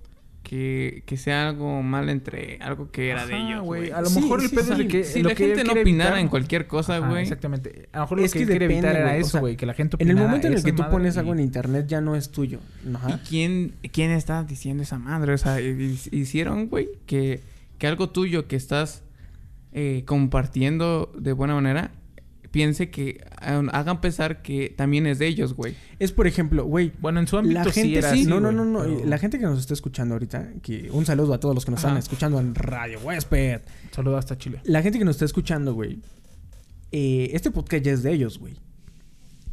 que, 0.50 1.04
que 1.06 1.16
sea 1.16 1.48
algo 1.50 1.84
mal 1.84 2.10
entre 2.10 2.58
algo 2.60 2.90
que 2.90 3.10
era 3.12 3.28
de 3.28 3.38
ellos, 3.38 3.62
güey. 3.62 3.92
A 3.92 4.02
lo 4.02 4.08
Sí, 4.10 4.20
mejor 4.20 4.42
el 4.42 4.50
sí, 4.50 4.56
pedo 4.56 4.76
sí. 4.76 4.82
es 4.82 4.88
que 4.88 5.04
Si 5.04 5.22
lo 5.22 5.30
la 5.30 5.36
que 5.36 5.46
gente 5.46 5.64
no 5.64 5.74
opinara 5.74 6.10
evitar- 6.10 6.20
en 6.22 6.28
cualquier 6.28 6.66
cosa, 6.66 6.98
güey. 6.98 7.22
exactamente. 7.22 7.88
A 7.92 7.98
lo 7.98 8.04
mejor 8.06 8.18
lo 8.18 8.26
Es 8.26 8.34
que, 8.34 8.40
que 8.40 8.44
él 8.46 8.50
quiere 8.50 8.66
evitar 8.66 8.82
depende, 8.82 9.00
era 9.00 9.10
güey. 9.10 9.18
O 9.20 9.22
eso, 9.22 9.30
sea, 9.30 9.40
güey. 9.42 9.56
Que 9.58 9.66
la 9.68 9.74
gente 9.76 9.98
En 10.00 10.10
el 10.10 10.16
momento 10.16 10.48
en 10.48 10.54
el 10.54 10.64
que 10.64 10.72
tú 10.74 10.84
pones 10.90 11.16
y- 11.16 11.20
algo 11.20 11.34
en 11.34 11.40
internet 11.42 11.86
ya 11.88 12.02
no 12.02 12.16
es 12.16 12.32
tuyo. 12.32 12.62
¿Y 12.84 12.96
Ajá. 12.96 13.20
quién, 13.30 13.74
quién 13.92 14.10
está 14.10 14.44
diciendo 14.44 14.82
esa 14.82 14.98
madre? 14.98 15.34
O 15.34 15.38
sea, 15.38 15.62
hi- 15.62 16.00
hicieron, 16.12 16.66
güey, 16.68 16.90
que, 17.06 17.42
que 17.78 17.86
algo 17.86 18.10
tuyo 18.10 18.48
que 18.48 18.56
estás 18.56 19.04
eh, 19.72 20.02
compartiendo 20.08 21.12
de 21.16 21.32
buena 21.34 21.54
manera, 21.54 21.92
piense 22.52 22.90
que 22.90 23.22
eh, 23.42 23.68
hagan 23.72 24.02
pensar 24.02 24.42
que 24.42 24.74
también 24.76 25.06
es 25.08 25.20
de 25.20 25.28
ellos, 25.28 25.54
güey. 25.54 25.76
Es 26.00 26.12
por 26.12 26.28
ejemplo, 26.28 26.66
güey... 26.66 26.92
Bueno, 27.00 27.20
en 27.20 27.28
su 27.28 27.38
ámbito 27.38 27.60
La 27.60 27.66
sí 27.66 27.82
gente 27.82 27.98
era 28.00 28.12
sí, 28.14 28.22
así, 28.22 28.30
no, 28.30 28.40
no, 28.40 28.52
no, 28.52 28.66
no, 28.66 28.80
pero- 28.82 29.06
la 29.06 29.18
gente 29.18 29.38
que 29.38 29.46
nos 29.46 29.60
está 29.60 29.74
escuchando 29.74 30.16
ahorita, 30.16 30.54
que 30.62 30.90
un 30.92 31.06
saludo 31.06 31.34
a 31.34 31.40
todos 31.40 31.54
los 31.56 31.66
que 31.66 31.72
nos 31.72 31.80
Ajá. 31.80 31.88
están 31.90 31.98
escuchando 32.00 32.40
en 32.40 32.56
Radio 32.56 33.00
Huésped. 33.02 33.62
Saludos 33.92 34.20
hasta 34.20 34.38
Chile. 34.38 34.62
La 34.64 34.82
gente 34.82 34.98
que 35.00 35.06
nos 35.06 35.16
está 35.16 35.26
escuchando, 35.26 35.74
güey, 35.74 36.00
eh, 36.92 37.30
este 37.34 37.52
podcast 37.52 37.84
ya 37.84 37.92
es 37.94 38.04
de 38.04 38.14
ellos, 38.14 38.40
güey. 38.40 38.56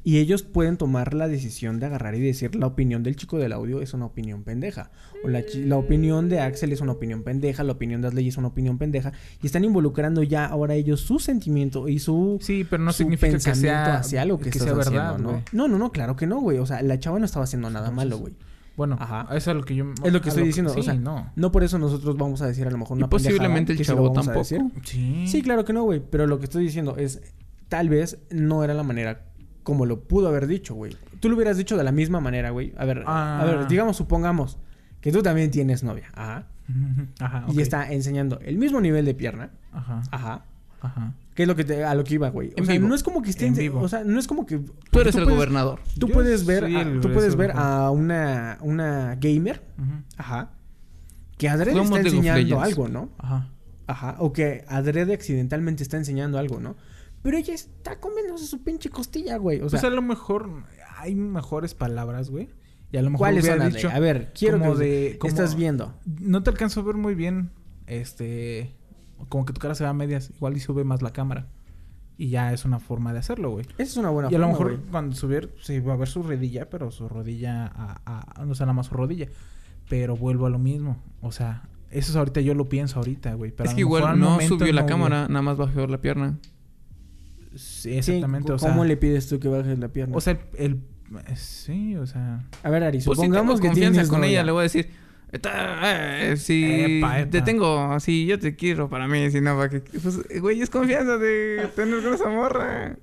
Y 0.07 0.19
ellos 0.19 0.45
pueden 0.45 0.77
tomar 0.77 1.15
la 1.15 1.27
decisión 1.27 1.81
de 1.81 1.87
agarrar 1.87 2.15
y 2.15 2.21
decir 2.21 2.55
la 2.55 2.69
opinión 2.69 3.03
del 3.03 3.17
chico 3.17 3.39
del 3.39 3.53
audio 3.53 3.83
es 3.83 3.93
una 3.93 4.07
opinión 4.07 4.45
pendeja. 4.45 4.93
O 5.25 5.29
la, 5.29 5.43
la 5.57 5.77
opinión 5.77 6.29
de 6.29 6.39
Axel 6.39 6.73
es 6.73 6.81
una 6.81 6.93
opinión 6.93 7.25
pendeja, 7.25 7.65
la 7.65 7.73
opinión 7.73 8.03
de 8.03 8.07
Asley 8.07 8.29
es 8.29 8.37
una 8.37 8.47
opinión 8.47 8.79
pendeja. 8.79 9.13
Y 9.43 9.47
están 9.47 9.65
involucrando 9.65 10.23
ya 10.23 10.47
ahora 10.47 10.75
ellos 10.75 11.01
su 11.01 11.19
sentimiento 11.19 11.89
y 11.89 11.99
su, 11.99 12.39
Sí, 12.41 12.65
pero 12.71 12.85
no 12.85 12.93
su 12.93 12.99
significa 12.99 13.33
que 13.33 13.55
sea, 13.57 13.97
hacia 13.97 14.25
lo 14.25 14.39
que, 14.39 14.45
que 14.45 14.51
estás 14.51 14.75
sea 14.75 14.81
haciendo, 14.81 15.03
verdad, 15.03 15.19
¿no? 15.19 15.43
No, 15.51 15.67
no, 15.67 15.77
no, 15.77 15.91
claro 15.91 16.15
que 16.15 16.29
no, 16.29 16.41
güey. 16.41 16.59
O 16.59 16.67
sea, 16.67 16.83
la 16.83 17.01
chava 17.01 17.19
no 17.19 17.25
estaba 17.25 17.43
haciendo 17.43 17.69
nada 17.69 17.91
malo, 17.91 18.19
güey. 18.19 18.35
Bueno, 18.77 18.97
Ajá. 19.01 19.27
eso 19.37 19.51
es 19.51 19.57
lo 19.57 19.65
que 19.65 19.75
yo... 19.75 19.87
Es 20.05 20.13
lo 20.13 20.21
que 20.21 20.29
estoy 20.29 20.45
diciendo. 20.45 20.73
Sí, 20.73 20.79
o 20.79 20.83
sea, 20.85 20.95
no. 20.95 21.33
no 21.35 21.51
por 21.51 21.65
eso 21.65 21.81
nosotros 21.81 22.17
vamos 22.17 22.43
a 22.43 22.47
decir 22.47 22.65
a 22.65 22.71
lo 22.71 22.79
mejor 22.79 22.97
Y 22.97 23.01
una 23.01 23.11
posiblemente 23.11 23.73
el 23.73 23.79
que 23.79 23.85
chavo 23.85 24.13
tampoco. 24.13 24.45
Sí. 24.45 25.27
Sí, 25.27 25.43
claro 25.43 25.65
que 25.65 25.73
no, 25.73 25.83
güey. 25.83 25.99
Pero 25.99 26.29
lo 26.29 26.39
que 26.39 26.45
estoy 26.45 26.63
diciendo 26.63 26.97
es, 26.97 27.23
tal 27.69 27.89
vez 27.89 28.19
no 28.31 28.63
era 28.63 28.73
la 28.73 28.85
manera 28.85 29.33
como 29.67 29.85
lo 29.85 30.05
pudo 30.05 30.29
haber 30.29 30.47
dicho, 30.47 30.77
güey. 30.77 30.97
Tú 31.19 31.29
lo 31.29 31.35
hubieras 31.35 31.57
dicho 31.57 31.77
de 31.77 31.83
la 31.83 31.91
misma 31.91 32.21
manera, 32.21 32.51
güey. 32.51 32.73
A 32.79 32.85
ver, 32.85 33.03
Ah. 33.05 33.41
a 33.43 33.45
ver, 33.45 33.67
digamos, 33.67 33.97
supongamos 33.97 34.59
que 35.01 35.11
tú 35.11 35.23
también 35.23 35.51
tienes 35.51 35.83
novia. 35.83 36.07
Ajá. 36.15 36.47
Ajá, 37.21 37.45
Y 37.49 37.53
ok. 37.55 37.59
está 37.59 37.93
enseñando 37.93 38.39
el 38.45 38.59
mismo 38.59 38.81
nivel 38.81 39.05
de 39.05 39.15
pierna. 39.15 39.51
Ajá, 39.73 40.03
Ajá. 40.13 40.45
ajá. 40.81 41.15
¿Qué 41.35 41.43
es 41.43 41.49
lo 41.49 41.57
que 41.57 41.65
te, 41.65 41.83
a 41.85 41.95
lo 41.97 42.05
que 42.05 42.15
iba, 42.15 42.29
güey? 42.31 42.51
O 42.51 42.53
En 42.59 42.67
sea, 42.67 42.75
vivo. 42.77 42.87
no 42.89 42.95
es 42.95 43.03
como 43.03 43.23
que 43.23 43.31
esté 43.31 43.47
En 43.49 43.55
vivo. 43.55 43.81
O 43.81 43.89
sea, 43.89 44.05
no 44.05 44.19
es 44.21 44.27
como 44.29 44.47
que 44.47 44.59
Tú 44.91 45.01
eres 45.01 45.17
el 45.17 45.25
puedes- 45.25 45.37
gobernador. 45.37 45.81
Tú 45.99 46.07
Yo 46.07 46.15
puedes 46.15 46.47
ver, 46.47 46.65
a, 46.65 47.01
tú 47.01 47.13
puedes 47.13 47.35
ver 47.37 47.51
a 47.57 47.91
una, 47.91 48.59
una 48.63 49.17
gamer, 49.17 49.63
Ujú, 49.79 50.03
ajá, 50.17 50.51
que 51.39 51.49
adrede 51.49 51.81
está 51.83 51.99
enseñando 52.01 52.61
algo, 52.61 52.89
¿no? 52.89 53.11
Ajá. 53.19 53.49
Ajá, 53.89 54.17
o 54.19 54.33
que 54.33 54.65
adrede 54.69 55.13
accidentalmente 55.13 55.83
está 55.83 55.97
enseñando 55.97 56.39
algo, 56.39 56.59
¿no? 56.61 56.77
Pero 57.27 57.39
ella 57.39 57.55
está 57.55 57.99
comiéndose 57.99 58.47
su 58.47 58.63
pinche 58.63 58.89
costilla, 58.89 59.37
güey. 59.37 59.57
O 59.61 59.69
sea, 59.69 59.81
pues 59.81 59.85
a 59.85 59.93
lo 59.93 60.01
mejor 60.01 60.49
hay 60.99 61.17
mejores 61.17 61.75
palabras, 61.75 62.31
güey. 62.31 62.49
Y 62.93 62.99
a 62.99 63.03
lo 63.03 63.11
mejor 63.11 63.35
dicho... 63.73 63.91
A 63.93 63.99
ver, 63.99 64.33
quiero 64.33 64.61
como 64.61 64.77
que 64.77 64.85
de- 64.85 65.19
como- 65.19 65.29
estás 65.29 65.57
viendo. 65.57 65.93
No 66.21 66.45
te 66.45 66.51
alcanzo 66.51 66.79
a 66.81 66.83
ver 66.85 66.95
muy 66.95 67.17
bien, 67.17 67.51
este... 67.89 68.77
Como 69.29 69.45
que 69.45 69.53
tu 69.53 69.61
cara 69.61 69.75
se 69.75 69.83
ve 69.83 69.91
a 69.91 69.93
medias. 69.93 70.31
Igual 70.37 70.57
y 70.57 70.61
sube 70.61 70.85
más 70.85 71.03
la 71.03 71.13
cámara. 71.13 71.49
Y 72.17 72.29
ya 72.29 72.53
es 72.53 72.65
una 72.65 72.79
forma 72.79 73.13
de 73.13 73.19
hacerlo, 73.19 73.51
güey. 73.51 73.67
Esa 73.77 73.83
es 73.91 73.97
una 73.97 74.11
buena 74.11 74.31
Y 74.31 74.35
a 74.37 74.39
lo 74.39 74.45
forma, 74.47 74.59
mejor 74.59 74.77
güey. 74.79 74.91
cuando 74.93 75.17
subir 75.17 75.53
se 75.61 75.81
va 75.81 75.95
a 75.95 75.97
ver 75.97 76.07
su 76.09 76.23
rodilla, 76.23 76.71
pero 76.71 76.93
su 76.93 77.09
rodilla 77.09 77.67
a, 77.67 78.01
a- 78.41 78.45
no 78.45 78.55
sea 78.55 78.67
nada 78.67 78.75
más 78.75 78.87
su 78.87 78.95
rodilla. 78.95 79.27
Pero 79.89 80.17
vuelvo 80.17 80.47
a 80.47 80.51
lo 80.51 80.61
mismo. 80.61 81.03
O 81.23 81.33
sea, 81.33 81.69
eso 81.91 82.13
es 82.13 82.17
ahorita, 82.17 82.41
yo 82.41 82.55
lo 82.55 82.69
pienso 82.69 83.01
ahorita, 83.01 83.35
güey. 83.35 83.51
Pero 83.51 83.69
es 83.69 83.75
que 83.75 83.81
igual 83.81 84.05
al 84.05 84.21
no 84.21 84.31
momento 84.31 84.59
subió 84.59 84.73
la 84.73 84.83
no, 84.83 84.87
cámara, 84.87 85.27
nada 85.29 85.43
más 85.43 85.57
bajó 85.57 85.87
la 85.89 86.01
pierna. 86.01 86.39
Sí, 87.59 87.97
exactamente. 87.99 88.53
o 88.53 88.59
sea, 88.59 88.71
¿Cómo 88.71 88.85
le 88.85 88.97
pides 88.97 89.29
tú 89.29 89.39
que 89.41 89.49
bajes 89.49 89.79
la 89.79 89.89
pierna? 89.89 90.17
O 90.17 90.21
sea, 90.21 90.39
el, 90.57 90.81
el- 91.29 91.37
Sí, 91.37 91.95
o 91.97 92.07
sea... 92.07 92.45
a 92.65 92.71
ver, 92.71 92.83
Ari, 92.83 92.99
Pues 92.99 93.05
si 93.05 93.11
supongamos 93.25 93.55
tengo 93.57 93.63
que 93.63 93.69
confianza 93.69 93.93
tienes 93.93 94.09
con 94.09 94.21
novia. 94.21 94.31
ella, 94.33 94.45
le 94.45 94.53
voy 94.53 94.61
a 94.61 94.63
decir... 94.65 94.91
"Está- 95.31 96.31
eh, 96.33 96.37
si 96.37 96.65
Epa, 96.99 97.21
epa. 97.21 97.31
te 97.31 97.43
tengo, 97.43 98.01
si 98.01 98.27
yo 98.27 98.39
te 98.41 98.57
quiero 98.57 98.89
para 98.89 99.07
mí, 99.07 99.31
si 99.31 99.41
no, 99.41 99.57
para 99.57 99.69
que... 99.71 99.81
Pues, 99.81 100.41
güey, 100.41 100.61
es 100.63 100.71
confianza 100.71 101.17
de 101.19 101.69
tener 101.77 102.03
con 102.03 102.15
esa 102.15 102.29
morra. 102.29 102.97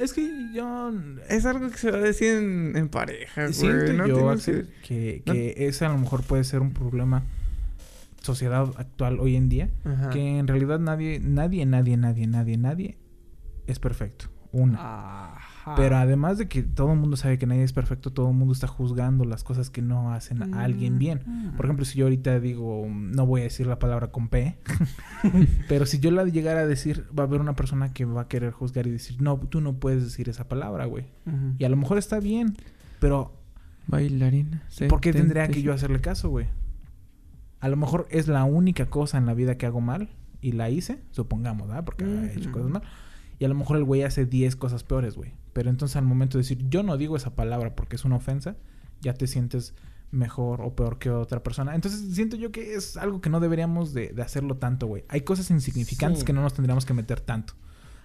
Es 0.00 0.12
que 0.12 0.28
yo... 0.54 0.92
Es 1.28 1.46
algo 1.46 1.70
que 1.70 1.78
se 1.78 1.90
va 1.90 1.96
a 1.98 2.00
decir 2.00 2.34
en, 2.36 2.76
en 2.76 2.88
pareja, 2.90 3.42
güey. 3.42 3.54
Siento 3.54 3.92
no 3.94 4.06
yo, 4.06 4.34
que- 4.44 4.66
que, 4.82 5.22
no- 5.24 5.32
que 5.32 5.54
ese 5.68 5.84
a 5.86 5.88
lo 5.88 5.96
mejor 5.98 6.22
puede 6.24 6.44
ser 6.44 6.60
un 6.60 6.72
problema 6.74 7.22
sociedad 8.22 8.68
actual 8.76 9.20
hoy 9.20 9.36
en 9.36 9.48
día. 9.48 9.70
Ajá. 9.84 10.10
Que 10.10 10.38
en 10.38 10.46
realidad 10.48 10.78
nadie, 10.80 11.18
nadie, 11.22 11.64
nadie, 11.64 11.96
nadie, 11.96 12.26
nadie, 12.26 12.56
nadie 12.58 12.96
es 13.68 13.78
perfecto. 13.78 14.26
Una. 14.50 15.34
Ajá. 15.34 15.74
Pero 15.76 15.96
además 15.96 16.38
de 16.38 16.48
que 16.48 16.62
todo 16.62 16.92
el 16.92 16.98
mundo 16.98 17.16
sabe 17.18 17.38
que 17.38 17.46
nadie 17.46 17.62
es 17.62 17.74
perfecto, 17.74 18.12
todo 18.12 18.30
el 18.30 18.34
mundo 18.34 18.54
está 18.54 18.66
juzgando 18.66 19.26
las 19.26 19.44
cosas 19.44 19.68
que 19.68 19.82
no 19.82 20.12
hacen 20.12 20.54
a 20.54 20.64
alguien 20.64 20.98
bien. 20.98 21.52
Por 21.56 21.66
ejemplo, 21.66 21.84
si 21.84 21.98
yo 21.98 22.06
ahorita 22.06 22.40
digo, 22.40 22.86
no 22.88 23.26
voy 23.26 23.42
a 23.42 23.44
decir 23.44 23.66
la 23.66 23.78
palabra 23.78 24.10
con 24.10 24.28
P, 24.28 24.58
pero 25.68 25.84
si 25.84 25.98
yo 25.98 26.10
la 26.10 26.24
llegara 26.24 26.60
a 26.60 26.66
decir, 26.66 27.04
va 27.16 27.24
a 27.24 27.26
haber 27.26 27.42
una 27.42 27.54
persona 27.54 27.92
que 27.92 28.06
va 28.06 28.22
a 28.22 28.28
querer 28.28 28.52
juzgar 28.52 28.86
y 28.86 28.90
decir, 28.90 29.20
no, 29.20 29.38
tú 29.38 29.60
no 29.60 29.74
puedes 29.74 30.02
decir 30.02 30.30
esa 30.30 30.48
palabra, 30.48 30.86
güey. 30.86 31.04
Y 31.58 31.64
a 31.64 31.68
lo 31.68 31.76
mejor 31.76 31.98
está 31.98 32.18
bien, 32.18 32.56
pero 33.00 33.34
Bailarina. 33.86 34.62
¿por 34.88 35.00
qué 35.00 35.12
tendría 35.12 35.48
que 35.48 35.62
yo 35.62 35.72
75. 35.72 35.74
hacerle 35.74 36.00
caso, 36.00 36.30
güey? 36.30 36.46
A 37.60 37.68
lo 37.68 37.76
mejor 37.76 38.06
es 38.10 38.28
la 38.28 38.44
única 38.44 38.86
cosa 38.86 39.18
en 39.18 39.26
la 39.26 39.34
vida 39.34 39.56
que 39.56 39.66
hago 39.66 39.80
mal 39.80 40.10
y 40.40 40.52
la 40.52 40.70
hice, 40.70 41.02
supongamos, 41.10 41.68
¿verdad? 41.68 41.84
Porque 41.84 42.04
he 42.04 42.34
hecho 42.34 42.52
cosas 42.52 42.70
mal. 42.70 42.82
Y 43.38 43.44
a 43.44 43.48
lo 43.48 43.54
mejor 43.54 43.76
el 43.76 43.84
güey 43.84 44.02
hace 44.02 44.26
10 44.26 44.56
cosas 44.56 44.82
peores, 44.84 45.14
güey. 45.16 45.32
Pero 45.52 45.70
entonces 45.70 45.96
al 45.96 46.04
momento 46.04 46.38
de 46.38 46.42
decir, 46.42 46.68
yo 46.68 46.82
no 46.82 46.96
digo 46.96 47.16
esa 47.16 47.34
palabra 47.34 47.74
porque 47.76 47.96
es 47.96 48.04
una 48.04 48.16
ofensa, 48.16 48.56
ya 49.00 49.14
te 49.14 49.26
sientes 49.26 49.74
mejor 50.10 50.60
o 50.62 50.74
peor 50.74 50.98
que 50.98 51.10
otra 51.10 51.42
persona. 51.42 51.74
Entonces 51.74 52.14
siento 52.14 52.36
yo 52.36 52.50
que 52.50 52.74
es 52.74 52.96
algo 52.96 53.20
que 53.20 53.30
no 53.30 53.40
deberíamos 53.40 53.92
de, 53.94 54.08
de 54.08 54.22
hacerlo 54.22 54.56
tanto, 54.56 54.86
güey. 54.86 55.04
Hay 55.08 55.20
cosas 55.20 55.50
insignificantes 55.50 56.20
Sí. 56.20 56.24
que 56.26 56.32
no 56.32 56.42
nos 56.42 56.54
tendríamos 56.54 56.84
que 56.86 56.94
meter 56.94 57.20
tanto. 57.20 57.54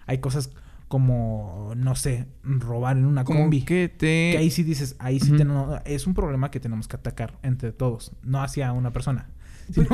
Hay 0.06 0.18
cosas 0.20 0.52
como, 0.88 1.74
no 1.76 1.96
sé, 1.96 2.28
robar 2.44 2.98
en 2.98 3.06
una 3.06 3.24
combi. 3.24 3.64
que 3.64 3.90
te... 3.90 4.32
Que 4.34 4.38
ahí 4.38 4.52
sí 4.52 4.62
dices, 4.64 4.96
ahí 5.00 5.20
sí 5.20 5.32
tenemos- 5.32 5.82
es 5.86 6.06
un 6.06 6.14
problema 6.14 6.52
que 6.52 6.60
tenemos 6.60 6.88
que 6.88 6.96
atacar 6.98 7.40
entre 7.42 7.72
todos, 7.72 8.12
no 8.22 8.44
hacia 8.44 8.72
una 8.74 8.92
persona, 8.92 9.30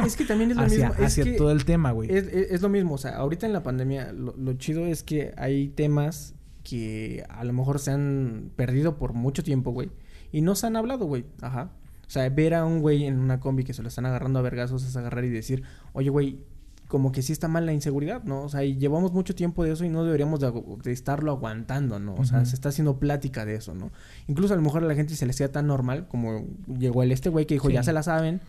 Es 0.06 0.16
que 0.16 0.26
también 0.26 0.52
es 0.52 0.58
lo 0.58 0.64
hacia, 0.64 0.90
mismo. 0.90 0.94
es 1.04 1.12
hacia 1.12 1.24
que 1.24 1.32
todo 1.34 1.52
el 1.52 1.66
tema, 1.66 1.92
güey. 1.92 2.10
Es, 2.12 2.28
es- 2.28 2.52
es 2.52 2.62
lo 2.62 2.70
mismo, 2.70 2.96
o 2.96 2.98
sea, 2.98 3.16
ahorita 3.18 3.46
en 3.46 3.54
la 3.54 3.64
pandemia 3.64 4.12
lo, 4.14 4.36
lo 4.38 4.54
chido 4.54 4.86
es 4.86 5.04
que 5.04 5.34
hay 5.38 5.70
temas 5.70 6.34
que 6.64 7.24
a 7.30 7.44
lo 7.44 7.54
mejor 7.54 7.80
se 7.80 7.92
han 7.92 8.52
perdido 8.56 8.98
por 8.98 9.14
mucho 9.14 9.44
tiempo, 9.44 9.72
güey. 9.72 9.90
Y 10.32 10.42
no 10.42 10.56
se 10.56 10.68
han 10.68 10.76
hablado, 10.76 11.06
güey. 11.06 11.26
Ajá. 11.42 11.72
O 12.08 12.10
sea, 12.12 12.28
ver 12.30 12.54
a 12.56 12.66
un 12.66 12.80
güey 12.82 13.06
en 13.06 13.20
una 13.20 13.40
combi 13.40 13.64
que 13.64 13.74
se 13.74 13.82
lo 13.82 13.88
están 13.88 14.06
agarrando 14.06 14.40
a 14.40 14.42
vergazos 14.42 14.84
es 14.84 14.96
agarrar 14.98 15.26
y 15.26 15.30
decir, 15.30 15.64
oye, 15.94 16.10
güey, 16.10 16.40
como 16.88 17.12
que 17.12 17.22
sí 17.22 17.32
está 17.34 17.48
mal 17.48 17.68
la 17.68 17.74
inseguridad, 17.74 18.24
¿no? 18.24 18.42
O 18.42 18.50
sea, 18.50 18.64
y 18.64 18.76
llevamos 18.78 19.12
mucho 19.14 19.36
tiempo 19.36 19.64
de 19.64 19.72
eso 19.74 19.86
y 19.86 19.90
no 19.90 20.04
deberíamos 20.04 20.40
de, 20.40 20.92
estarlo 20.92 21.32
aguantando, 21.32 22.00
¿no? 22.00 22.16
O 22.16 22.26
sea, 22.26 22.44
se 22.46 22.56
está 22.56 22.70
haciendo 22.70 22.98
plática 22.98 23.46
de 23.46 23.54
eso, 23.56 23.76
¿no? 23.76 23.92
Incluso 24.28 24.54
a 24.56 24.58
lo 24.58 24.64
mejor 24.64 24.84
a 24.84 24.88
la 24.88 24.96
gente 24.96 25.14
se 25.16 25.26
le 25.28 25.30
hacía 25.32 25.52
tan 25.52 25.68
normal 25.68 26.08
como 26.08 26.48
llegó 26.80 27.04
el 27.04 27.12
este 27.12 27.30
güey 27.30 27.46
que 27.46 27.54
dijo, 27.54 27.68
Sí. 27.68 27.76
ya 27.76 27.84
se 27.84 27.94
la 27.94 28.02
saben, 28.02 28.42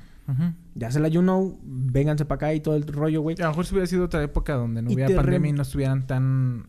Ya 0.77 0.91
se 0.93 1.01
la 1.01 1.09
you 1.09 1.23
know, 1.23 1.59
vénganse 1.65 2.25
para 2.25 2.37
acá 2.37 2.55
y 2.55 2.61
todo 2.61 2.77
el 2.77 2.87
rollo, 2.87 3.21
güey. 3.21 3.35
A 3.41 3.45
lo 3.45 3.49
mejor 3.49 3.67
si 3.67 3.75
hubiera 3.75 3.87
sido 3.89 4.05
otra 4.05 4.23
época 4.23 4.55
donde 4.55 4.81
no 4.81 4.91
Y 4.91 4.95
hubiera 4.95 5.17
pandemia 5.17 5.51
y 5.51 5.53
no 5.53 5.63
estuvieran 5.63 6.07
tan 6.07 6.67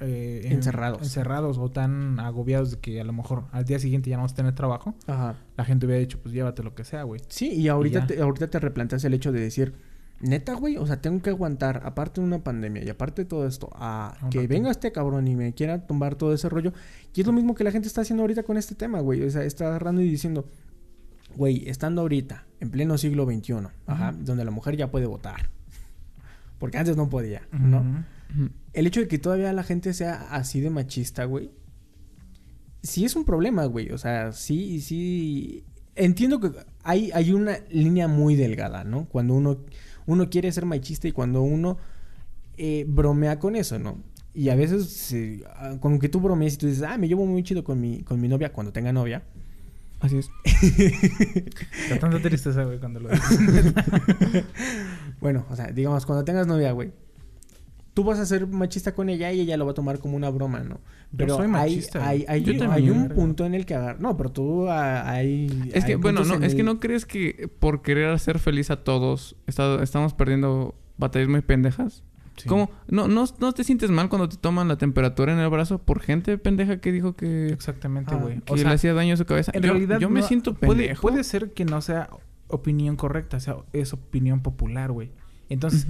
eh, 0.00 0.40
en- 0.44 0.52
Encerrados. 0.52 1.02
encerrados 1.02 1.58
o 1.58 1.70
tan 1.70 2.18
agobiados 2.20 2.70
de 2.70 2.78
que 2.78 3.00
a 3.00 3.04
lo 3.04 3.12
mejor 3.12 3.44
al 3.52 3.64
día 3.66 3.78
siguiente 3.78 4.08
ya 4.08 4.16
no 4.16 4.22
vas 4.22 4.32
a 4.32 4.36
tener 4.36 4.54
trabajo, 4.54 4.94
Ajá. 5.06 5.34
la 5.56 5.64
gente 5.66 5.84
hubiera 5.86 6.00
dicho, 6.00 6.18
pues 6.22 6.34
llévate 6.34 6.62
lo 6.62 6.74
que 6.74 6.84
sea, 6.84 7.02
güey. 7.02 7.20
Sí, 7.28 7.52
y 7.52 7.68
ahorita, 7.68 8.06
te, 8.06 8.20
ahorita 8.20 8.48
te 8.48 8.58
replanteas 8.58 9.04
el 9.04 9.12
hecho 9.12 9.30
de 9.30 9.40
decir, 9.40 9.74
neta, 10.20 10.54
güey, 10.54 10.76
o 10.78 10.86
sea, 10.86 11.02
tengo 11.02 11.20
que 11.20 11.28
aguantar, 11.30 11.82
aparte 11.84 12.20
de 12.22 12.26
una 12.26 12.42
pandemia 12.42 12.82
y 12.82 12.88
aparte 12.88 13.22
de 13.22 13.28
todo 13.28 13.46
esto, 13.46 13.68
a 13.74 14.16
que 14.30 14.46
venga 14.46 14.70
este 14.70 14.90
cabrón 14.92 15.28
y 15.28 15.36
me 15.36 15.52
quiera 15.52 15.86
tumbar 15.86 16.14
todo 16.14 16.32
ese 16.32 16.48
rollo. 16.48 16.72
Y 17.14 17.20
es 17.20 17.26
lo 17.26 17.32
mismo 17.34 17.54
que 17.54 17.64
la 17.64 17.72
gente 17.72 17.88
está 17.88 18.00
haciendo 18.00 18.22
ahorita 18.22 18.42
con 18.44 18.56
este 18.56 18.74
tema, 18.74 19.00
güey. 19.00 19.22
O 19.22 19.30
sea, 19.30 19.42
está 19.44 19.66
agarrando 19.66 20.00
y 20.00 20.08
diciendo, 20.08 20.48
güey, 21.36 21.68
estando 21.68 22.02
ahorita, 22.02 22.46
en 22.62 22.70
pleno 22.70 22.96
siglo 22.96 23.26
XXI, 23.26 23.54
ajá, 23.86 24.14
donde 24.16 24.44
la 24.44 24.52
mujer 24.52 24.76
ya 24.76 24.88
puede 24.88 25.06
votar. 25.06 25.50
Porque 26.60 26.78
antes 26.78 26.96
no 26.96 27.08
podía, 27.08 27.42
¿no? 27.50 28.04
El 28.72 28.86
hecho 28.86 29.00
de 29.00 29.08
que 29.08 29.18
todavía 29.18 29.52
la 29.52 29.64
gente 29.64 29.92
sea 29.92 30.28
así 30.30 30.60
de 30.60 30.70
machista, 30.70 31.24
güey. 31.24 31.50
Sí 32.84 33.04
es 33.04 33.16
un 33.16 33.24
problema, 33.24 33.64
güey. 33.64 33.90
O 33.90 33.98
sea, 33.98 34.30
sí, 34.30 34.80
sí. 34.80 35.64
Entiendo 35.96 36.38
que 36.38 36.52
hay, 36.84 37.10
hay 37.12 37.32
una 37.32 37.58
línea 37.68 38.06
muy 38.06 38.36
delgada, 38.36 38.84
¿no? 38.84 39.06
Cuando 39.06 39.34
uno, 39.34 39.58
uno 40.06 40.30
quiere 40.30 40.52
ser 40.52 40.64
machista 40.64 41.08
y 41.08 41.12
cuando 41.12 41.42
uno 41.42 41.78
eh, 42.56 42.84
bromea 42.86 43.40
con 43.40 43.56
eso, 43.56 43.80
¿no? 43.80 43.98
Y 44.34 44.50
a 44.50 44.54
veces, 44.54 45.14
ah, 45.56 45.78
como 45.80 45.98
que 45.98 46.08
tú 46.08 46.20
bromeas 46.20 46.54
y 46.54 46.58
tú 46.58 46.66
dices, 46.68 46.84
ah, 46.84 46.96
me 46.96 47.08
llevo 47.08 47.26
muy 47.26 47.42
chido 47.42 47.64
con 47.64 47.80
mi, 47.80 48.04
con 48.04 48.20
mi 48.20 48.28
novia 48.28 48.52
cuando 48.52 48.72
tenga 48.72 48.92
novia. 48.92 49.24
Así 50.02 50.18
es. 50.18 50.30
Da 51.90 51.98
tanta 51.98 52.20
tristeza, 52.20 52.64
güey, 52.64 52.78
cuando 52.78 53.00
lo 53.00 53.08
dices. 53.08 53.38
Bueno, 55.20 55.46
o 55.48 55.56
sea, 55.56 55.68
digamos, 55.68 56.04
cuando 56.04 56.24
tengas 56.24 56.46
novia, 56.46 56.72
güey. 56.72 56.92
Tú 57.94 58.04
vas 58.04 58.18
a 58.18 58.26
ser 58.26 58.46
machista 58.46 58.94
con 58.94 59.08
ella 59.10 59.30
y 59.32 59.40
ella 59.40 59.56
lo 59.56 59.66
va 59.66 59.72
a 59.72 59.74
tomar 59.74 59.98
como 59.98 60.16
una 60.16 60.30
broma, 60.30 60.60
¿no? 60.60 60.80
Pero 61.14 61.36
soy 61.36 61.44
hay, 61.44 61.50
machista, 61.50 62.08
hay, 62.08 62.24
hay, 62.26 62.40
un- 62.40 62.58
también. 62.58 62.72
hay 62.72 62.90
un 62.90 63.08
punto 63.10 63.44
en 63.44 63.54
el 63.54 63.66
que 63.66 63.74
agarrar. 63.74 64.00
No, 64.00 64.16
pero 64.16 64.32
tú 64.32 64.68
ah, 64.68 65.08
hay. 65.10 65.70
Es 65.74 65.84
que, 65.84 65.96
bueno, 65.96 66.24
no, 66.24 66.36
es 66.36 66.54
que 66.54 66.62
no 66.62 66.80
crees 66.80 67.04
que 67.04 67.50
por 67.58 67.82
querer 67.82 68.08
hacer 68.08 68.38
feliz 68.38 68.70
a 68.70 68.82
todos 68.82 69.36
está- 69.46 69.82
estamos 69.82 70.14
perdiendo 70.14 70.74
batallas 70.96 71.28
muy 71.28 71.42
pendejas. 71.42 72.02
Sí. 72.36 72.48
¿Cómo? 72.48 72.70
¿No, 72.88 73.08
no, 73.08 73.24
¿No 73.40 73.52
te 73.52 73.62
sientes 73.62 73.90
mal 73.90 74.08
cuando 74.08 74.28
te 74.28 74.36
toman 74.38 74.66
la 74.68 74.76
temperatura 74.78 75.32
en 75.34 75.38
el 75.38 75.48
brazo 75.50 75.78
por 75.82 76.00
gente 76.00 76.38
pendeja 76.38 76.80
que 76.80 76.90
dijo 76.92 77.14
que, 77.14 77.48
Exactamente, 77.48 78.14
Ah, 78.14 78.18
güey. 78.18 78.40
que 78.40 78.56
le 78.56 78.68
hacía 78.70 78.94
daño 78.94 79.14
a 79.14 79.16
su 79.18 79.26
cabeza? 79.26 79.52
En 79.54 79.62
yo, 79.62 79.68
realidad 79.70 79.98
yo 80.00 80.08
me 80.08 80.20
no- 80.20 80.26
siento 80.26 80.54
puede, 80.54 80.80
pendejo. 80.84 81.02
puede 81.02 81.24
ser 81.24 81.52
que 81.52 81.64
no 81.66 81.80
sea 81.82 82.08
opinión 82.48 82.96
correcta, 82.96 83.36
o 83.36 83.40
sea, 83.40 83.56
es 83.72 83.92
opinión 83.92 84.40
popular, 84.40 84.92
güey. 84.92 85.10
Entonces, 85.50 85.86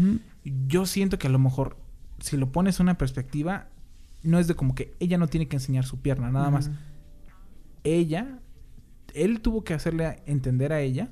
yo 0.66 0.86
siento 0.86 1.18
que 1.18 1.28
a 1.28 1.30
lo 1.30 1.38
mejor, 1.38 1.76
si 2.18 2.36
lo 2.36 2.50
pones 2.50 2.80
en 2.80 2.84
una 2.86 2.98
perspectiva, 2.98 3.68
no 4.24 4.38
es 4.40 4.48
de 4.48 4.54
como 4.54 4.74
que 4.74 4.94
ella 4.98 5.18
no 5.18 5.28
tiene 5.28 5.46
que 5.46 5.56
enseñar 5.56 5.84
su 5.84 6.00
pierna, 6.00 6.30
nada 6.30 6.50
más. 6.50 6.70
Ella, 7.84 8.38
él 9.14 9.40
tuvo 9.40 9.64
que 9.64 9.74
hacerle 9.74 10.22
entender 10.26 10.72
a 10.72 10.80
ella 10.80 11.10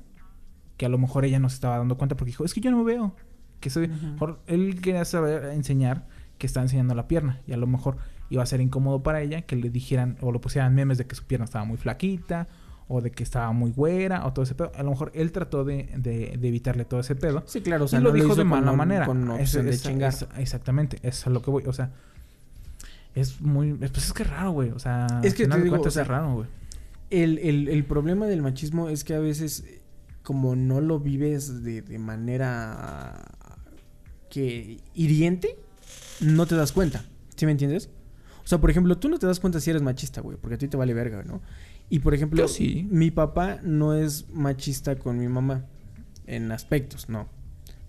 que 0.77 0.85
a 0.85 0.89
lo 0.89 0.97
mejor 0.97 1.25
ella 1.25 1.39
no 1.39 1.49
se 1.49 1.55
estaba 1.55 1.77
dando 1.77 1.97
cuenta 1.97 2.15
porque 2.15 2.31
dijo, 2.31 2.43
es 2.45 2.53
que 2.53 2.61
yo 2.61 2.71
no 2.71 2.83
veo. 2.83 3.15
Que 3.61 3.69
soy, 3.69 3.87
mejor 3.87 4.39
él 4.47 4.81
quería 4.81 5.05
saber 5.05 5.45
enseñar 5.53 6.05
que 6.37 6.47
está 6.47 6.61
enseñando 6.61 6.93
la 6.95 7.07
pierna 7.07 7.39
y 7.47 7.53
a 7.53 7.57
lo 7.57 7.67
mejor 7.67 7.95
iba 8.29 8.43
a 8.43 8.45
ser 8.45 8.59
incómodo 8.59 9.03
para 9.03 9.21
ella 9.21 9.43
que 9.43 9.55
le 9.55 9.69
dijeran 9.69 10.17
o 10.21 10.31
le 10.33 10.39
pusieran 10.39 10.73
memes 10.75 10.97
de 10.97 11.05
que 11.05 11.15
su 11.15 11.23
pierna 11.23 11.45
estaba 11.45 11.63
muy 11.63 11.77
flaquita 11.77 12.47
o 12.87 12.99
de 12.99 13.11
que 13.11 13.23
estaba 13.23 13.51
muy 13.53 13.71
güera 13.71 14.25
o 14.25 14.33
todo 14.33 14.43
ese 14.43 14.53
pedo. 14.55 14.71
A 14.75 14.83
lo 14.83 14.89
mejor 14.89 15.11
él 15.15 15.31
trató 15.31 15.63
de, 15.63 15.89
de- 15.95 16.35
de 16.37 16.47
evitarle 16.47 16.83
todo 16.83 16.99
ese 16.99 17.15
pedo. 17.15 17.43
Sí, 17.45 17.61
claro, 17.61 17.83
o 17.83 17.87
y 17.87 17.89
sea, 17.89 17.99
lo 18.01 18.11
dijo 18.11 18.35
de 18.35 18.43
mala 18.43 18.71
un- 18.71 18.77
manera. 18.77 19.05
Con 19.05 19.29
Es- 19.31 19.41
opción 19.41 19.65
de 19.67 19.71
es- 19.71 19.83
chingar. 19.83 20.09
es- 20.09 20.27
exactamente, 20.37 20.97
eso 20.97 21.07
es 21.07 21.27
a 21.27 21.29
lo 21.29 21.41
que 21.41 21.51
voy. 21.51 21.63
O 21.67 21.73
sea, 21.73 21.91
es 23.15 23.39
muy. 23.41 23.73
Pues 23.73 23.97
es 23.97 24.13
que 24.13 24.23
es 24.23 24.29
raro, 24.29 24.51
güey. 24.51 24.71
O 24.71 24.79
sea, 24.79 25.07
Es 25.23 25.33
que 25.35 25.47
te 25.47 25.55
digo, 25.57 25.69
cuentas 25.69 25.87
o 25.87 25.91
sea, 25.91 26.01
es 26.03 26.07
raro, 26.07 26.33
güey. 26.33 26.47
El, 27.09 27.37
el- 27.39 27.67
el 27.67 27.83
problema 27.85 28.25
del 28.25 28.41
machismo 28.41 28.89
es 28.89 29.03
que 29.03 29.13
a 29.13 29.19
veces, 29.19 29.65
como 30.23 30.55
no 30.55 30.81
lo 30.81 30.99
vives 30.99 31.63
de, 31.63 31.81
de 31.81 31.99
manera 31.99 33.21
que 34.31 34.79
hiriente, 34.95 35.57
no 36.21 36.47
te 36.47 36.55
das 36.55 36.71
cuenta. 36.71 37.05
¿Sí 37.35 37.45
me 37.45 37.51
entiendes? 37.51 37.89
O 38.43 38.47
sea, 38.47 38.59
por 38.59 38.71
ejemplo, 38.71 38.97
tú 38.97 39.09
no 39.09 39.19
te 39.19 39.27
das 39.27 39.39
cuenta 39.39 39.59
si 39.59 39.69
eres 39.69 39.81
machista, 39.83 40.21
güey, 40.21 40.37
porque 40.41 40.55
a 40.55 40.57
ti 40.57 40.67
te 40.67 40.77
vale 40.77 40.93
verga, 40.93 41.23
¿no? 41.23 41.41
Y 41.89 41.99
por 41.99 42.13
ejemplo, 42.13 42.47
sí. 42.47 42.87
mi 42.89 43.11
papá 43.11 43.59
no 43.61 43.93
es 43.93 44.29
machista 44.29 44.97
con 44.97 45.19
mi 45.19 45.27
mamá 45.27 45.65
en 46.25 46.51
aspectos, 46.51 47.09
no. 47.09 47.27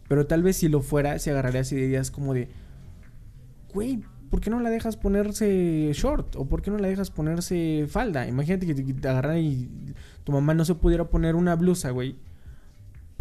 Pero 0.08 0.26
tal 0.26 0.42
vez 0.42 0.56
si 0.56 0.68
lo 0.68 0.80
fuera, 0.82 1.18
se 1.18 1.30
agarraría 1.30 1.62
así 1.62 1.76
de 1.76 1.86
ideas 1.86 2.10
como 2.10 2.34
de, 2.34 2.48
güey, 3.72 4.00
¿por 4.28 4.40
qué 4.40 4.50
no 4.50 4.60
la 4.60 4.70
dejas 4.70 4.96
ponerse 4.96 5.90
short? 5.94 6.36
¿O 6.36 6.46
por 6.46 6.62
qué 6.62 6.70
no 6.70 6.78
la 6.78 6.88
dejas 6.88 7.10
ponerse 7.10 7.86
falda? 7.88 8.26
Imagínate 8.26 8.66
que 8.66 8.74
te, 8.74 8.82
te 8.82 9.08
agarrara 9.08 9.38
y 9.38 9.94
tu 10.24 10.32
mamá 10.32 10.52
no 10.54 10.64
se 10.64 10.74
pudiera 10.74 11.08
poner 11.08 11.36
una 11.36 11.54
blusa, 11.54 11.90
güey. 11.90 12.16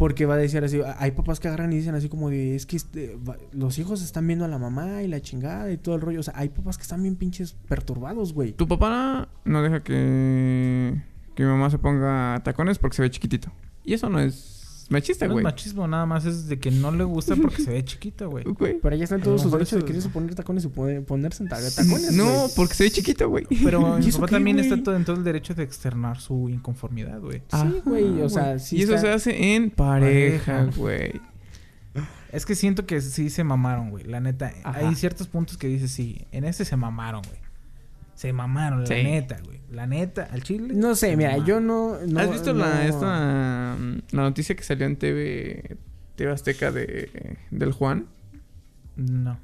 Porque 0.02 0.26
va 0.26 0.34
a 0.34 0.36
decir 0.36 0.64
así, 0.64 0.80
hay 0.98 1.12
papás 1.12 1.38
que 1.38 1.46
agarran 1.46 1.72
y 1.72 1.76
dicen 1.76 1.94
así 1.94 2.08
como 2.08 2.28
de, 2.28 2.56
es 2.56 2.66
que 2.66 2.74
este, 2.74 3.16
los 3.52 3.78
hijos 3.78 4.02
están 4.02 4.26
viendo 4.26 4.44
a 4.44 4.48
la 4.48 4.58
mamá 4.58 5.04
y 5.04 5.06
la 5.06 5.20
chingada 5.20 5.70
y 5.70 5.76
todo 5.76 5.94
el 5.94 6.00
rollo. 6.00 6.18
O 6.18 6.22
sea, 6.24 6.34
hay 6.36 6.48
papás 6.48 6.76
que 6.76 6.82
están 6.82 7.04
bien 7.04 7.14
pinches 7.14 7.52
perturbados, 7.68 8.32
güey. 8.32 8.50
Tu 8.50 8.66
papá 8.66 9.28
no 9.44 9.62
deja 9.62 9.84
que, 9.84 11.00
que 11.36 11.44
mi 11.44 11.48
mamá 11.48 11.70
se 11.70 11.78
ponga 11.78 12.40
tacones 12.42 12.80
porque 12.80 12.96
se 12.96 13.02
ve 13.02 13.10
chiquitito. 13.12 13.52
Y 13.84 13.94
eso 13.94 14.08
no 14.08 14.18
es 14.18 14.61
machista, 14.90 15.26
No 15.26 15.32
es 15.32 15.34
güey. 15.34 15.44
machismo, 15.44 15.86
nada 15.86 16.06
más 16.06 16.24
es 16.24 16.48
de 16.48 16.58
que 16.58 16.70
no 16.70 16.90
le 16.92 17.04
gusta 17.04 17.36
porque 17.36 17.62
se 17.62 17.70
ve 17.70 17.84
chiquita, 17.84 18.26
güey. 18.26 18.44
Güey. 18.58 18.78
Pero 18.80 18.94
allá 18.94 19.04
están 19.04 19.22
todos 19.22 19.42
sus 19.42 19.52
derechos 19.52 19.80
de 19.80 19.84
quererse 19.86 20.08
poner 20.08 20.34
tacones 20.34 20.64
y 20.64 20.68
poner- 20.68 21.04
ponerse 21.04 21.42
en 21.42 21.48
ta- 21.48 21.56
tacones, 21.70 22.12
No, 22.12 22.24
güey. 22.24 22.50
porque 22.56 22.74
se 22.74 22.84
ve 22.84 22.90
chiquito, 22.90 23.28
güey. 23.28 23.46
Pero 23.62 23.98
¿Y 24.00 24.06
mi 24.06 24.12
papá 24.12 24.26
también 24.28 24.56
güey? 24.56 24.68
está 24.68 24.82
todo 24.82 24.96
en 24.96 25.04
todo 25.04 25.16
el 25.16 25.24
derecho 25.24 25.54
de 25.54 25.62
externar 25.62 26.20
su 26.20 26.48
inconformidad, 26.48 27.20
güey. 27.20 27.42
Sí, 27.50 27.82
güey, 27.84 28.20
o 28.22 28.28
sea, 28.28 28.44
güey. 28.48 28.58
sí 28.60 28.76
Y 28.76 28.82
eso 28.82 28.98
se 28.98 29.10
hace 29.10 29.54
en 29.54 29.70
pareja, 29.70 30.52
Pareja. 30.52 30.76
güey. 30.76 31.20
Es 32.32 32.46
que 32.46 32.54
siento 32.54 32.86
que 32.86 33.00
sí 33.02 33.28
se 33.28 33.44
mamaron, 33.44 33.90
güey. 33.90 34.04
La 34.04 34.18
neta, 34.18 34.52
Ajá. 34.64 34.78
hay 34.88 34.94
ciertos 34.94 35.28
puntos 35.28 35.58
que 35.58 35.66
dices, 35.66 35.90
sí, 35.90 36.26
en 36.32 36.44
este 36.44 36.64
se 36.64 36.76
mamaron, 36.76 37.20
güey. 37.28 37.41
Se 38.14 38.32
mamaron, 38.32 38.86
Sí. 38.86 38.94
la 38.94 39.02
neta, 39.02 39.38
güey. 39.44 39.60
La 39.70 39.86
neta, 39.86 40.28
al 40.30 40.42
chile. 40.42 40.74
No 40.74 40.94
sé, 40.94 41.16
mira, 41.16 41.30
mamaron. 41.30 41.46
yo 41.46 41.60
no... 41.60 41.98
no- 42.06 42.20
¿Has 42.20 42.30
visto 42.30 42.52
no- 42.52 42.60
la, 42.60 42.86
esta, 42.86 43.76
mm, 43.78 43.98
la 44.14 44.22
noticia 44.22 44.54
que 44.54 44.62
salió 44.62 44.86
en 44.86 44.96
TV, 44.96 45.76
TV 46.16 46.30
Azteca 46.32 46.70
de, 46.70 47.38
del 47.50 47.72
Juan? 47.72 48.06
No. 48.96 49.38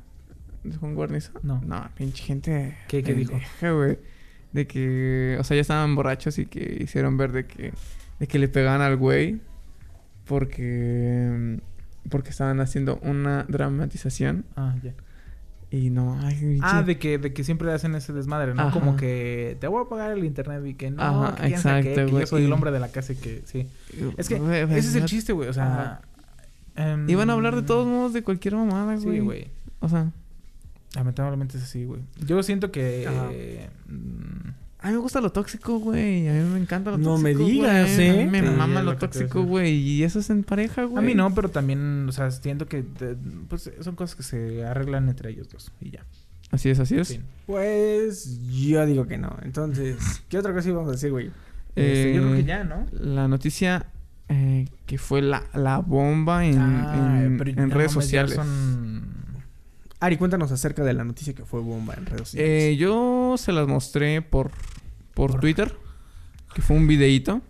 ¿De 0.64 0.76
Juan 0.76 0.94
Guarnizo? 0.94 1.32
No. 1.42 1.62
No, 1.64 1.88
pinche 1.96 2.22
gente. 2.24 2.76
¿Qué- 2.88 3.02
qué 3.02 3.14
dijo? 3.14 3.32
güey. 3.62 3.98
De 4.52 4.66
que, 4.66 5.36
o 5.40 5.44
sea, 5.44 5.54
ya 5.56 5.60
estaban 5.62 5.94
borrachos 5.94 6.38
y 6.38 6.46
que 6.46 6.78
hicieron 6.82 7.16
ver 7.16 7.32
de 7.32 7.46
que, 7.46 7.72
de 8.18 8.26
que 8.26 8.38
le 8.38 8.48
pegaban 8.48 8.80
al 8.82 8.96
güey 8.96 9.40
porque, 10.26 11.58
porque 12.10 12.30
estaban 12.30 12.60
haciendo 12.60 12.98
una 13.02 13.44
dramatización 13.48 14.44
Ah, 14.56 14.76
ya. 14.82 14.94
Y 15.70 15.90
no, 15.90 16.18
ay, 16.22 16.58
Ah, 16.62 16.82
de 16.82 16.98
que, 16.98 17.18
de 17.18 17.32
que 17.32 17.44
siempre 17.44 17.70
hacen 17.72 17.94
ese 17.94 18.12
desmadre, 18.12 18.54
¿no? 18.54 18.62
Ajá. 18.62 18.70
Como 18.72 18.96
que 18.96 19.56
te 19.60 19.66
voy 19.66 19.84
a 19.84 19.88
pagar 19.88 20.12
el 20.12 20.24
internet 20.24 20.62
y 20.66 20.74
que 20.74 20.90
no, 20.90 21.02
Ajá, 21.02 21.36
que 21.36 21.46
exacto, 21.48 21.94
que 21.94 22.06
güey. 22.06 22.20
yo 22.22 22.26
soy 22.26 22.44
el 22.44 22.52
hombre 22.52 22.70
de 22.70 22.80
la 22.80 22.88
casa 22.88 23.12
y 23.12 23.16
que 23.16 23.42
sí. 23.44 23.66
Es 24.16 24.28
que 24.28 24.36
ese 24.36 24.78
es 24.78 24.94
el 24.94 25.04
chiste, 25.04 25.32
güey. 25.32 25.48
O 25.48 25.52
sea. 25.52 26.00
em, 26.76 27.08
Iban 27.10 27.28
a 27.30 27.34
hablar 27.34 27.54
de 27.54 27.62
todos 27.62 27.86
modos 27.86 28.12
de 28.12 28.22
cualquier 28.22 28.54
mamada, 28.56 28.96
güey. 28.96 29.18
Sí, 29.18 29.22
güey. 29.22 29.48
O 29.80 29.88
sea, 29.88 30.10
Lamentablemente 30.94 31.58
es 31.58 31.64
así, 31.64 31.84
güey. 31.84 32.00
Yo 32.24 32.42
siento 32.42 32.72
que. 32.72 33.04
Eh, 33.30 33.68
mm, 33.88 34.48
a 34.80 34.86
mí 34.88 34.92
me 34.92 34.98
gusta 34.98 35.20
lo 35.20 35.30
tóxico, 35.32 35.78
güey. 35.80 36.28
A 36.28 36.32
mí 36.32 36.50
me 36.50 36.58
encanta 36.60 36.90
lo 36.92 36.98
No 36.98 37.16
tóxico. 37.16 37.22
me 37.22 37.34
digas, 37.34 37.94
güey. 37.96 38.06
¿eh? 38.08 38.10
A 38.10 38.24
mí 38.24 38.30
me 38.30 38.40
Sí, 38.40 38.54
mama 38.56 38.82
lo 38.82 38.96
tóxico, 38.96 39.42
güey. 39.42 39.74
Y 39.74 40.04
eso 40.04 40.20
es 40.20 40.30
en 40.30 40.44
pareja, 40.44 40.84
güey. 40.84 40.98
A 41.02 41.06
mí 41.06 41.14
no, 41.14 41.34
pero 41.34 41.48
también, 41.50 42.06
o 42.08 42.12
sea, 42.12 42.30
siento 42.30 42.66
que 42.66 42.84
eh, 43.00 43.16
pues, 43.48 43.70
son 43.80 43.96
cosas 43.96 44.14
que 44.16 44.22
se 44.22 44.64
arreglan 44.64 45.08
entre 45.08 45.30
ellos 45.30 45.48
dos 45.48 45.72
y 45.80 45.90
ya. 45.90 46.04
Así 46.50 46.70
es, 46.70 46.78
así 46.78 46.96
es. 46.96 47.08
Fin. 47.08 47.22
Pues 47.46 48.38
yo 48.50 48.86
digo 48.86 49.06
que 49.06 49.18
no. 49.18 49.36
Entonces, 49.42 49.96
¿qué 50.28 50.38
otra 50.38 50.54
cosa 50.54 50.68
íbamos 50.68 50.88
a 50.88 50.92
decir, 50.92 51.10
güey? 51.10 51.30
Este, 51.76 52.14
yo 52.14 52.22
creo 52.22 52.34
que 52.34 52.40
Eh, 52.40 52.44
ya, 52.44 52.64
¿no? 52.64 52.86
La 52.92 53.28
noticia 53.28 53.86
eh, 54.30 54.66
que 54.86 54.98
fue 54.98 55.22
la, 55.22 55.42
la 55.54 55.78
bomba 55.78 56.44
en, 56.44 56.58
Ah, 56.58 57.22
en- 57.24 57.70
redes 57.70 57.92
sociales. 57.92 58.34
son- 58.34 58.97
Ari, 60.00 60.16
cuéntanos 60.16 60.52
acerca 60.52 60.84
de 60.84 60.92
la 60.94 61.04
noticia 61.04 61.34
que 61.34 61.44
fue 61.44 61.60
bomba 61.60 61.94
en 61.94 62.06
redes 62.06 62.28
sociales. 62.30 62.50
Eh, 62.50 62.76
yo 62.76 63.34
se 63.36 63.52
las 63.52 63.66
mostré 63.66 64.22
por, 64.22 64.50
por 65.14 65.32
Por- 65.32 65.40
Twitter. 65.40 65.74
Que 66.54 66.62
fue 66.62 66.76
un 66.76 66.86
videíto. 66.86 67.42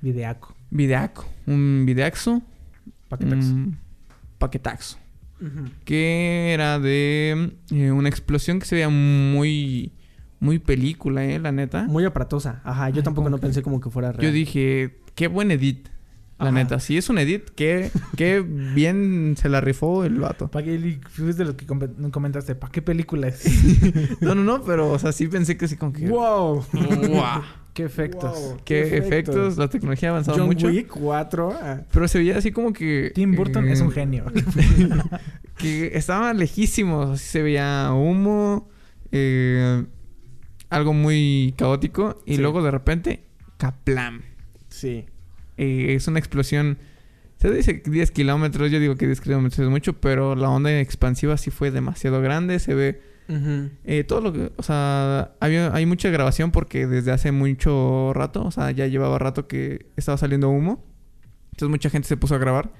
Videaco. 0.00 0.54
Videaco. 0.70 1.26
Un 1.46 1.84
videaxo. 1.86 2.42
Paquetaxo. 3.08 3.52
Un 3.52 3.78
paquetaxo. 4.38 4.98
Ujú. 5.40 5.70
Que 5.84 6.52
era 6.52 6.78
de 6.78 7.52
eh, 7.70 7.90
una 7.92 8.08
explosión 8.08 8.58
que 8.58 8.66
se 8.66 8.76
veía 8.76 8.88
muy... 8.88 9.92
Muy 10.40 10.58
película, 10.58 11.24
eh, 11.24 11.38
la 11.38 11.52
neta. 11.52 11.84
Muy 11.84 12.04
aparatosa. 12.04 12.62
Ajá, 12.64 12.88
yo 12.90 12.96
Ay, 12.96 13.02
tampoco 13.04 13.26
¿cómo 13.26 13.30
no 13.30 13.36
que? 13.36 13.42
pensé 13.42 13.62
como 13.62 13.80
que 13.80 13.90
fuera 13.90 14.10
real. 14.10 14.24
Yo 14.24 14.32
dije, 14.32 14.98
qué 15.14 15.28
buen 15.28 15.52
edit. 15.52 15.88
La 16.42 16.48
Ajá. 16.50 16.58
neta, 16.58 16.80
si 16.80 16.96
es 16.98 17.08
un 17.08 17.18
edit, 17.18 17.50
qué, 17.54 17.90
qué 18.16 18.40
bien 18.74 19.34
se 19.38 19.48
la 19.48 19.60
rifó 19.60 20.04
el 20.04 20.18
vato. 20.18 20.48
¿Para 20.50 20.64
qué 20.64 20.98
fuiste 21.08 21.42
de 21.42 21.44
los 21.46 21.54
que 21.54 21.66
com- 21.66 22.10
comentaste? 22.10 22.54
¿Para 22.54 22.70
qué 22.72 22.82
película 22.82 23.28
es? 23.28 23.42
No, 24.20 24.34
no, 24.34 24.42
no, 24.44 24.62
pero, 24.62 24.90
o 24.90 24.98
sea, 24.98 25.12
sí 25.12 25.26
pensé 25.28 25.56
que 25.56 25.68
sí, 25.68 25.76
como 25.76 25.92
que. 25.92 26.06
¡Wow! 26.08 26.64
¡Guau! 27.08 27.42
¿Qué 27.74 27.84
efectos? 27.84 28.38
Wow. 28.38 28.56
Qué 28.66 28.96
efectos, 28.98 29.56
la 29.56 29.68
tecnología 29.68 30.10
ha 30.10 30.12
avanzado 30.12 30.36
John 30.38 30.46
mucho. 30.48 30.66
Wick 30.66 30.88
4. 30.88 31.58
ah. 31.62 31.80
Pero 31.90 32.06
se 32.06 32.18
veía 32.18 32.36
así 32.36 32.52
como 32.52 32.72
que. 32.74 33.12
Tim 33.14 33.34
Burton 33.34 33.66
eh, 33.68 33.72
es 33.72 33.80
un 33.80 33.90
genio. 33.90 34.24
Que 35.56 35.92
estaba 35.96 36.34
lejísimos, 36.34 37.10
así 37.10 37.24
se 37.26 37.42
veía 37.42 37.90
humo, 37.94 38.68
eh, 39.10 39.84
algo 40.70 40.92
muy 40.92 41.54
caótico, 41.56 42.20
y 42.26 42.36
Sí. 42.36 42.40
luego 42.42 42.62
de 42.62 42.70
repente, 42.70 43.22
caplam. 43.58 44.22
Sí. 44.68 45.06
Eh, 45.62 45.94
es 45.94 46.08
una 46.08 46.18
explosión. 46.18 46.78
Se 47.38 47.50
dice 47.50 47.82
que 47.82 47.90
10 47.90 48.10
kilómetros, 48.12 48.70
yo 48.70 48.78
digo 48.78 48.96
que 48.96 49.06
10 49.06 49.20
kilómetros 49.20 49.58
es 49.58 49.68
mucho, 49.68 49.94
pero 50.00 50.36
la 50.36 50.48
onda 50.48 50.78
expansiva 50.80 51.36
sí 51.36 51.50
fue 51.50 51.70
demasiado 51.70 52.20
grande. 52.20 52.58
Se 52.58 52.74
ve 52.74 53.00
eh, 53.84 54.04
todo 54.04 54.20
lo 54.20 54.32
que. 54.32 54.52
O 54.56 54.62
sea, 54.62 55.32
había, 55.40 55.74
hay 55.74 55.86
mucha 55.86 56.10
grabación 56.10 56.50
porque 56.50 56.86
desde 56.86 57.12
hace 57.12 57.32
mucho 57.32 58.12
rato, 58.14 58.44
o 58.44 58.50
sea, 58.50 58.70
ya 58.70 58.86
llevaba 58.86 59.18
rato 59.18 59.48
que 59.48 59.86
estaba 59.96 60.18
saliendo 60.18 60.48
humo. 60.50 60.84
Entonces 61.52 61.68
mucha 61.70 61.90
gente 61.90 62.08
se 62.08 62.16
puso 62.16 62.34
a 62.34 62.38
grabar. 62.38 62.72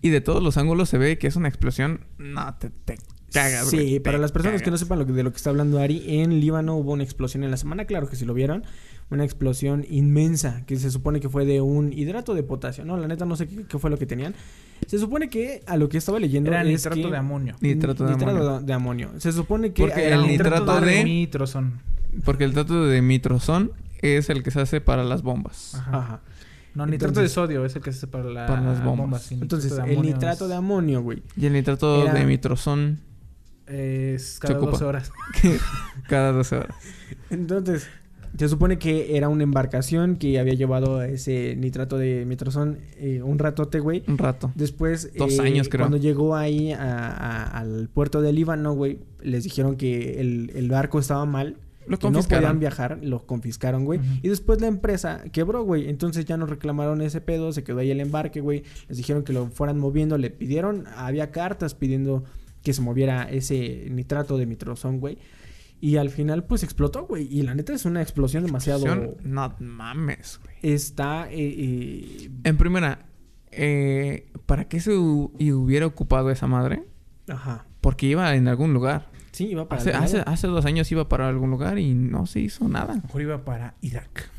Y 0.00 0.10
de 0.10 0.20
todos 0.20 0.42
los 0.42 0.56
ángulos 0.56 0.88
se 0.88 0.98
ve 0.98 1.18
que 1.18 1.26
es 1.26 1.36
una 1.36 1.48
explosión. 1.48 2.06
No, 2.18 2.54
te, 2.58 2.70
te 2.70 2.96
cagas, 3.32 3.68
Sí, 3.68 3.76
güey, 3.76 4.00
para 4.00 4.18
las 4.18 4.32
personas 4.32 4.62
que 4.62 4.70
no 4.70 4.78
sepan 4.78 4.98
lo 5.00 5.06
que- 5.06 5.12
de 5.12 5.22
lo 5.22 5.30
que 5.32 5.36
está 5.36 5.50
hablando 5.50 5.78
Ari, 5.80 6.02
en 6.20 6.40
Líbano 6.40 6.76
hubo 6.76 6.92
una 6.92 7.02
explosión 7.02 7.42
en 7.44 7.50
la 7.50 7.56
semana, 7.56 7.84
claro 7.84 8.08
que 8.08 8.16
si 8.16 8.24
lo 8.24 8.32
vieron, 8.32 8.64
una 9.10 9.24
explosión 9.24 9.86
inmensa 9.88 10.64
que 10.66 10.76
se 10.76 10.90
supone 10.90 11.20
que 11.20 11.28
fue 11.28 11.44
de 11.46 11.60
un 11.60 11.92
hidrato 11.92 12.34
de 12.34 12.42
potasio, 12.42 12.84
no, 12.84 12.96
la 12.96 13.08
neta 13.08 13.24
no 13.24 13.36
sé 13.36 13.46
qué, 13.48 13.64
qué 13.64 13.78
fue 13.78 13.88
lo 13.90 13.96
que 13.98 14.06
tenían. 14.06 14.34
Se 14.86 14.98
supone 14.98 15.28
que 15.28 15.62
a 15.66 15.76
lo 15.76 15.88
que 15.88 15.98
estaba 15.98 16.18
leyendo 16.20 16.50
Era 16.50 16.62
es 16.62 16.68
nitrato 16.68 17.02
que- 17.02 17.10
de 17.10 17.16
amonio. 17.16 17.56
Nitrato 17.60 18.04
de 18.04 18.12
amonio. 18.12 18.60
de 18.60 18.72
amonio. 18.72 19.10
Se 19.18 19.32
supone 19.32 19.72
que 19.72 19.82
Porque 19.82 20.06
era 20.06 20.16
el 20.16 20.26
nitrato 20.26 20.80
de- 20.80 21.04
nitrosón. 21.04 21.80
Porque 22.24 22.44
el 22.44 22.52
trato 22.52 22.86
de 22.86 23.02
mitrozón 23.02 23.72
es 24.02 24.30
el 24.30 24.42
que 24.42 24.50
se 24.50 24.60
hace 24.60 24.80
para 24.80 25.04
las 25.04 25.22
bombas. 25.22 25.74
Ajá. 25.74 25.98
Ajá. 25.98 26.20
No, 26.74 26.86
nitrato 26.86 27.08
Entonces- 27.20 27.30
de 27.30 27.34
sodio 27.34 27.64
es 27.64 27.74
el 27.74 27.82
que 27.82 27.90
se 27.92 27.98
hace 27.98 28.06
para, 28.06 28.24
la, 28.24 28.46
Para 28.46 28.60
las 28.62 28.84
bombas. 28.84 29.32
nitrato 29.32 29.42
Entonces, 29.56 29.76
de 29.84 29.94
el 29.94 30.02
nitrato 30.02 30.44
es- 30.44 30.50
de 30.50 30.54
amonio, 30.56 31.02
güey. 31.02 31.22
Y 31.36 31.46
el 31.46 31.54
nitrato 31.54 32.02
Era- 32.04 32.14
de 32.14 32.24
mitrozón 32.24 33.00
Es 33.66 34.38
cada 34.38 34.56
ocupa. 34.58 34.72
12 34.72 34.84
horas. 34.84 35.10
cada 36.08 36.32
12 36.32 36.56
horas. 36.56 36.76
Entonces, 37.30 37.88
Se 38.38 38.48
supone 38.48 38.78
que 38.78 39.16
era 39.16 39.28
una 39.28 39.42
embarcación 39.42 40.16
que 40.16 40.38
había 40.38 40.54
llevado 40.54 41.02
ese 41.02 41.56
nitrato 41.56 41.98
de 41.98 42.24
mitrozón 42.24 42.78
eh, 42.98 43.20
un 43.22 43.38
ratote, 43.38 43.80
güey. 43.80 44.04
Un 44.06 44.16
rato. 44.16 44.52
Después, 44.54 45.10
Dos 45.16 45.38
eh, 45.38 45.42
años, 45.42 45.68
creo. 45.68 45.82
cuando 45.82 45.96
llegó 45.96 46.36
ahí 46.36 46.72
a- 46.72 47.08
a- 47.08 47.58
al 47.58 47.88
puerto 47.92 48.20
de 48.22 48.32
Líbano, 48.32 48.72
güey, 48.74 49.00
les 49.22 49.42
dijeron 49.44 49.76
que 49.76 50.20
el, 50.20 50.52
el 50.54 50.70
barco 50.70 50.98
estaba 51.00 51.26
mal. 51.26 51.56
Lo 51.88 51.98
que 51.98 52.10
no 52.10 52.22
podían 52.22 52.60
viajar, 52.60 52.98
lo 53.02 53.24
confiscaron, 53.26 53.84
güey. 53.86 53.98
Y 54.22 54.28
después 54.28 54.60
la 54.60 54.66
empresa 54.66 55.22
quebró, 55.32 55.62
güey. 55.64 55.88
Entonces 55.88 56.26
ya 56.26 56.36
no 56.36 56.44
reclamaron 56.46 57.00
ese 57.00 57.22
pedo, 57.22 57.50
se 57.52 57.64
quedó 57.64 57.78
ahí 57.78 57.90
el 57.90 58.00
embarque, 58.00 58.40
güey. 58.42 58.62
Les 58.88 58.98
dijeron 58.98 59.22
que 59.24 59.32
lo 59.32 59.46
fueran 59.48 59.78
moviendo, 59.78 60.18
le 60.18 60.28
pidieron, 60.30 60.84
había 60.96 61.30
cartas 61.30 61.74
pidiendo 61.74 62.24
que 62.62 62.74
se 62.74 62.82
moviera 62.82 63.22
ese 63.30 63.86
nitrato 63.90 64.36
de 64.36 64.44
mitrozón, 64.44 65.00
güey. 65.00 65.16
Y 65.80 65.96
al 65.96 66.10
final, 66.10 66.44
pues 66.44 66.62
explotó, 66.64 67.06
güey. 67.06 67.26
Y 67.30 67.42
la 67.42 67.54
neta 67.54 67.72
es 67.72 67.84
una 67.84 68.02
explosión 68.02 68.44
demasiado. 68.44 69.16
No 69.22 69.54
mames, 69.60 70.40
güey. 70.42 70.56
Está. 70.62 71.28
eh, 71.30 71.36
eh, 71.38 72.30
En 72.44 72.56
primera, 72.56 73.06
eh, 73.52 74.30
¿para 74.46 74.66
qué 74.68 74.80
se 74.80 74.92
hu- 74.92 75.30
hubiera 75.54 75.86
ocupado 75.86 76.30
esa 76.30 76.46
madre? 76.46 76.84
Ajá. 77.28 77.66
Porque 77.80 78.06
iba 78.06 78.34
en 78.34 78.48
algún 78.48 78.74
lugar. 78.74 79.08
Sí, 79.32 79.46
iba 79.48 79.68
para. 79.68 79.80
Hace, 80.00 80.18
hace, 80.26 80.46
dos 80.48 80.64
años 80.64 80.90
iba 80.90 81.08
para 81.08 81.28
algún 81.28 81.50
lugar 81.50 81.78
y 81.78 81.94
no 81.94 82.26
se 82.26 82.40
hizo 82.40 82.66
nada. 82.68 82.94
A 82.94 82.96
lo 82.96 83.02
mejor 83.02 83.22
iba 83.22 83.44
para 83.44 83.74
Irak. 83.82 84.30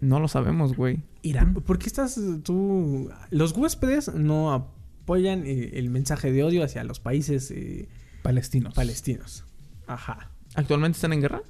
No 0.00 0.18
lo 0.18 0.28
sabemos, 0.28 0.74
güey. 0.74 1.00
Irán. 1.20 1.52
¿Por 1.52 1.78
qué 1.78 1.88
estás 1.88 2.18
tú? 2.42 3.10
Los 3.28 3.52
huéspedes 3.52 4.14
no 4.14 4.54
apoyan 4.54 5.42
eh, 5.44 5.72
el 5.74 5.90
mensaje 5.90 6.32
de 6.32 6.42
odio 6.42 6.64
hacia 6.64 6.82
los 6.84 7.00
países 7.00 7.50
eh, 7.50 7.86
Palestinos. 8.22 8.72
palestinos. 8.74 9.44
Ajá. 9.86 10.29
¿Actualmente 10.54 10.96
están 10.96 11.12
en 11.12 11.20
guerra? 11.20 11.42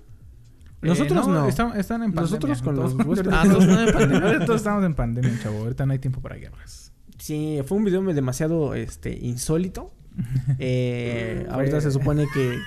Nosotros 0.83 1.29
no. 1.29 1.47
Están, 1.47 1.79
están 1.79 2.03
en 2.03 2.13
pandemia. 2.13 2.23
Nosotros 2.23 2.63
con 2.63 2.77
los 2.77 2.95
huéspedes. 2.95 3.35
Ah, 3.37 3.45
todos 3.45 3.65
están 3.65 3.87
en 3.89 3.93
pandemia. 3.95 4.27
Ahorita 4.27 4.45
todos 4.47 4.61
estamos 4.61 4.85
en 4.85 4.95
pandemia, 4.95 5.39
chavo. 5.43 5.59
Ahorita 5.59 5.85
no 5.87 5.93
hay 5.93 5.99
tiempo 5.99 6.21
para 6.23 6.37
guerras. 6.37 6.93
Sí, 7.19 7.61
fue 7.67 7.77
un 7.77 7.85
video 7.85 8.03
demasiado 8.15 8.75
este, 8.75 9.17
insólito. 9.17 9.93
Eh, 10.59 11.47
ahorita 11.51 11.81
se 11.81 11.91
supone 11.91 12.27
que. 12.35 12.59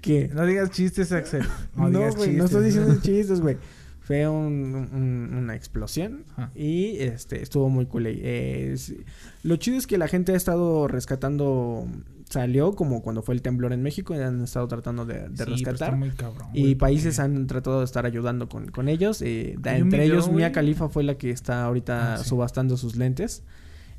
que 0.00 0.28
No 0.34 0.44
digas 0.46 0.70
chistes, 0.70 1.12
Axel. 1.12 1.44
no, 1.76 1.88
digas 1.90 2.16
güey, 2.16 2.32
no 2.34 2.44
estoy 2.46 2.64
chistes. 2.64 2.86
diciendo 2.86 3.00
chistes, 3.02 3.40
güey. 3.40 3.56
Fue 4.00 4.26
un- 4.26 4.88
un- 4.90 5.34
una 5.36 5.54
explosión 5.54 6.24
Ajá. 6.32 6.50
y 6.54 6.96
este 7.00 7.42
estuvo 7.42 7.68
muy 7.68 7.84
cool. 7.86 8.06
ahí. 8.06 8.20
Eh, 8.22 8.70
es- 8.72 8.94
lo 9.42 9.56
chido 9.56 9.76
es 9.76 9.86
que 9.86 9.98
la 9.98 10.08
gente 10.08 10.32
ha 10.32 10.36
estado 10.36 10.88
rescatando. 10.88 11.86
Salió 12.30 12.74
como 12.74 13.00
cuando 13.02 13.22
fue 13.22 13.34
el 13.34 13.40
temblor 13.42 13.72
en 13.72 13.82
México 13.82 14.14
y 14.14 14.18
han 14.18 14.42
estado 14.42 14.68
tratando 14.68 15.06
de, 15.06 15.14
de 15.14 15.28
Sí, 15.28 15.34
pero 15.38 15.50
rescatar. 15.52 15.72
está 15.88 15.96
muy 15.96 16.10
cabrón, 16.10 16.48
Y 16.52 16.74
países 16.74 17.18
han 17.20 17.46
tratado 17.46 17.78
de 17.78 17.84
estar 17.86 18.04
ayudando 18.04 18.48
con, 18.50 18.70
con 18.70 18.88
ellos. 18.88 19.22
eh, 19.22 19.54
da- 19.58 19.76
entre 19.78 20.04
ellos, 20.04 20.28
Mia 20.28 20.48
güey. 20.48 20.52
Khalifa 20.52 20.88
fue 20.90 21.04
la 21.04 21.16
que 21.16 21.30
está 21.30 21.64
ahorita 21.64 22.14
Ah, 22.14 22.16
sí. 22.18 22.28
subastando 22.28 22.76
sus 22.76 22.96
lentes. 22.96 23.44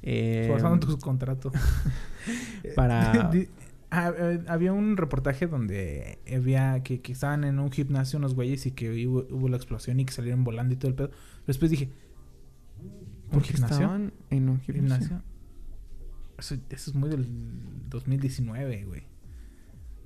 Eh, 0.03 0.45
Forzando 0.49 0.85
tu 0.87 0.99
contrato. 0.99 1.51
para- 2.75 3.31
ah, 3.91 4.13
eh, 4.17 4.41
había 4.47 4.73
un 4.73 4.95
reportaje 4.97 5.47
donde 5.47 6.19
había 6.31 6.81
que, 6.83 7.01
que 7.01 7.11
estaban 7.13 7.43
en 7.43 7.57
un 7.59 7.71
gimnasio 7.71 8.19
unos 8.19 8.35
güeyes 8.35 8.65
y 8.67 8.71
que 8.71 9.07
hubo, 9.07 9.25
hubo 9.31 9.49
la 9.49 9.57
explosión 9.57 9.99
y 9.99 10.05
que 10.05 10.13
salieron 10.13 10.43
volando 10.43 10.73
y 10.73 10.77
todo 10.77 10.89
el 10.89 10.95
pedo. 10.95 11.09
Después 11.47 11.71
dije, 11.71 11.89
¿un 13.31 13.41
gimnasio? 13.41 13.91
en 14.29 14.49
un 14.49 14.59
gimnasio. 14.61 15.21
Eso, 16.39 16.55
eso 16.69 16.91
es 16.91 16.95
muy 16.95 17.09
del 17.09 17.27
2019, 17.89 18.85
güey. 18.85 19.03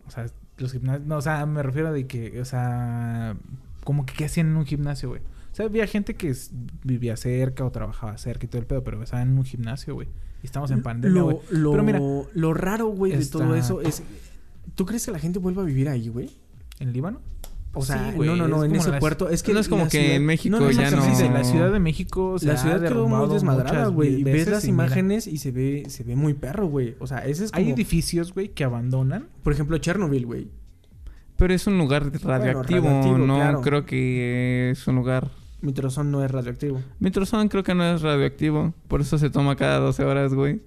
O 0.05 0.11
sea, 0.11 0.25
los 0.57 0.71
gimnasios... 0.71 1.07
No, 1.07 1.17
o 1.17 1.21
sea, 1.21 1.45
me 1.45 1.63
refiero 1.63 1.91
de 1.91 2.07
que, 2.07 2.39
o 2.41 2.45
sea, 2.45 3.37
como 3.83 4.05
que 4.05 4.13
qué 4.13 4.25
hacían 4.25 4.47
en 4.47 4.57
un 4.57 4.65
gimnasio, 4.65 5.09
güey. 5.09 5.21
O 5.21 5.55
sea, 5.55 5.65
había 5.65 5.85
gente 5.87 6.15
que 6.15 6.35
vivía 6.83 7.15
cerca 7.15 7.63
o 7.63 7.71
trabajaba 7.71 8.17
cerca 8.17 8.45
y 8.45 8.49
todo 8.49 8.59
el 8.59 8.67
pedo, 8.67 8.83
pero 8.83 9.01
estaban 9.03 9.29
en 9.29 9.37
un 9.37 9.45
gimnasio, 9.45 9.93
güey. 9.93 10.07
Y 10.41 10.45
estamos 10.45 10.71
en 10.71 10.81
pandemia, 10.81 11.21
güey. 11.21 11.37
Lo, 11.51 11.59
lo, 11.59 11.71
Pero 11.71 11.83
mira, 11.83 11.99
lo 12.33 12.53
raro, 12.53 12.87
güey, 12.87 13.15
de 13.15 13.25
todo 13.25 13.55
eso 13.55 13.81
es... 13.81 14.03
¿Tú 14.75 14.85
crees 14.85 15.05
que 15.05 15.11
la 15.11 15.19
gente 15.19 15.39
vuelva 15.39 15.61
a 15.61 15.65
vivir 15.65 15.87
ahí, 15.89 16.09
güey? 16.09 16.31
¿En 16.79 16.91
Líbano? 16.91 17.21
O 17.75 17.83
sea, 17.83 18.11
Sí, 18.11 18.15
güey, 18.17 18.29
no, 18.29 18.35
no, 18.35 18.47
no, 18.47 18.63
en 18.63 18.75
ese 18.75 18.91
la- 18.91 18.99
puerto. 18.99 19.29
Es 19.29 19.41
que 19.41 19.51
no 19.51 19.59
es 19.59 19.67
como 19.67 19.85
que 19.85 19.99
ciudad- 19.99 20.15
en 20.15 20.25
México 20.27 20.59
no, 20.59 20.69
ya 20.69 20.83
exactamente. 20.83 21.27
no- 21.29 21.33
La 21.33 21.43
Ciudad 21.43 21.71
de 21.73 21.79
México 21.79 22.37
se 22.37 22.45
La 22.45 22.57
ciudad 22.57 22.79
quedó 22.81 23.07
muy 23.07 23.33
desmadrada, 23.33 23.87
güey. 23.87 24.23
Ves 24.23 24.47
las 24.47 24.63
mira, 24.65 24.73
imágenes 24.73 25.25
y 25.25 25.37
se 25.39 25.51
ve, 25.51 25.85
se 25.87 26.03
ve 26.03 26.15
muy 26.15 26.35
perro, 26.35 26.67
güey. 26.67 26.95
O 26.99 27.07
sea, 27.07 27.19
ese 27.25 27.45
es 27.45 27.51
como... 27.51 27.65
Hay 27.65 27.71
edificios, 27.71 28.31
güey, 28.33 28.49
que 28.49 28.63
abandonan. 28.63 29.27
Por 29.41 29.53
ejemplo, 29.53 29.75
Chernobyl, 29.79 30.25
güey. 30.25 30.47
Pero 31.35 31.51
es 31.51 31.65
un 31.65 31.79
lugar 31.79 32.03
radioactivo. 32.03 32.87
radioactivo, 32.87 33.17
no 33.17 33.35
claro. 33.37 33.61
creo 33.61 33.85
que 33.87 34.69
es 34.71 34.87
un 34.87 34.95
lugar. 34.95 35.31
Mitrozón 35.61 36.11
no 36.11 36.23
es 36.23 36.29
radioactivo. 36.29 36.79
Mitrozón 36.99 37.47
creo 37.47 37.63
que 37.63 37.73
no 37.73 37.83
es 37.95 38.03
radioactivo. 38.03 38.75
Por 38.87 39.01
eso 39.01 39.17
se 39.17 39.31
toma 39.31 39.55
cada 39.55 39.79
12 39.79 40.03
horas, 40.05 40.35
güey. 40.35 40.61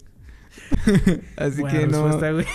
así 1.36 1.60
Buena 1.60 1.78
que 1.78 1.86
no. 1.86 2.02
respuesta, 2.02 2.32
güey. 2.32 2.46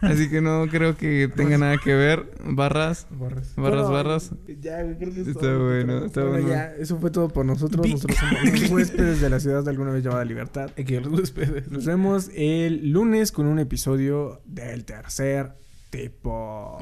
Así 0.00 0.28
que 0.30 0.40
no 0.40 0.66
creo 0.70 0.96
que 0.96 1.28
tenga 1.34 1.58
nada 1.58 1.76
que 1.78 1.94
ver. 1.94 2.30
Barras. 2.44 3.06
Barras, 3.10 3.54
Bueno, 3.56 3.90
barras. 3.90 4.30
Ya, 4.60 4.82
güey, 4.82 4.96
creo 4.96 5.12
que 5.14 5.20
es 5.22 5.28
Está 5.28 5.40
todo, 5.40 5.66
bueno, 5.66 6.04
está 6.04 6.20
bueno, 6.22 6.32
bueno. 6.46 6.48
ya, 6.48 6.72
eso 6.76 6.98
fue 6.98 7.10
todo 7.10 7.28
por 7.28 7.44
nosotros. 7.44 7.84
Vi- 7.84 7.92
Nosotros 7.94 8.16
somos 8.18 8.60
los 8.60 8.70
huéspedes 8.70 9.20
de 9.20 9.30
la 9.30 9.40
ciudad 9.40 9.64
de 9.64 9.70
alguna 9.70 9.90
vez 9.90 10.04
llamada 10.04 10.24
Libertad. 10.24 10.70
Que 10.70 11.00
los 11.00 11.12
huéspedes. 11.12 11.70
Nos 11.70 11.84
vemos 11.84 12.30
el 12.34 12.90
lunes 12.90 13.32
con 13.32 13.46
un 13.46 13.58
episodio 13.58 14.40
del 14.44 14.84
tercer 14.84 15.52
tipo. 15.90 16.76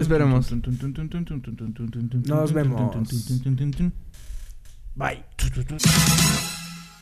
Esperemos. 0.00 0.50
Nos 2.24 2.52
vemos. 2.52 2.90
Bye. 4.94 5.24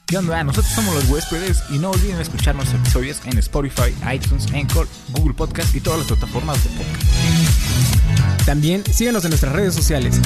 ¿Qué 0.08 0.16
onda? 0.16 0.42
Nosotros 0.42 0.72
somos 0.74 0.94
los 0.94 1.04
huéspedes 1.10 1.62
y 1.68 1.78
no 1.78 1.90
olviden 1.90 2.18
escuchar 2.18 2.54
nuestros 2.54 2.80
episodios 2.80 3.20
en 3.26 3.36
Spotify, 3.36 3.94
iTunes, 4.10 4.46
Anchor, 4.54 4.88
Google 5.10 5.34
Podcast 5.34 5.74
y 5.74 5.82
todas 5.82 5.98
las 5.98 6.08
plataformas 6.08 6.64
de 6.64 6.70
podcast. 6.70 8.46
También 8.46 8.82
síguenos 8.90 9.22
en 9.26 9.32
nuestras 9.32 9.52
redes 9.52 9.74
sociales. 9.74 10.18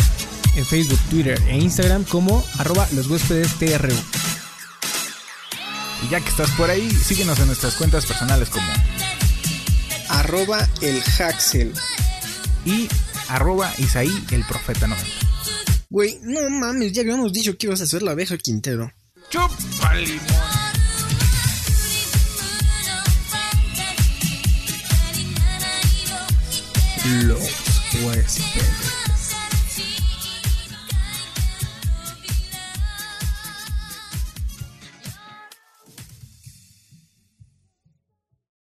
En 0.54 0.64
Facebook, 0.64 1.00
Twitter 1.10 1.36
e 1.48 1.58
Instagram 1.58 2.04
como 2.04 2.44
arroba 2.58 2.86
los 2.92 3.08
huéspedes 3.08 3.58
TRU. 3.58 3.92
Y 6.04 6.08
ya 6.10 6.20
que 6.20 6.28
estás 6.28 6.52
por 6.52 6.70
ahí, 6.70 6.88
síguenos 6.88 7.40
en 7.40 7.46
nuestras 7.48 7.74
cuentas 7.74 8.06
personales 8.06 8.50
como 8.50 8.68
arroba 10.10 10.68
el 10.80 11.02
Haxel. 11.18 11.72
y 12.64 12.88
arroba 13.26 13.72
Isaí 13.78 14.12
el 14.30 14.44
Profeta 14.44 14.86
90. 14.86 15.10
Güey, 15.90 16.20
no 16.22 16.48
mames, 16.50 16.92
ya 16.92 17.02
habíamos 17.02 17.32
dicho 17.32 17.58
que 17.58 17.66
ibas 17.66 17.80
a 17.80 17.86
ser 17.86 18.02
la 18.02 18.12
abeja 18.12 18.38
Quintero. 18.38 18.92
¡Chupa! 19.32 19.94
Los 27.24 27.40
huéspedes. 28.04 28.81